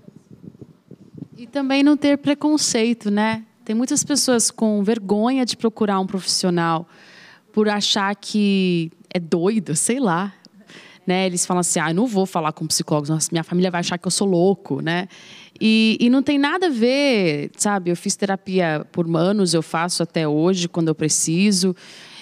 E 1.42 1.48
também 1.48 1.82
não 1.82 1.98
ter 1.98 2.20
preconceito, 2.20 3.10
né? 3.10 3.44
Tem 3.66 3.76
muitas 3.76 4.04
pessoas 4.04 4.52
com 4.52 4.84
vergonha 4.84 5.44
de 5.44 5.58
procurar 5.58 6.00
um 6.00 6.06
profissional 6.06 6.88
por 7.52 7.68
achar 7.68 8.16
que 8.16 8.92
é 9.12 9.20
doido, 9.20 9.76
sei 9.76 10.00
lá. 10.00 10.32
Né? 11.08 11.26
Eles 11.26 11.44
falam 11.44 11.62
assim: 11.62 11.80
ah, 11.80 11.92
não 11.92 12.06
vou 12.06 12.28
falar 12.28 12.52
com 12.52 12.68
psicólogos, 12.68 13.10
nossa, 13.10 13.30
minha 13.32 13.44
família 13.44 13.72
vai 13.72 13.80
achar 13.80 13.98
que 13.98 14.06
eu 14.06 14.12
sou 14.12 14.28
louco, 14.28 14.84
né? 14.84 15.08
E, 15.60 15.98
e 16.00 16.12
não 16.12 16.22
tem 16.22 16.38
nada 16.38 16.68
a 16.68 16.70
ver, 16.70 17.50
sabe? 17.58 17.90
Eu 17.90 17.96
fiz 17.96 18.16
terapia 18.16 18.86
por 18.92 19.08
anos, 19.18 19.56
eu 19.56 19.64
faço 19.64 20.04
até 20.04 20.28
hoje, 20.28 20.70
quando 20.70 20.90
eu 20.90 20.96
preciso. 20.96 21.76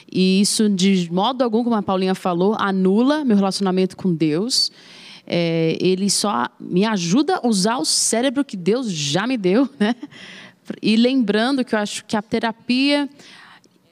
E 0.09 0.39
isso, 0.39 0.69
de 0.69 1.11
modo 1.11 1.41
algum, 1.41 1.61
como 1.61 1.75
a 1.75 1.83
Paulinha 1.83 2.15
falou, 2.15 2.55
anula 2.57 3.25
meu 3.25 3.35
relacionamento 3.35 3.97
com 3.97 4.15
Deus 4.15 4.71
é, 5.29 5.77
ele 5.79 6.09
só 6.09 6.49
me 6.59 6.83
ajuda 6.83 7.39
a 7.43 7.47
usar 7.47 7.77
o 7.77 7.85
cérebro 7.85 8.43
que 8.43 8.57
Deus 8.57 8.91
já 8.91 9.27
me 9.27 9.37
deu, 9.37 9.69
né? 9.79 9.95
E 10.81 10.95
lembrando 10.95 11.63
que 11.63 11.73
eu 11.73 11.79
acho 11.79 12.05
que 12.05 12.15
a 12.17 12.21
terapia 12.21 13.09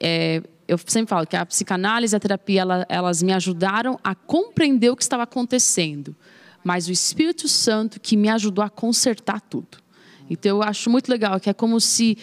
é, 0.00 0.42
eu 0.68 0.78
sempre 0.86 1.08
falo 1.08 1.26
que 1.26 1.34
a 1.34 1.46
psicanálise 1.46 2.14
e 2.14 2.16
a 2.16 2.20
terapia 2.20 2.60
ela, 2.60 2.86
elas 2.88 3.22
me 3.22 3.32
ajudaram 3.32 3.98
a 4.04 4.14
compreender 4.14 4.90
o 4.90 4.96
que 4.96 5.02
estava 5.02 5.22
acontecendo, 5.22 6.14
mas 6.62 6.88
o 6.88 6.92
Espírito 6.92 7.48
Santo 7.48 7.98
que 7.98 8.16
me 8.16 8.28
ajudou 8.28 8.62
a 8.62 8.68
consertar 8.68 9.40
tudo. 9.40 9.78
Então 10.28 10.58
eu 10.58 10.62
acho 10.62 10.90
muito 10.90 11.08
legal 11.08 11.40
que 11.40 11.48
é 11.48 11.54
como 11.54 11.80
se 11.80 12.18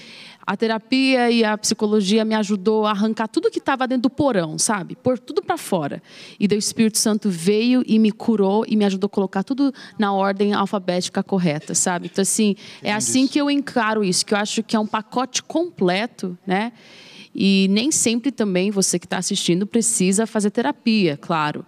a 0.45 0.55
terapia 0.55 1.31
e 1.31 1.43
a 1.43 1.57
psicologia 1.57 2.23
me 2.23 2.35
ajudou 2.35 2.85
a 2.85 2.91
arrancar 2.91 3.27
tudo 3.27 3.49
que 3.49 3.57
estava 3.57 3.87
dentro 3.87 4.03
do 4.03 4.09
porão, 4.09 4.59
sabe? 4.59 4.95
Pôr 4.95 5.17
tudo 5.17 5.41
para 5.41 5.57
fora. 5.57 6.01
E 6.39 6.45
o 6.45 6.53
Espírito 6.53 6.97
Santo 6.97 7.29
veio 7.29 7.83
e 7.87 7.97
me 7.97 8.11
curou 8.11 8.63
e 8.67 8.75
me 8.75 8.85
ajudou 8.85 9.07
a 9.07 9.09
colocar 9.09 9.43
tudo 9.43 9.73
na 9.97 10.13
ordem 10.13 10.53
alfabética 10.53 11.23
correta, 11.23 11.73
sabe? 11.73 12.09
Então 12.11 12.21
assim, 12.21 12.55
é 12.83 12.93
assim 12.93 13.27
que 13.27 13.39
eu 13.39 13.49
encaro 13.49 14.03
isso, 14.03 14.25
que 14.25 14.33
eu 14.33 14.37
acho 14.37 14.61
que 14.61 14.75
é 14.75 14.79
um 14.79 14.87
pacote 14.87 15.41
completo, 15.41 16.37
né? 16.45 16.71
E 17.35 17.67
nem 17.69 17.91
sempre 17.91 18.31
também 18.31 18.71
você 18.71 18.97
que 18.97 19.05
está 19.05 19.17
assistindo 19.17 19.67
precisa 19.67 20.25
fazer 20.25 20.51
terapia, 20.51 21.17
claro. 21.17 21.65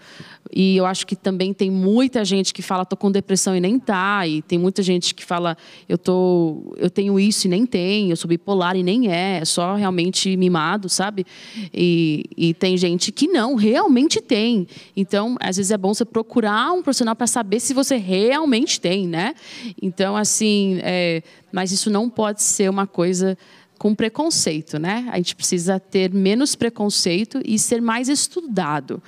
E 0.54 0.78
eu 0.78 0.86
acho 0.86 1.06
que 1.06 1.14
também 1.14 1.54
tem 1.54 1.70
muita 1.70 2.24
gente 2.24 2.54
que 2.54 2.62
fala 2.62 2.86
tô 2.86 2.96
com 2.96 3.12
depressão 3.12 3.54
e 3.54 3.60
nem 3.60 3.78
tá, 3.78 4.26
e 4.26 4.42
tem 4.42 4.58
muita 4.58 4.82
gente 4.82 5.14
que 5.14 5.26
fala 5.26 5.58
eu 5.90 5.98
tô 5.98 6.74
eu 6.78 6.90
tenho 6.90 7.20
isso 7.20 7.48
e 7.48 7.50
nem 7.50 7.66
tem, 7.66 8.10
eu 8.10 8.16
sou 8.16 8.30
bipolar 8.30 8.78
e 8.78 8.84
nem 8.84 9.12
é, 9.12 9.40
é 9.40 9.46
só 9.46 9.76
realmente 9.76 10.38
mimado, 10.38 10.88
sabe? 10.88 11.26
E, 11.74 12.24
e 12.38 12.54
tem 12.54 12.78
gente 12.78 13.12
que 13.12 13.28
não, 13.28 13.56
realmente 13.56 14.22
tem. 14.22 14.68
Então, 14.96 15.36
às 15.40 15.58
vezes 15.58 15.72
é 15.72 15.78
bom 15.78 15.94
você 15.94 16.06
procurar 16.06 16.72
um 16.72 16.82
profissional 16.82 17.16
para 17.16 17.28
saber 17.28 17.60
se 17.60 17.74
você 17.74 17.98
realmente 17.98 18.80
tem, 18.80 19.06
né? 19.06 19.34
Então, 19.82 20.16
assim, 20.16 20.80
é, 20.82 21.22
mas 21.52 21.72
isso 21.72 21.90
não 21.90 22.10
pode 22.10 22.42
ser 22.42 22.70
uma 22.70 22.88
coisa 22.88 23.38
com 23.78 23.94
preconceito, 23.94 24.80
né? 24.80 25.08
A 25.12 25.18
gente 25.18 25.36
precisa 25.36 25.80
ter 25.80 26.12
menos 26.14 26.56
preconceito 26.56 27.42
e 27.46 27.58
ser 27.60 27.82
mais 27.82 28.10
estudado. 28.10 29.02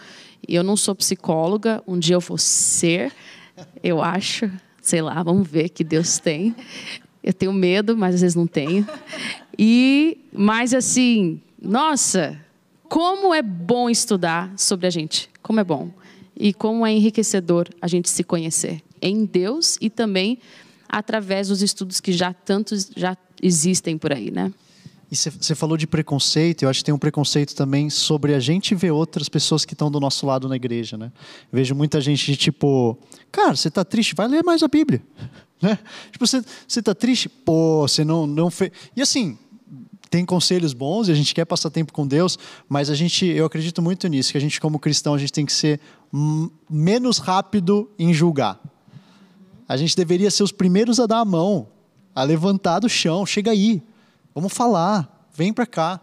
Eu 0.47 0.63
não 0.63 0.77
sou 0.77 0.95
psicóloga, 0.95 1.83
um 1.87 1.97
dia 1.97 2.15
eu 2.15 2.19
vou 2.19 2.37
ser, 2.37 3.11
eu 3.83 4.01
acho, 4.01 4.49
sei 4.81 5.01
lá, 5.01 5.21
vamos 5.21 5.47
ver 5.47 5.69
que 5.69 5.83
Deus 5.83 6.19
tem. 6.19 6.55
Eu 7.23 7.33
tenho 7.33 7.51
medo, 7.51 7.97
mas 7.97 8.15
às 8.15 8.21
vezes 8.21 8.35
não 8.35 8.47
tenho. 8.47 8.87
E, 9.57 10.17
mas 10.31 10.73
assim, 10.73 11.41
nossa, 11.61 12.39
como 12.87 13.33
é 13.33 13.41
bom 13.41 13.89
estudar 13.89 14.51
sobre 14.57 14.87
a 14.87 14.89
gente, 14.89 15.29
como 15.43 15.59
é 15.59 15.63
bom. 15.63 15.91
E 16.35 16.53
como 16.53 16.85
é 16.85 16.91
enriquecedor 16.93 17.67
a 17.81 17.87
gente 17.87 18.09
se 18.09 18.23
conhecer 18.23 18.81
em 19.01 19.25
Deus 19.25 19.77
e 19.81 19.89
também 19.89 20.39
através 20.87 21.49
dos 21.49 21.61
estudos 21.61 21.99
que 21.99 22.11
já 22.11 22.33
tantos 22.33 22.89
já 22.95 23.15
existem 23.41 23.97
por 23.97 24.13
aí, 24.13 24.31
né? 24.31 24.51
E 25.11 25.15
você 25.15 25.55
falou 25.55 25.75
de 25.75 25.87
preconceito, 25.87 26.63
eu 26.63 26.69
acho 26.69 26.79
que 26.79 26.85
tem 26.85 26.93
um 26.93 26.99
preconceito 26.99 27.55
também 27.55 27.89
sobre 27.89 28.35
a 28.35 28.39
gente 28.39 28.75
ver 28.75 28.91
outras 28.91 29.27
pessoas 29.27 29.65
que 29.65 29.73
estão 29.73 29.89
do 29.89 29.99
nosso 29.99 30.23
lado 30.25 30.47
na 30.47 30.55
igreja, 30.55 30.97
né? 30.97 31.11
vejo 31.51 31.73
muita 31.73 31.99
gente 31.99 32.27
de 32.27 32.37
tipo, 32.37 32.95
cara, 33.31 33.55
você 33.55 33.69
está 33.69 33.83
triste, 33.83 34.13
vai 34.13 34.27
ler 34.27 34.43
mais 34.43 34.61
a 34.63 34.67
Bíblia. 34.67 35.01
Né? 35.61 35.77
Tipo, 36.09 36.25
você 36.25 36.41
está 36.67 36.95
triste? 36.95 37.27
Pô, 37.27 37.81
você 37.81 38.05
não, 38.05 38.25
não 38.25 38.49
fez. 38.49 38.71
E 38.95 39.01
assim, 39.01 39.37
tem 40.09 40.25
conselhos 40.25 40.71
bons 40.71 41.09
e 41.09 41.11
a 41.11 41.13
gente 41.13 41.35
quer 41.35 41.43
passar 41.43 41.69
tempo 41.69 41.91
com 41.91 42.07
Deus, 42.07 42.39
mas 42.69 42.89
a 42.89 42.95
gente, 42.95 43.25
eu 43.25 43.45
acredito 43.45 43.81
muito 43.81 44.07
nisso, 44.07 44.31
que 44.31 44.37
a 44.37 44.41
gente 44.41 44.59
como 44.59 44.79
cristão, 44.79 45.13
a 45.13 45.17
gente 45.17 45.33
tem 45.33 45.45
que 45.45 45.51
ser 45.51 45.81
menos 46.69 47.17
rápido 47.17 47.91
em 47.99 48.13
julgar. 48.13 48.57
A 49.67 49.77
gente 49.77 49.95
deveria 49.95 50.31
ser 50.31 50.43
os 50.43 50.51
primeiros 50.51 50.99
a 50.99 51.05
dar 51.05 51.19
a 51.19 51.25
mão, 51.25 51.67
a 52.19 52.23
levantar 52.23 52.79
do 52.79 52.89
chão, 52.89 53.25
chega 53.25 53.51
aí, 53.51 53.81
Vamos 54.39 54.53
falar, 54.53 55.27
vem 55.33 55.51
para 55.51 55.65
cá. 55.65 55.99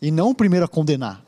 E 0.00 0.10
não 0.10 0.30
o 0.30 0.34
primeiro 0.34 0.64
a 0.64 0.68
condenar. 0.68 1.24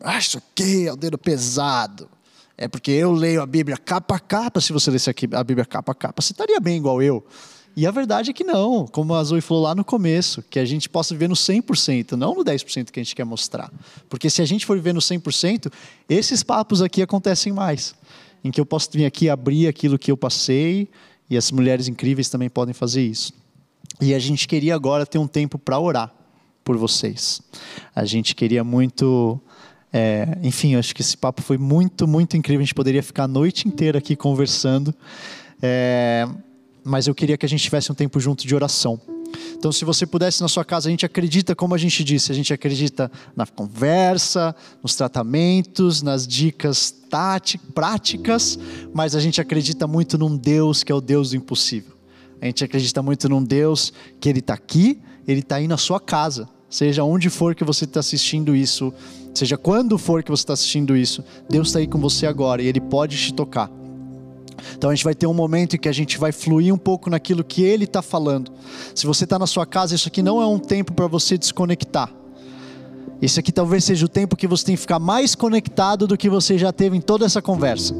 Ah, 0.00 0.18
isso 0.18 0.38
aqui 0.38 0.86
é 0.86 0.92
o 0.92 0.96
dedo 0.96 1.16
pesado. 1.18 2.08
É 2.56 2.66
porque 2.66 2.90
eu 2.90 3.12
leio 3.12 3.40
a 3.40 3.46
Bíblia 3.46 3.76
capa 3.76 4.16
a 4.16 4.20
capa. 4.20 4.60
Se 4.60 4.72
você 4.72 4.90
lesse 4.90 5.08
aqui 5.08 5.28
a 5.32 5.44
Bíblia 5.44 5.64
capa 5.64 5.92
a 5.92 5.94
capa, 5.94 6.20
você 6.20 6.32
estaria 6.32 6.58
bem 6.60 6.76
igual 6.76 7.02
eu. 7.02 7.24
E 7.76 7.86
a 7.86 7.90
verdade 7.90 8.30
é 8.30 8.32
que 8.32 8.42
não, 8.42 8.86
como 8.86 9.14
a 9.14 9.22
Zoe 9.22 9.40
falou 9.40 9.62
lá 9.62 9.74
no 9.74 9.84
começo, 9.84 10.42
que 10.42 10.58
a 10.58 10.64
gente 10.64 10.88
possa 10.88 11.14
viver 11.14 11.28
no 11.28 11.34
100%, 11.34 12.12
não 12.12 12.34
no 12.34 12.44
10% 12.44 12.90
que 12.90 12.98
a 12.98 13.02
gente 13.02 13.14
quer 13.14 13.24
mostrar. 13.24 13.72
Porque 14.08 14.28
se 14.28 14.42
a 14.42 14.44
gente 14.44 14.66
for 14.66 14.76
viver 14.76 14.92
no 14.92 15.00
100%, 15.00 15.72
esses 16.08 16.42
papos 16.42 16.82
aqui 16.82 17.00
acontecem 17.00 17.52
mais. 17.52 17.94
Em 18.42 18.50
que 18.50 18.60
eu 18.60 18.66
posso 18.66 18.90
vir 18.92 19.04
aqui 19.04 19.30
abrir 19.30 19.68
aquilo 19.68 19.98
que 19.98 20.10
eu 20.10 20.16
passei, 20.16 20.90
e 21.30 21.36
as 21.36 21.52
mulheres 21.52 21.88
incríveis 21.88 22.28
também 22.28 22.50
podem 22.50 22.74
fazer 22.74 23.02
isso. 23.02 23.32
E 24.00 24.14
a 24.14 24.18
gente 24.18 24.46
queria 24.46 24.74
agora 24.74 25.04
ter 25.04 25.18
um 25.18 25.26
tempo 25.26 25.58
para 25.58 25.78
orar 25.78 26.12
por 26.62 26.76
vocês. 26.76 27.40
A 27.94 28.04
gente 28.04 28.34
queria 28.34 28.62
muito. 28.62 29.40
É, 29.92 30.38
enfim, 30.42 30.74
acho 30.76 30.94
que 30.94 31.00
esse 31.00 31.16
papo 31.16 31.42
foi 31.42 31.58
muito, 31.58 32.06
muito 32.06 32.36
incrível. 32.36 32.60
A 32.60 32.64
gente 32.64 32.74
poderia 32.74 33.02
ficar 33.02 33.24
a 33.24 33.28
noite 33.28 33.66
inteira 33.66 33.98
aqui 33.98 34.14
conversando. 34.14 34.94
É, 35.62 36.28
mas 36.84 37.06
eu 37.06 37.14
queria 37.14 37.36
que 37.36 37.44
a 37.44 37.48
gente 37.48 37.62
tivesse 37.62 37.90
um 37.90 37.94
tempo 37.94 38.20
junto 38.20 38.46
de 38.46 38.54
oração. 38.54 39.00
Então, 39.56 39.72
se 39.72 39.84
você 39.84 40.06
pudesse 40.06 40.40
na 40.40 40.48
sua 40.48 40.64
casa, 40.64 40.88
a 40.88 40.90
gente 40.90 41.04
acredita, 41.04 41.54
como 41.54 41.74
a 41.74 41.78
gente 41.78 42.04
disse, 42.04 42.30
a 42.30 42.34
gente 42.34 42.52
acredita 42.52 43.10
na 43.34 43.46
conversa, 43.46 44.54
nos 44.82 44.94
tratamentos, 44.94 46.00
nas 46.00 46.26
dicas 46.26 46.90
táticas, 46.90 47.68
práticas, 47.74 48.58
mas 48.94 49.14
a 49.14 49.20
gente 49.20 49.40
acredita 49.40 49.86
muito 49.86 50.16
num 50.16 50.36
Deus 50.36 50.84
que 50.84 50.92
é 50.92 50.94
o 50.94 51.00
Deus 51.00 51.30
do 51.30 51.36
impossível. 51.36 51.97
A 52.40 52.46
gente 52.46 52.64
acredita 52.64 53.02
muito 53.02 53.28
num 53.28 53.42
Deus 53.42 53.92
que 54.20 54.28
Ele 54.28 54.38
está 54.38 54.54
aqui, 54.54 55.00
Ele 55.26 55.40
está 55.40 55.56
aí 55.56 55.66
na 55.68 55.76
sua 55.76 56.00
casa. 56.00 56.48
Seja 56.70 57.02
onde 57.02 57.30
for 57.30 57.54
que 57.54 57.64
você 57.64 57.84
está 57.84 58.00
assistindo 58.00 58.54
isso, 58.54 58.92
seja 59.34 59.56
quando 59.56 59.96
for 59.96 60.22
que 60.22 60.30
você 60.30 60.42
está 60.42 60.52
assistindo 60.52 60.94
isso, 60.94 61.24
Deus 61.48 61.68
está 61.68 61.78
aí 61.78 61.86
com 61.86 61.98
você 61.98 62.26
agora 62.26 62.62
e 62.62 62.66
Ele 62.66 62.80
pode 62.80 63.16
te 63.16 63.32
tocar. 63.32 63.70
Então 64.76 64.90
a 64.90 64.94
gente 64.94 65.04
vai 65.04 65.14
ter 65.14 65.26
um 65.26 65.32
momento 65.32 65.76
em 65.76 65.78
que 65.78 65.88
a 65.88 65.92
gente 65.92 66.18
vai 66.18 66.30
fluir 66.30 66.74
um 66.74 66.78
pouco 66.78 67.08
naquilo 67.08 67.42
que 67.42 67.62
Ele 67.62 67.84
está 67.84 68.02
falando. 68.02 68.52
Se 68.94 69.06
você 69.06 69.24
está 69.24 69.38
na 69.38 69.46
sua 69.46 69.64
casa, 69.64 69.94
isso 69.94 70.08
aqui 70.08 70.22
não 70.22 70.42
é 70.42 70.46
um 70.46 70.58
tempo 70.58 70.92
para 70.92 71.06
você 71.06 71.38
desconectar. 71.38 72.12
Esse 73.20 73.40
aqui 73.40 73.50
talvez 73.50 73.84
seja 73.84 74.04
o 74.04 74.08
tempo 74.08 74.36
que 74.36 74.46
você 74.46 74.66
tem 74.66 74.74
que 74.74 74.80
ficar 74.80 74.98
mais 74.98 75.34
conectado 75.34 76.06
do 76.06 76.16
que 76.16 76.28
você 76.28 76.58
já 76.58 76.72
teve 76.72 76.96
em 76.96 77.00
toda 77.00 77.24
essa 77.24 77.40
conversa. 77.40 77.94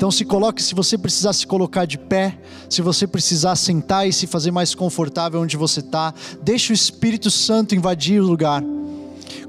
Então 0.00 0.10
se 0.10 0.24
coloque, 0.24 0.62
se 0.62 0.74
você 0.74 0.96
precisar 0.96 1.34
se 1.34 1.46
colocar 1.46 1.84
de 1.84 1.98
pé, 1.98 2.38
se 2.70 2.80
você 2.80 3.06
precisar 3.06 3.54
sentar 3.54 4.08
e 4.08 4.12
se 4.14 4.26
fazer 4.26 4.50
mais 4.50 4.74
confortável 4.74 5.42
onde 5.42 5.58
você 5.58 5.80
está, 5.80 6.14
deixe 6.42 6.72
o 6.72 6.74
Espírito 6.74 7.30
Santo 7.30 7.74
invadir 7.74 8.18
o 8.18 8.26
lugar. 8.26 8.64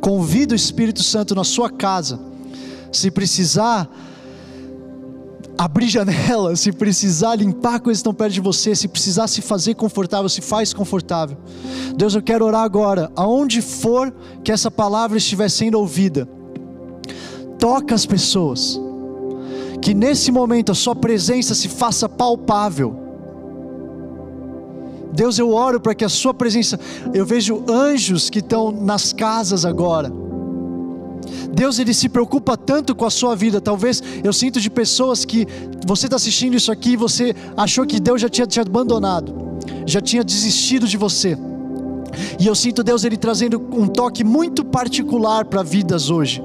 Convida 0.02 0.52
o 0.52 0.56
Espírito 0.58 1.02
Santo 1.04 1.34
na 1.34 1.46
sua 1.46 1.70
casa. 1.70 2.20
Se 2.92 3.10
precisar 3.10 3.90
abrir 5.58 5.88
janela, 5.88 6.54
se 6.58 6.74
precisar 6.74 7.36
limpar 7.36 7.80
coisas 7.80 8.00
que 8.00 8.10
estão 8.10 8.14
perto 8.14 8.34
de 8.34 8.42
você, 8.42 8.76
se 8.76 8.90
precisar 8.90 9.30
se 9.30 9.42
fazer 9.42 9.76
confortável, 9.76 10.28
se 10.28 10.42
faz 10.42 10.74
confortável. 10.74 11.38
Deus, 11.96 12.14
eu 12.14 12.22
quero 12.22 12.44
orar 12.44 12.64
agora, 12.64 13.10
aonde 13.16 13.62
for 13.62 14.14
que 14.44 14.52
essa 14.52 14.70
palavra 14.70 15.18
estiver 15.18 15.50
sendo 15.50 15.80
ouvida, 15.80 16.28
toca 17.58 17.96
as 17.96 18.06
pessoas 18.06 18.78
que 19.82 19.94
nesse 19.94 20.32
momento 20.32 20.72
a 20.72 20.76
Sua 20.76 20.96
presença 20.96 21.56
se 21.56 21.68
faça 21.68 22.08
palpável. 22.08 22.96
Deus, 25.12 25.38
eu 25.38 25.52
oro 25.54 25.80
para 25.80 25.94
que 25.96 26.06
a 26.06 26.10
Sua 26.10 26.34
presença, 26.34 26.80
eu 27.14 27.26
vejo 27.26 27.64
anjos 27.68 28.30
que 28.30 28.40
estão 28.40 28.72
nas 28.72 29.12
casas 29.12 29.66
agora. 29.66 30.12
Deus, 31.54 31.80
Ele 31.80 31.94
se 31.94 32.08
preocupa 32.08 32.56
tanto 32.56 32.96
com 32.96 33.06
a 33.06 33.10
sua 33.10 33.36
vida. 33.36 33.60
Talvez 33.60 34.02
eu 34.24 34.32
sinto 34.32 34.60
de 34.60 34.70
pessoas 34.70 35.26
que 35.26 35.48
você 35.86 36.08
está 36.08 36.16
assistindo 36.16 36.56
isso 36.56 36.72
aqui 36.72 36.92
e 36.92 36.98
você 36.98 37.36
achou 37.58 37.86
que 37.86 38.00
Deus 38.00 38.22
já 38.22 38.30
tinha 38.30 38.48
te 38.48 38.60
abandonado, 38.60 39.34
já 39.86 40.00
tinha 40.00 40.24
desistido 40.24 40.88
de 40.88 40.98
você. 40.98 41.38
E 42.40 42.48
eu 42.48 42.56
sinto 42.56 42.84
Deus 42.84 43.04
ele 43.04 43.18
trazendo 43.18 43.62
um 43.74 43.88
toque 43.88 44.24
muito 44.24 44.64
particular 44.64 45.46
para 45.46 45.64
vidas 45.64 46.10
hoje. 46.10 46.42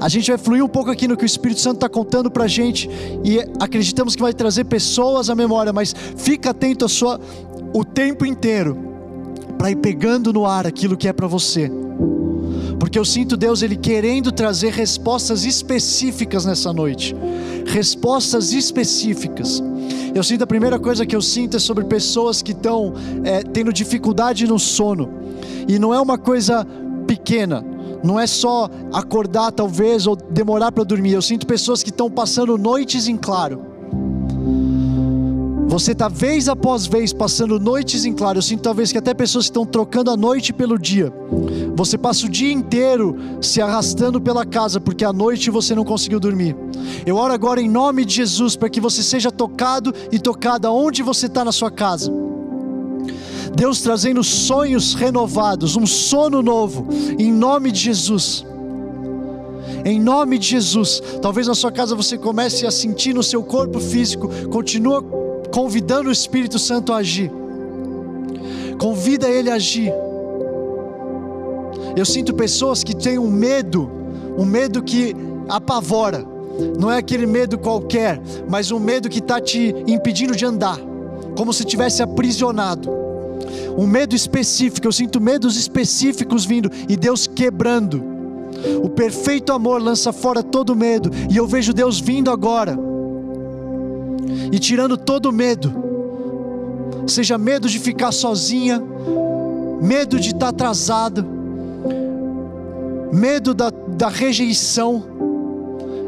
A 0.00 0.08
gente 0.08 0.30
vai 0.30 0.38
fluir 0.38 0.64
um 0.64 0.68
pouco 0.68 0.90
aqui 0.90 1.06
no 1.06 1.16
que 1.16 1.24
o 1.24 1.26
Espírito 1.26 1.60
Santo 1.60 1.76
está 1.76 1.88
contando 1.88 2.30
para 2.30 2.44
a 2.44 2.48
gente 2.48 2.88
e 3.24 3.38
acreditamos 3.60 4.16
que 4.16 4.22
vai 4.22 4.32
trazer 4.32 4.64
pessoas 4.64 5.30
à 5.30 5.34
memória, 5.34 5.72
mas 5.72 5.94
fica 6.16 6.50
atento 6.50 6.84
a 6.84 6.88
sua, 6.88 7.20
o 7.72 7.84
tempo 7.84 8.26
inteiro 8.26 8.76
para 9.56 9.70
ir 9.70 9.76
pegando 9.76 10.32
no 10.32 10.44
ar 10.44 10.66
aquilo 10.66 10.96
que 10.96 11.06
é 11.06 11.12
para 11.12 11.26
você. 11.26 11.70
Porque 12.78 12.98
eu 12.98 13.04
sinto 13.04 13.36
Deus 13.36 13.62
ele 13.62 13.76
querendo 13.76 14.32
trazer 14.32 14.72
respostas 14.72 15.44
específicas 15.44 16.44
nessa 16.44 16.72
noite. 16.72 17.14
Respostas 17.66 18.52
específicas. 18.52 19.62
Eu 20.12 20.24
sinto 20.24 20.42
a 20.42 20.46
primeira 20.46 20.78
coisa 20.80 21.06
que 21.06 21.14
eu 21.14 21.22
sinto 21.22 21.56
é 21.56 21.60
sobre 21.60 21.84
pessoas 21.84 22.42
que 22.42 22.50
estão 22.50 22.92
é, 23.22 23.42
tendo 23.42 23.72
dificuldade 23.72 24.48
no 24.48 24.58
sono. 24.58 25.08
E 25.68 25.78
não 25.78 25.94
é 25.94 26.00
uma 26.00 26.18
coisa 26.18 26.66
pequena 27.06 27.64
não 28.02 28.18
é 28.18 28.26
só 28.26 28.68
acordar 28.92 29.52
talvez 29.52 30.06
ou 30.06 30.16
demorar 30.16 30.72
para 30.72 30.84
dormir. 30.84 31.12
Eu 31.12 31.22
sinto 31.22 31.46
pessoas 31.46 31.82
que 31.82 31.90
estão 31.90 32.10
passando 32.10 32.58
noites 32.58 33.08
em 33.08 33.16
claro. 33.16 33.72
Você 35.72 35.92
está 35.92 36.06
vez 36.06 36.50
após 36.50 36.86
vez 36.86 37.14
passando 37.14 37.58
noites 37.58 38.04
em 38.04 38.12
claro. 38.12 38.36
Eu 38.36 38.42
sinto 38.42 38.60
talvez 38.60 38.92
que 38.92 38.98
até 38.98 39.14
pessoas 39.14 39.46
estão 39.46 39.64
trocando 39.64 40.10
a 40.10 40.16
noite 40.18 40.52
pelo 40.52 40.78
dia. 40.78 41.10
Você 41.74 41.96
passa 41.96 42.26
o 42.26 42.28
dia 42.28 42.52
inteiro 42.52 43.16
se 43.40 43.58
arrastando 43.62 44.20
pela 44.20 44.44
casa 44.44 44.78
porque 44.78 45.02
à 45.02 45.14
noite 45.14 45.50
você 45.50 45.74
não 45.74 45.82
conseguiu 45.82 46.20
dormir. 46.20 46.54
Eu 47.06 47.16
oro 47.16 47.32
agora 47.32 47.58
em 47.58 47.70
nome 47.70 48.04
de 48.04 48.16
Jesus 48.16 48.54
para 48.54 48.68
que 48.68 48.82
você 48.82 49.02
seja 49.02 49.30
tocado 49.30 49.94
e 50.10 50.18
tocada 50.18 50.70
onde 50.70 51.02
você 51.02 51.24
está 51.24 51.42
na 51.42 51.52
sua 51.52 51.70
casa. 51.70 52.12
Deus 53.54 53.80
trazendo 53.82 54.24
sonhos 54.24 54.94
renovados, 54.94 55.76
um 55.76 55.86
sono 55.86 56.42
novo, 56.42 56.88
em 57.18 57.32
nome 57.32 57.70
de 57.70 57.80
Jesus. 57.80 58.44
Em 59.84 60.00
nome 60.00 60.38
de 60.38 60.48
Jesus. 60.48 61.02
Talvez 61.20 61.46
na 61.46 61.54
sua 61.54 61.70
casa 61.70 61.94
você 61.94 62.16
comece 62.16 62.66
a 62.66 62.70
sentir 62.70 63.12
no 63.12 63.22
seu 63.22 63.42
corpo 63.42 63.78
físico, 63.78 64.28
continua 64.50 65.02
convidando 65.52 66.08
o 66.08 66.12
Espírito 66.12 66.58
Santo 66.58 66.92
a 66.92 66.96
agir. 66.96 67.30
Convida 68.78 69.28
ele 69.28 69.50
a 69.50 69.54
agir. 69.54 69.92
Eu 71.96 72.06
sinto 72.06 72.32
pessoas 72.34 72.82
que 72.82 72.96
têm 72.96 73.18
um 73.18 73.30
medo, 73.30 73.90
um 74.38 74.44
medo 74.44 74.82
que 74.82 75.14
apavora. 75.48 76.24
Não 76.78 76.90
é 76.90 76.98
aquele 76.98 77.26
medo 77.26 77.58
qualquer, 77.58 78.20
mas 78.48 78.70
um 78.70 78.78
medo 78.78 79.08
que 79.08 79.18
está 79.18 79.40
te 79.40 79.74
impedindo 79.86 80.34
de 80.34 80.44
andar, 80.44 80.78
como 81.36 81.52
se 81.52 81.64
tivesse 81.64 82.02
aprisionado. 82.02 82.90
Um 83.76 83.86
medo 83.86 84.14
específico, 84.14 84.86
eu 84.86 84.92
sinto 84.92 85.20
medos 85.20 85.56
específicos 85.56 86.44
vindo 86.44 86.70
e 86.88 86.96
Deus 86.96 87.26
quebrando. 87.26 88.02
O 88.82 88.88
perfeito 88.88 89.52
amor 89.52 89.82
lança 89.82 90.12
fora 90.12 90.42
todo 90.42 90.76
medo, 90.76 91.10
e 91.30 91.36
eu 91.36 91.46
vejo 91.46 91.72
Deus 91.72 91.98
vindo 91.98 92.30
agora 92.30 92.78
e 94.52 94.58
tirando 94.58 94.96
todo 94.96 95.32
medo, 95.32 95.72
seja 97.06 97.38
medo 97.38 97.68
de 97.68 97.78
ficar 97.78 98.12
sozinha, 98.12 98.82
medo 99.80 100.20
de 100.20 100.28
estar 100.28 100.48
atrasado, 100.48 101.26
medo 103.12 103.54
da, 103.54 103.70
da 103.70 104.08
rejeição. 104.08 105.02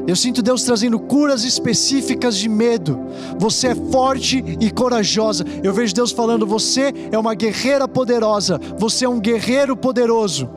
Eu 0.07 0.15
sinto 0.15 0.43
Deus 0.43 0.63
trazendo 0.63 0.99
curas 0.99 1.45
específicas 1.45 2.37
de 2.37 2.49
medo. 2.49 3.01
Você 3.39 3.69
é 3.69 3.75
forte 3.75 4.45
e 4.61 4.71
corajosa. 4.71 5.45
Eu 5.63 5.73
vejo 5.73 5.95
Deus 5.95 6.13
falando: 6.13 6.47
você 6.47 6.93
é 7.11 7.19
uma 7.19 7.35
guerreira 7.35 7.89
poderosa. 7.89 8.61
Você 8.79 9.07
é 9.07 9.09
um 9.09 9.19
guerreiro 9.19 9.75
poderoso. 9.75 10.49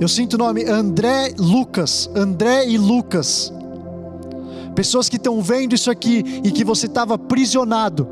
Eu 0.00 0.06
sinto 0.06 0.34
o 0.34 0.38
nome 0.38 0.64
André 0.64 1.32
Lucas. 1.38 2.10
André 2.14 2.68
e 2.68 2.76
Lucas. 2.76 3.52
Pessoas 4.74 5.08
que 5.08 5.16
estão 5.16 5.40
vendo 5.40 5.74
isso 5.74 5.90
aqui 5.90 6.22
e 6.44 6.52
que 6.52 6.62
você 6.62 6.86
estava 6.86 7.14
aprisionado. 7.14 8.06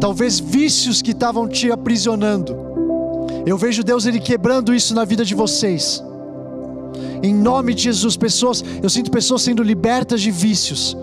Talvez 0.00 0.38
vícios 0.38 1.02
que 1.02 1.10
estavam 1.10 1.48
te 1.48 1.70
aprisionando. 1.70 2.56
Eu 3.46 3.56
vejo 3.56 3.84
Deus 3.84 4.06
ele 4.06 4.18
quebrando 4.18 4.74
isso 4.74 4.92
na 4.92 5.04
vida 5.04 5.24
de 5.24 5.32
vocês. 5.32 6.02
Em 7.22 7.32
nome 7.32 7.74
de 7.74 7.84
Jesus, 7.84 8.16
pessoas, 8.16 8.62
eu 8.82 8.90
sinto 8.90 9.08
pessoas 9.08 9.42
sendo 9.42 9.62
libertas 9.62 10.20
de 10.20 10.32
vícios. 10.32 10.96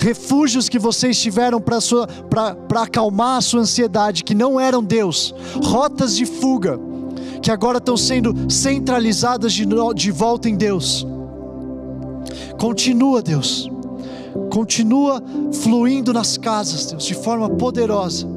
Refúgios 0.00 0.70
que 0.70 0.78
vocês 0.78 1.20
tiveram 1.20 1.60
para 1.60 2.82
acalmar 2.82 3.36
a 3.36 3.40
sua 3.42 3.60
ansiedade, 3.60 4.24
que 4.24 4.34
não 4.34 4.58
eram 4.58 4.82
Deus, 4.82 5.34
rotas 5.62 6.16
de 6.16 6.24
fuga, 6.24 6.80
que 7.42 7.50
agora 7.50 7.76
estão 7.76 7.96
sendo 7.96 8.50
centralizadas 8.50 9.52
de, 9.52 9.66
de 9.94 10.10
volta 10.10 10.48
em 10.48 10.56
Deus. 10.56 11.06
Continua, 12.58 13.20
Deus. 13.20 13.70
Continua 14.50 15.22
fluindo 15.62 16.12
nas 16.12 16.38
casas, 16.38 16.86
Deus, 16.86 17.04
de 17.04 17.14
forma 17.14 17.50
poderosa. 17.50 18.31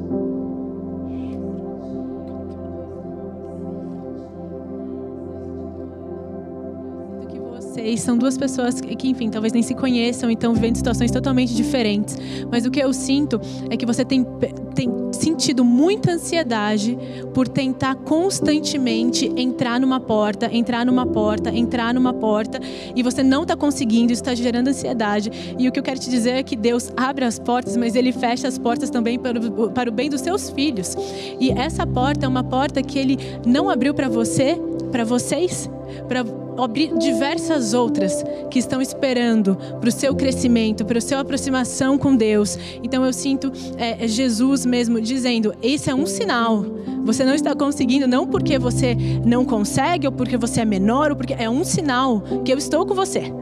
Vocês 7.86 8.00
são 8.00 8.18
duas 8.18 8.36
pessoas 8.36 8.80
que, 8.80 9.08
enfim, 9.08 9.30
talvez 9.30 9.52
nem 9.52 9.62
se 9.62 9.72
conheçam 9.72 10.28
e 10.28 10.32
estão 10.34 10.52
vivendo 10.52 10.74
situações 10.74 11.12
totalmente 11.12 11.54
diferentes. 11.54 12.18
Mas 12.50 12.66
o 12.66 12.70
que 12.70 12.80
eu 12.80 12.92
sinto 12.92 13.40
é 13.70 13.76
que 13.76 13.86
você 13.86 14.04
tem, 14.04 14.26
tem 14.74 14.90
sentido 15.12 15.64
muita 15.64 16.10
ansiedade 16.10 16.98
por 17.32 17.46
tentar 17.46 17.94
constantemente 17.94 19.32
entrar 19.36 19.78
numa 19.78 20.00
porta, 20.00 20.52
entrar 20.52 20.84
numa 20.84 21.06
porta, 21.06 21.50
entrar 21.50 21.94
numa 21.94 22.12
porta, 22.12 22.58
e 22.94 23.04
você 23.04 23.22
não 23.22 23.42
está 23.42 23.54
conseguindo, 23.54 24.12
isso 24.12 24.20
está 24.20 24.34
gerando 24.34 24.66
ansiedade. 24.66 25.30
E 25.56 25.68
o 25.68 25.72
que 25.72 25.78
eu 25.78 25.84
quero 25.84 26.00
te 26.00 26.10
dizer 26.10 26.30
é 26.30 26.42
que 26.42 26.56
Deus 26.56 26.90
abre 26.96 27.24
as 27.24 27.38
portas, 27.38 27.76
mas 27.76 27.94
Ele 27.94 28.10
fecha 28.10 28.48
as 28.48 28.58
portas 28.58 28.90
também 28.90 29.16
para 29.16 29.38
o, 29.38 29.70
para 29.70 29.88
o 29.88 29.92
bem 29.92 30.10
dos 30.10 30.22
seus 30.22 30.50
filhos. 30.50 30.96
E 31.38 31.52
essa 31.52 31.86
porta 31.86 32.26
é 32.26 32.28
uma 32.28 32.42
porta 32.42 32.82
que 32.82 32.98
Ele 32.98 33.16
não 33.46 33.70
abriu 33.70 33.94
para 33.94 34.08
você, 34.08 34.58
para 34.90 35.04
vocês, 35.04 35.68
para 36.08 36.24
abrir 36.58 36.96
diversas 36.98 37.74
outras 37.74 38.24
que 38.50 38.58
estão 38.58 38.80
esperando 38.80 39.56
para 39.80 39.88
o 39.88 39.92
seu 39.92 40.14
crescimento, 40.14 40.84
para 40.84 40.98
a 40.98 41.00
sua 41.00 41.20
aproximação 41.20 41.98
com 41.98 42.16
Deus. 42.16 42.58
Então 42.82 43.04
eu 43.04 43.12
sinto 43.12 43.52
é, 43.76 44.04
é, 44.04 44.08
Jesus 44.08 44.64
mesmo 44.64 45.00
dizendo: 45.00 45.54
esse 45.62 45.90
é 45.90 45.94
um 45.94 46.06
sinal. 46.06 46.64
Você 47.04 47.24
não 47.24 47.34
está 47.34 47.54
conseguindo, 47.54 48.08
não 48.08 48.26
porque 48.26 48.58
você 48.58 48.96
não 49.24 49.44
consegue, 49.44 50.08
ou 50.08 50.12
porque 50.12 50.36
você 50.36 50.62
é 50.62 50.64
menor, 50.64 51.10
ou 51.10 51.16
porque 51.16 51.34
é 51.34 51.48
um 51.48 51.62
sinal 51.62 52.20
que 52.44 52.52
eu 52.52 52.58
estou 52.58 52.84
com 52.84 52.94
você, 52.94 53.32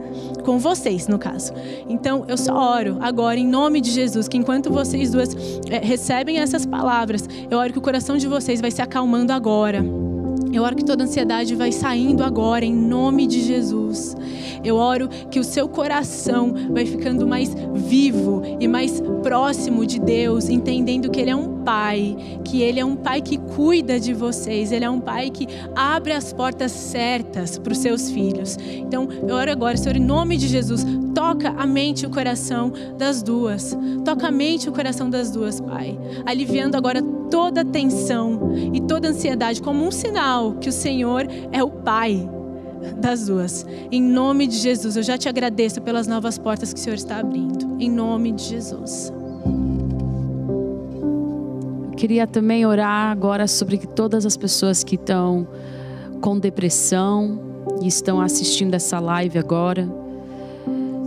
com 0.43 0.59
vocês, 0.59 1.07
no 1.07 1.17
caso. 1.17 1.51
Então 1.89 2.25
eu 2.27 2.37
só 2.37 2.53
oro 2.53 2.97
agora, 3.01 3.39
em 3.39 3.47
nome 3.47 3.81
de 3.81 3.89
Jesus, 3.89 4.27
que 4.27 4.37
enquanto 4.37 4.71
vocês 4.71 5.11
duas 5.11 5.35
é, 5.67 5.79
recebem 5.79 6.37
essas 6.37 6.63
palavras, 6.63 7.27
eu 7.49 7.57
oro 7.57 7.73
que 7.73 7.79
o 7.79 7.81
coração 7.81 8.17
de 8.17 8.27
vocês 8.27 8.61
vai 8.61 8.69
se 8.69 8.83
acalmando 8.83 9.33
agora. 9.33 9.83
Eu 10.55 10.63
oro 10.63 10.73
que 10.73 10.85
toda 10.85 11.03
ansiedade 11.03 11.53
vai 11.53 11.69
saindo 11.69 12.23
agora, 12.23 12.63
em 12.63 12.73
nome 12.73 13.27
de 13.27 13.41
Jesus. 13.41 14.15
Eu 14.63 14.77
oro 14.77 15.09
que 15.29 15.37
o 15.37 15.43
seu 15.43 15.67
coração 15.67 16.53
vai 16.71 16.85
ficando 16.85 17.27
mais 17.27 17.53
vivo 17.73 18.41
e 18.57 18.65
mais 18.65 19.01
próximo 19.21 19.85
de 19.85 19.99
Deus, 19.99 20.47
entendendo 20.47 21.11
que 21.11 21.19
Ele 21.19 21.29
é 21.29 21.35
um 21.35 21.61
Pai, 21.65 22.15
que 22.45 22.61
Ele 22.61 22.79
é 22.79 22.85
um 22.85 22.95
Pai 22.95 23.21
que 23.21 23.37
cuida 23.37 23.99
de 23.99 24.13
vocês, 24.13 24.71
Ele 24.71 24.85
é 24.85 24.89
um 24.89 25.01
Pai 25.01 25.29
que 25.29 25.45
abre 25.75 26.13
as 26.13 26.31
portas 26.31 26.71
certas 26.71 27.57
para 27.57 27.73
os 27.73 27.79
seus 27.79 28.09
filhos. 28.09 28.57
Então, 28.77 29.09
eu 29.27 29.35
oro 29.35 29.51
agora, 29.51 29.75
Senhor, 29.75 29.97
em 29.97 30.05
nome 30.05 30.37
de 30.37 30.47
Jesus, 30.47 30.85
toca 31.13 31.49
a 31.49 31.65
mente 31.65 32.03
e 32.03 32.05
o 32.05 32.09
coração 32.09 32.71
das 32.97 33.21
duas. 33.21 33.75
Toca 34.05 34.27
a 34.27 34.31
mente 34.31 34.65
e 34.65 34.69
o 34.69 34.71
coração 34.71 35.09
das 35.09 35.31
duas, 35.31 35.59
Pai. 35.59 35.99
Aliviando 36.25 36.77
agora 36.77 37.01
toda 37.29 37.65
tensão 37.65 38.53
e 38.73 38.79
toda 38.81 39.09
ansiedade, 39.09 39.61
como 39.61 39.85
um 39.85 39.91
sinal 39.91 40.44
que 40.53 40.69
o 40.69 40.71
Senhor 40.71 41.27
é 41.51 41.63
o 41.63 41.69
Pai 41.69 42.29
das 42.97 43.27
duas. 43.27 43.65
Em 43.91 44.01
nome 44.01 44.47
de 44.47 44.57
Jesus, 44.57 44.95
eu 44.95 45.03
já 45.03 45.17
te 45.17 45.27
agradeço 45.27 45.81
pelas 45.81 46.07
novas 46.07 46.37
portas 46.37 46.73
que 46.73 46.79
o 46.79 46.83
Senhor 46.83 46.95
está 46.95 47.17
abrindo. 47.19 47.77
Em 47.79 47.89
nome 47.89 48.31
de 48.31 48.43
Jesus. 48.43 49.11
Eu 51.91 51.97
queria 51.97 52.27
também 52.27 52.65
orar 52.65 53.11
agora 53.11 53.47
sobre 53.47 53.77
todas 53.77 54.25
as 54.25 54.37
pessoas 54.37 54.83
que 54.83 54.95
estão 54.95 55.47
com 56.21 56.37
depressão 56.37 57.39
e 57.81 57.87
estão 57.87 58.21
assistindo 58.21 58.73
essa 58.73 58.99
live 58.99 59.39
agora. 59.39 59.87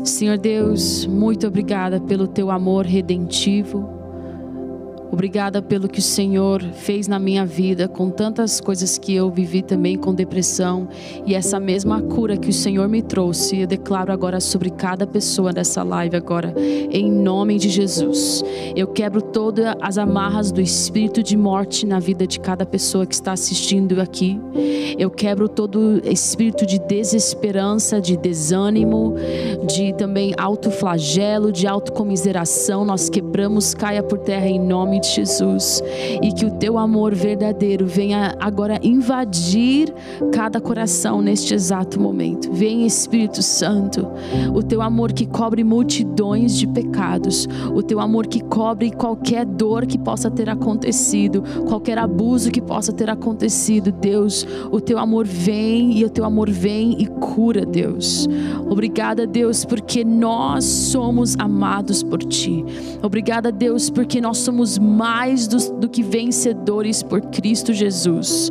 Senhor 0.04 0.38
Deus, 0.38 1.06
muito 1.06 1.46
obrigada 1.46 2.00
pelo 2.00 2.26
teu 2.26 2.50
amor 2.50 2.86
redentivo. 2.86 3.97
Obrigada 5.10 5.62
pelo 5.62 5.88
que 5.88 5.98
o 5.98 6.02
Senhor 6.02 6.62
fez 6.72 7.08
na 7.08 7.18
minha 7.18 7.44
vida, 7.44 7.88
com 7.88 8.10
tantas 8.10 8.60
coisas 8.60 8.98
que 8.98 9.14
eu 9.14 9.30
vivi 9.30 9.62
também 9.62 9.96
com 9.96 10.14
depressão 10.14 10.88
e 11.26 11.34
essa 11.34 11.58
mesma 11.58 12.02
cura 12.02 12.36
que 12.36 12.50
o 12.50 12.52
Senhor 12.52 12.88
me 12.88 13.02
trouxe, 13.02 13.60
eu 13.60 13.66
declaro 13.66 14.12
agora 14.12 14.40
sobre 14.40 14.70
cada 14.70 15.06
pessoa 15.06 15.52
dessa 15.52 15.82
live 15.82 16.16
agora, 16.16 16.54
em 16.58 17.10
nome 17.10 17.58
de 17.58 17.68
Jesus. 17.68 18.42
Eu 18.76 18.86
quebro 18.86 19.22
todas 19.22 19.74
as 19.80 19.98
amarras 19.98 20.52
do 20.52 20.60
espírito 20.60 21.22
de 21.22 21.36
morte 21.36 21.86
na 21.86 21.98
vida 21.98 22.26
de 22.26 22.38
cada 22.38 22.66
pessoa 22.66 23.06
que 23.06 23.14
está 23.14 23.32
assistindo 23.32 24.00
aqui. 24.00 24.38
Eu 24.98 25.10
quebro 25.10 25.48
todo 25.48 26.00
espírito 26.04 26.66
de 26.66 26.78
desesperança, 26.78 28.00
de 28.00 28.16
desânimo, 28.16 29.14
de 29.66 29.92
também 29.94 30.34
autoflagelo, 30.36 31.52
de 31.52 31.66
autocomiseração. 31.66 32.84
Nós 32.84 33.08
quebramos, 33.08 33.74
caia 33.74 34.02
por 34.02 34.18
terra 34.18 34.48
em 34.48 34.60
nome 34.60 34.97
nome 34.98 35.00
de 35.00 35.08
Jesus. 35.08 35.82
E 36.22 36.32
que 36.32 36.44
o 36.44 36.50
teu 36.50 36.76
amor 36.76 37.14
verdadeiro 37.14 37.86
venha 37.86 38.34
agora 38.40 38.78
invadir 38.82 39.92
cada 40.32 40.60
coração 40.60 41.22
neste 41.22 41.54
exato 41.54 42.00
momento. 42.00 42.52
Vem 42.52 42.84
Espírito 42.84 43.42
Santo, 43.42 44.06
o 44.54 44.62
teu 44.62 44.82
amor 44.82 45.12
que 45.12 45.26
cobre 45.26 45.62
multidões 45.62 46.56
de 46.58 46.66
pecados, 46.66 47.48
o 47.74 47.82
teu 47.82 48.00
amor 48.00 48.26
que 48.26 48.40
cobre 48.40 48.90
qualquer 48.90 49.44
dor 49.44 49.86
que 49.86 49.98
possa 49.98 50.30
ter 50.30 50.50
acontecido, 50.50 51.42
qualquer 51.66 51.98
abuso 51.98 52.50
que 52.50 52.60
possa 52.60 52.92
ter 52.92 53.08
acontecido. 53.08 53.92
Deus, 53.92 54.46
o 54.70 54.80
teu 54.80 54.98
amor 54.98 55.26
vem 55.26 55.98
e 55.98 56.04
o 56.04 56.10
teu 56.10 56.24
amor 56.24 56.50
vem 56.50 57.00
e 57.00 57.06
cura, 57.06 57.64
Deus. 57.64 58.28
Obrigada, 58.68 59.26
Deus, 59.26 59.64
porque 59.64 60.04
nós 60.04 60.64
somos 60.64 61.36
amados 61.38 62.02
por 62.02 62.18
ti. 62.18 62.64
Obrigada, 63.02 63.52
Deus, 63.52 63.90
porque 63.90 64.20
nós 64.20 64.38
somos 64.38 64.78
mais 64.88 65.46
do, 65.46 65.58
do 65.74 65.88
que 65.88 66.02
vencedores 66.02 67.02
por 67.02 67.20
Cristo 67.20 67.72
Jesus. 67.72 68.50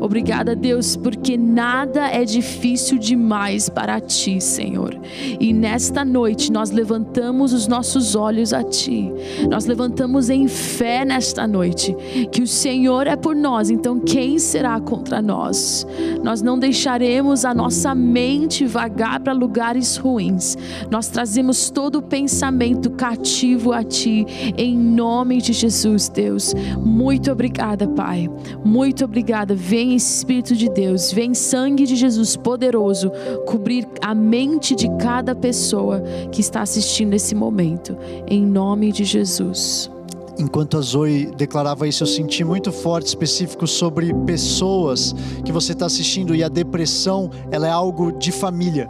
Obrigada, 0.00 0.54
Deus, 0.54 0.96
porque 0.96 1.36
nada 1.36 2.08
é 2.08 2.24
difícil 2.24 2.98
demais 2.98 3.68
para 3.68 4.00
ti, 4.00 4.40
Senhor. 4.40 4.98
E 5.40 5.52
nesta 5.52 6.04
noite 6.04 6.52
nós 6.52 6.70
levantamos 6.70 7.52
os 7.52 7.66
nossos 7.66 8.14
olhos 8.14 8.52
a 8.52 8.62
ti. 8.62 9.10
Nós 9.48 9.64
levantamos 9.66 10.28
em 10.28 10.48
fé 10.48 11.04
nesta 11.04 11.46
noite 11.46 11.96
que 12.30 12.42
o 12.42 12.46
Senhor 12.46 13.06
é 13.06 13.16
por 13.16 13.34
nós, 13.34 13.70
então 13.70 13.98
quem 13.98 14.38
será 14.38 14.78
contra 14.80 15.22
nós? 15.22 15.86
Nós 16.22 16.42
não 16.42 16.58
deixaremos 16.58 17.44
a 17.44 17.54
nossa 17.54 17.94
mente 17.94 18.66
vagar 18.66 19.20
para 19.20 19.32
lugares 19.32 19.96
ruins. 19.96 20.56
Nós 20.90 21.08
trazemos 21.08 21.70
todo 21.70 21.98
o 21.98 22.02
pensamento 22.02 22.90
cativo 22.90 23.72
a 23.72 23.82
ti 23.82 24.26
em 24.56 24.76
nome 24.76 25.40
de 25.40 25.52
Jesus, 25.52 25.75
Deus. 26.12 26.54
Muito 26.78 27.30
obrigada, 27.30 27.86
Pai. 27.88 28.30
Muito 28.64 29.04
obrigada. 29.04 29.54
Vem 29.54 29.94
Espírito 29.94 30.54
de 30.54 30.68
Deus, 30.68 31.12
vem 31.12 31.34
sangue 31.34 31.84
de 31.84 31.96
Jesus 31.96 32.36
poderoso 32.36 33.10
cobrir 33.46 33.86
a 34.00 34.14
mente 34.14 34.74
de 34.74 34.88
cada 34.96 35.34
pessoa 35.34 36.02
que 36.32 36.40
está 36.40 36.62
assistindo 36.62 37.14
esse 37.14 37.34
momento. 37.34 37.96
Em 38.26 38.44
nome 38.44 38.92
de 38.92 39.04
Jesus. 39.04 39.90
Enquanto 40.38 40.76
a 40.76 40.80
Zoe 40.82 41.26
declarava 41.34 41.88
isso, 41.88 42.02
eu 42.02 42.06
senti 42.06 42.44
muito 42.44 42.70
forte, 42.70 43.06
específico 43.06 43.66
sobre 43.66 44.12
pessoas 44.26 45.14
que 45.44 45.50
você 45.50 45.72
está 45.72 45.86
assistindo 45.86 46.34
e 46.34 46.44
a 46.44 46.48
depressão, 46.48 47.30
ela 47.50 47.66
é 47.66 47.70
algo 47.70 48.12
de 48.12 48.30
família. 48.30 48.88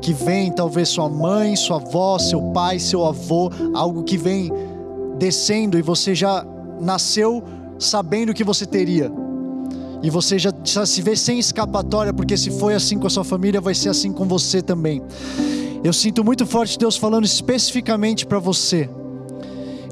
Que 0.00 0.12
vem, 0.12 0.52
talvez 0.52 0.88
sua 0.88 1.08
mãe, 1.08 1.56
sua 1.56 1.76
avó, 1.76 2.18
seu 2.18 2.40
pai, 2.52 2.78
seu 2.78 3.04
avô, 3.04 3.50
algo 3.74 4.04
que 4.04 4.16
vem 4.16 4.52
descendo 5.22 5.78
e 5.78 5.82
você 5.82 6.16
já 6.16 6.44
nasceu 6.80 7.44
sabendo 7.78 8.34
que 8.34 8.42
você 8.42 8.66
teria. 8.66 9.08
E 10.02 10.10
você 10.10 10.36
já, 10.36 10.50
se 10.84 11.00
vê 11.00 11.14
sem 11.14 11.38
escapatória, 11.38 12.12
porque 12.12 12.36
se 12.36 12.50
foi 12.50 12.74
assim 12.74 12.98
com 12.98 13.06
a 13.06 13.10
sua 13.10 13.22
família, 13.22 13.60
vai 13.60 13.72
ser 13.72 13.88
assim 13.88 14.12
com 14.12 14.26
você 14.26 14.60
também. 14.60 15.00
Eu 15.84 15.92
sinto 15.92 16.24
muito 16.24 16.44
forte 16.44 16.76
Deus 16.76 16.96
falando 16.96 17.24
especificamente 17.24 18.26
para 18.26 18.40
você. 18.40 18.90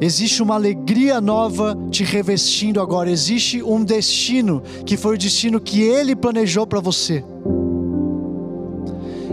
Existe 0.01 0.43
uma 0.43 0.57
alegria 0.57 1.21
nova 1.21 1.79
te 1.93 2.03
revestindo 2.03 2.81
agora. 2.81 3.09
Existe 3.09 3.63
um 3.63 3.85
destino 3.85 4.61
que 4.85 4.97
foi 4.97 5.15
o 5.15 5.19
destino 5.19 5.61
que 5.61 5.81
Ele 5.81 6.17
planejou 6.17 6.67
para 6.67 6.81
você. 6.81 7.23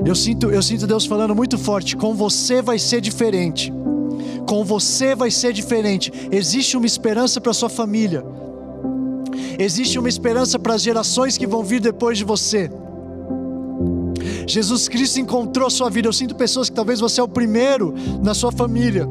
Eu 0.05 0.13
sinto, 0.13 0.51
eu 0.51 0.61
sinto 0.61 0.85
Deus 0.85 1.07
falando 1.07 1.33
muito 1.33 1.57
forte. 1.57 1.97
Com 1.97 2.13
você 2.13 2.61
vai 2.61 2.77
ser 2.77 3.01
diferente. 3.01 3.73
Com 4.47 4.63
você 4.63 5.13
vai 5.13 5.29
ser 5.29 5.51
diferente. 5.51 6.11
Existe 6.31 6.77
uma 6.77 6.85
esperança 6.85 7.41
para 7.41 7.53
sua 7.53 7.69
família. 7.69 8.23
Existe 9.59 9.99
uma 9.99 10.07
esperança 10.07 10.57
para 10.57 10.75
as 10.75 10.81
gerações 10.81 11.37
que 11.37 11.45
vão 11.45 11.63
vir 11.63 11.81
depois 11.81 12.17
de 12.17 12.23
você. 12.23 12.71
Jesus 14.47 14.87
Cristo 14.87 15.19
encontrou 15.19 15.69
sua 15.69 15.89
vida. 15.89 16.07
Eu 16.07 16.13
sinto 16.13 16.33
pessoas 16.33 16.69
que 16.69 16.75
talvez 16.75 16.99
você 17.01 17.19
é 17.19 17.23
o 17.23 17.27
primeiro 17.27 17.93
na 18.23 18.33
sua 18.33 18.51
família. 18.51 19.05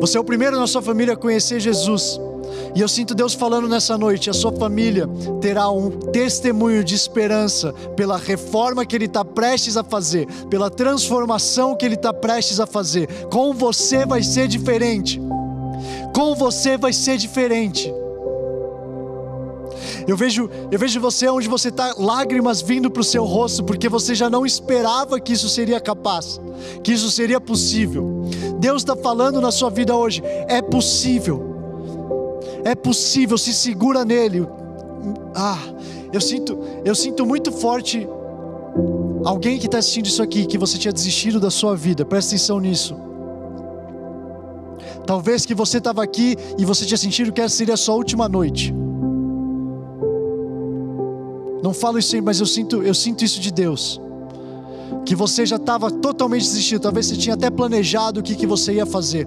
Você 0.00 0.16
é 0.16 0.20
o 0.20 0.24
primeiro 0.24 0.58
na 0.58 0.66
sua 0.66 0.80
família 0.80 1.12
a 1.12 1.16
conhecer 1.16 1.60
Jesus. 1.60 2.18
E 2.74 2.80
eu 2.80 2.88
sinto 2.88 3.14
Deus 3.14 3.34
falando 3.34 3.68
nessa 3.68 3.96
noite: 3.98 4.30
a 4.30 4.32
sua 4.32 4.52
família 4.52 5.08
terá 5.40 5.70
um 5.70 5.90
testemunho 5.90 6.84
de 6.84 6.94
esperança 6.94 7.72
pela 7.96 8.16
reforma 8.16 8.84
que 8.84 8.94
Ele 8.94 9.06
está 9.06 9.24
prestes 9.24 9.76
a 9.76 9.84
fazer, 9.84 10.26
pela 10.48 10.70
transformação 10.70 11.76
que 11.76 11.84
Ele 11.84 11.94
está 11.94 12.12
prestes 12.12 12.60
a 12.60 12.66
fazer. 12.66 13.08
Com 13.30 13.52
você 13.52 14.06
vai 14.06 14.22
ser 14.22 14.48
diferente. 14.48 15.20
Com 16.14 16.34
você 16.34 16.76
vai 16.76 16.92
ser 16.92 17.16
diferente. 17.16 17.92
Eu 20.06 20.16
vejo, 20.16 20.50
eu 20.70 20.78
vejo 20.78 21.00
você 21.00 21.28
onde 21.28 21.48
você 21.48 21.68
está, 21.68 21.94
lágrimas 21.96 22.60
vindo 22.60 22.90
para 22.90 23.00
o 23.00 23.04
seu 23.04 23.24
rosto, 23.24 23.62
porque 23.62 23.88
você 23.88 24.14
já 24.14 24.28
não 24.28 24.44
esperava 24.44 25.20
que 25.20 25.32
isso 25.32 25.48
seria 25.48 25.80
capaz, 25.80 26.40
que 26.82 26.92
isso 26.92 27.10
seria 27.10 27.40
possível. 27.40 28.24
Deus 28.58 28.82
está 28.82 28.96
falando 28.96 29.40
na 29.40 29.50
sua 29.50 29.70
vida 29.70 29.94
hoje, 29.94 30.22
é 30.48 30.60
possível, 30.60 31.49
é 32.64 32.74
possível, 32.74 33.38
se 33.38 33.52
segura 33.52 34.04
nele. 34.04 34.46
Ah, 35.34 35.58
eu 36.12 36.20
sinto, 36.20 36.58
eu 36.84 36.94
sinto 36.94 37.24
muito 37.24 37.52
forte 37.52 38.06
alguém 39.24 39.58
que 39.58 39.66
está 39.66 39.78
assistindo 39.78 40.06
isso 40.06 40.22
aqui, 40.22 40.46
que 40.46 40.58
você 40.58 40.78
tinha 40.78 40.92
desistido 40.92 41.40
da 41.40 41.50
sua 41.50 41.76
vida, 41.76 42.04
presta 42.04 42.34
atenção 42.34 42.60
nisso. 42.60 42.96
Talvez 45.06 45.44
que 45.44 45.54
você 45.54 45.78
estava 45.78 46.02
aqui 46.02 46.36
e 46.58 46.64
você 46.64 46.84
tinha 46.84 46.98
sentido 46.98 47.32
que 47.32 47.40
essa 47.40 47.56
seria 47.56 47.74
a 47.74 47.76
sua 47.76 47.94
última 47.94 48.28
noite. 48.28 48.74
Não 51.62 51.74
falo 51.74 51.98
isso 51.98 52.20
mas 52.22 52.40
eu 52.40 52.46
sinto, 52.46 52.82
eu 52.82 52.94
sinto 52.94 53.24
isso 53.24 53.40
de 53.40 53.50
Deus. 53.50 54.00
Que 55.04 55.14
você 55.14 55.44
já 55.44 55.56
estava 55.56 55.90
totalmente 55.90 56.42
desistido. 56.42 56.82
Talvez 56.82 57.06
você 57.06 57.16
tinha 57.16 57.34
até 57.34 57.50
planejado 57.50 58.20
o 58.20 58.22
que, 58.22 58.34
que 58.34 58.46
você 58.46 58.74
ia 58.74 58.86
fazer. 58.86 59.26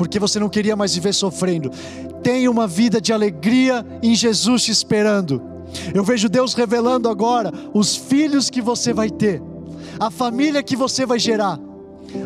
Porque 0.00 0.18
você 0.18 0.40
não 0.40 0.48
queria 0.48 0.74
mais 0.74 0.94
viver 0.94 1.12
sofrendo. 1.12 1.70
Tenha 2.22 2.50
uma 2.50 2.66
vida 2.66 3.02
de 3.02 3.12
alegria 3.12 3.84
em 4.02 4.14
Jesus 4.14 4.62
te 4.64 4.72
esperando. 4.72 5.42
Eu 5.92 6.02
vejo 6.02 6.26
Deus 6.26 6.54
revelando 6.54 7.06
agora 7.06 7.52
os 7.74 7.96
filhos 7.96 8.48
que 8.48 8.62
você 8.62 8.94
vai 8.94 9.10
ter, 9.10 9.42
a 9.98 10.10
família 10.10 10.62
que 10.62 10.74
você 10.74 11.04
vai 11.04 11.18
gerar. 11.18 11.60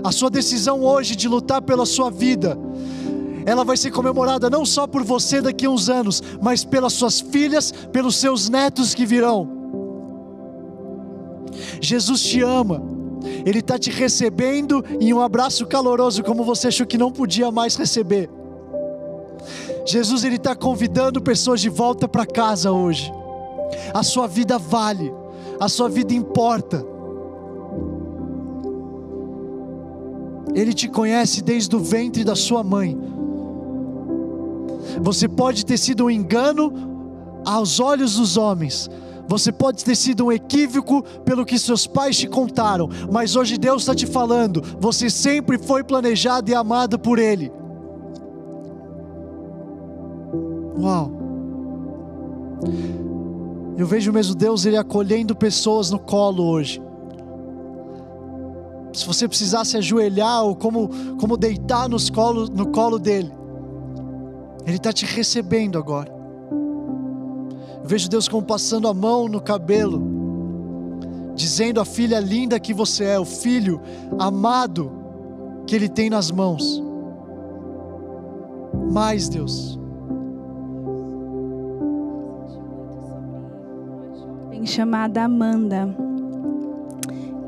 A 0.05 0.13
sua 0.13 0.31
decisão 0.31 0.85
hoje 0.85 1.17
de 1.17 1.27
lutar 1.27 1.63
pela 1.63 1.85
sua 1.85 2.13
vida 2.13 2.57
ela 3.45 3.65
vai 3.65 3.77
ser 3.77 3.91
comemorada 3.91 4.49
não 4.49 4.65
só 4.65 4.87
por 4.87 5.03
você 5.03 5.41
daqui 5.41 5.67
a 5.67 5.71
uns 5.71 5.91
anos, 5.91 6.23
mas 6.41 6.65
pelas 6.65 6.93
suas 6.93 7.21
filhas, 7.21 7.73
pelos 7.93 8.15
seus 8.17 8.49
netos 8.49 8.95
que 8.95 9.05
virão. 9.05 9.49
Jesus 11.81 12.23
te 12.23 12.41
ama, 12.41 12.81
Ele 13.45 13.59
está 13.59 13.79
te 13.79 13.91
recebendo 13.91 14.85
em 15.01 15.13
um 15.13 15.21
abraço 15.21 15.67
caloroso, 15.67 16.23
como 16.23 16.45
você 16.45 16.69
achou 16.69 16.87
que 16.87 16.97
não 16.97 17.13
podia 17.13 17.51
mais 17.51 17.77
receber. 17.77 18.31
Jesus 19.85 20.25
ele 20.25 20.37
está 20.37 20.57
convidando 20.57 21.21
pessoas 21.21 21.61
de 21.61 21.69
volta 21.69 22.09
para 22.09 22.25
casa 22.25 22.73
hoje. 22.73 23.13
A 23.93 24.03
sua 24.03 24.27
vida 24.27 24.59
vale, 24.59 25.13
a 25.61 25.69
sua 25.69 25.89
vida 25.89 26.15
importa. 26.15 26.85
Ele 30.55 30.73
te 30.73 30.89
conhece 30.89 31.43
desde 31.43 31.75
o 31.75 31.81
ventre 31.81 32.25
da 32.25 32.37
sua 32.37 32.63
mãe. 32.63 32.97
Você 35.03 35.29
pode 35.29 35.67
ter 35.67 35.77
sido 35.77 36.05
um 36.05 36.11
engano 36.11 36.73
aos 37.45 37.81
olhos 37.81 38.17
dos 38.17 38.37
homens. 38.37 38.89
Você 39.27 39.51
pode 39.51 39.85
ter 39.85 39.97
sido 39.97 40.27
um 40.27 40.33
equívoco 40.33 41.03
pelo 41.25 41.45
que 41.45 41.59
seus 41.59 41.87
pais 41.87 42.17
te 42.17 42.29
contaram, 42.29 42.89
mas 43.11 43.37
hoje 43.37 43.57
Deus 43.57 43.83
está 43.83 43.95
te 43.95 44.07
falando: 44.07 44.63
você 44.79 45.09
sempre 45.09 45.59
foi 45.59 45.83
planejado 45.83 46.51
e 46.51 46.55
amado 46.55 46.99
por 46.99 47.19
Ele. 47.19 47.51
Uau! 50.79 51.11
Eu 53.77 53.87
vejo 53.87 54.13
mesmo 54.13 54.35
Deus 54.35 54.65
ele 54.65 54.77
acolhendo 54.77 55.35
pessoas 55.35 55.91
no 55.91 55.99
colo 55.99 56.45
hoje. 56.45 56.81
Se 58.93 59.05
você 59.05 59.27
precisasse 59.27 59.77
ajoelhar 59.77 60.45
ou 60.45 60.55
como, 60.55 60.89
como 61.19 61.37
deitar 61.37 61.89
nos 61.89 62.09
colo, 62.09 62.47
no 62.47 62.67
colo 62.71 62.99
dele, 62.99 63.33
ele 64.65 64.77
está 64.77 64.93
te 64.93 65.05
recebendo 65.05 65.77
agora. 65.77 66.24
Eu 67.85 67.89
vejo 67.89 68.09
Deus 68.09 68.27
como 68.27 68.43
passando 68.43 68.89
a 68.89 68.95
mão 68.95 69.29
no 69.29 69.43
cabelo, 69.43 70.03
dizendo 71.35 71.83
a 71.83 71.85
filha 71.85 72.19
linda 72.19 72.59
que 72.59 72.73
você 72.73 73.05
é, 73.05 73.21
o 73.21 73.27
filho 73.27 73.79
amado 74.19 74.91
que 75.67 75.77
Ele 75.77 75.87
tem 75.87 76.09
nas 76.09 76.31
mãos. 76.31 76.83
Mais, 78.91 79.29
Deus. 79.29 79.79
Chamada 84.65 85.23
Amanda. 85.23 85.95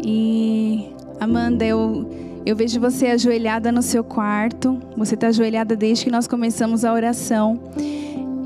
E 0.04 0.94
Amanda, 1.18 1.64
eu 1.64 2.06
Eu 2.44 2.54
vejo 2.54 2.78
você 2.78 3.06
ajoelhada 3.06 3.72
no 3.72 3.82
seu 3.82 4.04
quarto. 4.04 4.78
Você 4.96 5.14
está 5.14 5.28
ajoelhada 5.28 5.74
desde 5.74 6.04
que 6.04 6.10
nós 6.12 6.28
começamos 6.28 6.84
a 6.84 6.92
oração. 6.92 7.58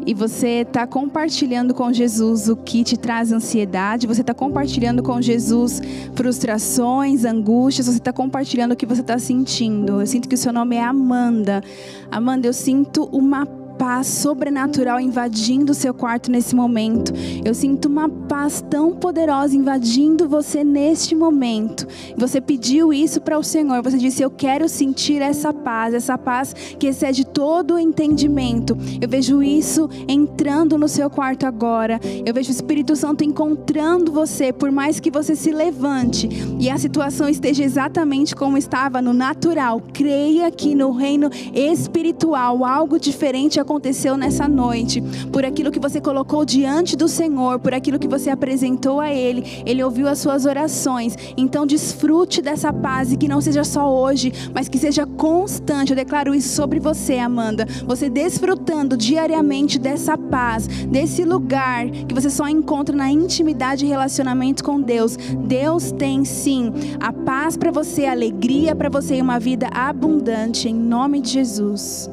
E 0.07 0.15
você 0.15 0.63
está 0.63 0.87
compartilhando 0.87 1.75
com 1.75 1.93
Jesus 1.93 2.49
o 2.49 2.57
que 2.57 2.83
te 2.83 2.97
traz 2.97 3.33
ansiedade. 3.33 4.07
Você 4.07 4.23
está 4.23 4.35
compartilhando 4.35 5.03
com 5.03 5.21
Jesus 5.21 5.81
frustrações, 6.15 7.25
angústias. 7.25 7.87
Você 7.87 7.99
está 7.99 8.13
compartilhando 8.13 8.73
o 8.73 8.77
que 8.77 8.87
você 8.87 9.01
está 9.01 9.19
sentindo. 9.19 10.01
Eu 10.01 10.07
sinto 10.07 10.29
que 10.29 10.35
o 10.35 10.39
seu 10.39 10.53
nome 10.53 10.77
é 10.77 10.83
Amanda. 10.83 11.63
Amanda, 12.11 12.47
eu 12.47 12.53
sinto 12.53 13.09
uma 13.13 13.47
paz 13.81 14.09
sobrenatural 14.09 15.01
invadindo 15.01 15.73
o 15.73 15.75
seu 15.75 15.95
quarto 15.95 16.31
nesse 16.31 16.55
momento. 16.55 17.15
Eu 17.43 17.55
sinto 17.55 17.87
uma 17.87 18.11
paz 18.11 18.63
tão 18.69 18.95
poderosa 18.95 19.57
invadindo 19.57 20.29
você 20.29 20.63
neste 20.63 21.15
momento. 21.15 21.89
Você 22.15 22.43
pediu 22.43 22.93
isso 22.93 23.23
para 23.23 23.39
o 23.39 23.43
Senhor. 23.43 23.83
Você 23.83 23.97
disse: 23.97 24.23
Eu 24.23 24.31
quero 24.31 24.69
sentir 24.69 25.23
essa 25.23 25.51
paz, 25.51 25.95
essa 25.95 26.19
paz 26.19 26.55
que 26.79 26.89
excede 26.89 27.25
todo 27.25 27.73
o 27.73 27.79
entendimento. 27.79 28.77
Eu 29.01 29.09
vejo 29.09 29.43
isso 29.43 29.89
entrando 30.07 30.77
no 30.77 30.87
seu 30.87 31.09
quarto 31.09 31.47
agora. 31.47 31.99
Eu 32.27 32.35
vejo 32.35 32.51
o 32.51 32.53
Espírito 32.53 32.95
Santo 32.95 33.25
encontrando 33.25 34.13
você, 34.13 34.53
por 34.53 34.71
mais 34.71 35.01
que 35.01 35.11
você 35.11 35.35
se 35.35 35.53
levante 35.53 36.29
e 36.59 36.69
a 36.69 36.77
situação 36.77 37.31
esteja 37.31 37.65
exatamente 37.65 38.37
como 38.37 38.59
estava 38.59 39.01
no 39.01 39.15
natural. 39.15 39.81
Creia 39.95 40.51
que 40.51 40.75
no 40.75 40.93
reino 40.93 41.31
espiritual 41.55 42.63
algo 42.63 43.01
diferente 43.01 43.59
aconteceu 43.59 43.70
aconteceu 43.71 44.17
nessa 44.17 44.49
noite, 44.49 45.01
por 45.33 45.45
aquilo 45.45 45.71
que 45.71 45.79
você 45.79 46.01
colocou 46.01 46.45
diante 46.45 46.97
do 46.97 47.07
Senhor, 47.07 47.61
por 47.61 47.73
aquilo 47.73 48.01
que 48.01 48.09
você 48.09 48.29
apresentou 48.29 48.99
a 48.99 49.13
Ele. 49.13 49.63
Ele 49.65 49.83
ouviu 49.83 50.09
as 50.09 50.19
suas 50.19 50.45
orações. 50.45 51.17
Então, 51.37 51.65
desfrute 51.65 52.43
dessa 52.43 52.73
paz 52.73 53.13
e 53.13 53.17
que 53.17 53.29
não 53.29 53.41
seja 53.41 53.63
só 53.63 53.89
hoje, 53.89 54.33
mas 54.53 54.69
que 54.69 54.77
seja 54.77 55.07
constante. 55.07 55.91
Eu 55.91 55.97
declaro 55.97 56.35
isso 56.35 56.49
sobre 56.49 56.81
você, 56.81 57.19
Amanda. 57.19 57.65
Você 57.87 58.11
desfrutando 58.11 58.97
diariamente 58.97 59.79
dessa 59.79 60.19
paz, 60.19 60.67
desse 60.67 61.25
lugar 61.25 61.89
que 61.89 62.15
você 62.15 62.29
só 62.29 62.49
encontra 62.49 62.97
na 62.97 63.11
intimidade 63.11 63.87
e 63.87 63.89
relacionamento 63.89 64.65
com 64.65 64.81
Deus. 64.81 65.17
Deus 65.47 65.93
tem 65.93 66.25
sim 66.25 66.73
a 66.99 67.13
paz 67.13 67.57
para 67.57 67.71
você, 67.71 68.07
a 68.07 68.13
alegria 68.13 68.75
para 68.75 68.89
você 68.89 69.17
e 69.17 69.23
uma 69.23 69.39
vida 69.39 69.69
abundante 69.73 70.69
em 70.69 70.75
nome 70.75 71.21
de 71.21 71.31
Jesus. 71.31 72.11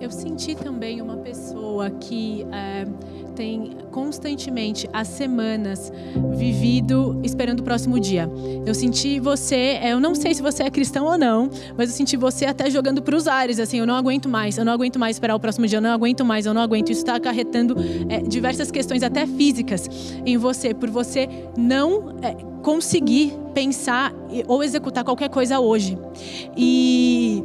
Eu 0.00 0.10
senti 0.10 0.54
também 0.54 1.02
uma 1.02 1.16
pessoa 1.16 1.90
que 1.90 2.46
é, 2.52 2.86
tem 3.34 3.76
constantemente, 3.90 4.88
há 4.92 5.04
semanas, 5.04 5.92
vivido 6.36 7.20
esperando 7.22 7.60
o 7.60 7.62
próximo 7.62 7.98
dia. 7.98 8.30
Eu 8.64 8.74
senti 8.74 9.18
você, 9.18 9.78
é, 9.80 9.92
eu 9.92 10.00
não 10.00 10.14
sei 10.14 10.34
se 10.34 10.42
você 10.42 10.62
é 10.62 10.70
cristão 10.70 11.04
ou 11.04 11.18
não, 11.18 11.50
mas 11.76 11.90
eu 11.90 11.96
senti 11.96 12.16
você 12.16 12.46
até 12.46 12.70
jogando 12.70 13.02
para 13.02 13.16
os 13.16 13.26
ares, 13.26 13.58
assim, 13.58 13.78
eu 13.78 13.86
não 13.86 13.94
aguento 13.94 14.28
mais, 14.28 14.56
eu 14.56 14.64
não 14.64 14.72
aguento 14.72 14.98
mais 14.98 15.16
esperar 15.16 15.34
o 15.34 15.40
próximo 15.40 15.66
dia, 15.66 15.78
eu 15.78 15.82
não 15.82 15.90
aguento 15.90 16.24
mais, 16.24 16.46
eu 16.46 16.54
não 16.54 16.62
aguento. 16.62 16.90
Isso 16.90 17.00
está 17.00 17.16
acarretando 17.16 17.76
é, 18.08 18.20
diversas 18.20 18.70
questões, 18.70 19.02
até 19.02 19.26
físicas, 19.26 19.88
em 20.24 20.36
você, 20.36 20.72
por 20.74 20.90
você 20.90 21.28
não 21.56 22.16
é, 22.22 22.34
conseguir 22.62 23.32
pensar 23.54 24.12
ou 24.46 24.62
executar 24.62 25.02
qualquer 25.04 25.28
coisa 25.28 25.58
hoje. 25.58 25.98
E 26.56 27.42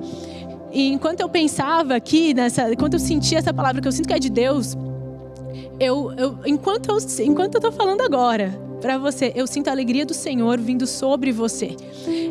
e 0.74 0.92
enquanto 0.92 1.22
eu 1.22 1.30
pensava 1.30 1.96
aqui, 1.96 2.34
nessa, 2.34 2.74
enquanto 2.74 2.94
eu 2.94 3.00
sentia 3.00 3.38
essa 3.38 3.54
palavra 3.54 3.80
que 3.80 3.88
eu 3.88 3.92
sinto 3.92 4.08
que 4.08 4.14
é 4.14 4.20
de 4.20 4.30
Deus, 4.30 4.76
eu, 5.80 6.12
eu 6.14 6.40
enquanto 6.46 6.90
eu 6.90 6.98
enquanto 7.24 7.56
eu 7.56 7.60
estou 7.60 7.72
falando 7.72 8.02
agora 8.02 8.60
para 8.82 8.98
você, 8.98 9.32
eu 9.36 9.46
sinto 9.46 9.70
a 9.70 9.72
alegria 9.72 10.06
do 10.06 10.14
Senhor 10.14 10.60
vindo 10.60 10.86
sobre 10.88 11.32
você. 11.32 11.78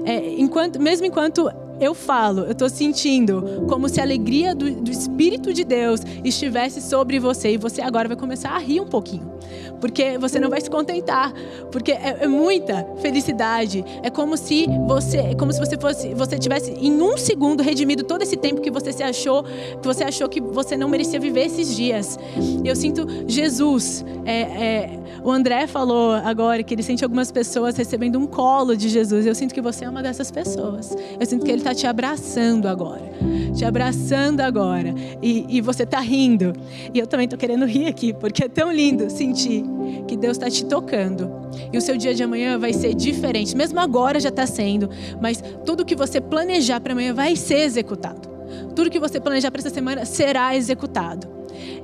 É, 0.05 0.35
enquanto, 0.39 0.78
mesmo 0.78 1.06
enquanto 1.06 1.48
eu 1.80 1.94
falo, 1.94 2.42
eu 2.42 2.52
estou 2.52 2.68
sentindo 2.68 3.64
como 3.68 3.88
se 3.88 4.00
a 4.00 4.04
alegria 4.04 4.54
do, 4.54 4.70
do, 4.70 4.90
Espírito 4.90 5.52
de 5.52 5.64
Deus 5.64 6.00
estivesse 6.22 6.80
sobre 6.80 7.18
você 7.18 7.52
e 7.52 7.56
você 7.56 7.82
agora 7.82 8.06
vai 8.06 8.16
começar 8.16 8.50
a 8.50 8.58
rir 8.58 8.80
um 8.80 8.86
pouquinho, 8.86 9.32
porque 9.80 10.16
você 10.16 10.38
não 10.38 10.48
vai 10.48 10.60
se 10.60 10.70
contentar, 10.70 11.32
porque 11.72 11.92
é, 11.92 12.18
é 12.20 12.26
muita 12.28 12.86
felicidade. 13.00 13.84
É 14.02 14.10
como 14.10 14.36
se 14.36 14.66
você, 14.86 15.18
é 15.18 15.34
como 15.34 15.52
se 15.52 15.58
você 15.58 15.76
fosse, 15.76 16.14
você 16.14 16.38
tivesse 16.38 16.70
em 16.72 17.02
um 17.02 17.16
segundo 17.16 17.62
redimido 17.62 18.04
todo 18.04 18.22
esse 18.22 18.36
tempo 18.36 18.60
que 18.60 18.70
você 18.70 18.92
se 18.92 19.02
achou, 19.02 19.42
que 19.42 19.86
você 19.86 20.04
achou 20.04 20.28
que 20.28 20.40
você 20.40 20.76
não 20.76 20.88
merecia 20.88 21.18
viver 21.18 21.46
esses 21.46 21.74
dias. 21.74 22.18
Eu 22.64 22.76
sinto 22.76 23.06
Jesus. 23.26 24.04
É, 24.24 24.40
é, 24.40 24.98
o 25.24 25.30
André 25.30 25.66
falou 25.66 26.12
agora 26.12 26.62
que 26.62 26.74
ele 26.74 26.82
sente 26.82 27.02
algumas 27.02 27.32
pessoas 27.32 27.76
recebendo 27.76 28.18
um 28.18 28.26
colo 28.26 28.76
de 28.76 28.88
Jesus. 28.88 29.26
Eu 29.26 29.34
sinto 29.34 29.52
que 29.52 29.60
você 29.60 29.84
é 29.84 29.88
uma 29.88 30.02
dessas 30.02 30.30
pessoas. 30.30 30.94
Eu 31.18 31.26
sinto 31.26 31.44
que 31.44 31.50
ele 31.50 31.58
está 31.58 31.71
está 31.72 31.74
te 31.74 31.86
abraçando 31.86 32.68
agora. 32.68 33.10
Te 33.54 33.64
abraçando 33.64 34.40
agora. 34.40 34.94
E, 35.22 35.46
e 35.48 35.60
você 35.60 35.82
está 35.82 36.00
rindo. 36.00 36.52
E 36.92 36.98
eu 36.98 37.06
também 37.06 37.24
estou 37.24 37.38
querendo 37.38 37.64
rir 37.64 37.86
aqui, 37.86 38.12
porque 38.12 38.44
é 38.44 38.48
tão 38.48 38.70
lindo 38.70 39.10
sentir 39.10 39.64
que 40.06 40.16
Deus 40.16 40.36
está 40.36 40.48
te 40.48 40.64
tocando. 40.64 41.30
E 41.72 41.78
o 41.78 41.80
seu 41.80 41.96
dia 41.96 42.14
de 42.14 42.22
amanhã 42.22 42.58
vai 42.58 42.72
ser 42.72 42.94
diferente. 42.94 43.56
Mesmo 43.56 43.80
agora 43.80 44.20
já 44.20 44.28
está 44.28 44.46
sendo. 44.46 44.88
Mas 45.20 45.42
tudo 45.64 45.84
que 45.84 45.96
você 45.96 46.20
planejar 46.20 46.80
para 46.80 46.92
amanhã 46.92 47.12
vai 47.14 47.34
ser 47.34 47.60
executado. 47.60 48.30
Tudo 48.76 48.90
que 48.90 49.00
você 49.00 49.18
planejar 49.18 49.50
para 49.50 49.60
essa 49.60 49.70
semana 49.70 50.04
será 50.04 50.54
executado. 50.54 51.26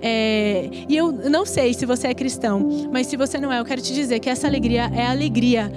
É, 0.00 0.70
e 0.88 0.96
eu 0.96 1.12
não 1.12 1.44
sei 1.44 1.74
se 1.74 1.84
você 1.84 2.08
é 2.08 2.14
cristão, 2.14 2.88
mas 2.92 3.06
se 3.06 3.16
você 3.16 3.38
não 3.38 3.52
é, 3.52 3.60
eu 3.60 3.64
quero 3.64 3.80
te 3.80 3.92
dizer 3.92 4.18
que 4.18 4.30
essa 4.30 4.46
alegria 4.46 4.90
é 4.94 5.06
a 5.06 5.10
alegria 5.10 5.70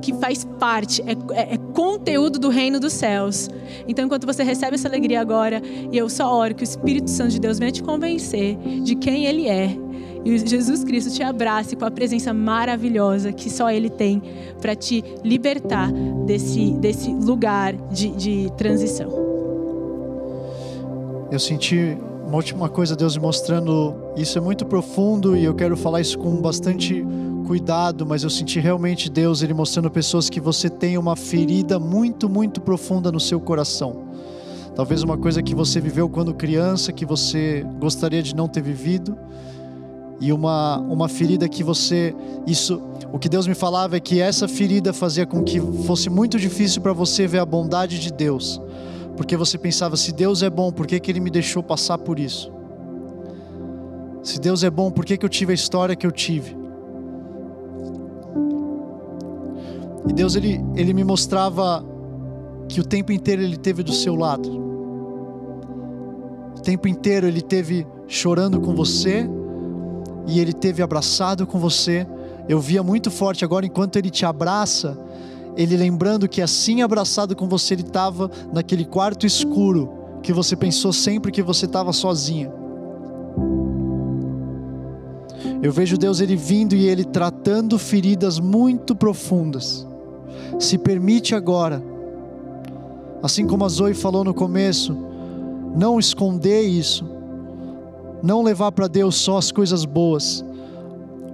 que 0.00 0.12
faz 0.14 0.44
parte, 0.58 1.02
é, 1.02 1.12
é, 1.34 1.54
é, 1.54 1.56
conteúdo 1.74 2.38
do 2.38 2.48
reino 2.48 2.80
dos 2.80 2.92
céus. 2.92 3.48
Então, 3.86 4.04
enquanto 4.04 4.26
você 4.26 4.42
recebe 4.42 4.74
essa 4.74 4.88
alegria 4.88 5.20
agora, 5.20 5.62
e 5.92 5.96
eu 5.96 6.08
só 6.08 6.32
oro 6.32 6.54
que 6.54 6.62
o 6.62 6.64
Espírito 6.64 7.10
Santo 7.10 7.30
de 7.30 7.40
Deus 7.40 7.58
venha 7.58 7.72
te 7.72 7.82
convencer 7.82 8.56
de 8.82 8.94
quem 8.94 9.26
Ele 9.26 9.48
é. 9.48 9.76
E 10.24 10.38
Jesus 10.38 10.84
Cristo 10.84 11.10
te 11.10 11.22
abrace 11.22 11.74
com 11.74 11.84
a 11.84 11.90
presença 11.90 12.32
maravilhosa 12.34 13.32
que 13.32 13.48
só 13.48 13.70
Ele 13.70 13.88
tem 13.88 14.22
para 14.60 14.74
te 14.74 15.02
libertar 15.24 15.90
desse, 16.26 16.72
desse 16.72 17.10
lugar 17.10 17.74
de, 17.90 18.10
de 18.10 18.52
transição. 18.56 19.08
Eu 21.30 21.38
senti 21.38 21.96
uma 22.26 22.36
última 22.36 22.68
coisa, 22.68 22.94
Deus 22.94 23.16
me 23.16 23.22
mostrando. 23.22 23.94
Isso 24.16 24.36
é 24.36 24.40
muito 24.40 24.64
profundo 24.66 25.36
e 25.36 25.44
eu 25.44 25.54
quero 25.54 25.76
falar 25.76 26.00
isso 26.00 26.18
com 26.18 26.36
bastante 26.36 27.04
cuidado, 27.50 28.06
mas 28.06 28.22
eu 28.22 28.30
senti 28.30 28.60
realmente 28.60 29.10
Deus 29.10 29.42
ele 29.42 29.52
mostrando 29.52 29.90
pessoas 29.90 30.30
que 30.30 30.38
você 30.38 30.70
tem 30.70 30.96
uma 30.96 31.16
ferida 31.16 31.80
muito, 31.80 32.28
muito 32.28 32.60
profunda 32.60 33.10
no 33.10 33.18
seu 33.18 33.40
coração. 33.40 34.04
Talvez 34.76 35.02
uma 35.02 35.18
coisa 35.18 35.42
que 35.42 35.52
você 35.52 35.80
viveu 35.80 36.08
quando 36.08 36.32
criança, 36.32 36.92
que 36.92 37.04
você 37.04 37.66
gostaria 37.80 38.22
de 38.22 38.36
não 38.36 38.46
ter 38.46 38.62
vivido, 38.62 39.18
e 40.20 40.32
uma, 40.32 40.78
uma 40.78 41.08
ferida 41.08 41.48
que 41.48 41.64
você 41.64 42.14
isso 42.46 42.80
o 43.12 43.18
que 43.18 43.28
Deus 43.28 43.48
me 43.48 43.54
falava 43.56 43.96
é 43.96 44.00
que 44.00 44.20
essa 44.20 44.46
ferida 44.46 44.92
fazia 44.92 45.26
com 45.26 45.42
que 45.42 45.58
fosse 45.58 46.08
muito 46.08 46.38
difícil 46.38 46.80
para 46.80 46.92
você 46.92 47.26
ver 47.26 47.40
a 47.40 47.44
bondade 47.44 47.98
de 47.98 48.12
Deus 48.12 48.62
porque 49.16 49.36
você 49.36 49.58
pensava 49.58 49.96
se 49.96 50.12
Deus 50.12 50.44
é 50.44 50.50
bom 50.50 50.70
por 50.70 50.86
que, 50.86 51.00
que 51.00 51.10
Ele 51.10 51.18
me 51.18 51.30
deixou 51.30 51.64
passar 51.64 51.98
por 51.98 52.20
isso 52.20 52.52
se 54.22 54.38
Deus 54.38 54.62
é 54.62 54.70
bom 54.70 54.88
por 54.88 55.04
que, 55.04 55.16
que 55.16 55.26
eu 55.26 55.30
tive 55.30 55.50
a 55.50 55.54
história 55.54 55.96
que 55.96 56.06
eu 56.06 56.12
tive 56.12 56.59
E 60.08 60.12
Deus 60.12 60.34
ele, 60.34 60.64
ele 60.74 60.92
me 60.92 61.04
mostrava 61.04 61.84
que 62.68 62.80
o 62.80 62.84
tempo 62.84 63.12
inteiro 63.12 63.42
ele 63.42 63.56
teve 63.56 63.82
do 63.82 63.92
seu 63.92 64.14
lado. 64.14 64.48
O 66.56 66.62
tempo 66.62 66.86
inteiro 66.88 67.26
ele 67.26 67.42
teve 67.42 67.86
chorando 68.06 68.60
com 68.60 68.74
você 68.74 69.28
e 70.26 70.38
ele 70.40 70.52
teve 70.52 70.82
abraçado 70.82 71.46
com 71.46 71.58
você. 71.58 72.06
Eu 72.48 72.60
via 72.60 72.82
muito 72.82 73.10
forte 73.10 73.44
agora 73.44 73.66
enquanto 73.66 73.96
ele 73.96 74.10
te 74.10 74.24
abraça, 74.24 74.98
ele 75.56 75.76
lembrando 75.76 76.28
que 76.28 76.40
assim 76.40 76.80
abraçado 76.82 77.34
com 77.34 77.48
você 77.48 77.74
ele 77.74 77.82
estava 77.82 78.30
naquele 78.52 78.84
quarto 78.84 79.26
escuro 79.26 79.90
que 80.22 80.32
você 80.32 80.54
pensou 80.54 80.92
sempre 80.92 81.32
que 81.32 81.42
você 81.42 81.66
estava 81.66 81.92
sozinha. 81.92 82.52
Eu 85.62 85.72
vejo 85.72 85.98
Deus 85.98 86.20
ele 86.20 86.36
vindo 86.36 86.74
e 86.74 86.86
ele 86.86 87.04
tratando 87.04 87.78
feridas 87.78 88.38
muito 88.38 88.94
profundas 88.94 89.89
se 90.58 90.78
permite 90.78 91.34
agora, 91.34 91.82
assim 93.22 93.46
como 93.46 93.64
a 93.64 93.68
Zoe 93.68 93.94
falou 93.94 94.24
no 94.24 94.34
começo, 94.34 94.96
não 95.76 95.98
esconder 95.98 96.62
isso, 96.62 97.04
não 98.22 98.42
levar 98.42 98.72
para 98.72 98.88
Deus 98.88 99.16
só 99.16 99.38
as 99.38 99.52
coisas 99.52 99.84
boas, 99.84 100.44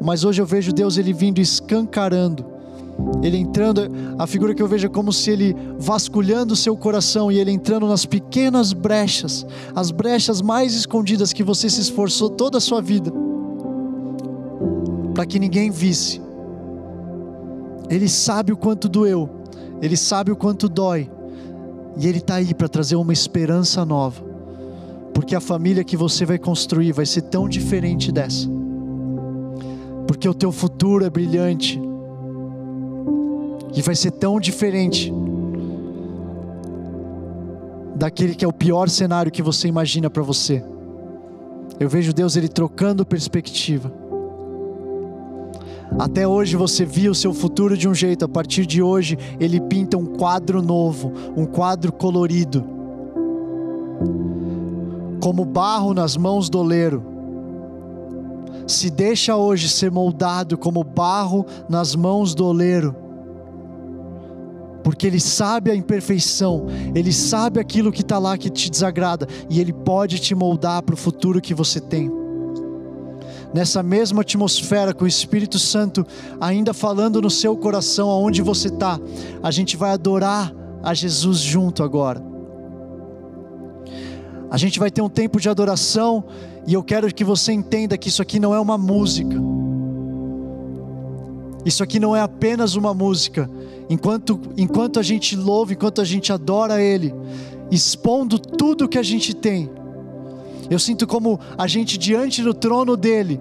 mas 0.01 0.25
hoje 0.25 0.43
eu 0.43 0.47
vejo 0.47 0.73
Deus 0.73 0.99
ele 0.99 1.13
vindo 1.13 1.41
escancarando, 1.41 2.45
ele 3.23 3.37
entrando, 3.37 3.83
a 4.19 4.27
figura 4.27 4.55
que 4.55 4.63
eu 4.63 4.69
vejo 4.69 4.87
é 4.87 4.91
como 4.91 5.13
se 5.13 5.31
ele 5.31 5.57
vasculhando 5.79 6.55
o 6.55 6.57
seu 6.57 6.77
coração 6.77 7.31
e 7.31 7.39
ele 7.39 7.51
entrando 7.51 7.87
nas 7.87 8.07
pequenas 8.07 8.73
brechas, 8.73 9.47
as 9.75 9.91
brechas 9.91 10.41
mais 10.41 10.75
escondidas 10.75 11.33
que 11.33 11.43
você 11.43 11.69
se 11.69 11.81
esforçou 11.81 12.31
toda 12.31 12.59
a 12.59 12.61
sua 12.61 12.81
vida, 12.81 13.13
para 15.15 15.27
que 15.27 15.39
ninguém 15.39 15.71
visse. 15.71 16.26
Ele 17.89 18.09
sabe 18.09 18.53
o 18.53 18.57
quanto 18.57 18.89
doeu. 18.89 19.29
Ele 19.81 19.97
sabe 19.97 20.31
o 20.31 20.37
quanto 20.37 20.69
dói. 20.69 21.11
E 21.97 22.07
Ele 22.07 22.19
está 22.19 22.37
aí 22.37 22.53
para 22.55 22.69
trazer 22.69 22.97
uma 22.97 23.13
esperança 23.13 23.85
nova. 23.85 24.23
Porque 25.15 25.35
a 25.35 25.41
família 25.41 25.85
que 25.85 25.97
você 25.97 26.27
vai 26.27 26.39
construir 26.39 26.93
vai 26.93 27.07
ser 27.07 27.23
tão 27.23 27.49
diferente 27.49 28.13
dessa. 28.13 28.49
Porque 30.07 30.29
o 30.29 30.35
teu 30.35 30.53
futuro 30.53 31.05
é 31.05 31.11
brilhante. 31.11 31.81
E 33.75 33.83
vai 33.83 33.95
ser 33.95 34.11
tão 34.13 34.39
diferente 34.41 35.13
daquele 37.95 38.35
que 38.35 38.45
é 38.45 38.49
o 38.49 38.53
pior 38.53 38.89
cenário 38.89 39.33
que 39.33 39.43
você 39.43 39.69
imagina 39.69 40.11
para 40.11 40.23
você. 40.23 40.63
Eu 41.81 41.89
vejo 41.89 42.13
Deus 42.13 42.37
ele 42.37 42.49
trocando 42.49 43.05
perspectiva. 43.05 43.93
Até 45.99 46.27
hoje 46.27 46.57
você 46.57 46.85
via 46.85 47.11
o 47.11 47.15
seu 47.15 47.33
futuro 47.33 47.77
de 47.77 47.89
um 47.89 47.95
jeito, 47.95 48.25
a 48.25 48.29
partir 48.29 48.67
de 48.67 48.83
hoje 48.83 49.17
ele 49.41 49.61
pinta 49.61 49.97
um 49.97 50.05
quadro 50.05 50.61
novo, 50.61 51.13
um 51.37 51.47
quadro 51.47 51.93
colorido. 51.93 52.65
Como 55.21 55.45
barro 55.45 55.95
nas 55.95 56.17
mãos 56.17 56.51
do 56.51 56.59
oleiro. 56.59 57.03
Se 58.67 58.91
deixa 58.91 59.37
hoje 59.37 59.69
ser 59.69 59.91
moldado 59.91 60.59
como 60.59 60.83
barro 60.83 61.47
nas 61.69 61.95
mãos 61.95 62.35
do 62.35 62.45
oleiro 62.45 63.07
porque 64.87 65.05
Ele 65.05 65.19
sabe 65.19 65.69
a 65.69 65.75
imperfeição, 65.75 66.67
Ele 66.95 67.13
sabe 67.13 67.59
aquilo 67.59 67.91
que 67.91 68.03
está 68.03 68.21
lá 68.21 68.39
que 68.39 68.49
te 68.49 68.71
desagrada, 68.71 69.27
e 69.51 69.61
Ele 69.61 69.73
pode 69.73 70.21
te 70.21 70.33
moldar 70.33 70.81
para 70.81 70.95
o 70.95 70.97
futuro 70.97 71.41
que 71.41 71.53
você 71.53 71.81
tem. 71.81 72.09
Nessa 73.55 73.83
mesma 73.83 74.23
atmosfera, 74.23 74.93
com 74.93 75.05
o 75.05 75.09
Espírito 75.09 75.59
Santo 75.59 76.07
ainda 76.41 76.75
falando 76.75 77.23
no 77.23 77.31
seu 77.31 77.57
coração, 77.57 78.11
aonde 78.11 78.43
você 78.43 78.69
está, 78.69 79.01
a 79.43 79.51
gente 79.51 79.77
vai 79.77 79.91
adorar 79.93 80.53
a 80.83 80.93
Jesus 80.93 81.39
junto 81.39 81.83
agora. 81.83 82.23
A 84.51 84.57
gente 84.57 84.79
vai 84.79 84.91
ter 84.91 85.03
um 85.03 85.09
tempo 85.09 85.41
de 85.41 85.49
adoração, 85.49 86.25
e 86.67 86.75
eu 86.75 86.83
quero 86.83 87.13
que 87.13 87.25
você 87.25 87.53
entenda 87.53 87.97
que 87.97 88.09
isso 88.09 88.23
aqui 88.23 88.39
não 88.39 88.55
é 88.55 88.61
uma 88.61 88.77
música. 88.79 89.37
Isso 91.65 91.83
aqui 91.83 91.99
não 91.99 92.15
é 92.15 92.21
apenas 92.21 92.77
uma 92.77 92.95
música. 92.95 93.51
Enquanto, 93.91 94.41
enquanto 94.57 95.01
a 95.01 95.03
gente 95.03 95.35
louva, 95.35 95.73
enquanto 95.73 96.01
a 96.01 96.05
gente 96.05 96.33
adora 96.33 96.81
Ele, 96.81 97.13
expondo 97.71 98.39
tudo 98.39 98.89
que 98.89 98.99
a 98.99 99.03
gente 99.03 99.35
tem, 99.35 99.69
eu 100.71 100.79
sinto 100.79 101.07
como 101.07 101.39
a 101.57 101.67
gente 101.67 101.99
diante 101.99 102.43
do 102.43 102.53
trono 102.53 102.97
dele, 102.97 103.41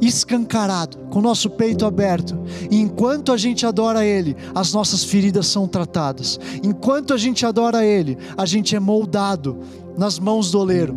escancarado, 0.00 0.98
com 1.10 1.18
o 1.18 1.22
nosso 1.22 1.48
peito 1.50 1.86
aberto. 1.86 2.38
E 2.70 2.76
enquanto 2.78 3.32
a 3.32 3.36
gente 3.36 3.64
adora 3.64 4.04
Ele, 4.04 4.36
as 4.54 4.72
nossas 4.72 5.04
feridas 5.04 5.46
são 5.46 5.66
tratadas. 5.66 6.38
Enquanto 6.62 7.14
a 7.14 7.16
gente 7.16 7.46
adora 7.46 7.84
Ele, 7.84 8.18
a 8.36 8.44
gente 8.44 8.76
é 8.76 8.80
moldado 8.80 9.58
nas 9.96 10.18
mãos 10.18 10.50
do 10.50 10.58
oleiro. 10.58 10.94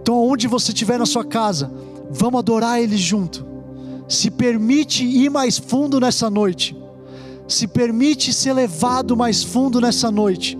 Então, 0.00 0.24
onde 0.26 0.46
você 0.46 0.72
estiver 0.72 0.98
na 0.98 1.06
sua 1.06 1.24
casa, 1.24 1.70
vamos 2.10 2.38
adorar 2.38 2.80
Ele 2.80 2.96
junto 2.96 3.56
se 4.08 4.30
permite 4.30 5.04
ir 5.04 5.30
mais 5.30 5.58
fundo 5.58 5.98
nessa 5.98 6.30
noite, 6.30 6.76
se 7.48 7.66
permite 7.66 8.32
ser 8.32 8.52
levado 8.52 9.16
mais 9.16 9.42
fundo 9.42 9.80
nessa 9.80 10.10
noite, 10.10 10.58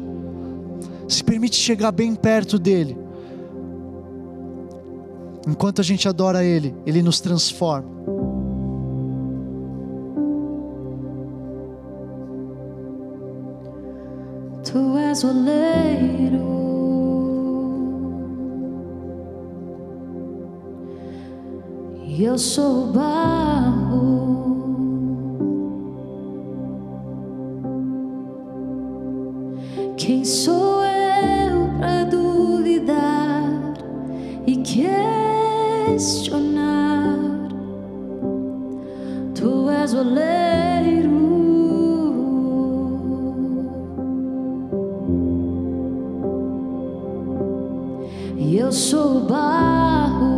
se 1.09 1.23
permite 1.23 1.57
chegar 1.57 1.93
bem 1.93 2.15
perto 2.15 2.59
dEle. 2.59 3.06
Enquanto 5.47 5.81
a 5.81 5.85
gente 5.85 6.09
adora 6.09 6.45
Ele, 6.45 6.75
Ele 6.85 7.03
nos 7.03 7.21
transforma. 7.21 7.89
Tu 14.65 14.99
és 14.99 15.23
o 15.23 15.29
oleiro. 15.29 16.57
e 22.17 22.25
eu 22.25 22.39
sou 22.39 22.87
barro. 22.87 24.57
Quem 29.99 30.25
sou 30.25 30.83
eu 30.83 31.69
para 31.79 32.05
duvidar 32.05 33.75
e 34.47 34.57
questionar? 35.87 37.19
Tu 39.35 39.71
és 39.71 39.95
o 39.95 40.01
oleiro. 40.01 41.27
E 48.37 48.59
eu 48.59 48.73
sou 48.73 49.21
barro. 49.21 50.36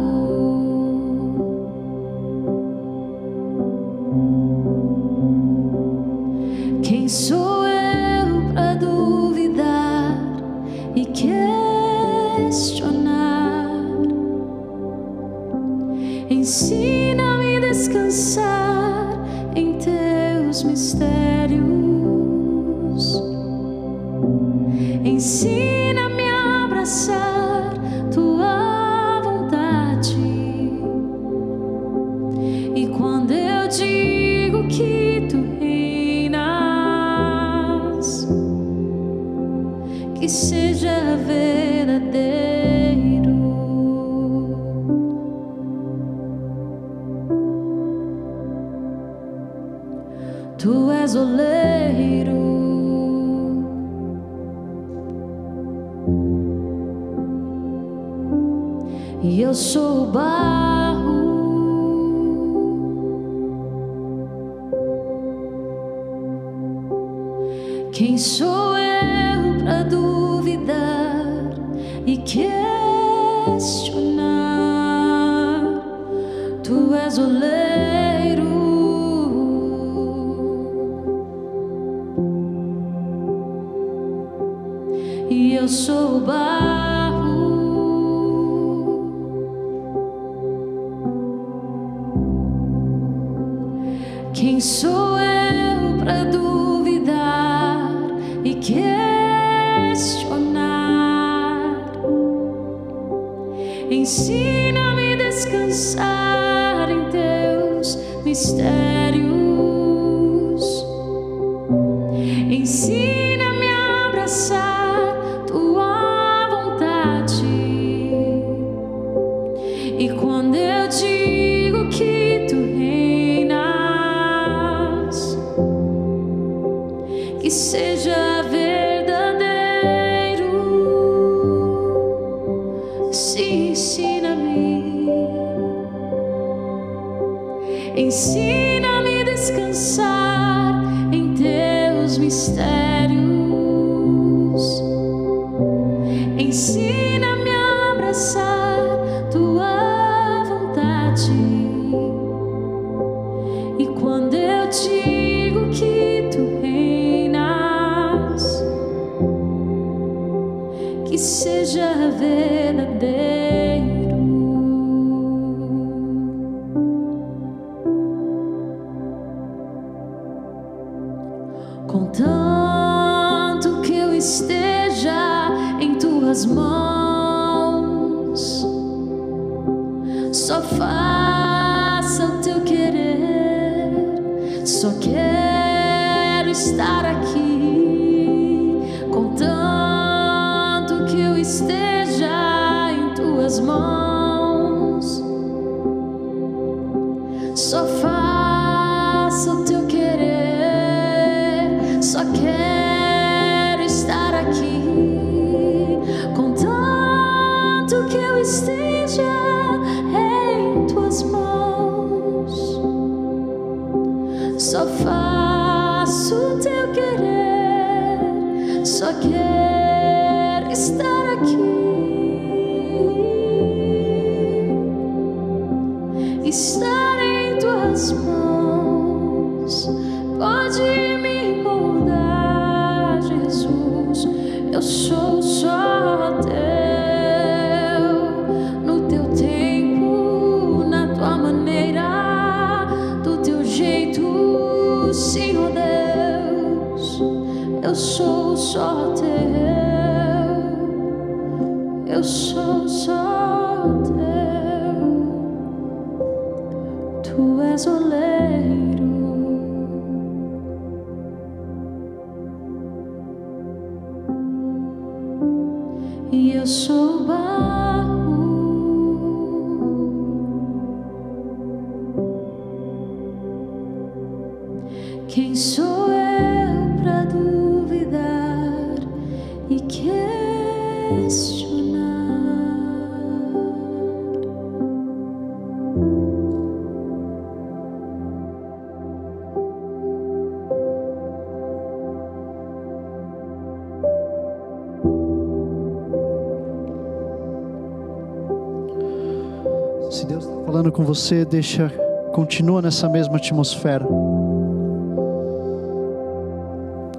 Você, 301.18 301.44
deixa, 301.44 301.90
continua 302.32 302.80
nessa 302.80 303.08
mesma 303.08 303.38
atmosfera. 303.38 304.06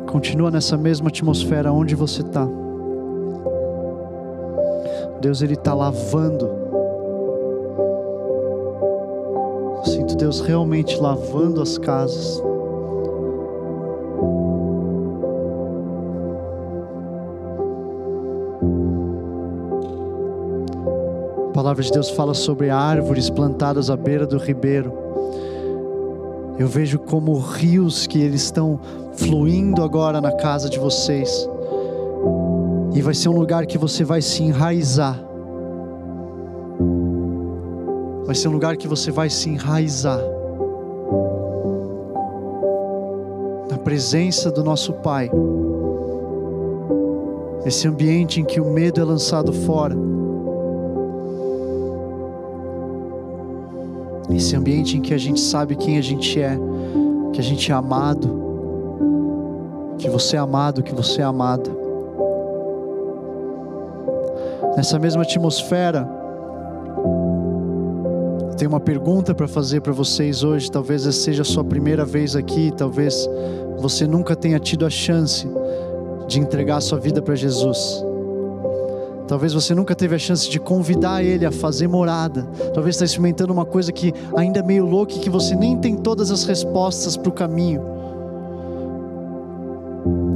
Continua 0.08 0.50
nessa 0.50 0.78
mesma 0.78 1.10
atmosfera 1.10 1.72
onde 1.72 1.96
você 1.96 2.22
está. 2.22 2.48
Deus 5.20 5.42
ele 5.42 5.56
está 5.56 5.74
lavando. 5.74 6.50
Sinto 9.84 10.16
Deus 10.16 10.40
realmente 10.40 10.98
lavando 10.98 11.62
as 11.62 11.78
casas. 11.78 12.42
Palavra 21.70 21.84
de 21.84 21.92
Deus 21.92 22.10
fala 22.10 22.34
sobre 22.34 22.72
árvores 22.72 23.30
plantadas 23.30 23.92
à 23.92 23.96
beira 23.96 24.26
do 24.26 24.40
ribeiro. 24.40 24.92
Eu 26.58 26.68
vejo 26.68 26.98
como 26.98 27.38
rios 27.38 28.08
que 28.08 28.20
eles 28.20 28.42
estão 28.42 28.80
fluindo 29.14 29.84
agora 29.84 30.20
na 30.20 30.32
casa 30.32 30.68
de 30.68 30.80
vocês. 30.80 31.48
E 32.96 33.04
vai 33.04 33.14
ser 33.14 33.30
um 33.30 33.38
lugar 33.38 33.68
que 33.68 33.78
você 33.78 34.04
vai 34.04 34.20
se 34.20 34.42
enraizar. 34.42 35.24
Vai 38.26 38.34
ser 38.34 38.48
um 38.48 38.54
lugar 38.54 38.76
que 38.76 38.88
você 38.88 39.12
vai 39.12 39.30
se 39.30 39.48
enraizar. 39.48 40.20
Na 43.70 43.78
presença 43.78 44.50
do 44.50 44.64
nosso 44.64 44.94
Pai. 44.94 45.30
Esse 47.64 47.88
ambiente 47.88 48.42
em 48.42 48.44
que 48.44 48.60
o 48.60 48.66
medo 48.66 49.00
é 49.00 49.04
lançado 49.04 49.54
fora. 49.54 50.09
Esse 54.30 54.56
ambiente 54.56 54.98
em 54.98 55.02
que 55.02 55.14
a 55.14 55.18
gente 55.18 55.40
sabe 55.40 55.76
quem 55.76 55.98
a 55.98 56.02
gente 56.02 56.40
é, 56.40 56.58
que 57.34 57.40
a 57.40 57.44
gente 57.44 57.72
é 57.72 57.76
amado, 57.76 58.40
que 59.98 60.10
você 60.10 60.36
é 60.36 60.40
amado, 60.40 60.84
que 60.84 60.94
você 60.94 61.22
é 61.22 61.26
amada. 61.26 61.70
Nessa 64.76 64.98
mesma 64.98 65.24
atmosfera, 65.24 66.08
eu 68.50 68.56
tenho 68.56 68.72
uma 68.72 68.80
pergunta 68.80 69.34
para 69.36 69.48
fazer 69.48 69.82
para 69.82 69.92
vocês 69.92 70.44
hoje. 70.44 70.72
Talvez 70.72 71.06
essa 71.06 71.20
seja 71.20 71.42
a 71.42 71.46
sua 71.46 71.64
primeira 71.64 72.06
vez 72.06 72.36
aqui, 72.36 72.72
talvez 72.78 73.28
você 73.78 74.08
nunca 74.08 74.36
tenha 74.36 74.60
tido 74.60 74.86
a 74.86 74.90
chance 74.90 75.48
de 76.28 76.40
entregar 76.40 76.78
a 76.78 76.82
sua 76.82 77.00
vida 77.00 77.22
para 77.22 77.36
Jesus. 77.36 78.09
Talvez 79.30 79.54
você 79.54 79.76
nunca 79.76 79.94
teve 79.94 80.16
a 80.16 80.18
chance 80.18 80.50
de 80.50 80.60
convidar 80.60 81.24
Ele 81.24 81.46
a 81.46 81.52
fazer 81.52 81.88
morada. 81.88 82.48
Talvez 82.74 82.96
está 82.96 83.06
experimentando 83.06 83.54
uma 83.54 83.64
coisa 83.64 83.92
que 83.92 84.12
ainda 84.36 84.60
é 84.60 84.64
meio 84.64 84.88
louca 84.88 85.14
e 85.14 85.20
que 85.20 85.30
você 85.30 85.56
nem 85.56 85.78
tem 85.78 85.96
todas 85.96 86.32
as 86.32 86.46
respostas 86.46 87.16
para 87.16 87.30
o 87.30 87.32
caminho. 87.32 87.80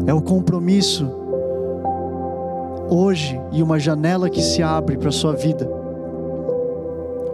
É 0.06 0.14
o 0.14 0.22
compromisso 0.22 1.10
hoje 2.88 3.42
e 3.52 3.64
uma 3.64 3.80
janela 3.80 4.30
que 4.30 4.44
se 4.44 4.62
abre 4.62 4.96
para 4.96 5.10
a 5.10 5.12
sua 5.12 5.34
vida. 5.34 5.68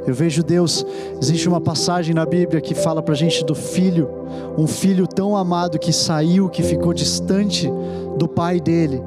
Eu 0.08 0.14
vejo 0.14 0.42
Deus, 0.42 0.86
existe 1.22 1.50
uma 1.50 1.60
passagem 1.60 2.16
na 2.16 2.26
Bíblia 2.26 2.62
que 2.62 2.74
fala 2.74 3.02
para 3.02 3.14
a 3.14 3.18
gente 3.18 3.44
do 3.44 3.54
filho, 3.54 4.10
um 4.58 4.66
filho 4.66 5.06
tão 5.06 5.36
amado 5.36 5.78
que 5.78 5.92
saiu, 5.92 6.48
que 6.48 6.64
ficou 6.64 6.94
distante 6.94 7.70
do 8.18 8.30
pai 8.30 8.62
dele. 8.62 9.04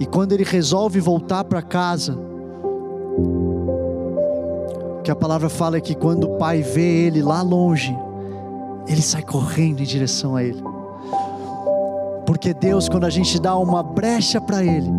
E 0.00 0.06
quando 0.06 0.32
ele 0.32 0.44
resolve 0.44 1.00
voltar 1.00 1.44
para 1.44 1.62
casa, 1.62 2.16
o 4.96 5.00
que 5.02 5.10
a 5.10 5.16
palavra 5.16 5.48
fala 5.48 5.76
é 5.76 5.80
que 5.80 5.94
quando 5.94 6.24
o 6.24 6.36
pai 6.38 6.62
vê 6.62 7.06
ele 7.06 7.22
lá 7.22 7.42
longe, 7.42 7.96
ele 8.86 9.02
sai 9.02 9.22
correndo 9.22 9.80
em 9.80 9.84
direção 9.84 10.36
a 10.36 10.42
ele. 10.42 10.62
Porque 12.28 12.52
Deus, 12.52 12.90
quando 12.90 13.04
a 13.04 13.10
gente 13.10 13.40
dá 13.40 13.56
uma 13.56 13.82
brecha 13.82 14.38
para 14.38 14.62
Ele, 14.62 14.90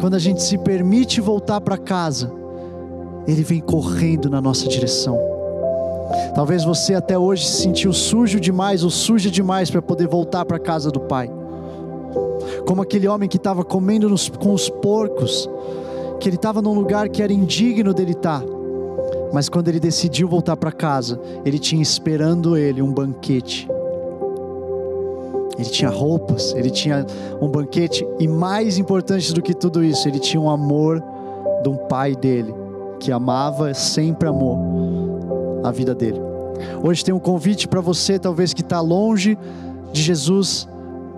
quando 0.00 0.14
a 0.14 0.18
gente 0.18 0.42
se 0.42 0.58
permite 0.58 1.20
voltar 1.20 1.60
para 1.60 1.78
casa, 1.78 2.32
Ele 3.24 3.44
vem 3.44 3.60
correndo 3.60 4.28
na 4.28 4.40
nossa 4.40 4.68
direção. 4.68 5.16
Talvez 6.34 6.64
você 6.64 6.96
até 6.96 7.16
hoje 7.16 7.46
se 7.46 7.62
sentiu 7.62 7.92
sujo 7.92 8.40
demais 8.40 8.82
ou 8.82 8.90
suja 8.90 9.30
demais 9.30 9.70
para 9.70 9.80
poder 9.80 10.08
voltar 10.08 10.44
para 10.44 10.56
a 10.56 10.60
casa 10.60 10.90
do 10.90 10.98
Pai. 10.98 11.30
Como 12.66 12.82
aquele 12.82 13.08
homem 13.08 13.28
que 13.28 13.36
estava 13.36 13.64
comendo 13.64 14.08
nos, 14.08 14.28
com 14.28 14.52
os 14.52 14.68
porcos, 14.68 15.48
que 16.20 16.28
ele 16.28 16.36
estava 16.36 16.62
num 16.62 16.72
lugar 16.72 17.08
que 17.08 17.22
era 17.22 17.32
indigno 17.32 17.92
dele 17.92 18.12
estar. 18.12 18.42
Mas 19.32 19.48
quando 19.48 19.68
ele 19.68 19.80
decidiu 19.80 20.28
voltar 20.28 20.56
para 20.56 20.70
casa, 20.70 21.18
ele 21.44 21.58
tinha 21.58 21.82
esperando 21.82 22.56
ele 22.56 22.82
um 22.82 22.92
banquete. 22.92 23.68
Ele 25.58 25.68
tinha 25.68 25.90
roupas, 25.90 26.54
ele 26.54 26.70
tinha 26.70 27.06
um 27.40 27.48
banquete 27.48 28.06
e 28.18 28.26
mais 28.26 28.78
importante 28.78 29.32
do 29.32 29.42
que 29.42 29.54
tudo 29.54 29.82
isso, 29.84 30.08
ele 30.08 30.18
tinha 30.18 30.40
um 30.40 30.50
amor 30.50 31.02
de 31.62 31.68
um 31.68 31.76
pai 31.76 32.16
dele 32.16 32.54
que 32.98 33.10
amava, 33.10 33.74
sempre 33.74 34.28
amou 34.28 35.60
a 35.64 35.70
vida 35.70 35.94
dele. 35.94 36.20
Hoje 36.82 37.04
tem 37.04 37.12
um 37.12 37.18
convite 37.18 37.66
para 37.66 37.80
você, 37.80 38.18
talvez 38.18 38.54
que 38.54 38.62
está 38.62 38.80
longe 38.80 39.36
de 39.92 40.02
Jesus, 40.02 40.68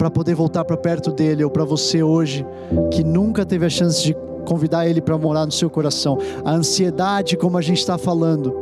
para 0.04 0.10
poder 0.10 0.34
voltar 0.34 0.66
para 0.66 0.76
perto 0.76 1.10
dele, 1.10 1.42
ou 1.42 1.48
para 1.48 1.64
você 1.64 2.02
hoje 2.02 2.46
que 2.90 3.02
nunca 3.02 3.46
teve 3.46 3.64
a 3.64 3.70
chance 3.70 4.02
de 4.02 4.14
convidar 4.44 4.86
ele 4.86 5.00
para 5.00 5.16
morar 5.16 5.46
no 5.46 5.52
seu 5.52 5.70
coração. 5.70 6.18
A 6.44 6.52
ansiedade, 6.52 7.38
como 7.38 7.56
a 7.56 7.62
gente 7.62 7.78
está 7.78 7.96
falando, 7.96 8.54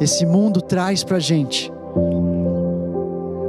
esse 0.00 0.24
mundo 0.24 0.62
traz 0.62 1.02
para 1.02 1.16
a 1.16 1.20
gente. 1.20 1.68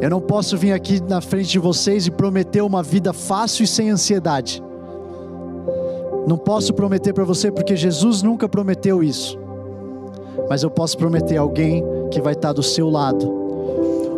Eu 0.02 0.10
não 0.10 0.20
posso 0.20 0.58
vir 0.58 0.72
aqui 0.72 1.00
na 1.08 1.22
frente 1.22 1.50
de 1.50 1.60
vocês 1.60 2.08
e 2.08 2.12
prometer 2.12 2.64
uma 2.64 2.82
vida 2.82 3.14
fácil 3.14 3.64
e 3.64 3.68
sem 3.68 3.92
ansiedade. 3.92 4.64
Não 6.26 6.36
posso 6.36 6.74
prometer 6.74 7.14
para 7.14 7.26
você 7.26 7.52
porque 7.52 7.76
Jesus 7.76 8.24
nunca 8.24 8.50
prometeu 8.50 9.04
isso. 9.04 9.38
Mas 10.50 10.64
eu 10.64 10.72
posso 10.72 10.98
prometer 10.98 11.38
alguém 11.38 11.86
que 12.10 12.20
vai 12.20 12.34
estar 12.34 12.54
do 12.54 12.64
seu 12.64 12.90
lado. 12.90 13.43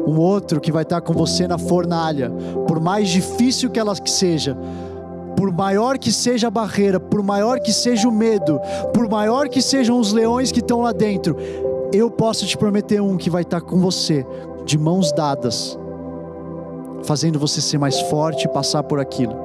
Um 0.07 0.19
outro 0.19 0.61
que 0.61 0.72
vai 0.72 0.84
estar 0.84 1.02
com 1.02 1.14
você 1.14 1.48
na 1.48 1.57
fornalha, 1.57 2.32
por 2.68 2.80
mais 2.80 3.10
difícil 3.10 3.69
que 3.69 3.80
ela 3.80 3.94
seja, 4.06 4.57
por 5.36 5.52
maior 5.52 5.98
que 5.98 6.11
seja 6.11 6.48
a 6.48 6.52
barreira, 6.52 6.99
por 6.99 7.22
maior 7.23 7.60
que 7.60 7.73
seja 7.73 8.07
o 8.07 8.11
medo, 8.11 8.60
por 8.94 9.10
maior 9.10 9.49
que 9.49 9.61
sejam 9.61 9.99
os 9.99 10.14
leões 10.14 10.52
que 10.52 10.60
estão 10.60 10.82
lá 10.82 10.91
dentro, 10.91 11.36
eu 11.94 12.10
posso 12.10 12.45
te 12.45 12.57
prometer 12.57 13.02
um 13.02 13.18
que 13.18 13.30
vai 13.30 13.41
estar 13.41 13.61
com 13.61 13.80
você, 13.80 14.26
de 14.65 14.77
mãos 14.77 15.11
dadas, 15.11 15.77
fazendo 17.03 17.40
você 17.40 17.61
ser 17.61 17.77
mais 17.77 17.99
forte 18.02 18.45
e 18.45 18.49
passar 18.49 18.84
por 18.84 18.99
aquilo. 18.99 19.36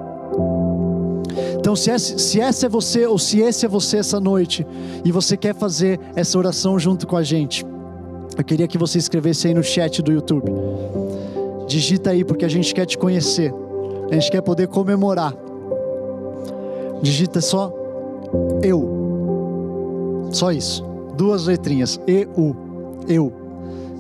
Então, 1.59 1.77
se 1.77 1.91
essa, 1.91 2.19
se 2.19 2.41
essa 2.41 2.67
é 2.67 2.69
você, 2.69 3.07
ou 3.07 3.19
se 3.19 3.41
esse 3.41 3.67
é 3.67 3.69
você 3.69 3.99
essa 3.99 4.19
noite, 4.19 4.67
e 5.05 5.13
você 5.13 5.37
quer 5.37 5.55
fazer 5.55 6.01
essa 6.17 6.39
oração 6.39 6.79
junto 6.79 7.07
com 7.07 7.17
a 7.17 7.23
gente, 7.23 7.67
eu 8.37 8.45
queria 8.45 8.67
que 8.67 8.79
você 8.79 8.99
escrevesse 8.99 9.49
aí 9.49 9.55
no 9.55 9.63
chat 9.63 10.03
do 10.03 10.13
YouTube. 10.13 10.51
Digita 11.67 12.11
aí, 12.11 12.25
porque 12.25 12.45
a 12.45 12.49
gente 12.49 12.75
quer 12.75 12.87
te 12.87 12.99
conhecer, 12.99 13.53
a 14.11 14.15
gente 14.15 14.31
quer 14.31 14.41
poder 14.41 14.69
comemorar. 14.69 15.35
Digita 17.03 17.41
só 17.41 17.73
eu, 18.63 20.29
só 20.33 20.53
isso, 20.53 20.85
duas 21.17 21.47
letrinhas, 21.47 21.99
E-U, 22.07 22.57
eu. 23.09 23.33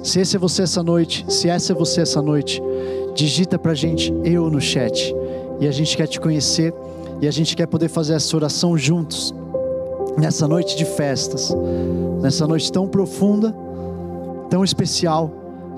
Se 0.02 0.20
esse 0.20 0.36
é 0.36 0.38
você 0.38 0.62
essa 0.62 0.82
noite, 0.82 1.24
se 1.28 1.48
essa 1.48 1.72
é 1.72 1.74
você 1.74 2.00
essa 2.00 2.22
noite, 2.22 2.62
digita 3.14 3.58
pra 3.58 3.74
gente 3.74 4.12
eu 4.24 4.50
no 4.50 4.60
chat. 4.60 5.14
E 5.60 5.68
a 5.68 5.72
gente 5.72 5.96
quer 5.96 6.06
te 6.06 6.18
conhecer 6.18 6.72
e 7.20 7.28
a 7.28 7.30
gente 7.30 7.54
quer 7.54 7.66
poder 7.66 7.88
fazer 7.88 8.14
essa 8.14 8.34
oração 8.34 8.78
juntos. 8.78 9.34
Nessa 10.18 10.48
noite 10.48 10.76
de 10.76 10.84
festas, 10.84 11.54
nessa 12.20 12.46
noite 12.46 12.72
tão 12.72 12.88
profunda, 12.88 13.54
tão 14.50 14.62
especial, 14.64 15.30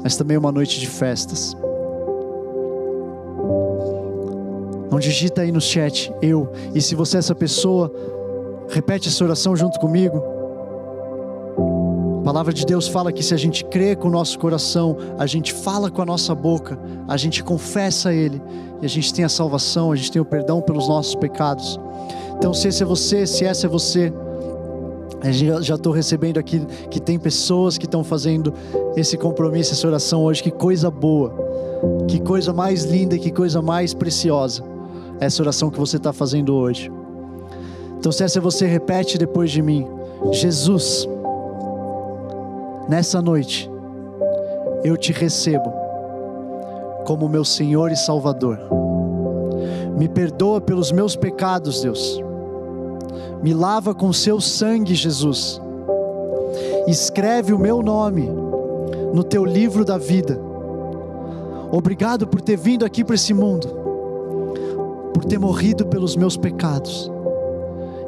mas 0.02 0.16
também 0.16 0.36
uma 0.36 0.50
noite 0.50 0.80
de 0.80 0.88
festas. 0.88 1.54
Não 4.90 4.98
digita 4.98 5.42
aí 5.42 5.52
no 5.52 5.60
chat 5.60 6.12
eu. 6.20 6.50
E 6.74 6.80
se 6.80 6.94
você 6.94 7.16
é 7.16 7.20
essa 7.20 7.34
pessoa, 7.34 7.92
repete 8.68 9.08
essa 9.08 9.22
oração 9.22 9.54
junto 9.54 9.78
comigo. 9.78 10.22
A 12.20 12.24
palavra 12.24 12.52
de 12.52 12.64
Deus 12.64 12.86
fala 12.88 13.12
que 13.12 13.22
se 13.22 13.34
a 13.34 13.36
gente 13.36 13.64
crê 13.64 13.96
com 13.96 14.08
o 14.08 14.10
nosso 14.10 14.38
coração, 14.38 14.96
a 15.18 15.26
gente 15.26 15.52
fala 15.52 15.90
com 15.90 16.02
a 16.02 16.06
nossa 16.06 16.34
boca, 16.34 16.78
a 17.08 17.16
gente 17.16 17.42
confessa 17.42 18.10
a 18.10 18.14
Ele, 18.14 18.40
e 18.80 18.86
a 18.86 18.88
gente 18.88 19.12
tem 19.12 19.24
a 19.24 19.28
salvação, 19.28 19.90
a 19.90 19.96
gente 19.96 20.12
tem 20.12 20.22
o 20.22 20.24
perdão 20.24 20.60
pelos 20.60 20.86
nossos 20.86 21.14
pecados. 21.16 21.80
Então, 22.36 22.54
se 22.54 22.68
esse 22.68 22.82
é 22.82 22.86
você, 22.86 23.26
se 23.26 23.44
essa 23.44 23.66
é 23.66 23.68
você, 23.68 24.12
já 25.30 25.74
estou 25.76 25.92
recebendo 25.92 26.38
aqui 26.38 26.64
que 26.90 27.00
tem 27.00 27.18
pessoas 27.18 27.78
que 27.78 27.84
estão 27.84 28.02
fazendo 28.02 28.52
esse 28.96 29.16
compromisso, 29.16 29.72
essa 29.72 29.86
oração 29.86 30.24
hoje. 30.24 30.42
Que 30.42 30.50
coisa 30.50 30.90
boa, 30.90 31.32
que 32.08 32.20
coisa 32.20 32.52
mais 32.52 32.84
linda, 32.84 33.16
que 33.16 33.30
coisa 33.30 33.62
mais 33.62 33.94
preciosa, 33.94 34.64
essa 35.20 35.42
oração 35.42 35.70
que 35.70 35.78
você 35.78 35.96
está 35.96 36.12
fazendo 36.12 36.54
hoje. 36.54 36.90
Então, 37.98 38.10
se 38.10 38.24
essa 38.24 38.40
você, 38.40 38.66
repete 38.66 39.16
depois 39.16 39.50
de 39.50 39.62
mim: 39.62 39.86
Jesus 40.32 41.08
nessa 42.88 43.22
noite, 43.22 43.70
eu 44.84 44.96
te 44.96 45.12
recebo 45.12 45.72
como 47.04 47.28
meu 47.28 47.44
Senhor 47.44 47.90
e 47.90 47.96
Salvador. 47.96 48.58
Me 49.96 50.08
perdoa 50.08 50.60
pelos 50.60 50.90
meus 50.90 51.14
pecados, 51.14 51.82
Deus. 51.82 52.21
Me 53.42 53.52
lava 53.52 53.92
com 53.92 54.12
seu 54.12 54.40
sangue, 54.40 54.94
Jesus. 54.94 55.60
Escreve 56.86 57.52
o 57.52 57.58
meu 57.58 57.82
nome 57.82 58.30
no 59.12 59.24
teu 59.24 59.44
livro 59.44 59.84
da 59.84 59.98
vida. 59.98 60.40
Obrigado 61.72 62.26
por 62.26 62.40
ter 62.40 62.56
vindo 62.56 62.84
aqui 62.84 63.02
para 63.02 63.16
esse 63.16 63.34
mundo, 63.34 63.66
por 65.12 65.24
ter 65.24 65.38
morrido 65.38 65.86
pelos 65.86 66.14
meus 66.14 66.36
pecados 66.36 67.10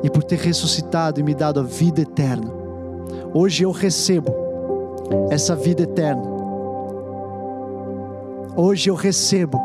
e 0.04 0.10
por 0.10 0.22
ter 0.22 0.38
ressuscitado 0.38 1.18
e 1.18 1.22
me 1.22 1.34
dado 1.34 1.58
a 1.58 1.62
vida 1.64 2.02
eterna. 2.02 2.52
Hoje 3.32 3.64
eu 3.64 3.72
recebo 3.72 4.32
essa 5.30 5.56
vida 5.56 5.82
eterna. 5.82 6.22
Hoje 8.56 8.88
eu 8.88 8.94
recebo 8.94 9.58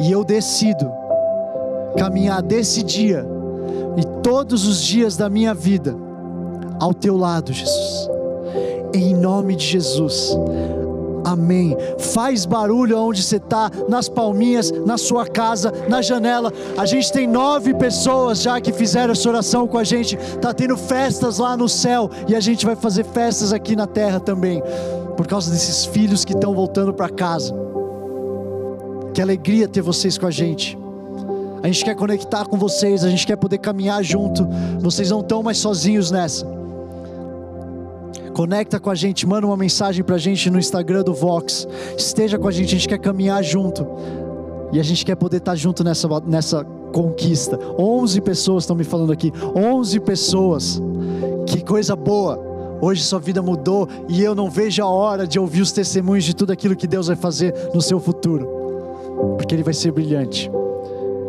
e 0.00 0.12
eu 0.12 0.22
decido 0.22 0.90
caminhar 1.96 2.42
desse 2.42 2.82
dia 2.82 3.39
todos 4.22 4.66
os 4.66 4.82
dias 4.82 5.16
da 5.16 5.28
minha 5.28 5.54
vida 5.54 5.96
ao 6.78 6.94
teu 6.94 7.16
lado, 7.16 7.52
Jesus. 7.52 8.08
Em 8.94 9.14
nome 9.14 9.54
de 9.54 9.66
Jesus. 9.66 10.36
Amém. 11.24 11.76
Faz 11.98 12.46
barulho 12.46 12.98
onde 12.98 13.22
você 13.22 13.36
está, 13.36 13.70
nas 13.88 14.08
palminhas, 14.08 14.70
na 14.70 14.96
sua 14.96 15.26
casa, 15.26 15.72
na 15.88 16.00
janela. 16.02 16.52
A 16.76 16.86
gente 16.86 17.12
tem 17.12 17.26
nove 17.26 17.74
pessoas 17.74 18.40
já 18.42 18.60
que 18.60 18.72
fizeram 18.72 19.12
essa 19.12 19.28
oração 19.28 19.66
com 19.66 19.78
a 19.78 19.84
gente. 19.84 20.16
Tá 20.40 20.52
tendo 20.52 20.76
festas 20.76 21.38
lá 21.38 21.56
no 21.56 21.68
céu 21.68 22.10
e 22.26 22.34
a 22.34 22.40
gente 22.40 22.64
vai 22.64 22.74
fazer 22.74 23.04
festas 23.04 23.52
aqui 23.52 23.76
na 23.76 23.86
terra 23.86 24.18
também, 24.18 24.62
por 25.16 25.26
causa 25.26 25.50
desses 25.50 25.84
filhos 25.84 26.24
que 26.24 26.32
estão 26.32 26.54
voltando 26.54 26.92
para 26.92 27.08
casa. 27.08 27.54
Que 29.12 29.20
alegria 29.20 29.68
ter 29.68 29.82
vocês 29.82 30.16
com 30.16 30.26
a 30.26 30.30
gente. 30.30 30.78
A 31.62 31.66
gente 31.66 31.84
quer 31.84 31.94
conectar 31.94 32.46
com 32.46 32.56
vocês, 32.56 33.04
a 33.04 33.10
gente 33.10 33.26
quer 33.26 33.36
poder 33.36 33.58
caminhar 33.58 34.02
junto. 34.02 34.46
Vocês 34.80 35.10
não 35.10 35.20
estão 35.20 35.42
mais 35.42 35.58
sozinhos 35.58 36.10
nessa. 36.10 36.46
Conecta 38.32 38.80
com 38.80 38.88
a 38.88 38.94
gente, 38.94 39.26
manda 39.26 39.46
uma 39.46 39.56
mensagem 39.56 40.02
para 40.02 40.14
a 40.14 40.18
gente 40.18 40.48
no 40.48 40.58
Instagram 40.58 41.02
do 41.02 41.12
Vox. 41.12 41.66
Esteja 41.98 42.38
com 42.38 42.48
a 42.48 42.50
gente, 42.50 42.74
a 42.74 42.78
gente 42.78 42.88
quer 42.88 42.98
caminhar 42.98 43.42
junto. 43.42 43.86
E 44.72 44.80
a 44.80 44.82
gente 44.82 45.04
quer 45.04 45.16
poder 45.16 45.38
estar 45.38 45.54
junto 45.56 45.84
nessa, 45.84 46.08
nessa 46.26 46.64
conquista. 46.64 47.58
11 47.78 48.20
pessoas 48.20 48.64
estão 48.64 48.76
me 48.76 48.84
falando 48.84 49.12
aqui. 49.12 49.32
11 49.54 50.00
pessoas. 50.00 50.80
Que 51.46 51.62
coisa 51.62 51.94
boa. 51.94 52.48
Hoje 52.80 53.02
sua 53.02 53.18
vida 53.18 53.42
mudou 53.42 53.86
e 54.08 54.22
eu 54.22 54.34
não 54.34 54.48
vejo 54.48 54.82
a 54.82 54.86
hora 54.86 55.26
de 55.26 55.38
ouvir 55.38 55.60
os 55.60 55.70
testemunhos 55.72 56.24
de 56.24 56.34
tudo 56.34 56.50
aquilo 56.50 56.74
que 56.74 56.86
Deus 56.86 57.08
vai 57.08 57.16
fazer 57.16 57.52
no 57.74 57.82
seu 57.82 58.00
futuro. 58.00 58.48
Porque 59.36 59.54
ele 59.54 59.62
vai 59.62 59.74
ser 59.74 59.92
brilhante. 59.92 60.50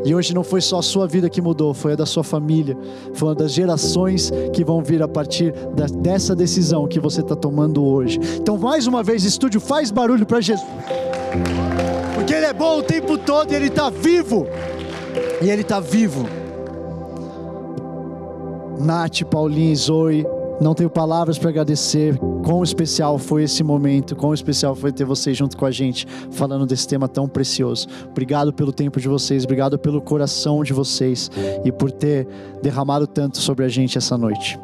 E 0.04 0.16
hoje 0.16 0.34
não 0.34 0.44
foi 0.44 0.62
só 0.62 0.80
a 0.80 0.82
sua 0.82 1.08
vida 1.08 1.30
que 1.30 1.42
mudou, 1.42 1.74
foi 1.74 1.94
a 1.94 1.96
da 1.96 2.06
sua 2.06 2.24
família, 2.24 2.78
foi 3.14 3.30
uma 3.30 3.36
das 3.36 3.52
gerações 3.52 4.32
que 4.54 4.64
vão 4.64 4.82
vir 4.82 5.02
a 5.04 5.08
partir 5.08 5.54
da, 5.76 5.86
dessa 5.86 6.36
decisão 6.36 6.88
que 6.88 7.00
você 7.00 7.22
está 7.22 7.36
tomando 7.36 7.84
hoje. 7.84 8.20
Então, 8.38 8.58
mais 8.58 8.88
uma 8.88 9.04
vez, 9.04 9.24
estúdio, 9.24 9.62
faz 9.62 9.92
barulho 9.92 10.26
para 10.26 10.42
Jesus, 10.42 10.68
porque 12.16 12.34
Ele 12.34 12.46
é 12.46 12.54
bom 12.54 12.80
o 12.80 12.84
tempo 12.84 13.18
todo 13.18 13.52
e 13.52 13.56
Ele 13.56 13.68
está 13.68 13.90
vivo, 13.90 14.48
e 15.42 15.50
Ele 15.50 15.62
está 15.62 15.80
vivo. 15.80 16.28
Nath, 18.80 19.22
Paulinho, 19.30 19.76
Zoe, 19.76 20.26
não 20.62 20.76
tenho 20.76 20.90
palavras 20.90 21.40
para 21.40 21.50
agradecer. 21.50 22.18
Quão 22.46 22.64
especial 22.64 23.18
foi 23.18 23.44
esse 23.44 23.64
momento, 23.64 24.16
quão 24.16 24.34
especial 24.34 24.76
foi 24.76 24.92
ter 24.92 25.06
vocês 25.06 25.36
junto 25.36 25.58
com 25.58 25.66
a 25.66 25.72
gente, 25.72 26.08
falando 26.32 26.66
desse 26.66 26.88
tema 26.88 27.08
tão 27.08 27.28
precioso. 27.28 27.88
Obrigado 28.10 28.54
pelo 28.54 28.72
tempo 28.72 29.00
de 29.00 29.08
vocês, 29.08 29.44
obrigado 29.44 29.78
pelo 29.80 30.02
coração 30.02 30.64
de 30.64 30.72
vocês 30.72 31.30
e 31.66 31.72
por 31.72 31.92
ter 31.92 32.28
derramado 32.62 33.08
tanto 33.08 33.40
sobre 33.40 33.66
a 33.66 33.70
gente 33.70 33.98
essa 33.98 34.18
noite. 34.18 34.60